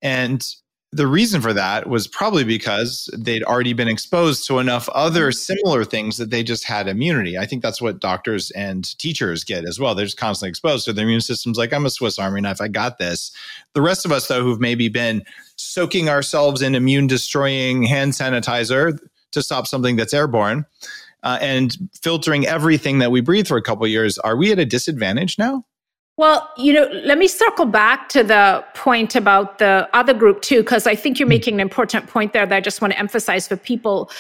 And 0.02 0.46
the 0.92 1.06
reason 1.06 1.40
for 1.40 1.54
that 1.54 1.88
was 1.88 2.08
probably 2.08 2.44
because 2.44 3.10
they'd 3.16 3.44
already 3.44 3.74
been 3.74 3.88
exposed 3.88 4.48
to 4.48 4.58
enough 4.58 4.90
other 4.90 5.32
similar 5.32 5.86
things 5.86 6.18
that 6.18 6.32
they 6.32 6.42
just 6.42 6.64
had 6.64 6.88
immunity. 6.88 7.38
I 7.38 7.46
think 7.46 7.62
that's 7.62 7.80
what 7.80 8.00
doctors 8.00 8.50
and 8.52 8.98
teachers 8.98 9.44
get 9.44 9.66
as 9.66 9.80
well. 9.80 9.94
They're 9.94 10.06
just 10.06 10.18
constantly 10.18 10.50
exposed. 10.50 10.86
So 10.86 10.92
their 10.92 11.06
immune 11.06 11.22
system's 11.22 11.60
like, 11.60 11.74
I'm 11.74 11.86
a 11.86 11.92
Swiss 11.92 12.18
Army 12.18 12.42
knife. 12.42 12.60
I 12.60 12.70
got 12.70 12.98
this. 12.98 13.32
The 13.74 13.84
rest 13.84 14.04
of 14.04 14.12
us, 14.12 14.28
though, 14.28 14.42
who've 14.42 14.60
maybe 14.60 14.90
been 14.90 15.24
soaking 15.58 16.10
ourselves 16.10 16.64
in 16.64 16.74
immune 16.74 17.06
destroying 17.06 17.84
hand 17.84 18.14
sanitizer 18.14 18.98
to 19.32 19.44
stop 19.44 19.68
something 19.68 19.96
that's 19.96 20.14
airborne 20.14 20.66
uh, 21.22 21.38
and 21.40 21.78
filtering 22.02 22.48
everything 22.48 22.98
that 22.98 23.12
we 23.12 23.22
breathe 23.22 23.48
for 23.48 23.58
a 23.58 23.62
couple 23.62 23.86
years, 23.86 24.18
are 24.20 24.36
we 24.36 24.52
at 24.52 24.58
a 24.58 24.66
disadvantage 24.66 25.38
now? 25.38 25.64
Well, 26.20 26.50
you 26.58 26.74
know, 26.74 26.90
let 27.06 27.18
me 27.18 27.30
circle 27.30 27.66
back 27.66 28.10
to 28.10 28.26
the 28.26 28.62
point 28.74 29.16
about 29.16 29.58
the 29.58 29.88
other 29.94 30.14
group 30.14 30.42
too, 30.42 30.58
because 30.64 30.86
I 30.86 30.94
think 30.94 31.18
you're 31.18 31.26
hmm. 31.26 31.30
making 31.30 31.54
an 31.54 31.60
important 31.62 32.08
point 32.08 32.34
there 32.34 32.46
that 32.46 32.54
I 32.54 32.60
just 32.60 32.82
want 32.82 32.92
to 32.92 33.00
emphasize 33.00 33.48
for 33.48 33.56
people. 33.56 34.12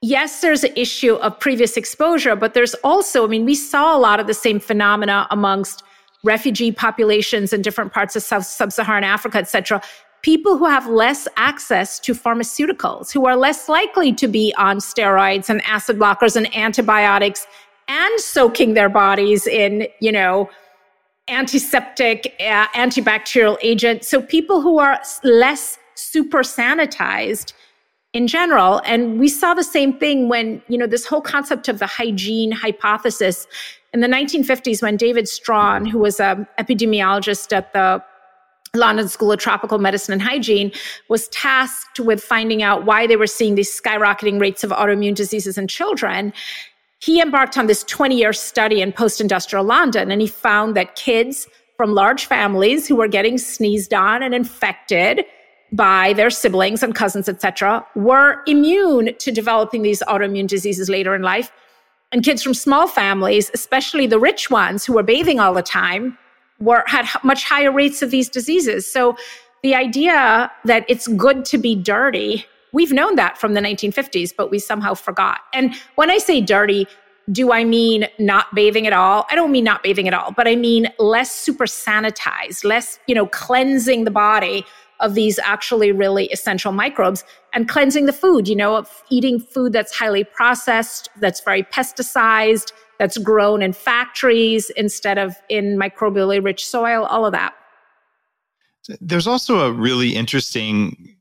Yes, 0.00 0.42
there's 0.42 0.62
an 0.62 0.70
issue 0.76 1.14
of 1.14 1.36
previous 1.40 1.76
exposure, 1.76 2.36
but 2.36 2.54
there's 2.54 2.74
also, 2.84 3.24
I 3.24 3.26
mean, 3.26 3.44
we 3.44 3.56
saw 3.56 3.96
a 3.96 3.98
lot 3.98 4.20
of 4.20 4.28
the 4.28 4.34
same 4.34 4.60
phenomena 4.60 5.26
amongst 5.32 5.82
refugee 6.22 6.70
populations 6.70 7.52
in 7.52 7.62
different 7.62 7.92
parts 7.92 8.14
of 8.14 8.22
sub-Saharan 8.22 9.02
Africa, 9.02 9.38
et 9.38 9.48
cetera. 9.48 9.82
People 10.22 10.56
who 10.56 10.66
have 10.66 10.86
less 10.86 11.26
access 11.36 11.98
to 11.98 12.14
pharmaceuticals, 12.14 13.10
who 13.10 13.26
are 13.26 13.34
less 13.34 13.68
likely 13.68 14.12
to 14.12 14.28
be 14.28 14.54
on 14.56 14.78
steroids 14.78 15.50
and 15.50 15.60
acid 15.64 15.98
blockers 15.98 16.36
and 16.36 16.54
antibiotics 16.54 17.44
and 17.88 18.20
soaking 18.20 18.74
their 18.74 18.88
bodies 18.88 19.48
in, 19.48 19.88
you 20.00 20.12
know, 20.12 20.48
antiseptic, 21.28 22.34
uh, 22.40 22.66
antibacterial 22.68 23.56
agent. 23.62 24.04
So 24.04 24.20
people 24.20 24.60
who 24.60 24.78
are 24.78 25.00
less 25.22 25.78
super 25.94 26.40
sanitized 26.40 27.52
in 28.12 28.28
general. 28.28 28.80
And 28.84 29.18
we 29.18 29.28
saw 29.28 29.54
the 29.54 29.64
same 29.64 29.98
thing 29.98 30.28
when, 30.28 30.62
you 30.68 30.78
know, 30.78 30.86
this 30.86 31.04
whole 31.04 31.20
concept 31.20 31.68
of 31.68 31.80
the 31.80 31.86
hygiene 31.86 32.52
hypothesis 32.52 33.46
in 33.92 34.00
the 34.00 34.06
1950s 34.06 34.82
when 34.82 34.96
David 34.96 35.28
Strachan, 35.28 35.86
who 35.86 35.98
was 35.98 36.20
an 36.20 36.46
epidemiologist 36.58 37.52
at 37.52 37.72
the 37.72 38.02
London 38.74 39.08
School 39.08 39.32
of 39.32 39.38
Tropical 39.38 39.78
Medicine 39.78 40.12
and 40.12 40.22
Hygiene 40.22 40.72
was 41.08 41.28
tasked 41.28 42.00
with 42.00 42.22
finding 42.22 42.62
out 42.62 42.84
why 42.84 43.06
they 43.06 43.16
were 43.16 43.26
seeing 43.26 43.54
these 43.54 43.80
skyrocketing 43.80 44.40
rates 44.40 44.64
of 44.64 44.70
autoimmune 44.70 45.14
diseases 45.14 45.56
in 45.56 45.68
children 45.68 46.32
he 47.04 47.20
embarked 47.20 47.58
on 47.58 47.66
this 47.66 47.84
20 47.84 48.16
year 48.16 48.32
study 48.32 48.80
in 48.80 48.90
post 48.90 49.20
industrial 49.20 49.64
London, 49.64 50.10
and 50.10 50.22
he 50.22 50.26
found 50.26 50.74
that 50.74 50.96
kids 50.96 51.46
from 51.76 51.92
large 51.92 52.24
families 52.24 52.88
who 52.88 52.96
were 52.96 53.08
getting 53.08 53.36
sneezed 53.36 53.92
on 53.92 54.22
and 54.22 54.34
infected 54.34 55.24
by 55.70 56.14
their 56.14 56.30
siblings 56.30 56.82
and 56.82 56.94
cousins, 56.94 57.28
etc., 57.28 57.84
were 57.94 58.42
immune 58.46 59.14
to 59.18 59.30
developing 59.30 59.82
these 59.82 60.02
autoimmune 60.08 60.46
diseases 60.46 60.88
later 60.88 61.14
in 61.14 61.20
life. 61.20 61.52
And 62.10 62.24
kids 62.24 62.42
from 62.42 62.54
small 62.54 62.86
families, 62.86 63.50
especially 63.52 64.06
the 64.06 64.20
rich 64.20 64.48
ones 64.50 64.86
who 64.86 64.94
were 64.94 65.02
bathing 65.02 65.40
all 65.40 65.52
the 65.52 65.62
time, 65.62 66.16
were 66.58 66.84
had 66.86 67.06
much 67.22 67.44
higher 67.44 67.72
rates 67.72 68.00
of 68.00 68.12
these 68.12 68.30
diseases. 68.30 68.90
So 68.90 69.16
the 69.62 69.74
idea 69.74 70.50
that 70.64 70.86
it's 70.88 71.08
good 71.08 71.44
to 71.46 71.58
be 71.58 71.74
dirty 71.74 72.46
We've 72.74 72.92
known 72.92 73.14
that 73.14 73.38
from 73.38 73.54
the 73.54 73.60
1950s, 73.60 74.32
but 74.36 74.50
we 74.50 74.58
somehow 74.58 74.94
forgot. 74.94 75.38
And 75.52 75.74
when 75.94 76.10
I 76.10 76.18
say 76.18 76.40
dirty, 76.40 76.88
do 77.30 77.52
I 77.52 77.62
mean 77.62 78.08
not 78.18 78.52
bathing 78.52 78.86
at 78.88 78.92
all? 78.92 79.26
I 79.30 79.36
don't 79.36 79.52
mean 79.52 79.62
not 79.62 79.84
bathing 79.84 80.08
at 80.08 80.12
all, 80.12 80.32
but 80.32 80.48
I 80.48 80.56
mean 80.56 80.88
less 80.98 81.30
super 81.30 81.66
sanitized, 81.66 82.64
less, 82.64 82.98
you 83.06 83.14
know, 83.14 83.26
cleansing 83.26 84.04
the 84.04 84.10
body 84.10 84.66
of 84.98 85.14
these 85.14 85.38
actually 85.38 85.92
really 85.92 86.26
essential 86.26 86.72
microbes 86.72 87.24
and 87.52 87.68
cleansing 87.68 88.06
the 88.06 88.12
food, 88.12 88.48
you 88.48 88.56
know, 88.56 88.76
of 88.76 89.04
eating 89.08 89.38
food 89.38 89.72
that's 89.72 89.96
highly 89.96 90.24
processed, 90.24 91.08
that's 91.20 91.40
very 91.40 91.62
pesticized, 91.62 92.72
that's 92.98 93.18
grown 93.18 93.62
in 93.62 93.72
factories 93.72 94.70
instead 94.70 95.16
of 95.16 95.36
in 95.48 95.78
microbially 95.78 96.44
rich 96.44 96.66
soil, 96.66 97.04
all 97.04 97.24
of 97.24 97.32
that. 97.32 97.54
There's 99.00 99.28
also 99.28 99.60
a 99.60 99.72
really 99.72 100.16
interesting 100.16 101.16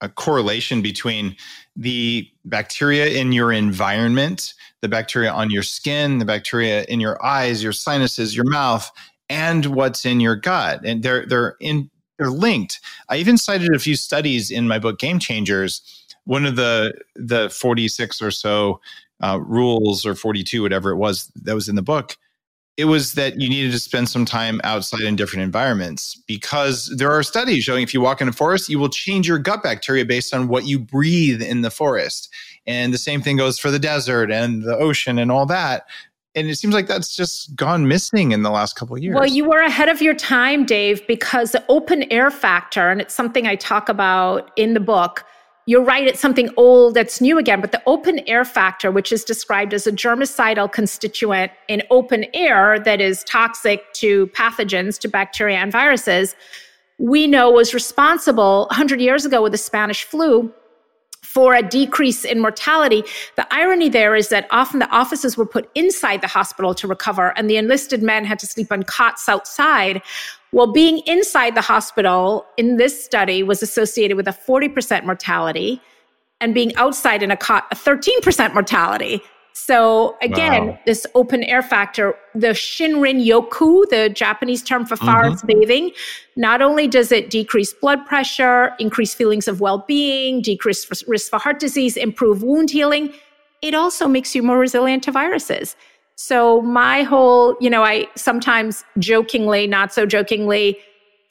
a 0.00 0.08
correlation 0.08 0.82
between 0.82 1.36
the 1.76 2.28
bacteria 2.44 3.06
in 3.06 3.32
your 3.32 3.52
environment, 3.52 4.54
the 4.80 4.88
bacteria 4.88 5.30
on 5.30 5.50
your 5.50 5.62
skin, 5.62 6.18
the 6.18 6.24
bacteria 6.24 6.84
in 6.84 7.00
your 7.00 7.22
eyes, 7.24 7.62
your 7.62 7.72
sinuses, 7.72 8.34
your 8.34 8.48
mouth, 8.48 8.90
and 9.28 9.66
what's 9.66 10.04
in 10.04 10.20
your 10.20 10.36
gut. 10.36 10.80
And 10.84 11.02
they're 11.02 11.26
they're 11.26 11.56
in 11.60 11.90
they're 12.18 12.30
linked. 12.30 12.80
I 13.08 13.16
even 13.16 13.38
cited 13.38 13.74
a 13.74 13.78
few 13.78 13.96
studies 13.96 14.50
in 14.50 14.68
my 14.68 14.78
book 14.78 14.98
Game 14.98 15.18
Changers. 15.18 15.82
One 16.24 16.44
of 16.44 16.56
the 16.56 16.92
the 17.14 17.50
46 17.50 18.20
or 18.22 18.30
so 18.30 18.80
uh, 19.22 19.38
rules 19.40 20.06
or 20.06 20.14
42 20.14 20.62
whatever 20.62 20.90
it 20.90 20.96
was 20.96 21.30
that 21.34 21.54
was 21.54 21.68
in 21.68 21.76
the 21.76 21.82
book 21.82 22.16
it 22.80 22.86
was 22.86 23.12
that 23.12 23.38
you 23.38 23.46
needed 23.46 23.72
to 23.72 23.78
spend 23.78 24.08
some 24.08 24.24
time 24.24 24.58
outside 24.64 25.02
in 25.02 25.14
different 25.14 25.42
environments 25.42 26.14
because 26.26 26.90
there 26.96 27.12
are 27.12 27.22
studies 27.22 27.62
showing 27.62 27.82
if 27.82 27.92
you 27.92 28.00
walk 28.00 28.22
in 28.22 28.28
a 28.28 28.32
forest, 28.32 28.70
you 28.70 28.78
will 28.78 28.88
change 28.88 29.28
your 29.28 29.38
gut 29.38 29.62
bacteria 29.62 30.02
based 30.02 30.32
on 30.32 30.48
what 30.48 30.64
you 30.64 30.78
breathe 30.78 31.42
in 31.42 31.60
the 31.60 31.70
forest. 31.70 32.32
And 32.66 32.94
the 32.94 32.98
same 32.98 33.20
thing 33.20 33.36
goes 33.36 33.58
for 33.58 33.70
the 33.70 33.78
desert 33.78 34.30
and 34.30 34.62
the 34.62 34.78
ocean 34.78 35.18
and 35.18 35.30
all 35.30 35.44
that. 35.44 35.88
And 36.34 36.48
it 36.48 36.56
seems 36.56 36.72
like 36.72 36.86
that's 36.86 37.14
just 37.14 37.54
gone 37.54 37.86
missing 37.86 38.32
in 38.32 38.44
the 38.44 38.50
last 38.50 38.76
couple 38.76 38.96
of 38.96 39.02
years. 39.02 39.14
Well, 39.14 39.26
you 39.26 39.44
were 39.44 39.60
ahead 39.60 39.90
of 39.90 40.00
your 40.00 40.14
time, 40.14 40.64
Dave, 40.64 41.06
because 41.06 41.52
the 41.52 41.62
open 41.68 42.10
air 42.10 42.30
factor, 42.30 42.88
and 42.88 42.98
it's 43.02 43.12
something 43.12 43.46
I 43.46 43.56
talk 43.56 43.90
about 43.90 44.52
in 44.56 44.72
the 44.72 44.80
book, 44.80 45.26
you're 45.66 45.84
right, 45.84 46.06
it's 46.06 46.20
something 46.20 46.50
old 46.56 46.94
that's 46.94 47.20
new 47.20 47.38
again, 47.38 47.60
but 47.60 47.72
the 47.72 47.82
open 47.86 48.20
air 48.26 48.44
factor, 48.44 48.90
which 48.90 49.12
is 49.12 49.24
described 49.24 49.72
as 49.72 49.86
a 49.86 49.92
germicidal 49.92 50.70
constituent 50.70 51.52
in 51.68 51.82
open 51.90 52.26
air 52.34 52.78
that 52.80 53.00
is 53.00 53.22
toxic 53.24 53.92
to 53.94 54.26
pathogens, 54.28 54.98
to 54.98 55.08
bacteria 55.08 55.58
and 55.58 55.70
viruses, 55.70 56.34
we 56.98 57.26
know 57.26 57.50
was 57.50 57.72
responsible 57.72 58.66
100 58.70 59.00
years 59.00 59.24
ago 59.24 59.42
with 59.42 59.52
the 59.52 59.58
Spanish 59.58 60.04
flu 60.04 60.52
for 61.22 61.54
a 61.54 61.62
decrease 61.62 62.24
in 62.24 62.40
mortality. 62.40 63.04
The 63.36 63.46
irony 63.54 63.88
there 63.88 64.16
is 64.16 64.30
that 64.30 64.48
often 64.50 64.80
the 64.80 64.88
offices 64.88 65.36
were 65.36 65.46
put 65.46 65.70
inside 65.76 66.22
the 66.22 66.26
hospital 66.26 66.74
to 66.74 66.88
recover, 66.88 67.32
and 67.38 67.48
the 67.48 67.56
enlisted 67.56 68.02
men 68.02 68.24
had 68.24 68.38
to 68.40 68.46
sleep 68.46 68.72
on 68.72 68.82
cots 68.82 69.28
outside. 69.28 70.02
Well, 70.52 70.72
being 70.72 70.98
inside 71.06 71.54
the 71.54 71.60
hospital 71.60 72.44
in 72.56 72.76
this 72.76 73.04
study 73.04 73.42
was 73.42 73.62
associated 73.62 74.16
with 74.16 74.26
a 74.26 74.32
40% 74.32 75.04
mortality, 75.04 75.80
and 76.40 76.54
being 76.54 76.74
outside 76.76 77.22
in 77.22 77.30
a 77.30 77.36
cot, 77.36 77.66
a 77.70 77.76
13% 77.76 78.54
mortality. 78.54 79.22
So 79.52 80.16
again, 80.22 80.68
wow. 80.68 80.78
this 80.86 81.06
open 81.14 81.42
air 81.44 81.62
factor, 81.62 82.14
the 82.34 82.48
Shinrin 82.48 83.24
Yoku, 83.24 83.88
the 83.90 84.08
Japanese 84.08 84.62
term 84.62 84.86
for 84.86 84.96
forest 84.96 85.44
mm-hmm. 85.44 85.60
bathing, 85.60 85.90
not 86.36 86.62
only 86.62 86.86
does 86.86 87.12
it 87.12 87.30
decrease 87.30 87.72
blood 87.74 88.06
pressure, 88.06 88.74
increase 88.78 89.12
feelings 89.12 89.48
of 89.48 89.60
well-being, 89.60 90.40
decrease 90.40 90.86
risk 91.06 91.30
for 91.30 91.38
heart 91.38 91.58
disease, 91.58 91.96
improve 91.96 92.42
wound 92.42 92.70
healing, 92.70 93.12
it 93.60 93.74
also 93.74 94.08
makes 94.08 94.34
you 94.34 94.42
more 94.42 94.58
resilient 94.58 95.02
to 95.04 95.12
viruses. 95.12 95.76
So 96.22 96.60
my 96.60 97.02
whole, 97.02 97.56
you 97.62 97.70
know, 97.70 97.82
I 97.82 98.06
sometimes 98.14 98.84
jokingly, 98.98 99.66
not 99.66 99.90
so 99.90 100.04
jokingly, 100.04 100.76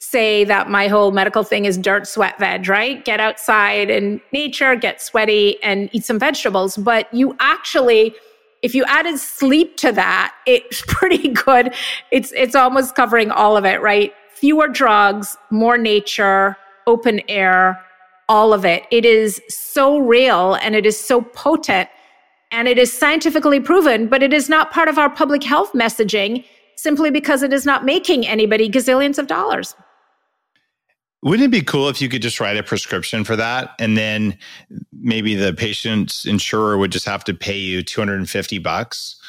say 0.00 0.42
that 0.42 0.68
my 0.68 0.88
whole 0.88 1.12
medical 1.12 1.44
thing 1.44 1.64
is 1.64 1.78
dirt, 1.78 2.08
sweat, 2.08 2.36
veg, 2.40 2.68
right? 2.68 3.04
Get 3.04 3.20
outside 3.20 3.88
in 3.88 4.20
nature, 4.32 4.74
get 4.74 5.00
sweaty, 5.00 5.62
and 5.62 5.88
eat 5.92 6.04
some 6.04 6.18
vegetables. 6.18 6.76
But 6.76 7.06
you 7.14 7.36
actually, 7.38 8.16
if 8.62 8.74
you 8.74 8.84
added 8.86 9.20
sleep 9.20 9.76
to 9.76 9.92
that, 9.92 10.34
it's 10.44 10.82
pretty 10.88 11.28
good. 11.28 11.72
It's 12.10 12.32
it's 12.32 12.56
almost 12.56 12.96
covering 12.96 13.30
all 13.30 13.56
of 13.56 13.64
it, 13.64 13.80
right? 13.80 14.12
Fewer 14.34 14.66
drugs, 14.66 15.36
more 15.52 15.78
nature, 15.78 16.56
open 16.88 17.20
air, 17.28 17.80
all 18.28 18.52
of 18.52 18.64
it. 18.64 18.86
It 18.90 19.04
is 19.04 19.40
so 19.48 19.98
real 19.98 20.54
and 20.54 20.74
it 20.74 20.84
is 20.84 20.98
so 20.98 21.22
potent 21.22 21.88
and 22.50 22.68
it 22.68 22.78
is 22.78 22.92
scientifically 22.92 23.60
proven, 23.60 24.08
but 24.08 24.22
it 24.22 24.32
is 24.32 24.48
not 24.48 24.70
part 24.70 24.88
of 24.88 24.98
our 24.98 25.10
public 25.10 25.42
health 25.44 25.72
messaging 25.72 26.44
simply 26.76 27.10
because 27.10 27.42
it 27.42 27.52
is 27.52 27.66
not 27.66 27.84
making 27.84 28.26
anybody 28.26 28.68
gazillions 28.68 29.18
of 29.18 29.26
dollars. 29.26 29.74
Wouldn't 31.22 31.46
it 31.46 31.50
be 31.50 31.60
cool 31.60 31.90
if 31.90 32.00
you 32.00 32.08
could 32.08 32.22
just 32.22 32.40
write 32.40 32.56
a 32.56 32.62
prescription 32.62 33.24
for 33.24 33.36
that 33.36 33.74
and 33.78 33.96
then 33.96 34.38
maybe 34.90 35.34
the 35.34 35.52
patient's 35.52 36.24
insurer 36.24 36.78
would 36.78 36.92
just 36.92 37.04
have 37.04 37.24
to 37.24 37.34
pay 37.34 37.58
you 37.58 37.82
250 37.82 38.58
bucks 38.58 39.19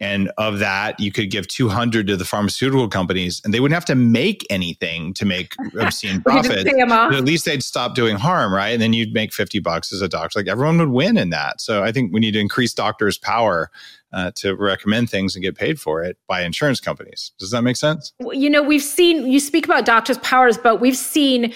and 0.00 0.30
of 0.38 0.58
that 0.58 0.98
you 0.98 1.12
could 1.12 1.30
give 1.30 1.46
200 1.46 2.06
to 2.06 2.16
the 2.16 2.24
pharmaceutical 2.24 2.88
companies 2.88 3.40
and 3.44 3.52
they 3.52 3.60
wouldn't 3.60 3.74
have 3.74 3.84
to 3.84 3.94
make 3.94 4.46
anything 4.50 5.12
to 5.14 5.24
make 5.24 5.54
obscene 5.78 6.22
profit. 6.22 6.66
at 6.66 7.24
least 7.24 7.44
they'd 7.44 7.62
stop 7.62 7.94
doing 7.94 8.16
harm 8.16 8.52
right? 8.52 8.70
And 8.70 8.80
then 8.80 8.92
you'd 8.92 9.12
make 9.12 9.32
50 9.32 9.58
bucks 9.60 9.92
as 9.92 10.02
a 10.02 10.08
doctor. 10.08 10.38
Like 10.38 10.48
everyone 10.48 10.78
would 10.78 10.88
win 10.88 11.16
in 11.16 11.30
that. 11.30 11.60
So 11.60 11.82
i 11.82 11.92
think 11.92 12.12
we 12.12 12.20
need 12.20 12.32
to 12.32 12.40
increase 12.40 12.72
doctors 12.72 13.18
power 13.18 13.70
uh, 14.12 14.32
to 14.34 14.56
recommend 14.56 15.08
things 15.08 15.36
and 15.36 15.42
get 15.44 15.54
paid 15.54 15.80
for 15.80 16.02
it 16.02 16.16
by 16.26 16.42
insurance 16.42 16.80
companies. 16.80 17.30
Does 17.38 17.52
that 17.52 17.62
make 17.62 17.76
sense? 17.76 18.12
You 18.32 18.50
know 18.50 18.62
we've 18.62 18.82
seen 18.82 19.26
you 19.26 19.38
speak 19.38 19.66
about 19.66 19.84
doctors 19.84 20.18
powers 20.18 20.56
but 20.56 20.80
we've 20.80 20.96
seen 20.96 21.52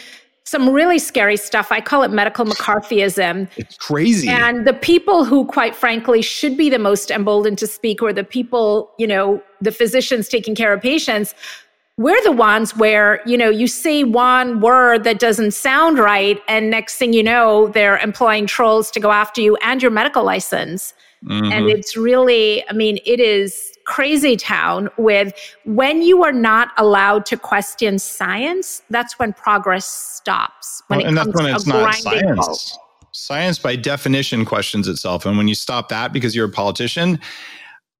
some 0.54 0.70
really 0.70 1.00
scary 1.00 1.36
stuff. 1.36 1.72
I 1.72 1.80
call 1.80 2.04
it 2.04 2.12
medical 2.12 2.44
McCarthyism. 2.44 3.48
It's 3.56 3.76
crazy. 3.76 4.28
And 4.28 4.64
the 4.64 4.72
people 4.72 5.24
who, 5.24 5.46
quite 5.46 5.74
frankly, 5.74 6.22
should 6.22 6.56
be 6.56 6.70
the 6.70 6.78
most 6.78 7.10
emboldened 7.10 7.58
to 7.58 7.66
speak, 7.66 8.00
or 8.00 8.12
the 8.12 8.22
people, 8.22 8.92
you 8.96 9.08
know, 9.08 9.42
the 9.60 9.72
physicians 9.72 10.28
taking 10.28 10.54
care 10.54 10.72
of 10.72 10.80
patients, 10.80 11.34
we're 11.96 12.22
the 12.22 12.30
ones 12.30 12.76
where, 12.76 13.20
you 13.26 13.36
know, 13.36 13.50
you 13.50 13.66
say 13.66 14.04
one 14.04 14.60
word 14.60 15.02
that 15.02 15.18
doesn't 15.18 15.54
sound 15.54 15.98
right, 15.98 16.40
and 16.46 16.70
next 16.70 16.98
thing 16.98 17.12
you 17.12 17.24
know, 17.24 17.66
they're 17.68 17.98
employing 17.98 18.46
trolls 18.46 18.92
to 18.92 19.00
go 19.00 19.10
after 19.10 19.40
you 19.40 19.56
and 19.56 19.82
your 19.82 19.90
medical 19.90 20.22
license. 20.22 20.94
Mm-hmm. 21.24 21.52
And 21.52 21.68
it's 21.68 21.96
really, 21.96 22.62
I 22.68 22.74
mean, 22.74 23.00
it 23.04 23.18
is 23.18 23.73
crazy 23.84 24.36
town 24.36 24.88
with 24.96 25.32
when 25.64 26.02
you 26.02 26.24
are 26.24 26.32
not 26.32 26.70
allowed 26.76 27.26
to 27.26 27.36
question 27.36 27.98
science, 27.98 28.82
that's 28.90 29.18
when 29.18 29.32
progress 29.32 29.86
stops. 29.86 30.82
When 30.88 30.98
well, 30.98 31.06
it 31.06 31.08
and 31.08 31.16
comes 31.16 31.26
that's 31.26 31.42
when 31.42 31.54
it's 31.54 31.66
not 31.66 31.94
science. 31.94 32.78
Science, 33.12 33.58
by 33.60 33.76
definition, 33.76 34.44
questions 34.44 34.88
itself. 34.88 35.24
And 35.24 35.38
when 35.38 35.46
you 35.46 35.54
stop 35.54 35.88
that 35.88 36.12
because 36.12 36.34
you're 36.34 36.48
a 36.48 36.50
politician, 36.50 37.20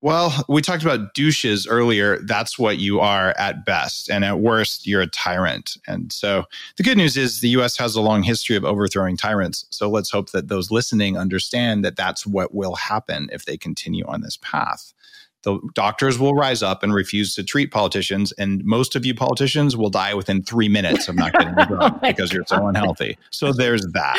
well, 0.05 0.45
we 0.51 0.61
talked 0.61 0.83
about 0.83 1.15
douches 1.15 1.67
earlier. 1.67 2.19
That's 2.27 2.59
what 2.59 2.79
you 2.79 3.01
are 3.01 3.33
at 3.39 3.65
best. 3.65 4.11
And 4.11 4.23
at 4.23 4.41
worst, 4.41 4.87
you're 4.87 5.01
a 5.01 5.07
tyrant. 5.07 5.79
And 5.87 6.13
so 6.13 6.45
the 6.77 6.83
good 6.83 6.99
news 6.99 7.17
is 7.17 7.41
the 7.41 7.49
US 7.51 7.79
has 7.79 7.95
a 7.95 8.03
long 8.03 8.23
history 8.23 8.55
of 8.55 8.65
overthrowing 8.65 9.17
tyrants. 9.17 9.65
So 9.71 9.89
let's 9.89 10.11
hope 10.11 10.31
that 10.33 10.49
those 10.49 10.71
listening 10.71 11.17
understand 11.17 11.87
that 11.87 11.97
that's 11.97 12.27
what 12.27 12.55
will 12.55 12.75
happen 12.75 13.31
if 13.33 13.47
they 13.47 13.57
continue 13.57 14.05
on 14.05 14.21
this 14.21 14.37
path 14.43 14.93
the 15.45 15.61
doctors 15.75 16.19
will 16.19 16.35
rise 16.35 16.63
up 16.63 16.83
and 16.83 16.93
refuse 16.93 17.35
to 17.37 17.45
treat 17.45 17.71
politicians, 17.71 18.33
and 18.33 18.65
most 18.65 18.97
of 18.97 19.07
you 19.07 19.15
politicians 19.15 19.77
will 19.77 19.91
die 19.91 20.15
within 20.15 20.43
three 20.43 20.69
minutes 20.69 21.09
of 21.09 21.15
not 21.15 21.33
getting 21.33 21.55
the 21.55 21.65
drug 21.69 21.93
oh 21.95 22.07
because 22.07 22.33
you're 22.33 22.47
so 22.47 22.67
unhealthy. 22.67 23.17
So 23.31 23.53
there's 23.53 23.87
that. 23.93 24.19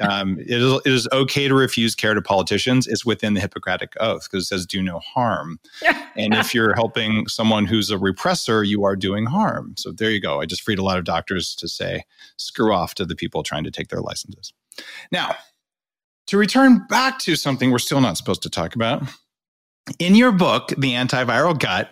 Um, 0.00 0.38
it, 0.40 0.50
is, 0.50 0.80
it 0.84 0.92
is 0.92 1.08
okay 1.12 1.48
to 1.48 1.54
refuse 1.54 1.94
care 1.94 2.14
to 2.14 2.20
politicians. 2.20 2.86
It's 2.86 3.06
within 3.06 3.34
the 3.34 3.40
Hippocratic 3.40 3.94
Oath 4.00 4.28
because 4.28 4.44
it 4.44 4.48
says 4.48 4.66
do 4.66 4.82
no 4.82 4.98
harm. 4.98 5.60
and 6.16 6.34
if 6.34 6.54
you're 6.54 6.74
helping 6.74 7.28
someone 7.28 7.66
who's 7.66 7.90
a 7.90 7.96
repressor, 7.96 8.66
you 8.66 8.84
are 8.84 8.96
doing 8.96 9.26
harm. 9.26 9.74
So 9.76 9.92
there 9.92 10.10
you 10.10 10.20
go. 10.20 10.40
I 10.40 10.46
just 10.46 10.62
freed 10.62 10.78
a 10.78 10.84
lot 10.84 10.98
of 10.98 11.04
doctors 11.04 11.54
to 11.56 11.68
say 11.68 12.04
screw 12.36 12.74
off 12.74 12.94
to 12.96 13.04
the 13.04 13.14
people 13.14 13.42
trying 13.42 13.64
to 13.64 13.70
take 13.70 13.88
their 13.88 14.00
licenses. 14.00 14.52
Now, 15.10 15.36
to 16.26 16.36
return 16.36 16.84
back 16.88 17.18
to 17.20 17.36
something 17.36 17.70
we're 17.70 17.78
still 17.78 18.00
not 18.00 18.16
supposed 18.16 18.42
to 18.42 18.50
talk 18.50 18.74
about 18.74 19.02
in 19.98 20.14
your 20.14 20.32
book, 20.32 20.68
The 20.78 20.92
Antiviral 20.92 21.58
Gut, 21.58 21.90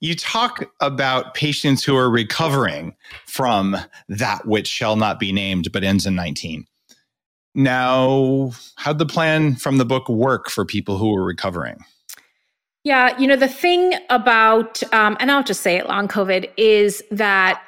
you 0.00 0.14
talk 0.14 0.70
about 0.80 1.34
patients 1.34 1.84
who 1.84 1.96
are 1.96 2.10
recovering 2.10 2.94
from 3.26 3.76
that 4.08 4.46
which 4.46 4.66
shall 4.66 4.96
not 4.96 5.20
be 5.20 5.32
named 5.32 5.70
but 5.72 5.84
ends 5.84 6.06
in 6.06 6.14
19. 6.14 6.66
Now, 7.54 8.52
how'd 8.76 8.98
the 8.98 9.06
plan 9.06 9.56
from 9.56 9.78
the 9.78 9.84
book 9.84 10.08
work 10.08 10.48
for 10.48 10.64
people 10.64 10.96
who 10.96 11.12
were 11.12 11.24
recovering? 11.24 11.84
Yeah, 12.84 13.16
you 13.18 13.26
know, 13.26 13.36
the 13.36 13.48
thing 13.48 13.94
about, 14.10 14.82
um, 14.92 15.16
and 15.20 15.30
I'll 15.30 15.44
just 15.44 15.60
say 15.60 15.76
it 15.76 15.86
long 15.86 16.08
COVID, 16.08 16.50
is 16.56 17.02
that 17.10 17.62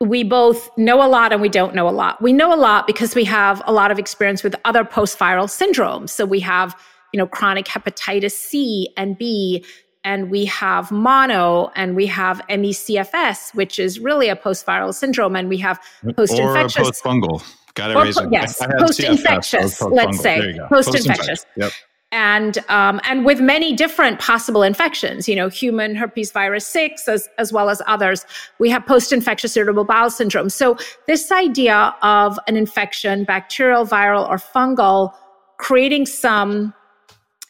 we 0.00 0.22
both 0.22 0.70
know 0.78 1.04
a 1.04 1.08
lot 1.08 1.32
and 1.32 1.42
we 1.42 1.48
don't 1.48 1.74
know 1.74 1.88
a 1.88 1.90
lot. 1.90 2.22
We 2.22 2.32
know 2.32 2.54
a 2.54 2.56
lot 2.56 2.86
because 2.86 3.14
we 3.14 3.24
have 3.24 3.62
a 3.66 3.72
lot 3.72 3.90
of 3.90 3.98
experience 3.98 4.42
with 4.42 4.54
other 4.64 4.84
post 4.84 5.18
viral 5.18 5.46
syndromes. 5.46 6.10
So 6.10 6.24
we 6.24 6.40
have 6.40 6.78
you 7.16 7.22
know, 7.22 7.26
chronic 7.26 7.64
hepatitis 7.64 8.32
C 8.32 8.90
and 8.98 9.16
B, 9.16 9.64
and 10.04 10.30
we 10.30 10.44
have 10.44 10.92
mono 10.92 11.70
and 11.74 11.96
we 11.96 12.04
have 12.04 12.42
ME/CFS, 12.50 13.54
which 13.54 13.78
is 13.78 13.98
really 13.98 14.28
a 14.28 14.36
post-viral 14.36 14.92
syndrome, 14.92 15.34
and 15.34 15.48
we 15.48 15.56
have 15.56 15.80
post-infectious. 16.14 16.76
Or 16.76 16.84
post-fungal. 16.84 17.54
Got 17.72 18.06
it. 18.06 18.28
Yes, 18.30 18.62
post-infectious, 18.78 19.80
let's 19.80 20.20
say. 20.20 20.58
Post-infectious. 20.68 21.46
Yep 21.56 21.72
and 22.12 22.58
um, 22.68 23.00
and 23.02 23.24
with 23.24 23.40
many 23.40 23.74
different 23.74 24.20
possible 24.20 24.62
infections, 24.62 25.28
you 25.28 25.34
know, 25.34 25.48
human 25.48 25.96
herpes 25.96 26.30
virus 26.30 26.66
six 26.66 27.08
as 27.08 27.28
as 27.38 27.52
well 27.52 27.68
as 27.68 27.82
others. 27.86 28.24
We 28.58 28.70
have 28.70 28.86
post-infectious 28.86 29.56
irritable 29.56 29.84
bowel 29.84 30.10
syndrome. 30.10 30.50
So 30.50 30.76
this 31.06 31.32
idea 31.32 31.94
of 32.02 32.38
an 32.46 32.56
infection, 32.56 33.24
bacterial, 33.24 33.84
viral, 33.84 34.28
or 34.28 34.36
fungal, 34.36 35.12
creating 35.58 36.06
some 36.06 36.72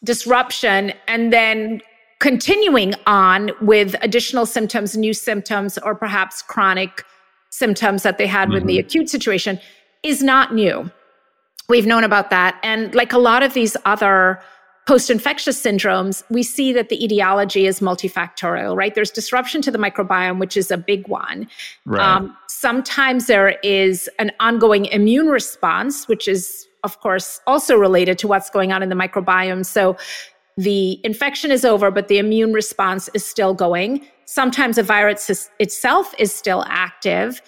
disruption 0.06 0.94
and 1.06 1.32
then 1.32 1.82
continuing 2.18 2.94
on 3.06 3.50
with 3.60 3.94
additional 4.00 4.46
symptoms, 4.46 4.96
new 4.96 5.12
symptoms, 5.12 5.76
or 5.78 5.94
perhaps 5.94 6.40
chronic 6.40 7.04
symptoms 7.50 8.02
that 8.02 8.16
they 8.16 8.26
had 8.26 8.46
mm-hmm. 8.46 8.54
with 8.54 8.66
the 8.66 8.78
mm-hmm. 8.78 8.86
acute 8.86 9.10
situation 9.10 9.60
is 10.02 10.22
not 10.22 10.54
new. 10.54 10.90
We've 11.68 11.86
known 11.86 12.04
about 12.04 12.30
that. 12.30 12.58
And 12.62 12.94
like 12.94 13.12
a 13.12 13.18
lot 13.18 13.42
of 13.42 13.52
these 13.52 13.76
other 13.84 14.40
post 14.86 15.10
infectious 15.10 15.60
syndromes, 15.60 16.22
we 16.30 16.44
see 16.44 16.72
that 16.72 16.88
the 16.88 17.04
etiology 17.04 17.66
is 17.66 17.80
multifactorial, 17.80 18.76
right? 18.76 18.94
There's 18.94 19.10
disruption 19.10 19.60
to 19.62 19.70
the 19.72 19.78
microbiome, 19.78 20.38
which 20.38 20.56
is 20.56 20.70
a 20.70 20.76
big 20.76 21.08
one. 21.08 21.48
Right. 21.84 22.00
Um, 22.00 22.36
sometimes 22.48 23.26
there 23.26 23.58
is 23.64 24.08
an 24.20 24.30
ongoing 24.38 24.86
immune 24.86 25.26
response, 25.26 26.06
which 26.06 26.28
is 26.28 26.68
of 26.86 27.00
course, 27.00 27.40
also 27.48 27.76
related 27.76 28.16
to 28.18 28.28
what's 28.28 28.48
going 28.48 28.72
on 28.72 28.80
in 28.80 28.88
the 28.88 28.94
microbiome. 28.94 29.66
So 29.66 29.96
the 30.56 31.04
infection 31.04 31.50
is 31.50 31.64
over, 31.64 31.90
but 31.90 32.06
the 32.06 32.18
immune 32.18 32.52
response 32.52 33.10
is 33.12 33.26
still 33.26 33.52
going. 33.52 34.06
Sometimes 34.24 34.76
the 34.76 34.84
virus 34.84 35.50
itself 35.58 36.14
is 36.16 36.32
still 36.32 36.64
active. 36.68 37.42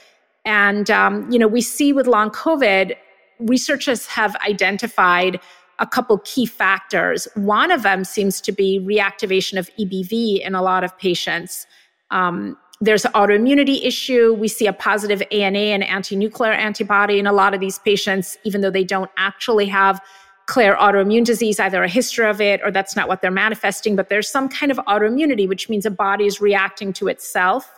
And, 0.45 0.91
um, 0.91 1.31
you 1.31 1.39
know, 1.39 1.47
we 1.47 1.61
see 1.61 1.93
with 1.93 2.09
long 2.09 2.31
COVID, 2.31 2.97
researchers 3.39 4.07
have 4.07 4.35
identified 4.45 5.41
a 5.79 5.87
couple 5.87 6.19
key 6.25 6.45
factors. 6.45 7.29
One 7.37 7.71
of 7.71 7.85
them 7.85 8.03
seems 8.03 8.41
to 8.41 8.51
be 8.51 8.81
reactivation 8.81 9.57
of 9.57 9.71
EBV 9.79 10.45
in 10.45 10.57
a 10.57 10.63
lot 10.63 10.83
of 10.83 10.99
patients. 10.99 11.65
Um, 12.11 12.57
there's 12.81 13.05
an 13.05 13.13
autoimmunity 13.13 13.85
issue. 13.85 14.35
We 14.35 14.49
see 14.49 14.67
a 14.67 14.73
positive 14.73 15.23
ANA 15.33 15.59
and 15.59 15.83
anti-nuclear 15.83 16.53
antibody 16.53 17.19
in 17.19 17.27
a 17.27 17.33
lot 17.33 17.55
of 17.55 17.61
these 17.61 17.79
patients, 17.81 18.37
even 18.45 18.61
though 18.61 18.71
they 18.71 18.85
don't 18.85 19.11
actually 19.17 19.67
have 19.67 20.01
clear 20.47 20.77
autoimmune 20.77 21.25
disease, 21.25 21.61
either 21.61 21.83
a 21.83 21.89
history 21.89 22.27
of 22.27 22.41
it 22.41 22.61
or 22.65 22.71
that's 22.71 22.97
not 22.97 23.07
what 23.07 23.21
they're 23.21 23.31
manifesting, 23.31 23.97
but 23.97 24.09
there's 24.09 24.29
some 24.29 24.49
kind 24.49 24.73
of 24.73 24.79
autoimmunity, 24.87 25.47
which 25.47 25.69
means 25.69 25.85
a 25.85 25.91
body 25.91 26.25
is 26.25 26.41
reacting 26.41 26.93
to 26.93 27.09
itself. 27.09 27.71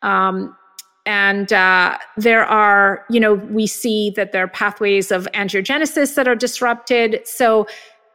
Um, 0.00 0.56
and 1.04 1.52
uh, 1.52 1.98
there 2.16 2.44
are, 2.44 3.04
you 3.10 3.18
know, 3.18 3.34
we 3.34 3.66
see 3.66 4.10
that 4.10 4.32
there 4.32 4.44
are 4.44 4.48
pathways 4.48 5.10
of 5.10 5.26
angiogenesis 5.34 6.14
that 6.14 6.28
are 6.28 6.36
disrupted. 6.36 7.26
So 7.26 7.66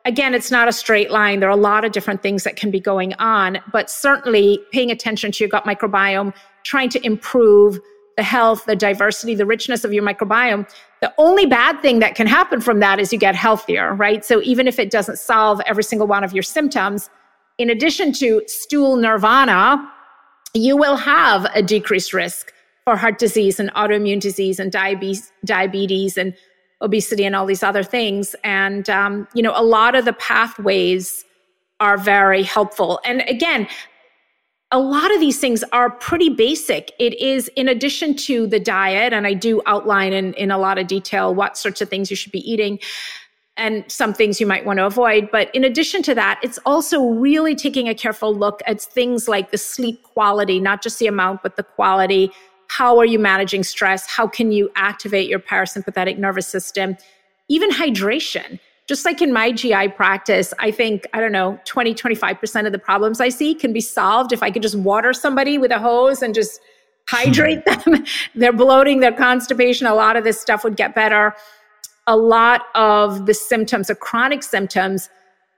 again, 0.08 0.34
it's 0.34 0.49
not 0.49 0.68
a 0.68 0.72
straight 0.72 1.12
line. 1.12 1.41
There 1.41 1.49
are 1.49 1.51
a 1.51 1.55
lot 1.55 1.84
of 1.84 1.91
different 1.91 2.24
things 2.24 2.43
that 2.45 2.55
can 2.55 2.72
be 2.72 2.80
going 2.80 3.14
on, 3.16 3.60
but 3.72 3.91
certainly 3.91 4.60
paying 4.72 4.89
attention 4.89 5.32
to 5.34 5.43
your 5.43 5.49
gut 5.49 5.66
microbiome, 5.66 6.34
trying 6.64 6.89
to 6.89 7.05
improve 7.05 7.78
the 8.16 8.24
health, 8.24 8.66
the 8.66 8.76
diversity, 8.76 9.36
the 9.36 9.45
richness 9.45 9.84
of 9.84 9.93
your 9.93 10.03
microbiome. 10.03 10.68
The 11.01 11.14
only 11.20 11.45
bad 11.45 11.82
thing 11.82 11.99
that 11.99 12.16
can 12.16 12.26
happen 12.26 12.62
from 12.62 12.80
that 12.80 12.99
is 12.99 13.14
you 13.14 13.20
get 13.20 13.36
healthier, 13.36 13.93
right? 13.93 14.26
So 14.26 14.41
even 14.41 14.68
if 14.68 14.80
it 14.80 14.89
doesn't 14.89 15.20
solve 15.20 15.62
every 15.68 15.84
single 15.84 16.08
one 16.08 16.24
of 16.24 16.34
your 16.34 16.41
symptoms, 16.41 17.10
in 17.58 17.70
addition 17.70 18.14
to 18.14 18.41
stool 18.47 18.95
nirvana, 18.95 19.91
you 20.53 20.78
will 20.78 20.95
have 20.95 21.45
a 21.53 21.62
decreased 21.62 22.14
risk 22.14 22.53
for 22.86 22.95
heart 22.95 23.20
disease 23.20 23.60
and 23.60 23.72
autoimmune 23.74 24.22
disease 24.22 24.58
and 24.60 24.72
diabetes, 24.72 25.32
diabetes 25.43 26.18
and 26.18 26.34
obesity 26.82 27.25
and 27.25 27.36
all 27.36 27.45
these 27.45 27.63
other 27.63 27.84
things. 27.84 28.36
And, 28.43 28.89
um, 28.89 29.28
you 29.34 29.41
know, 29.41 29.53
a 29.55 29.63
lot 29.63 29.95
of 29.95 30.05
the 30.05 30.13
pathways 30.13 31.25
are 31.79 31.97
very 31.97 32.43
helpful. 32.43 32.99
And 33.05 33.21
again, 33.28 33.67
a 34.71 34.79
lot 34.79 35.13
of 35.13 35.20
these 35.20 35.39
things 35.39 35.63
are 35.71 35.89
pretty 35.89 36.29
basic. 36.29 36.91
It 36.99 37.20
is 37.20 37.49
in 37.55 37.70
addition 37.70 38.16
to 38.17 38.47
the 38.47 38.59
diet, 38.59 39.13
and 39.13 39.25
I 39.25 39.33
do 39.33 39.62
outline 39.66 40.12
in, 40.12 40.33
in 40.33 40.51
a 40.51 40.58
lot 40.58 40.78
of 40.78 40.87
detail 40.87 41.33
what 41.33 41.58
sorts 41.58 41.82
of 41.82 41.89
things 41.89 42.09
you 42.09 42.17
should 42.17 42.33
be 42.33 42.51
eating 42.51 42.79
and 43.55 43.83
some 43.91 44.13
things 44.13 44.39
you 44.39 44.45
might 44.45 44.66
want 44.66 44.78
to 44.78 44.86
avoid. 44.86 45.29
But 45.32 45.54
in 45.55 45.63
addition 45.63 46.04
to 46.04 46.16
that, 46.16 46.39
it's 46.43 46.59
also 46.66 47.01
really 47.01 47.55
taking 47.55 47.87
a 47.87 47.95
careful 47.95 48.36
look 48.36 48.62
at 48.67 48.82
things 48.82 49.28
like 49.28 49.51
the 49.51 49.58
sleep 49.58 50.04
quality, 50.04 50.59
not 50.59 50.83
just 50.83 50.99
the 50.99 51.08
amount, 51.08 51.43
but 51.43 51.55
the 51.55 51.63
quality, 51.63 52.32
how 52.67 52.97
are 52.99 53.05
you 53.05 53.19
managing 53.19 53.63
stress? 53.63 54.07
How 54.07 54.27
can 54.27 54.51
you 54.51 54.69
activate 54.75 55.29
your 55.29 55.39
parasympathetic 55.39 56.17
nervous 56.17 56.47
system? 56.47 56.97
Even 57.49 57.71
hydration. 57.71 58.59
Just 58.87 59.03
like 59.03 59.21
in 59.21 59.33
my 59.33 59.51
GI 59.51 59.89
practice, 59.89 60.53
I 60.59 60.71
think, 60.71 61.05
I 61.13 61.19
don't 61.19 61.31
know, 61.31 61.59
20, 61.65 61.93
25% 61.93 62.65
of 62.65 62.71
the 62.71 62.79
problems 62.79 63.19
I 63.19 63.29
see 63.29 63.53
can 63.53 63.73
be 63.73 63.81
solved 63.81 64.31
if 64.31 64.41
I 64.41 64.49
could 64.49 64.61
just 64.61 64.75
water 64.75 65.11
somebody 65.11 65.57
with 65.57 65.71
a 65.71 65.79
hose 65.79 66.21
and 66.21 66.33
just 66.33 66.61
hydrate 67.09 67.63
hmm. 67.67 67.91
them. 67.91 68.05
their 68.35 68.53
bloating, 68.53 68.99
their 68.99 69.11
constipation, 69.11 69.87
a 69.87 69.95
lot 69.95 70.15
of 70.15 70.23
this 70.23 70.39
stuff 70.39 70.63
would 70.63 70.77
get 70.77 70.95
better. 70.95 71.35
A 72.05 72.15
lot 72.15 72.67
of 72.75 73.25
the 73.25 73.33
symptoms, 73.33 73.89
or 73.89 73.95
chronic 73.95 74.41
symptoms, 74.41 75.09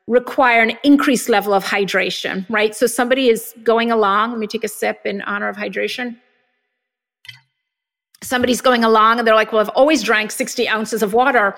require 0.08 0.64
an 0.64 0.72
increased 0.84 1.30
level 1.30 1.54
of 1.54 1.64
hydration, 1.64 2.44
right? 2.50 2.74
So 2.74 2.88
somebody 2.88 3.30
is 3.30 3.54
going 3.64 3.92
along. 3.92 4.32
Let 4.32 4.40
me 4.40 4.48
take 4.48 4.64
a 4.64 4.68
sip 4.68 5.02
in 5.06 5.22
honor 5.22 5.50
of 5.50 5.56
hydration 5.56 6.16
somebody's 8.22 8.62
going 8.62 8.84
along 8.84 9.20
and 9.20 9.28
they're 9.28 9.36
like, 9.36 9.52
well, 9.52 9.62
I've 9.62 9.70
always 9.70 10.04
drank 10.04 10.32
60 10.32 10.68
ounces 10.68 11.04
of 11.04 11.14
water. 11.14 11.56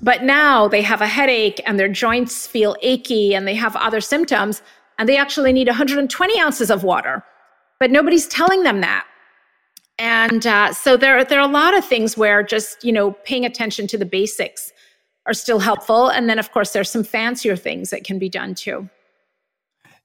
But 0.00 0.22
now 0.22 0.68
they 0.68 0.82
have 0.82 1.00
a 1.00 1.06
headache 1.06 1.60
and 1.66 1.78
their 1.78 1.88
joints 1.88 2.46
feel 2.46 2.76
achy 2.82 3.34
and 3.34 3.46
they 3.48 3.54
have 3.54 3.74
other 3.76 4.00
symptoms 4.00 4.62
and 4.98 5.08
they 5.08 5.16
actually 5.16 5.52
need 5.52 5.68
120 5.68 6.40
ounces 6.40 6.70
of 6.70 6.84
water. 6.84 7.24
But 7.80 7.90
nobody's 7.90 8.26
telling 8.28 8.62
them 8.62 8.80
that. 8.80 9.06
And 9.98 10.46
uh, 10.46 10.72
so 10.72 10.96
there, 10.96 11.24
there 11.24 11.40
are 11.40 11.48
a 11.48 11.52
lot 11.52 11.76
of 11.76 11.84
things 11.84 12.16
where 12.16 12.42
just, 12.42 12.84
you 12.84 12.92
know, 12.92 13.12
paying 13.24 13.46
attention 13.46 13.86
to 13.88 13.98
the 13.98 14.04
basics 14.04 14.72
are 15.26 15.34
still 15.34 15.58
helpful. 15.58 16.08
And 16.08 16.28
then, 16.28 16.38
of 16.38 16.52
course, 16.52 16.72
there's 16.72 16.90
some 16.90 17.04
fancier 17.04 17.56
things 17.56 17.90
that 17.90 18.04
can 18.04 18.18
be 18.18 18.28
done 18.28 18.54
too. 18.54 18.88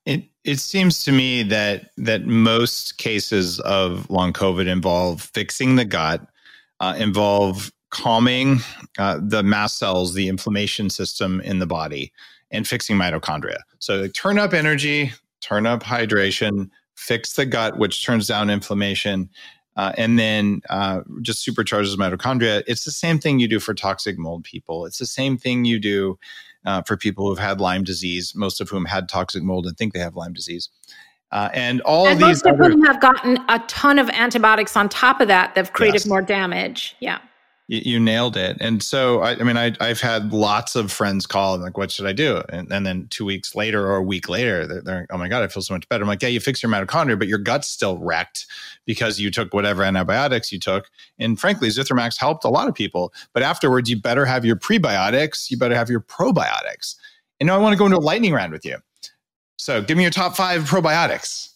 It 0.05 0.23
it 0.43 0.59
seems 0.59 1.03
to 1.03 1.11
me 1.11 1.43
that 1.43 1.91
that 1.97 2.25
most 2.25 2.97
cases 2.97 3.59
of 3.61 4.09
long 4.09 4.33
COVID 4.33 4.67
involve 4.67 5.21
fixing 5.21 5.75
the 5.75 5.85
gut, 5.85 6.25
uh, 6.79 6.95
involve 6.97 7.71
calming 7.91 8.59
uh, 8.97 9.19
the 9.21 9.43
mast 9.43 9.77
cells, 9.77 10.13
the 10.13 10.27
inflammation 10.27 10.89
system 10.89 11.41
in 11.41 11.59
the 11.59 11.67
body, 11.67 12.11
and 12.49 12.67
fixing 12.67 12.97
mitochondria. 12.97 13.59
So 13.79 14.07
turn 14.07 14.39
up 14.39 14.53
energy, 14.53 15.11
turn 15.41 15.65
up 15.67 15.83
hydration, 15.83 16.69
fix 16.95 17.33
the 17.33 17.45
gut, 17.45 17.77
which 17.77 18.05
turns 18.05 18.27
down 18.27 18.49
inflammation, 18.49 19.29
uh, 19.75 19.91
and 19.97 20.17
then 20.17 20.61
uh, 20.69 21.01
just 21.21 21.45
supercharges 21.47 21.95
mitochondria. 21.95 22.63
It's 22.67 22.85
the 22.85 22.91
same 22.91 23.19
thing 23.19 23.39
you 23.39 23.47
do 23.47 23.59
for 23.59 23.73
toxic 23.73 24.17
mold 24.17 24.43
people. 24.43 24.85
It's 24.85 24.97
the 24.97 25.05
same 25.05 25.37
thing 25.37 25.65
you 25.65 25.79
do 25.79 26.17
uh, 26.65 26.81
for 26.83 26.97
people 26.97 27.27
who've 27.27 27.39
had 27.39 27.59
Lyme 27.59 27.83
disease, 27.83 28.33
most 28.35 28.61
of 28.61 28.69
whom 28.69 28.85
had 28.85 29.09
toxic 29.09 29.43
mold 29.43 29.65
and 29.65 29.77
think 29.77 29.93
they 29.93 29.99
have 29.99 30.15
Lyme 30.15 30.33
disease. 30.33 30.69
Uh, 31.31 31.49
and 31.53 31.79
all 31.81 32.07
and 32.07 32.19
these 32.19 32.43
most 32.43 32.45
of 32.45 32.57
whom 32.57 32.83
have 32.83 32.99
gotten 32.99 33.37
a 33.47 33.59
ton 33.67 33.97
of 33.97 34.09
antibiotics 34.09 34.75
on 34.75 34.89
top 34.89 35.21
of 35.21 35.29
that 35.29 35.55
that've 35.55 35.71
created 35.71 36.01
yes. 36.01 36.05
more 36.05 36.21
damage. 36.21 36.95
Yeah 36.99 37.19
you, 37.71 37.93
you 37.93 37.99
nailed 37.99 38.35
it. 38.35 38.57
And 38.59 38.83
so, 38.83 39.21
I, 39.21 39.31
I 39.31 39.43
mean, 39.43 39.57
I, 39.57 39.73
have 39.79 40.01
had 40.01 40.33
lots 40.33 40.75
of 40.75 40.91
friends 40.91 41.25
call 41.25 41.55
and 41.55 41.63
like, 41.63 41.77
what 41.77 41.89
should 41.89 42.05
I 42.05 42.11
do? 42.11 42.43
And, 42.49 42.71
and 42.71 42.85
then 42.85 43.07
two 43.09 43.23
weeks 43.23 43.55
later 43.55 43.87
or 43.87 43.95
a 43.95 44.01
week 44.03 44.27
later, 44.27 44.67
they're, 44.67 44.81
they're, 44.81 45.07
oh 45.09 45.17
my 45.17 45.29
God, 45.29 45.41
I 45.41 45.47
feel 45.47 45.63
so 45.63 45.73
much 45.73 45.87
better. 45.87 46.03
I'm 46.03 46.07
like, 46.09 46.21
yeah, 46.21 46.27
you 46.27 46.41
fix 46.41 46.61
your 46.61 46.71
mitochondria, 46.71 47.17
but 47.17 47.29
your 47.29 47.37
gut's 47.37 47.69
still 47.69 47.97
wrecked 47.97 48.45
because 48.85 49.19
you 49.19 49.31
took 49.31 49.53
whatever 49.53 49.83
antibiotics 49.83 50.51
you 50.51 50.59
took. 50.59 50.91
And 51.17 51.39
frankly, 51.39 51.69
Zithromax 51.69 52.19
helped 52.19 52.43
a 52.43 52.49
lot 52.49 52.67
of 52.67 52.75
people. 52.75 53.13
But 53.33 53.41
afterwards, 53.41 53.89
you 53.89 53.99
better 53.99 54.25
have 54.25 54.43
your 54.43 54.57
prebiotics, 54.57 55.49
you 55.49 55.57
better 55.57 55.75
have 55.75 55.89
your 55.89 56.01
probiotics. 56.01 56.95
And 57.39 57.47
now 57.47 57.55
I 57.55 57.59
want 57.59 57.73
to 57.73 57.79
go 57.79 57.85
into 57.85 57.97
a 57.97 57.99
lightning 57.99 58.33
round 58.33 58.51
with 58.51 58.65
you. 58.65 58.77
So 59.57 59.81
give 59.81 59.95
me 59.95 60.03
your 60.03 60.11
top 60.11 60.35
five 60.35 60.63
probiotics. 60.63 61.50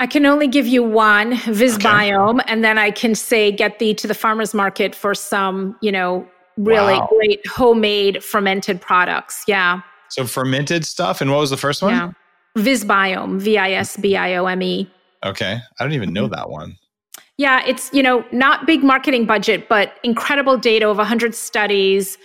I 0.00 0.06
can 0.06 0.24
only 0.24 0.48
give 0.48 0.66
you 0.66 0.82
one, 0.82 1.32
Visbiome, 1.32 2.40
okay. 2.40 2.44
and 2.50 2.64
then 2.64 2.78
I 2.78 2.90
can 2.90 3.14
say 3.14 3.52
get 3.52 3.78
thee 3.78 3.92
to 3.94 4.06
the 4.06 4.14
farmer's 4.14 4.54
market 4.54 4.94
for 4.94 5.14
some, 5.14 5.76
you 5.82 5.92
know, 5.92 6.26
really 6.56 6.94
wow. 6.94 7.06
great 7.10 7.46
homemade 7.46 8.24
fermented 8.24 8.80
products. 8.80 9.44
Yeah. 9.46 9.82
So 10.08 10.24
fermented 10.24 10.86
stuff. 10.86 11.20
And 11.20 11.30
what 11.30 11.40
was 11.40 11.50
the 11.50 11.58
first 11.58 11.82
one? 11.82 11.92
Yeah. 11.92 12.12
Visbiome, 12.56 13.40
V 13.40 13.58
I 13.58 13.72
S 13.72 13.98
B 13.98 14.16
I 14.16 14.36
O 14.36 14.46
M 14.46 14.62
E. 14.62 14.90
Okay. 15.22 15.60
I 15.78 15.84
don't 15.84 15.92
even 15.92 16.14
know 16.14 16.28
that 16.28 16.48
one. 16.48 16.78
Yeah, 17.36 17.62
it's, 17.66 17.92
you 17.92 18.02
know, 18.02 18.24
not 18.32 18.66
big 18.66 18.82
marketing 18.82 19.26
budget, 19.26 19.68
but 19.68 19.98
incredible 20.02 20.56
data 20.56 20.88
of 20.88 20.96
100 20.96 21.34
studies 21.34 22.16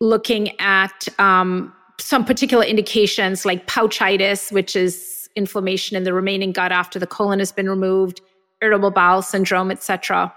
looking 0.00 0.58
at 0.60 1.08
um, 1.18 1.72
some 1.98 2.24
particular 2.24 2.64
indications 2.64 3.44
like 3.44 3.66
pouchitis, 3.66 4.52
which 4.52 4.76
is 4.76 5.25
inflammation 5.36 5.96
in 5.96 6.04
the 6.04 6.12
remaining 6.12 6.52
gut 6.52 6.72
after 6.72 6.98
the 6.98 7.06
colon 7.06 7.38
has 7.38 7.52
been 7.52 7.68
removed, 7.68 8.20
irritable 8.60 8.90
bowel 8.90 9.22
syndrome, 9.22 9.70
etc. 9.70 10.34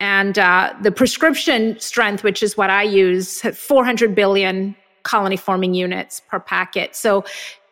And 0.00 0.38
uh, 0.38 0.72
the 0.80 0.90
prescription 0.90 1.78
strength, 1.78 2.24
which 2.24 2.42
is 2.42 2.56
what 2.56 2.70
I 2.70 2.84
use, 2.84 3.42
400 3.42 4.14
billion 4.14 4.74
colony 5.02 5.36
forming 5.36 5.74
units 5.74 6.20
per 6.20 6.40
packet. 6.40 6.96
So 6.96 7.24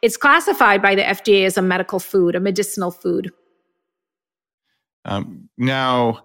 it's 0.03 0.17
classified 0.17 0.83
by 0.83 0.95
the 0.95 1.03
FDA 1.03 1.47
as 1.47 1.57
a 1.57 1.63
medical 1.63 1.99
food, 1.99 2.35
a 2.35 2.41
medicinal 2.41 2.91
food. 2.91 3.33
Um, 5.05 5.49
now, 5.57 6.25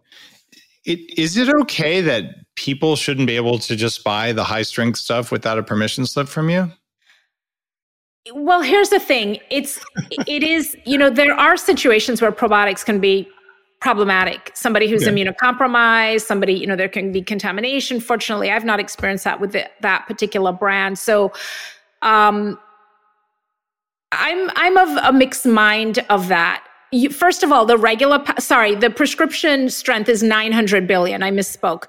it, 0.85 1.17
is 1.17 1.37
it 1.37 1.49
okay 1.49 2.01
that 2.01 2.25
people 2.55 2.95
shouldn't 2.95 3.27
be 3.27 3.35
able 3.35 3.57
to 3.59 3.75
just 3.75 4.03
buy 4.03 4.33
the 4.33 4.43
high 4.43 4.61
strength 4.61 4.97
stuff 4.97 5.31
without 5.31 5.57
a 5.57 5.63
permission 5.63 6.05
slip 6.05 6.27
from 6.27 6.49
you? 6.49 6.71
Well, 8.31 8.61
here's 8.61 8.89
the 8.89 8.99
thing. 8.99 9.39
It's 9.49 9.79
it 10.27 10.43
is, 10.43 10.77
you 10.85 10.97
know, 10.97 11.09
there 11.09 11.33
are 11.33 11.57
situations 11.57 12.21
where 12.21 12.31
probiotics 12.31 12.85
can 12.85 12.99
be 12.99 13.27
problematic. 13.81 14.51
Somebody 14.53 14.87
who's 14.87 15.05
okay. 15.05 15.11
immunocompromised, 15.13 16.21
somebody, 16.21 16.53
you 16.53 16.65
know, 16.65 16.77
there 16.77 16.87
can 16.87 17.11
be 17.11 17.21
contamination. 17.21 17.99
Fortunately, 17.99 18.49
I've 18.49 18.63
not 18.63 18.79
experienced 18.79 19.25
that 19.25 19.41
with 19.41 19.51
the, 19.51 19.69
that 19.81 20.07
particular 20.07 20.53
brand. 20.53 20.97
So 20.97 21.33
um 22.01 22.57
I'm 24.13 24.49
I'm 24.55 24.77
of 24.77 25.03
a 25.03 25.11
mixed 25.11 25.45
mind 25.45 25.99
of 26.09 26.29
that. 26.29 26.63
You, 26.91 27.09
first 27.09 27.43
of 27.43 27.51
all, 27.51 27.65
the 27.65 27.77
regular 27.77 28.23
sorry, 28.39 28.75
the 28.75 28.89
prescription 28.89 29.69
strength 29.69 30.07
is 30.07 30.23
900 30.23 30.87
billion. 30.87 31.23
I 31.23 31.31
misspoke 31.31 31.85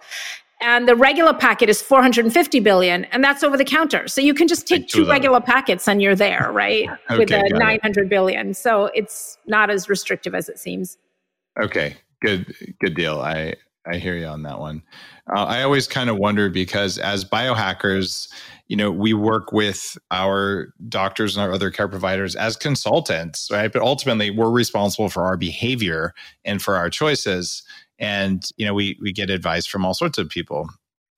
and 0.60 0.89
the 0.89 0.97
regular 0.97 1.35
packet 1.35 1.68
is 1.68 1.82
450 1.82 2.60
billion 2.60 3.05
and 3.06 3.22
that's 3.22 3.43
over 3.43 3.56
the 3.56 3.64
counter. 3.64 4.09
So 4.09 4.20
you 4.20 4.35
can 4.35 4.48
just 4.48 4.66
take 4.66 4.89
two 4.89 5.06
regular 5.06 5.40
packets 5.40 5.86
and 5.89 6.01
you're 6.01 6.16
there 6.16 6.51
right? 6.52 6.89
Okay, 7.10 7.18
with 7.18 7.31
a 7.31 7.59
900 7.59 8.06
it. 8.06 8.09
billion. 8.09 8.55
So 8.55 8.86
it's 8.94 9.36
not 9.47 9.70
as 9.70 9.89
restrictive 9.89 10.35
as 10.35 10.48
it 10.48 10.59
seems. 10.59 10.97
Okay 11.60 11.97
good 12.24 12.55
good 12.81 12.94
deal. 12.94 13.20
I 13.20 13.55
i 13.86 13.97
hear 13.97 14.16
you 14.16 14.26
on 14.26 14.43
that 14.43 14.59
one. 14.59 14.82
Uh, 15.35 15.44
i 15.44 15.62
always 15.62 15.86
kind 15.86 16.10
of 16.10 16.16
wonder 16.16 16.48
because 16.48 16.98
as 16.98 17.24
biohackers 17.24 18.28
you 18.68 18.76
know 18.76 18.90
we 18.90 19.12
work 19.12 19.52
with 19.52 19.97
our 20.10 20.72
doctors 20.89 21.36
and 21.36 21.44
our 21.44 21.52
other 21.52 21.70
care 21.70 21.89
providers 21.89 22.35
as 22.35 22.56
consultants 22.56 23.51
right? 23.51 23.72
But 23.72 23.82
ultimately 23.82 24.31
we're 24.31 24.51
responsible 24.51 25.09
for 25.09 25.24
our 25.24 25.36
behavior 25.36 26.14
and 26.44 26.62
for 26.62 26.76
our 26.76 26.89
choices 26.90 27.62
and 27.98 28.48
you 28.56 28.66
know 28.66 28.74
we 28.74 28.98
we 29.00 29.12
get 29.12 29.30
advice 29.30 29.66
from 29.66 29.84
all 29.84 29.94
sorts 29.94 30.18
of 30.18 30.28
people. 30.28 30.68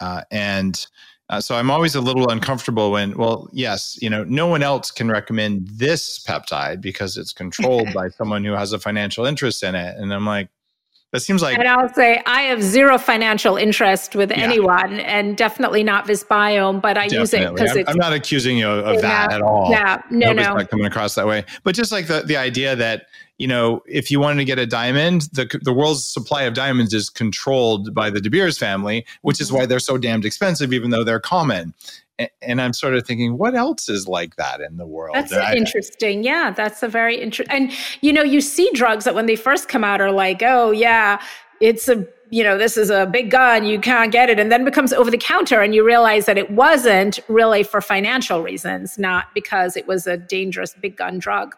Uh, 0.01 0.23
and 0.31 0.86
uh, 1.28 1.40
so 1.40 1.57
i'm 1.57 1.70
always 1.70 1.94
a 1.94 2.01
little 2.01 2.28
uncomfortable 2.28 2.93
when 2.93 3.16
well 3.16 3.48
yes 3.53 3.98
you 4.01 4.09
know 4.09 4.24
no 4.24 4.47
one 4.47 4.62
else 4.62 4.90
can 4.90 5.11
recommend 5.11 5.66
this 5.69 6.23
peptide 6.24 6.81
because 6.81 7.16
it's 7.16 7.32
controlled 7.32 7.93
by 7.93 8.09
someone 8.19 8.44
who 8.44 8.53
has 8.53 8.73
a 8.73 8.78
financial 8.78 9.27
interest 9.27 9.62
in 9.62 9.74
it. 9.74 9.97
And 9.97 10.12
i'm 10.12 10.27
like 10.27 10.48
that 11.12 11.20
seems 11.20 11.40
like 11.40 11.59
and 11.59 11.66
i'll 11.66 11.93
say 11.94 12.20
i 12.27 12.43
have 12.43 12.62
zero 12.62 12.98
financial 12.98 13.57
interest 13.57 14.15
with 14.15 14.31
yeah. 14.31 14.36
anyone 14.36 15.01
and 15.01 15.36
definitely 15.36 15.82
not 15.82 16.07
Visbiome 16.07 16.81
but 16.81 16.98
i 16.98 17.09
definitely. 17.09 17.19
use 17.19 17.35
it 17.35 17.55
because 17.55 17.77
I'm, 17.77 17.85
I'm, 17.89 17.97
not 17.97 18.12
accusing 18.12 18.59
you 18.59 18.69
of 18.69 19.01
that 19.03 19.32
at 19.32 19.40
all. 19.40 19.70
Yeah. 19.70 20.03
No 20.11 20.27
Nobody's 20.28 20.47
no. 20.48 20.55
not 20.57 20.70
coming 20.70 20.86
across 20.86 21.15
that 21.15 21.27
way. 21.27 21.44
But 21.65 21.74
just 21.74 21.93
like 21.93 22.07
the, 22.07 22.23
the 22.23 22.36
idea 22.36 22.77
that 22.77 23.07
you 23.39 23.47
know, 23.47 23.83
if 23.87 24.11
you 24.11 24.19
wanted 24.19 24.37
to 24.37 24.45
get 24.45 24.59
a 24.59 24.67
diamond, 24.67 25.23
the 25.33 25.61
the 25.63 25.73
world's 25.73 26.05
supply 26.05 26.43
of 26.43 26.55
diamonds 26.55 26.95
is 26.95 27.11
controlled 27.11 27.95
by 27.95 28.09
the 28.09 28.21
De 28.21 28.31
Beers 28.31 28.57
family, 28.57 29.05
which 29.23 29.41
is 29.41 29.49
mm-hmm. 29.49 29.59
why 29.59 29.67
they're 29.67 29.79
so 29.79 29.99
damned 29.99 30.25
expensive, 30.25 30.73
even 30.73 30.91
though 30.91 31.05
they're 31.05 31.21
common. 31.21 31.75
And, 32.41 32.63
I'm 32.63 32.73
sort 32.73 32.95
of 32.95 33.07
thinking, 33.07 33.37
what 33.37 33.55
else 33.55 33.91
is 33.91 34.09
like 34.09 34.37
that 34.37 34.63
in 34.63 34.79
the 34.79 34.87
world? 34.87 35.15
That's 35.15 35.35
I, 35.35 35.55
interesting. 35.55 36.25
Yeah, 36.25 36.51
that's 36.51 36.83
a 36.83 36.89
very 36.89 37.21
interesting. 37.21 37.55
And 37.55 37.73
you 38.01 38.11
know, 38.11 38.23
you 38.23 38.41
see 38.41 38.71
drugs 38.73 39.05
that 39.05 39.15
when 39.15 39.27
they 39.27 39.37
first 39.37 39.69
come 39.69 39.85
out 39.85 40.01
are 40.01 40.11
like, 40.11 40.43
oh 40.43 40.71
yeah, 40.71 41.21
it's 41.61 41.89
a 41.89 42.07
you 42.31 42.43
know 42.43 42.57
this 42.59 42.77
is 42.77 42.91
a 42.91 43.07
big 43.07 43.31
gun 43.31 43.65
you 43.65 43.79
can't 43.79 44.11
get 44.11 44.29
it 44.29 44.41
and 44.41 44.51
then 44.51 44.65
becomes 44.65 44.93
over 44.93 45.13
the 45.13 45.19
counter 45.19 45.61
and 45.61 45.77
you 45.77 45.85
realize 45.85 46.27
that 46.27 46.37
it 46.37 46.51
wasn't 46.51 47.21
really 47.29 47.63
for 47.63 47.81
financial 47.81 48.43
reasons 48.43 48.99
not 48.99 49.27
because 49.33 49.77
it 49.77 49.87
was 49.87 50.09
a 50.09 50.17
dangerous 50.17 50.75
big 50.81 50.97
gun 50.97 51.21
drug 51.21 51.55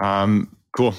um, 0.00 0.56
cool. 0.72 0.94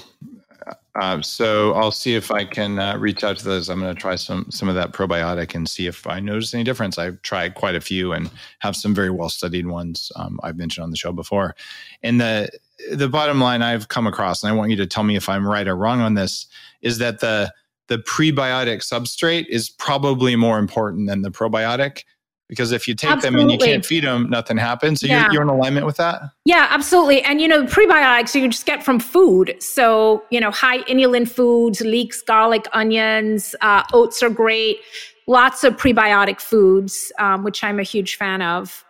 Uh, 1.00 1.22
so 1.22 1.74
I'll 1.74 1.92
see 1.92 2.16
if 2.16 2.32
I 2.32 2.44
can 2.44 2.78
uh, 2.78 2.98
reach 2.98 3.24
out 3.24 3.38
to 3.38 3.46
those. 3.46 3.70
I'm 3.70 3.80
going 3.80 3.96
to 3.96 4.00
try 4.00 4.16
some 4.16 4.48
some 4.52 4.68
of 4.68 4.76
that 4.76 4.92
probiotic 4.92 5.56
and 5.56 5.70
see 5.70 5.88
if 5.88 6.06
I 6.06 6.20
notice 6.20 6.54
any 6.54 6.66
difference. 6.66 6.98
I've 6.98 7.22
tried 7.22 7.56
quite 7.56 7.76
a 7.76 7.82
few 7.82 8.12
and 8.12 8.30
have 8.60 8.76
some 8.76 8.94
very 8.94 9.10
well 9.10 9.30
studied 9.30 9.68
ones 9.68 10.12
um, 10.18 10.40
I've 10.44 10.58
mentioned 10.58 10.84
on 10.84 10.92
the 10.92 10.98
show 10.98 11.14
before. 11.14 11.56
And 12.04 12.20
the 12.20 12.50
the 12.92 13.08
bottom 13.08 13.40
line 13.40 13.62
I've 13.62 13.88
come 13.88 14.06
across, 14.06 14.44
and 14.44 14.52
I 14.52 14.56
want 14.56 14.72
you 14.72 14.78
to 14.78 14.88
tell 14.88 15.04
me 15.04 15.16
if 15.16 15.30
I'm 15.30 15.48
right 15.48 15.68
or 15.68 15.78
wrong 15.78 16.02
on 16.02 16.16
this, 16.16 16.48
is 16.82 16.98
that 16.98 17.22
the 17.22 17.54
the 17.88 18.00
prebiotic 18.00 18.80
substrate 18.80 19.48
is 19.48 19.70
probably 19.70 20.36
more 20.36 20.60
important 20.60 21.08
than 21.08 21.22
the 21.22 21.32
probiotic 21.32 22.04
because 22.52 22.74
if 22.74 22.86
you 22.86 22.94
take 22.94 23.10
absolutely. 23.10 23.40
them 23.40 23.50
and 23.50 23.52
you 23.62 23.66
can't 23.66 23.86
feed 23.86 24.04
them, 24.04 24.30
nothing 24.30 24.58
happens. 24.58 25.00
So 25.00 25.08
yeah. 25.08 25.24
you're, 25.24 25.36
you're 25.36 25.42
in 25.44 25.48
alignment 25.48 25.86
with 25.86 25.96
that? 25.96 26.22
Yeah, 26.44 26.68
absolutely. 26.70 27.22
And 27.22 27.40
you 27.40 27.48
know, 27.48 27.64
prebiotics 27.64 28.36
you 28.36 28.46
just 28.50 28.66
get 28.66 28.84
from 28.84 29.00
food. 29.00 29.56
So, 29.60 30.26
you 30.32 30.42
know, 30.42 30.52
high 30.52 30.80
inulin 30.80 31.30
foods, 31.30 31.80
leeks, 31.80 32.22
garlic, 32.22 32.68
onions, 32.74 33.56
uh, 33.62 33.84
oats 33.94 34.22
are 34.22 34.30
great. 34.30 34.80
Lots 35.28 35.64
of 35.64 35.78
prebiotic 35.78 36.42
foods, 36.42 37.10
um, 37.20 37.46
which 37.46 37.64
I'm 37.64 37.80
a 37.80 37.84
huge 37.84 38.18
fan 38.18 38.42
of. 38.42 38.84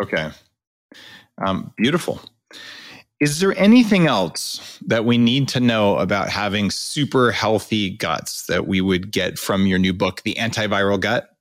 Okay. 0.00 0.30
Um, 1.44 1.70
beautiful. 1.76 2.18
Is 3.20 3.40
there 3.40 3.54
anything 3.58 4.06
else 4.06 4.78
that 4.86 5.04
we 5.04 5.18
need 5.18 5.48
to 5.48 5.60
know 5.60 5.98
about 5.98 6.30
having 6.30 6.70
super 6.70 7.30
healthy 7.30 7.90
guts 7.90 8.46
that 8.46 8.66
we 8.66 8.80
would 8.80 9.10
get 9.10 9.38
from 9.38 9.66
your 9.66 9.78
new 9.78 9.92
book, 9.92 10.22
The 10.22 10.34
Antiviral 10.36 10.98
Gut? 10.98 11.33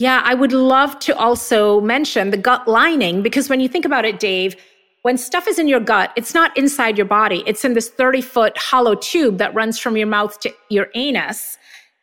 Yeah, 0.00 0.22
I 0.24 0.32
would 0.32 0.54
love 0.54 0.98
to 1.00 1.14
also 1.14 1.82
mention 1.82 2.30
the 2.30 2.38
gut 2.38 2.66
lining 2.66 3.20
because 3.20 3.50
when 3.50 3.60
you 3.60 3.68
think 3.68 3.84
about 3.84 4.06
it, 4.06 4.18
Dave, 4.18 4.56
when 5.02 5.18
stuff 5.18 5.46
is 5.46 5.58
in 5.58 5.68
your 5.68 5.78
gut, 5.78 6.10
it's 6.16 6.32
not 6.32 6.56
inside 6.56 6.96
your 6.96 7.06
body. 7.06 7.44
It's 7.46 7.66
in 7.66 7.74
this 7.74 7.90
30 7.90 8.22
foot 8.22 8.56
hollow 8.56 8.94
tube 8.94 9.36
that 9.36 9.54
runs 9.54 9.78
from 9.78 9.98
your 9.98 10.06
mouth 10.06 10.40
to 10.40 10.54
your 10.70 10.88
anus. 10.94 11.58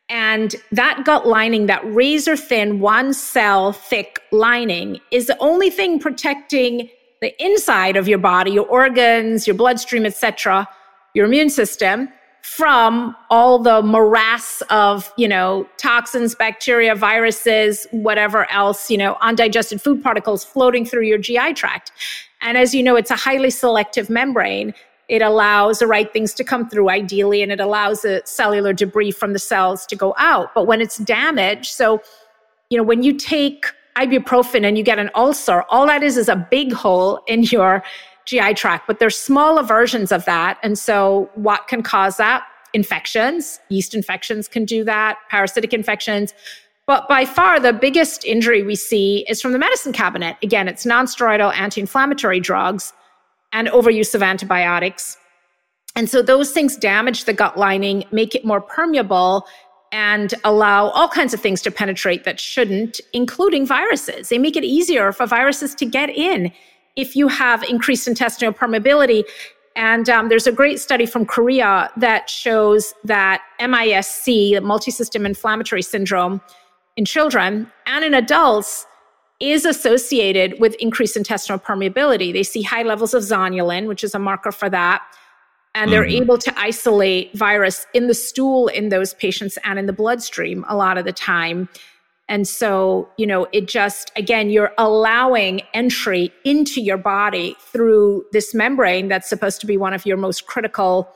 And 0.09 0.55
that 0.71 1.05
gut 1.05 1.27
lining, 1.27 1.65
that 1.65 1.81
razor 1.91 2.37
thin, 2.37 2.79
one 2.81 3.15
cell 3.15 3.73
thick 3.73 4.21
lining, 4.31 4.99
is 5.11 5.25
the 5.25 5.37
only 5.39 5.71
thing 5.71 5.97
protecting 5.99 6.89
the 7.21 7.33
inside 7.43 7.97
of 7.97 8.07
your 8.07 8.19
body, 8.19 8.51
your 8.51 8.67
organs, 8.67 9.47
your 9.47 9.55
bloodstream, 9.55 10.05
etc., 10.05 10.67
your 11.15 11.25
immune 11.25 11.49
system 11.49 12.09
from 12.47 13.13
all 13.29 13.59
the 13.59 13.81
morass 13.81 14.63
of, 14.69 15.13
you 15.17 15.27
know, 15.27 15.67
toxins, 15.75 16.33
bacteria, 16.33 16.95
viruses, 16.95 17.85
whatever 17.91 18.49
else, 18.49 18.89
you 18.89 18.97
know, 18.97 19.17
undigested 19.19 19.81
food 19.81 20.01
particles 20.01 20.45
floating 20.45 20.85
through 20.85 21.03
your 21.03 21.17
GI 21.17 21.53
tract. 21.55 21.91
And 22.41 22.57
as 22.57 22.73
you 22.73 22.81
know, 22.81 22.95
it's 22.95 23.11
a 23.11 23.17
highly 23.17 23.49
selective 23.49 24.09
membrane. 24.09 24.73
It 25.09 25.21
allows 25.21 25.79
the 25.79 25.87
right 25.87 26.11
things 26.13 26.33
to 26.35 26.43
come 26.45 26.69
through 26.69 26.89
ideally, 26.89 27.41
and 27.41 27.51
it 27.51 27.59
allows 27.59 28.03
the 28.03 28.21
cellular 28.23 28.71
debris 28.71 29.11
from 29.11 29.33
the 29.33 29.39
cells 29.39 29.85
to 29.87 29.97
go 29.97 30.15
out. 30.17 30.55
But 30.55 30.67
when 30.67 30.79
it's 30.79 30.99
damaged, 30.99 31.73
so, 31.73 32.01
you 32.69 32.77
know, 32.77 32.83
when 32.83 33.03
you 33.03 33.13
take 33.13 33.65
ibuprofen 33.97 34.65
and 34.65 34.77
you 34.77 34.85
get 34.85 34.99
an 34.99 35.09
ulcer, 35.15 35.63
all 35.69 35.85
that 35.87 36.01
is 36.01 36.15
is 36.15 36.29
a 36.29 36.47
big 36.49 36.71
hole 36.71 37.21
in 37.27 37.43
your 37.43 37.83
GI 38.27 38.53
tract, 38.55 38.87
but 38.87 38.99
there's 38.99 39.17
smaller 39.17 39.63
versions 39.63 40.11
of 40.11 40.25
that. 40.25 40.59
And 40.61 40.77
so, 40.77 41.29
what 41.35 41.67
can 41.67 41.81
cause 41.81 42.17
that? 42.17 42.43
Infections, 42.73 43.59
yeast 43.69 43.95
infections 43.95 44.47
can 44.47 44.65
do 44.65 44.83
that, 44.83 45.17
parasitic 45.29 45.73
infections. 45.73 46.33
But 46.85 47.07
by 47.07 47.25
far, 47.25 47.59
the 47.59 47.73
biggest 47.73 48.25
injury 48.25 48.63
we 48.63 48.75
see 48.75 49.25
is 49.29 49.41
from 49.41 49.53
the 49.53 49.59
medicine 49.59 49.93
cabinet. 49.93 50.35
Again, 50.43 50.67
it's 50.67 50.85
nonsteroidal 50.85 51.55
anti 51.55 51.81
inflammatory 51.81 52.41
drugs 52.41 52.93
and 53.53 53.69
overuse 53.69 54.13
of 54.13 54.21
antibiotics. 54.21 55.17
And 55.95 56.09
so, 56.09 56.21
those 56.21 56.51
things 56.51 56.75
damage 56.75 57.23
the 57.23 57.33
gut 57.33 57.57
lining, 57.57 58.03
make 58.11 58.35
it 58.35 58.43
more 58.43 58.59
permeable, 58.59 59.47
and 59.93 60.33
allow 60.43 60.89
all 60.89 61.07
kinds 61.07 61.33
of 61.33 61.39
things 61.39 61.61
to 61.61 61.71
penetrate 61.71 62.25
that 62.25 62.41
shouldn't, 62.41 62.99
including 63.13 63.65
viruses. 63.65 64.27
They 64.27 64.37
make 64.37 64.57
it 64.57 64.65
easier 64.65 65.13
for 65.13 65.25
viruses 65.25 65.73
to 65.75 65.85
get 65.85 66.09
in 66.09 66.51
if 66.97 67.15
you 67.15 67.29
have 67.29 67.63
increased 67.63 68.07
intestinal 68.07 68.51
permeability. 68.51 69.23
And 69.77 70.09
um, 70.09 70.27
there's 70.27 70.47
a 70.47 70.51
great 70.51 70.79
study 70.79 71.05
from 71.05 71.25
Korea 71.25 71.91
that 71.97 72.29
shows 72.29 72.93
that 73.05 73.43
MISC, 73.61 74.25
the 74.25 74.59
multisystem 74.59 75.25
inflammatory 75.25 75.83
syndrome, 75.83 76.41
in 76.97 77.05
children 77.05 77.71
and 77.85 78.03
in 78.03 78.13
adults 78.15 78.87
is 79.39 79.65
associated 79.65 80.59
with 80.59 80.73
increased 80.79 81.15
intestinal 81.15 81.59
permeability. 81.59 82.33
They 82.33 82.41
see 82.41 82.63
high 82.63 82.81
levels 82.81 83.13
of 83.13 83.21
zonulin, 83.21 83.87
which 83.87 84.03
is 84.03 84.15
a 84.15 84.19
marker 84.19 84.51
for 84.51 84.67
that. 84.69 85.03
And 85.75 85.91
they're 85.91 86.01
mm-hmm. 86.01 86.23
able 86.23 86.39
to 86.39 86.59
isolate 86.59 87.37
virus 87.37 87.85
in 87.93 88.07
the 88.07 88.15
stool 88.15 88.67
in 88.67 88.89
those 88.89 89.13
patients 89.13 89.59
and 89.63 89.77
in 89.77 89.85
the 89.85 89.93
bloodstream 89.93 90.65
a 90.67 90.75
lot 90.75 90.97
of 90.97 91.05
the 91.05 91.13
time. 91.13 91.69
And 92.29 92.47
so, 92.47 93.09
you 93.17 93.25
know, 93.25 93.47
it 93.53 93.67
just, 93.67 94.11
again, 94.15 94.49
you're 94.49 94.73
allowing 94.77 95.61
entry 95.73 96.31
into 96.43 96.81
your 96.81 96.97
body 96.97 97.55
through 97.71 98.25
this 98.33 98.53
membrane 98.53 99.07
that's 99.07 99.29
supposed 99.29 99.61
to 99.61 99.67
be 99.67 99.77
one 99.77 99.93
of 99.93 100.05
your 100.05 100.17
most 100.17 100.45
critical 100.45 101.09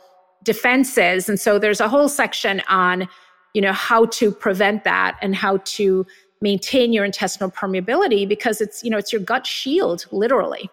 defenses. 0.43 1.27
And 1.27 1.39
so 1.39 1.59
there's 1.59 1.81
a 1.81 1.89
whole 1.89 2.07
section 2.07 2.61
on, 2.69 3.09
you 3.53 3.61
know, 3.61 3.73
how 3.73 4.05
to 4.05 4.31
prevent 4.31 4.85
that 4.85 5.17
and 5.21 5.35
how 5.35 5.57
to 5.57 6.05
maintain 6.41 6.93
your 6.93 7.05
intestinal 7.05 7.51
permeability 7.51 8.27
because 8.27 8.61
it's, 8.61 8.83
you 8.83 8.89
know, 8.89 8.97
it's 8.97 9.11
your 9.11 9.21
gut 9.21 9.45
shield, 9.45 10.05
literally. 10.11 10.69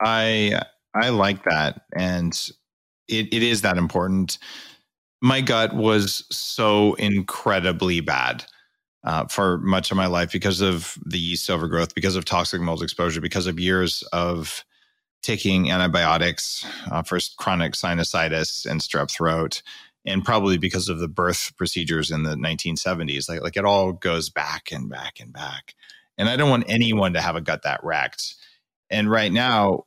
I 0.00 0.62
I 0.94 1.10
like 1.10 1.44
that. 1.44 1.82
And 1.94 2.32
it, 3.08 3.32
it 3.32 3.42
is 3.42 3.62
that 3.62 3.76
important 3.76 4.38
my 5.26 5.40
gut 5.40 5.74
was 5.74 6.24
so 6.30 6.94
incredibly 6.94 8.00
bad 8.00 8.44
uh, 9.02 9.26
for 9.26 9.58
much 9.58 9.90
of 9.90 9.96
my 9.96 10.06
life 10.06 10.30
because 10.30 10.60
of 10.60 10.96
the 11.04 11.18
yeast 11.18 11.50
overgrowth, 11.50 11.96
because 11.96 12.14
of 12.14 12.24
toxic 12.24 12.60
mold 12.60 12.80
exposure, 12.80 13.20
because 13.20 13.48
of 13.48 13.58
years 13.58 14.04
of 14.12 14.64
taking 15.22 15.68
antibiotics 15.68 16.64
uh, 16.92 17.02
for 17.02 17.18
chronic 17.38 17.72
sinusitis 17.72 18.64
and 18.66 18.80
strep 18.80 19.10
throat, 19.10 19.62
and 20.04 20.24
probably 20.24 20.58
because 20.58 20.88
of 20.88 21.00
the 21.00 21.08
birth 21.08 21.52
procedures 21.56 22.12
in 22.12 22.22
the 22.22 22.36
1970s. 22.36 23.28
Like, 23.28 23.42
like 23.42 23.56
it 23.56 23.64
all 23.64 23.92
goes 23.92 24.30
back 24.30 24.70
and 24.70 24.88
back 24.88 25.18
and 25.18 25.32
back. 25.32 25.74
And 26.16 26.28
I 26.28 26.36
don't 26.36 26.50
want 26.50 26.66
anyone 26.68 27.14
to 27.14 27.20
have 27.20 27.34
a 27.34 27.40
gut 27.40 27.62
that 27.64 27.82
wrecked. 27.82 28.36
And 28.90 29.10
right 29.10 29.32
now, 29.32 29.86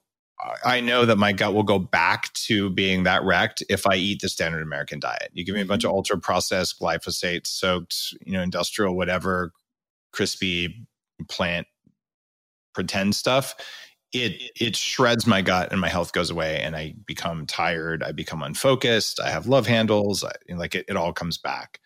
I 0.63 0.79
know 0.79 1.05
that 1.05 1.17
my 1.17 1.33
gut 1.33 1.53
will 1.53 1.63
go 1.63 1.79
back 1.79 2.31
to 2.33 2.69
being 2.69 3.03
that 3.03 3.23
wrecked 3.23 3.63
if 3.69 3.85
I 3.85 3.95
eat 3.95 4.21
the 4.21 4.29
standard 4.29 4.61
American 4.61 4.99
diet. 4.99 5.29
You 5.33 5.45
give 5.45 5.55
me 5.55 5.61
a 5.61 5.65
bunch 5.65 5.83
of 5.83 5.89
mm-hmm. 5.89 5.97
ultra 5.97 6.17
processed, 6.17 6.79
glyphosate 6.79 7.45
soaked, 7.45 8.13
you 8.25 8.33
know, 8.33 8.41
industrial, 8.41 8.95
whatever, 8.95 9.51
crispy 10.13 10.87
plant 11.27 11.67
pretend 12.73 13.15
stuff. 13.15 13.55
It 14.11 14.41
it 14.59 14.75
shreds 14.75 15.27
my 15.27 15.41
gut 15.41 15.71
and 15.71 15.81
my 15.81 15.89
health 15.89 16.13
goes 16.13 16.29
away 16.31 16.61
and 16.61 16.75
I 16.75 16.95
become 17.05 17.45
tired. 17.45 18.01
I 18.01 18.11
become 18.11 18.41
unfocused. 18.41 19.19
I 19.19 19.29
have 19.29 19.47
love 19.47 19.67
handles. 19.67 20.23
I, 20.23 20.31
like 20.55 20.73
it, 20.73 20.85
it 20.87 20.95
all 20.95 21.13
comes 21.13 21.37
back. 21.37 21.79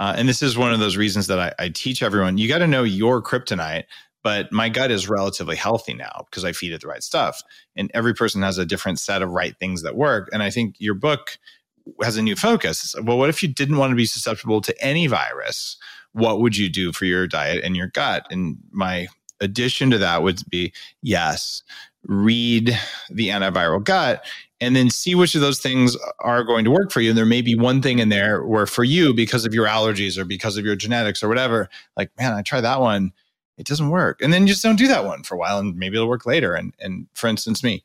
Uh, 0.00 0.14
and 0.16 0.28
this 0.28 0.42
is 0.42 0.56
one 0.56 0.72
of 0.72 0.78
those 0.78 0.96
reasons 0.96 1.26
that 1.26 1.38
I, 1.40 1.52
I 1.58 1.68
teach 1.70 2.02
everyone. 2.02 2.38
You 2.38 2.48
got 2.48 2.58
to 2.58 2.68
know 2.68 2.84
your 2.84 3.22
kryptonite 3.22 3.84
but 4.22 4.52
my 4.52 4.68
gut 4.68 4.90
is 4.90 5.08
relatively 5.08 5.56
healthy 5.56 5.94
now 5.94 6.24
because 6.26 6.44
I 6.44 6.52
feed 6.52 6.72
it 6.72 6.80
the 6.80 6.88
right 6.88 7.02
stuff. 7.02 7.42
And 7.76 7.90
every 7.94 8.14
person 8.14 8.42
has 8.42 8.58
a 8.58 8.66
different 8.66 8.98
set 8.98 9.22
of 9.22 9.30
right 9.30 9.56
things 9.58 9.82
that 9.82 9.96
work. 9.96 10.28
And 10.32 10.42
I 10.42 10.50
think 10.50 10.76
your 10.78 10.94
book 10.94 11.38
has 12.02 12.16
a 12.16 12.22
new 12.22 12.36
focus. 12.36 12.94
Well, 13.02 13.18
what 13.18 13.30
if 13.30 13.42
you 13.42 13.48
didn't 13.48 13.78
want 13.78 13.90
to 13.90 13.96
be 13.96 14.06
susceptible 14.06 14.60
to 14.62 14.84
any 14.84 15.06
virus? 15.06 15.76
What 16.12 16.40
would 16.40 16.56
you 16.56 16.68
do 16.68 16.92
for 16.92 17.04
your 17.04 17.26
diet 17.26 17.64
and 17.64 17.76
your 17.76 17.88
gut? 17.88 18.26
And 18.30 18.58
my 18.70 19.06
addition 19.40 19.90
to 19.90 19.98
that 19.98 20.22
would 20.22 20.40
be 20.50 20.72
yes, 21.02 21.62
read 22.04 22.78
the 23.10 23.28
antiviral 23.28 23.82
gut 23.82 24.24
and 24.60 24.74
then 24.74 24.90
see 24.90 25.14
which 25.14 25.34
of 25.36 25.40
those 25.40 25.60
things 25.60 25.96
are 26.18 26.42
going 26.42 26.64
to 26.64 26.70
work 26.70 26.90
for 26.90 27.00
you. 27.00 27.10
And 27.10 27.18
there 27.18 27.24
may 27.24 27.42
be 27.42 27.54
one 27.54 27.80
thing 27.80 28.00
in 28.00 28.08
there 28.08 28.44
where 28.44 28.66
for 28.66 28.82
you, 28.82 29.14
because 29.14 29.44
of 29.44 29.54
your 29.54 29.66
allergies 29.66 30.18
or 30.18 30.24
because 30.24 30.56
of 30.56 30.64
your 30.64 30.74
genetics 30.74 31.22
or 31.22 31.28
whatever, 31.28 31.68
like, 31.96 32.10
man, 32.18 32.32
I 32.32 32.42
tried 32.42 32.62
that 32.62 32.80
one 32.80 33.12
it 33.58 33.66
doesn't 33.66 33.90
work. 33.90 34.22
And 34.22 34.32
then 34.32 34.46
just 34.46 34.62
don't 34.62 34.76
do 34.76 34.88
that 34.88 35.04
one 35.04 35.22
for 35.24 35.34
a 35.34 35.38
while 35.38 35.58
and 35.58 35.76
maybe 35.76 35.96
it'll 35.96 36.08
work 36.08 36.24
later. 36.24 36.54
And, 36.54 36.72
and 36.80 37.06
for 37.14 37.26
instance, 37.26 37.62
me, 37.62 37.84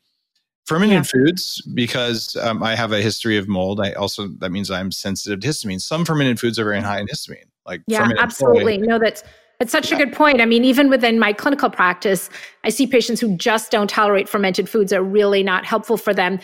fermented 0.64 0.94
yeah. 0.94 1.02
foods, 1.02 1.60
because 1.74 2.36
um, 2.36 2.62
I 2.62 2.74
have 2.74 2.92
a 2.92 3.02
history 3.02 3.36
of 3.36 3.48
mold, 3.48 3.80
I 3.80 3.92
also, 3.92 4.28
that 4.38 4.50
means 4.50 4.70
I'm 4.70 4.92
sensitive 4.92 5.40
to 5.40 5.48
histamine. 5.48 5.80
Some 5.80 6.04
fermented 6.04 6.40
foods 6.40 6.58
are 6.58 6.64
very 6.64 6.80
high 6.80 7.00
in 7.00 7.06
histamine. 7.06 7.48
Like 7.66 7.82
yeah, 7.86 8.08
absolutely. 8.18 8.78
Soy. 8.78 8.84
No, 8.86 8.98
that's, 8.98 9.24
that's 9.58 9.72
such 9.72 9.90
yeah. 9.90 9.96
a 9.96 10.04
good 10.04 10.14
point. 10.14 10.40
I 10.40 10.46
mean, 10.46 10.64
even 10.64 10.88
within 10.88 11.18
my 11.18 11.32
clinical 11.32 11.70
practice, 11.70 12.30
I 12.64 12.70
see 12.70 12.86
patients 12.86 13.20
who 13.20 13.36
just 13.36 13.70
don't 13.70 13.90
tolerate 13.90 14.28
fermented 14.28 14.68
foods 14.68 14.92
are 14.92 15.02
really 15.02 15.42
not 15.42 15.64
helpful 15.64 15.96
for 15.96 16.14
them. 16.14 16.40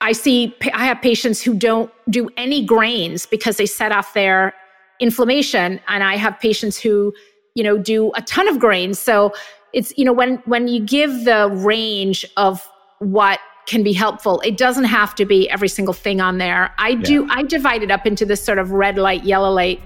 I 0.00 0.12
see, 0.12 0.54
I 0.74 0.84
have 0.84 1.00
patients 1.00 1.40
who 1.40 1.54
don't 1.54 1.90
do 2.10 2.28
any 2.36 2.64
grains 2.64 3.26
because 3.26 3.56
they 3.58 3.66
set 3.66 3.92
off 3.92 4.14
their 4.14 4.52
inflammation. 4.98 5.80
And 5.86 6.02
I 6.02 6.16
have 6.16 6.38
patients 6.40 6.76
who 6.78 7.12
you 7.54 7.62
know, 7.62 7.78
do 7.78 8.12
a 8.14 8.22
ton 8.22 8.48
of 8.48 8.58
grains. 8.58 8.98
So 8.98 9.32
it's, 9.72 9.92
you 9.96 10.04
know, 10.04 10.12
when 10.12 10.36
when 10.44 10.68
you 10.68 10.80
give 10.80 11.24
the 11.24 11.48
range 11.50 12.24
of 12.36 12.66
what 12.98 13.40
can 13.66 13.82
be 13.82 13.92
helpful, 13.92 14.40
it 14.40 14.56
doesn't 14.56 14.84
have 14.84 15.14
to 15.14 15.24
be 15.24 15.48
every 15.50 15.68
single 15.68 15.94
thing 15.94 16.20
on 16.20 16.38
there. 16.38 16.72
I 16.78 16.94
do 16.94 17.26
I 17.30 17.42
divide 17.42 17.82
it 17.82 17.90
up 17.90 18.06
into 18.06 18.24
this 18.24 18.42
sort 18.44 18.58
of 18.58 18.72
red 18.72 18.98
light, 18.98 19.24
yellow 19.24 19.50
light, 19.50 19.80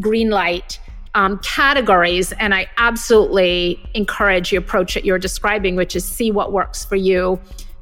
green 0.00 0.30
light 0.30 0.78
um, 1.14 1.38
categories. 1.38 2.32
And 2.32 2.54
I 2.54 2.68
absolutely 2.78 3.82
encourage 3.94 4.50
the 4.50 4.56
approach 4.56 4.94
that 4.94 5.04
you're 5.04 5.18
describing, 5.18 5.76
which 5.76 5.94
is 5.94 6.04
see 6.04 6.30
what 6.30 6.52
works 6.52 6.84
for 6.84 6.96
you, 6.96 7.40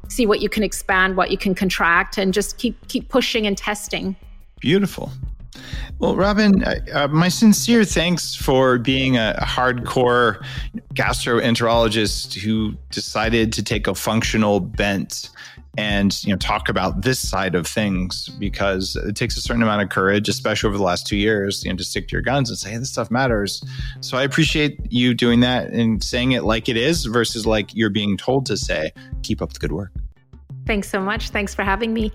see 0.09 0.27
what 0.27 0.41
you 0.41 0.49
can 0.49 0.63
expand, 0.63 1.17
what 1.17 1.31
you 1.31 1.39
can 1.39 1.55
contract, 1.55 2.19
and 2.19 2.35
just 2.35 2.59
keep 2.59 2.89
keep 2.89 3.09
pushing 3.09 3.47
and 3.47 3.57
testing. 3.57 4.17
Beautiful. 4.61 5.11
Well, 5.99 6.15
Robynne, 6.15 6.95
uh, 6.95 7.09
my 7.09 7.29
sincere 7.29 7.85
thanks 7.85 8.35
for 8.35 8.79
being 8.79 9.17
a 9.17 9.37
hardcore 9.43 10.43
gastroenterologist 10.95 12.35
who 12.35 12.75
decided 12.91 13.53
to 13.55 13.63
take 13.63 13.87
a 13.87 13.95
functional 13.95 14.61
bent 14.61 15.31
and 15.77 16.25
you 16.25 16.33
know 16.33 16.37
talk 16.37 16.69
about 16.69 17.03
this 17.03 17.27
side 17.27 17.55
of 17.55 17.67
things 17.67 18.29
because 18.41 18.97
it 18.97 19.15
takes 19.15 19.37
a 19.37 19.41
certain 19.41 19.63
amount 19.63 19.81
of 19.81 19.89
courage 19.89 20.29
especially 20.29 20.67
over 20.67 20.77
the 20.77 20.83
last 20.83 21.07
two 21.07 21.17
years 21.17 21.63
you 21.65 21.71
know 21.71 21.77
to 21.77 21.85
stick 21.85 22.09
to 22.09 22.13
your 22.13 22.23
guns 22.23 22.51
and 22.51 22.59
say 22.59 22.71
hey, 22.71 22.79
this 22.79 22.91
stuff 22.91 23.11
matters. 23.11 23.63
So 24.01 24.17
i 24.17 24.23
appreciate 24.23 24.81
you 24.91 25.15
doing 25.15 25.41
that 25.41 25.71
and 25.71 26.03
saying 26.03 26.33
it 26.33 26.43
like 26.45 26.69
it 26.69 26.77
is 26.77 27.05
versus 27.05 27.47
like 27.47 27.75
you're 27.75 27.91
being 27.91 28.17
told 28.17 28.47
to 28.47 28.57
say 28.57 28.93
keep 29.23 29.41
up 29.41 29.53
the 29.53 29.59
good 29.59 29.73
work. 29.73 29.93
Thanks 30.67 30.89
so 30.91 31.01
much. 31.01 31.31
Thanks 31.31 31.55
for 31.55 31.63
having 31.63 31.95
me 31.95 32.13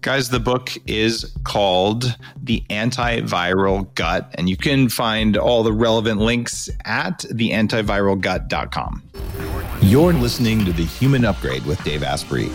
Guys, 0.00 0.28
the 0.28 0.40
book 0.40 0.70
is 0.86 1.32
called 1.44 2.16
The 2.42 2.62
Antiviral 2.70 3.94
Gut, 3.94 4.34
and 4.36 4.48
you 4.48 4.56
can 4.56 4.88
find 4.88 5.36
all 5.36 5.62
the 5.62 5.72
relevant 5.72 6.20
links 6.20 6.68
at 6.84 7.20
theantiviralgut.com. 7.20 9.02
You're 9.82 10.12
listening 10.12 10.64
to 10.64 10.72
The 10.72 10.84
Human 10.84 11.24
Upgrade 11.24 11.64
with 11.66 11.82
Dave 11.84 12.02
Asprey. 12.02 12.48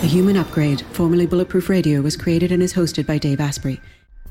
The 0.00 0.06
Human 0.06 0.36
Upgrade, 0.36 0.82
formerly 0.92 1.26
Bulletproof 1.26 1.68
Radio, 1.68 2.00
was 2.00 2.16
created 2.16 2.52
and 2.52 2.62
is 2.62 2.72
hosted 2.74 3.04
by 3.04 3.18
Dave 3.18 3.40
Asprey. 3.40 3.80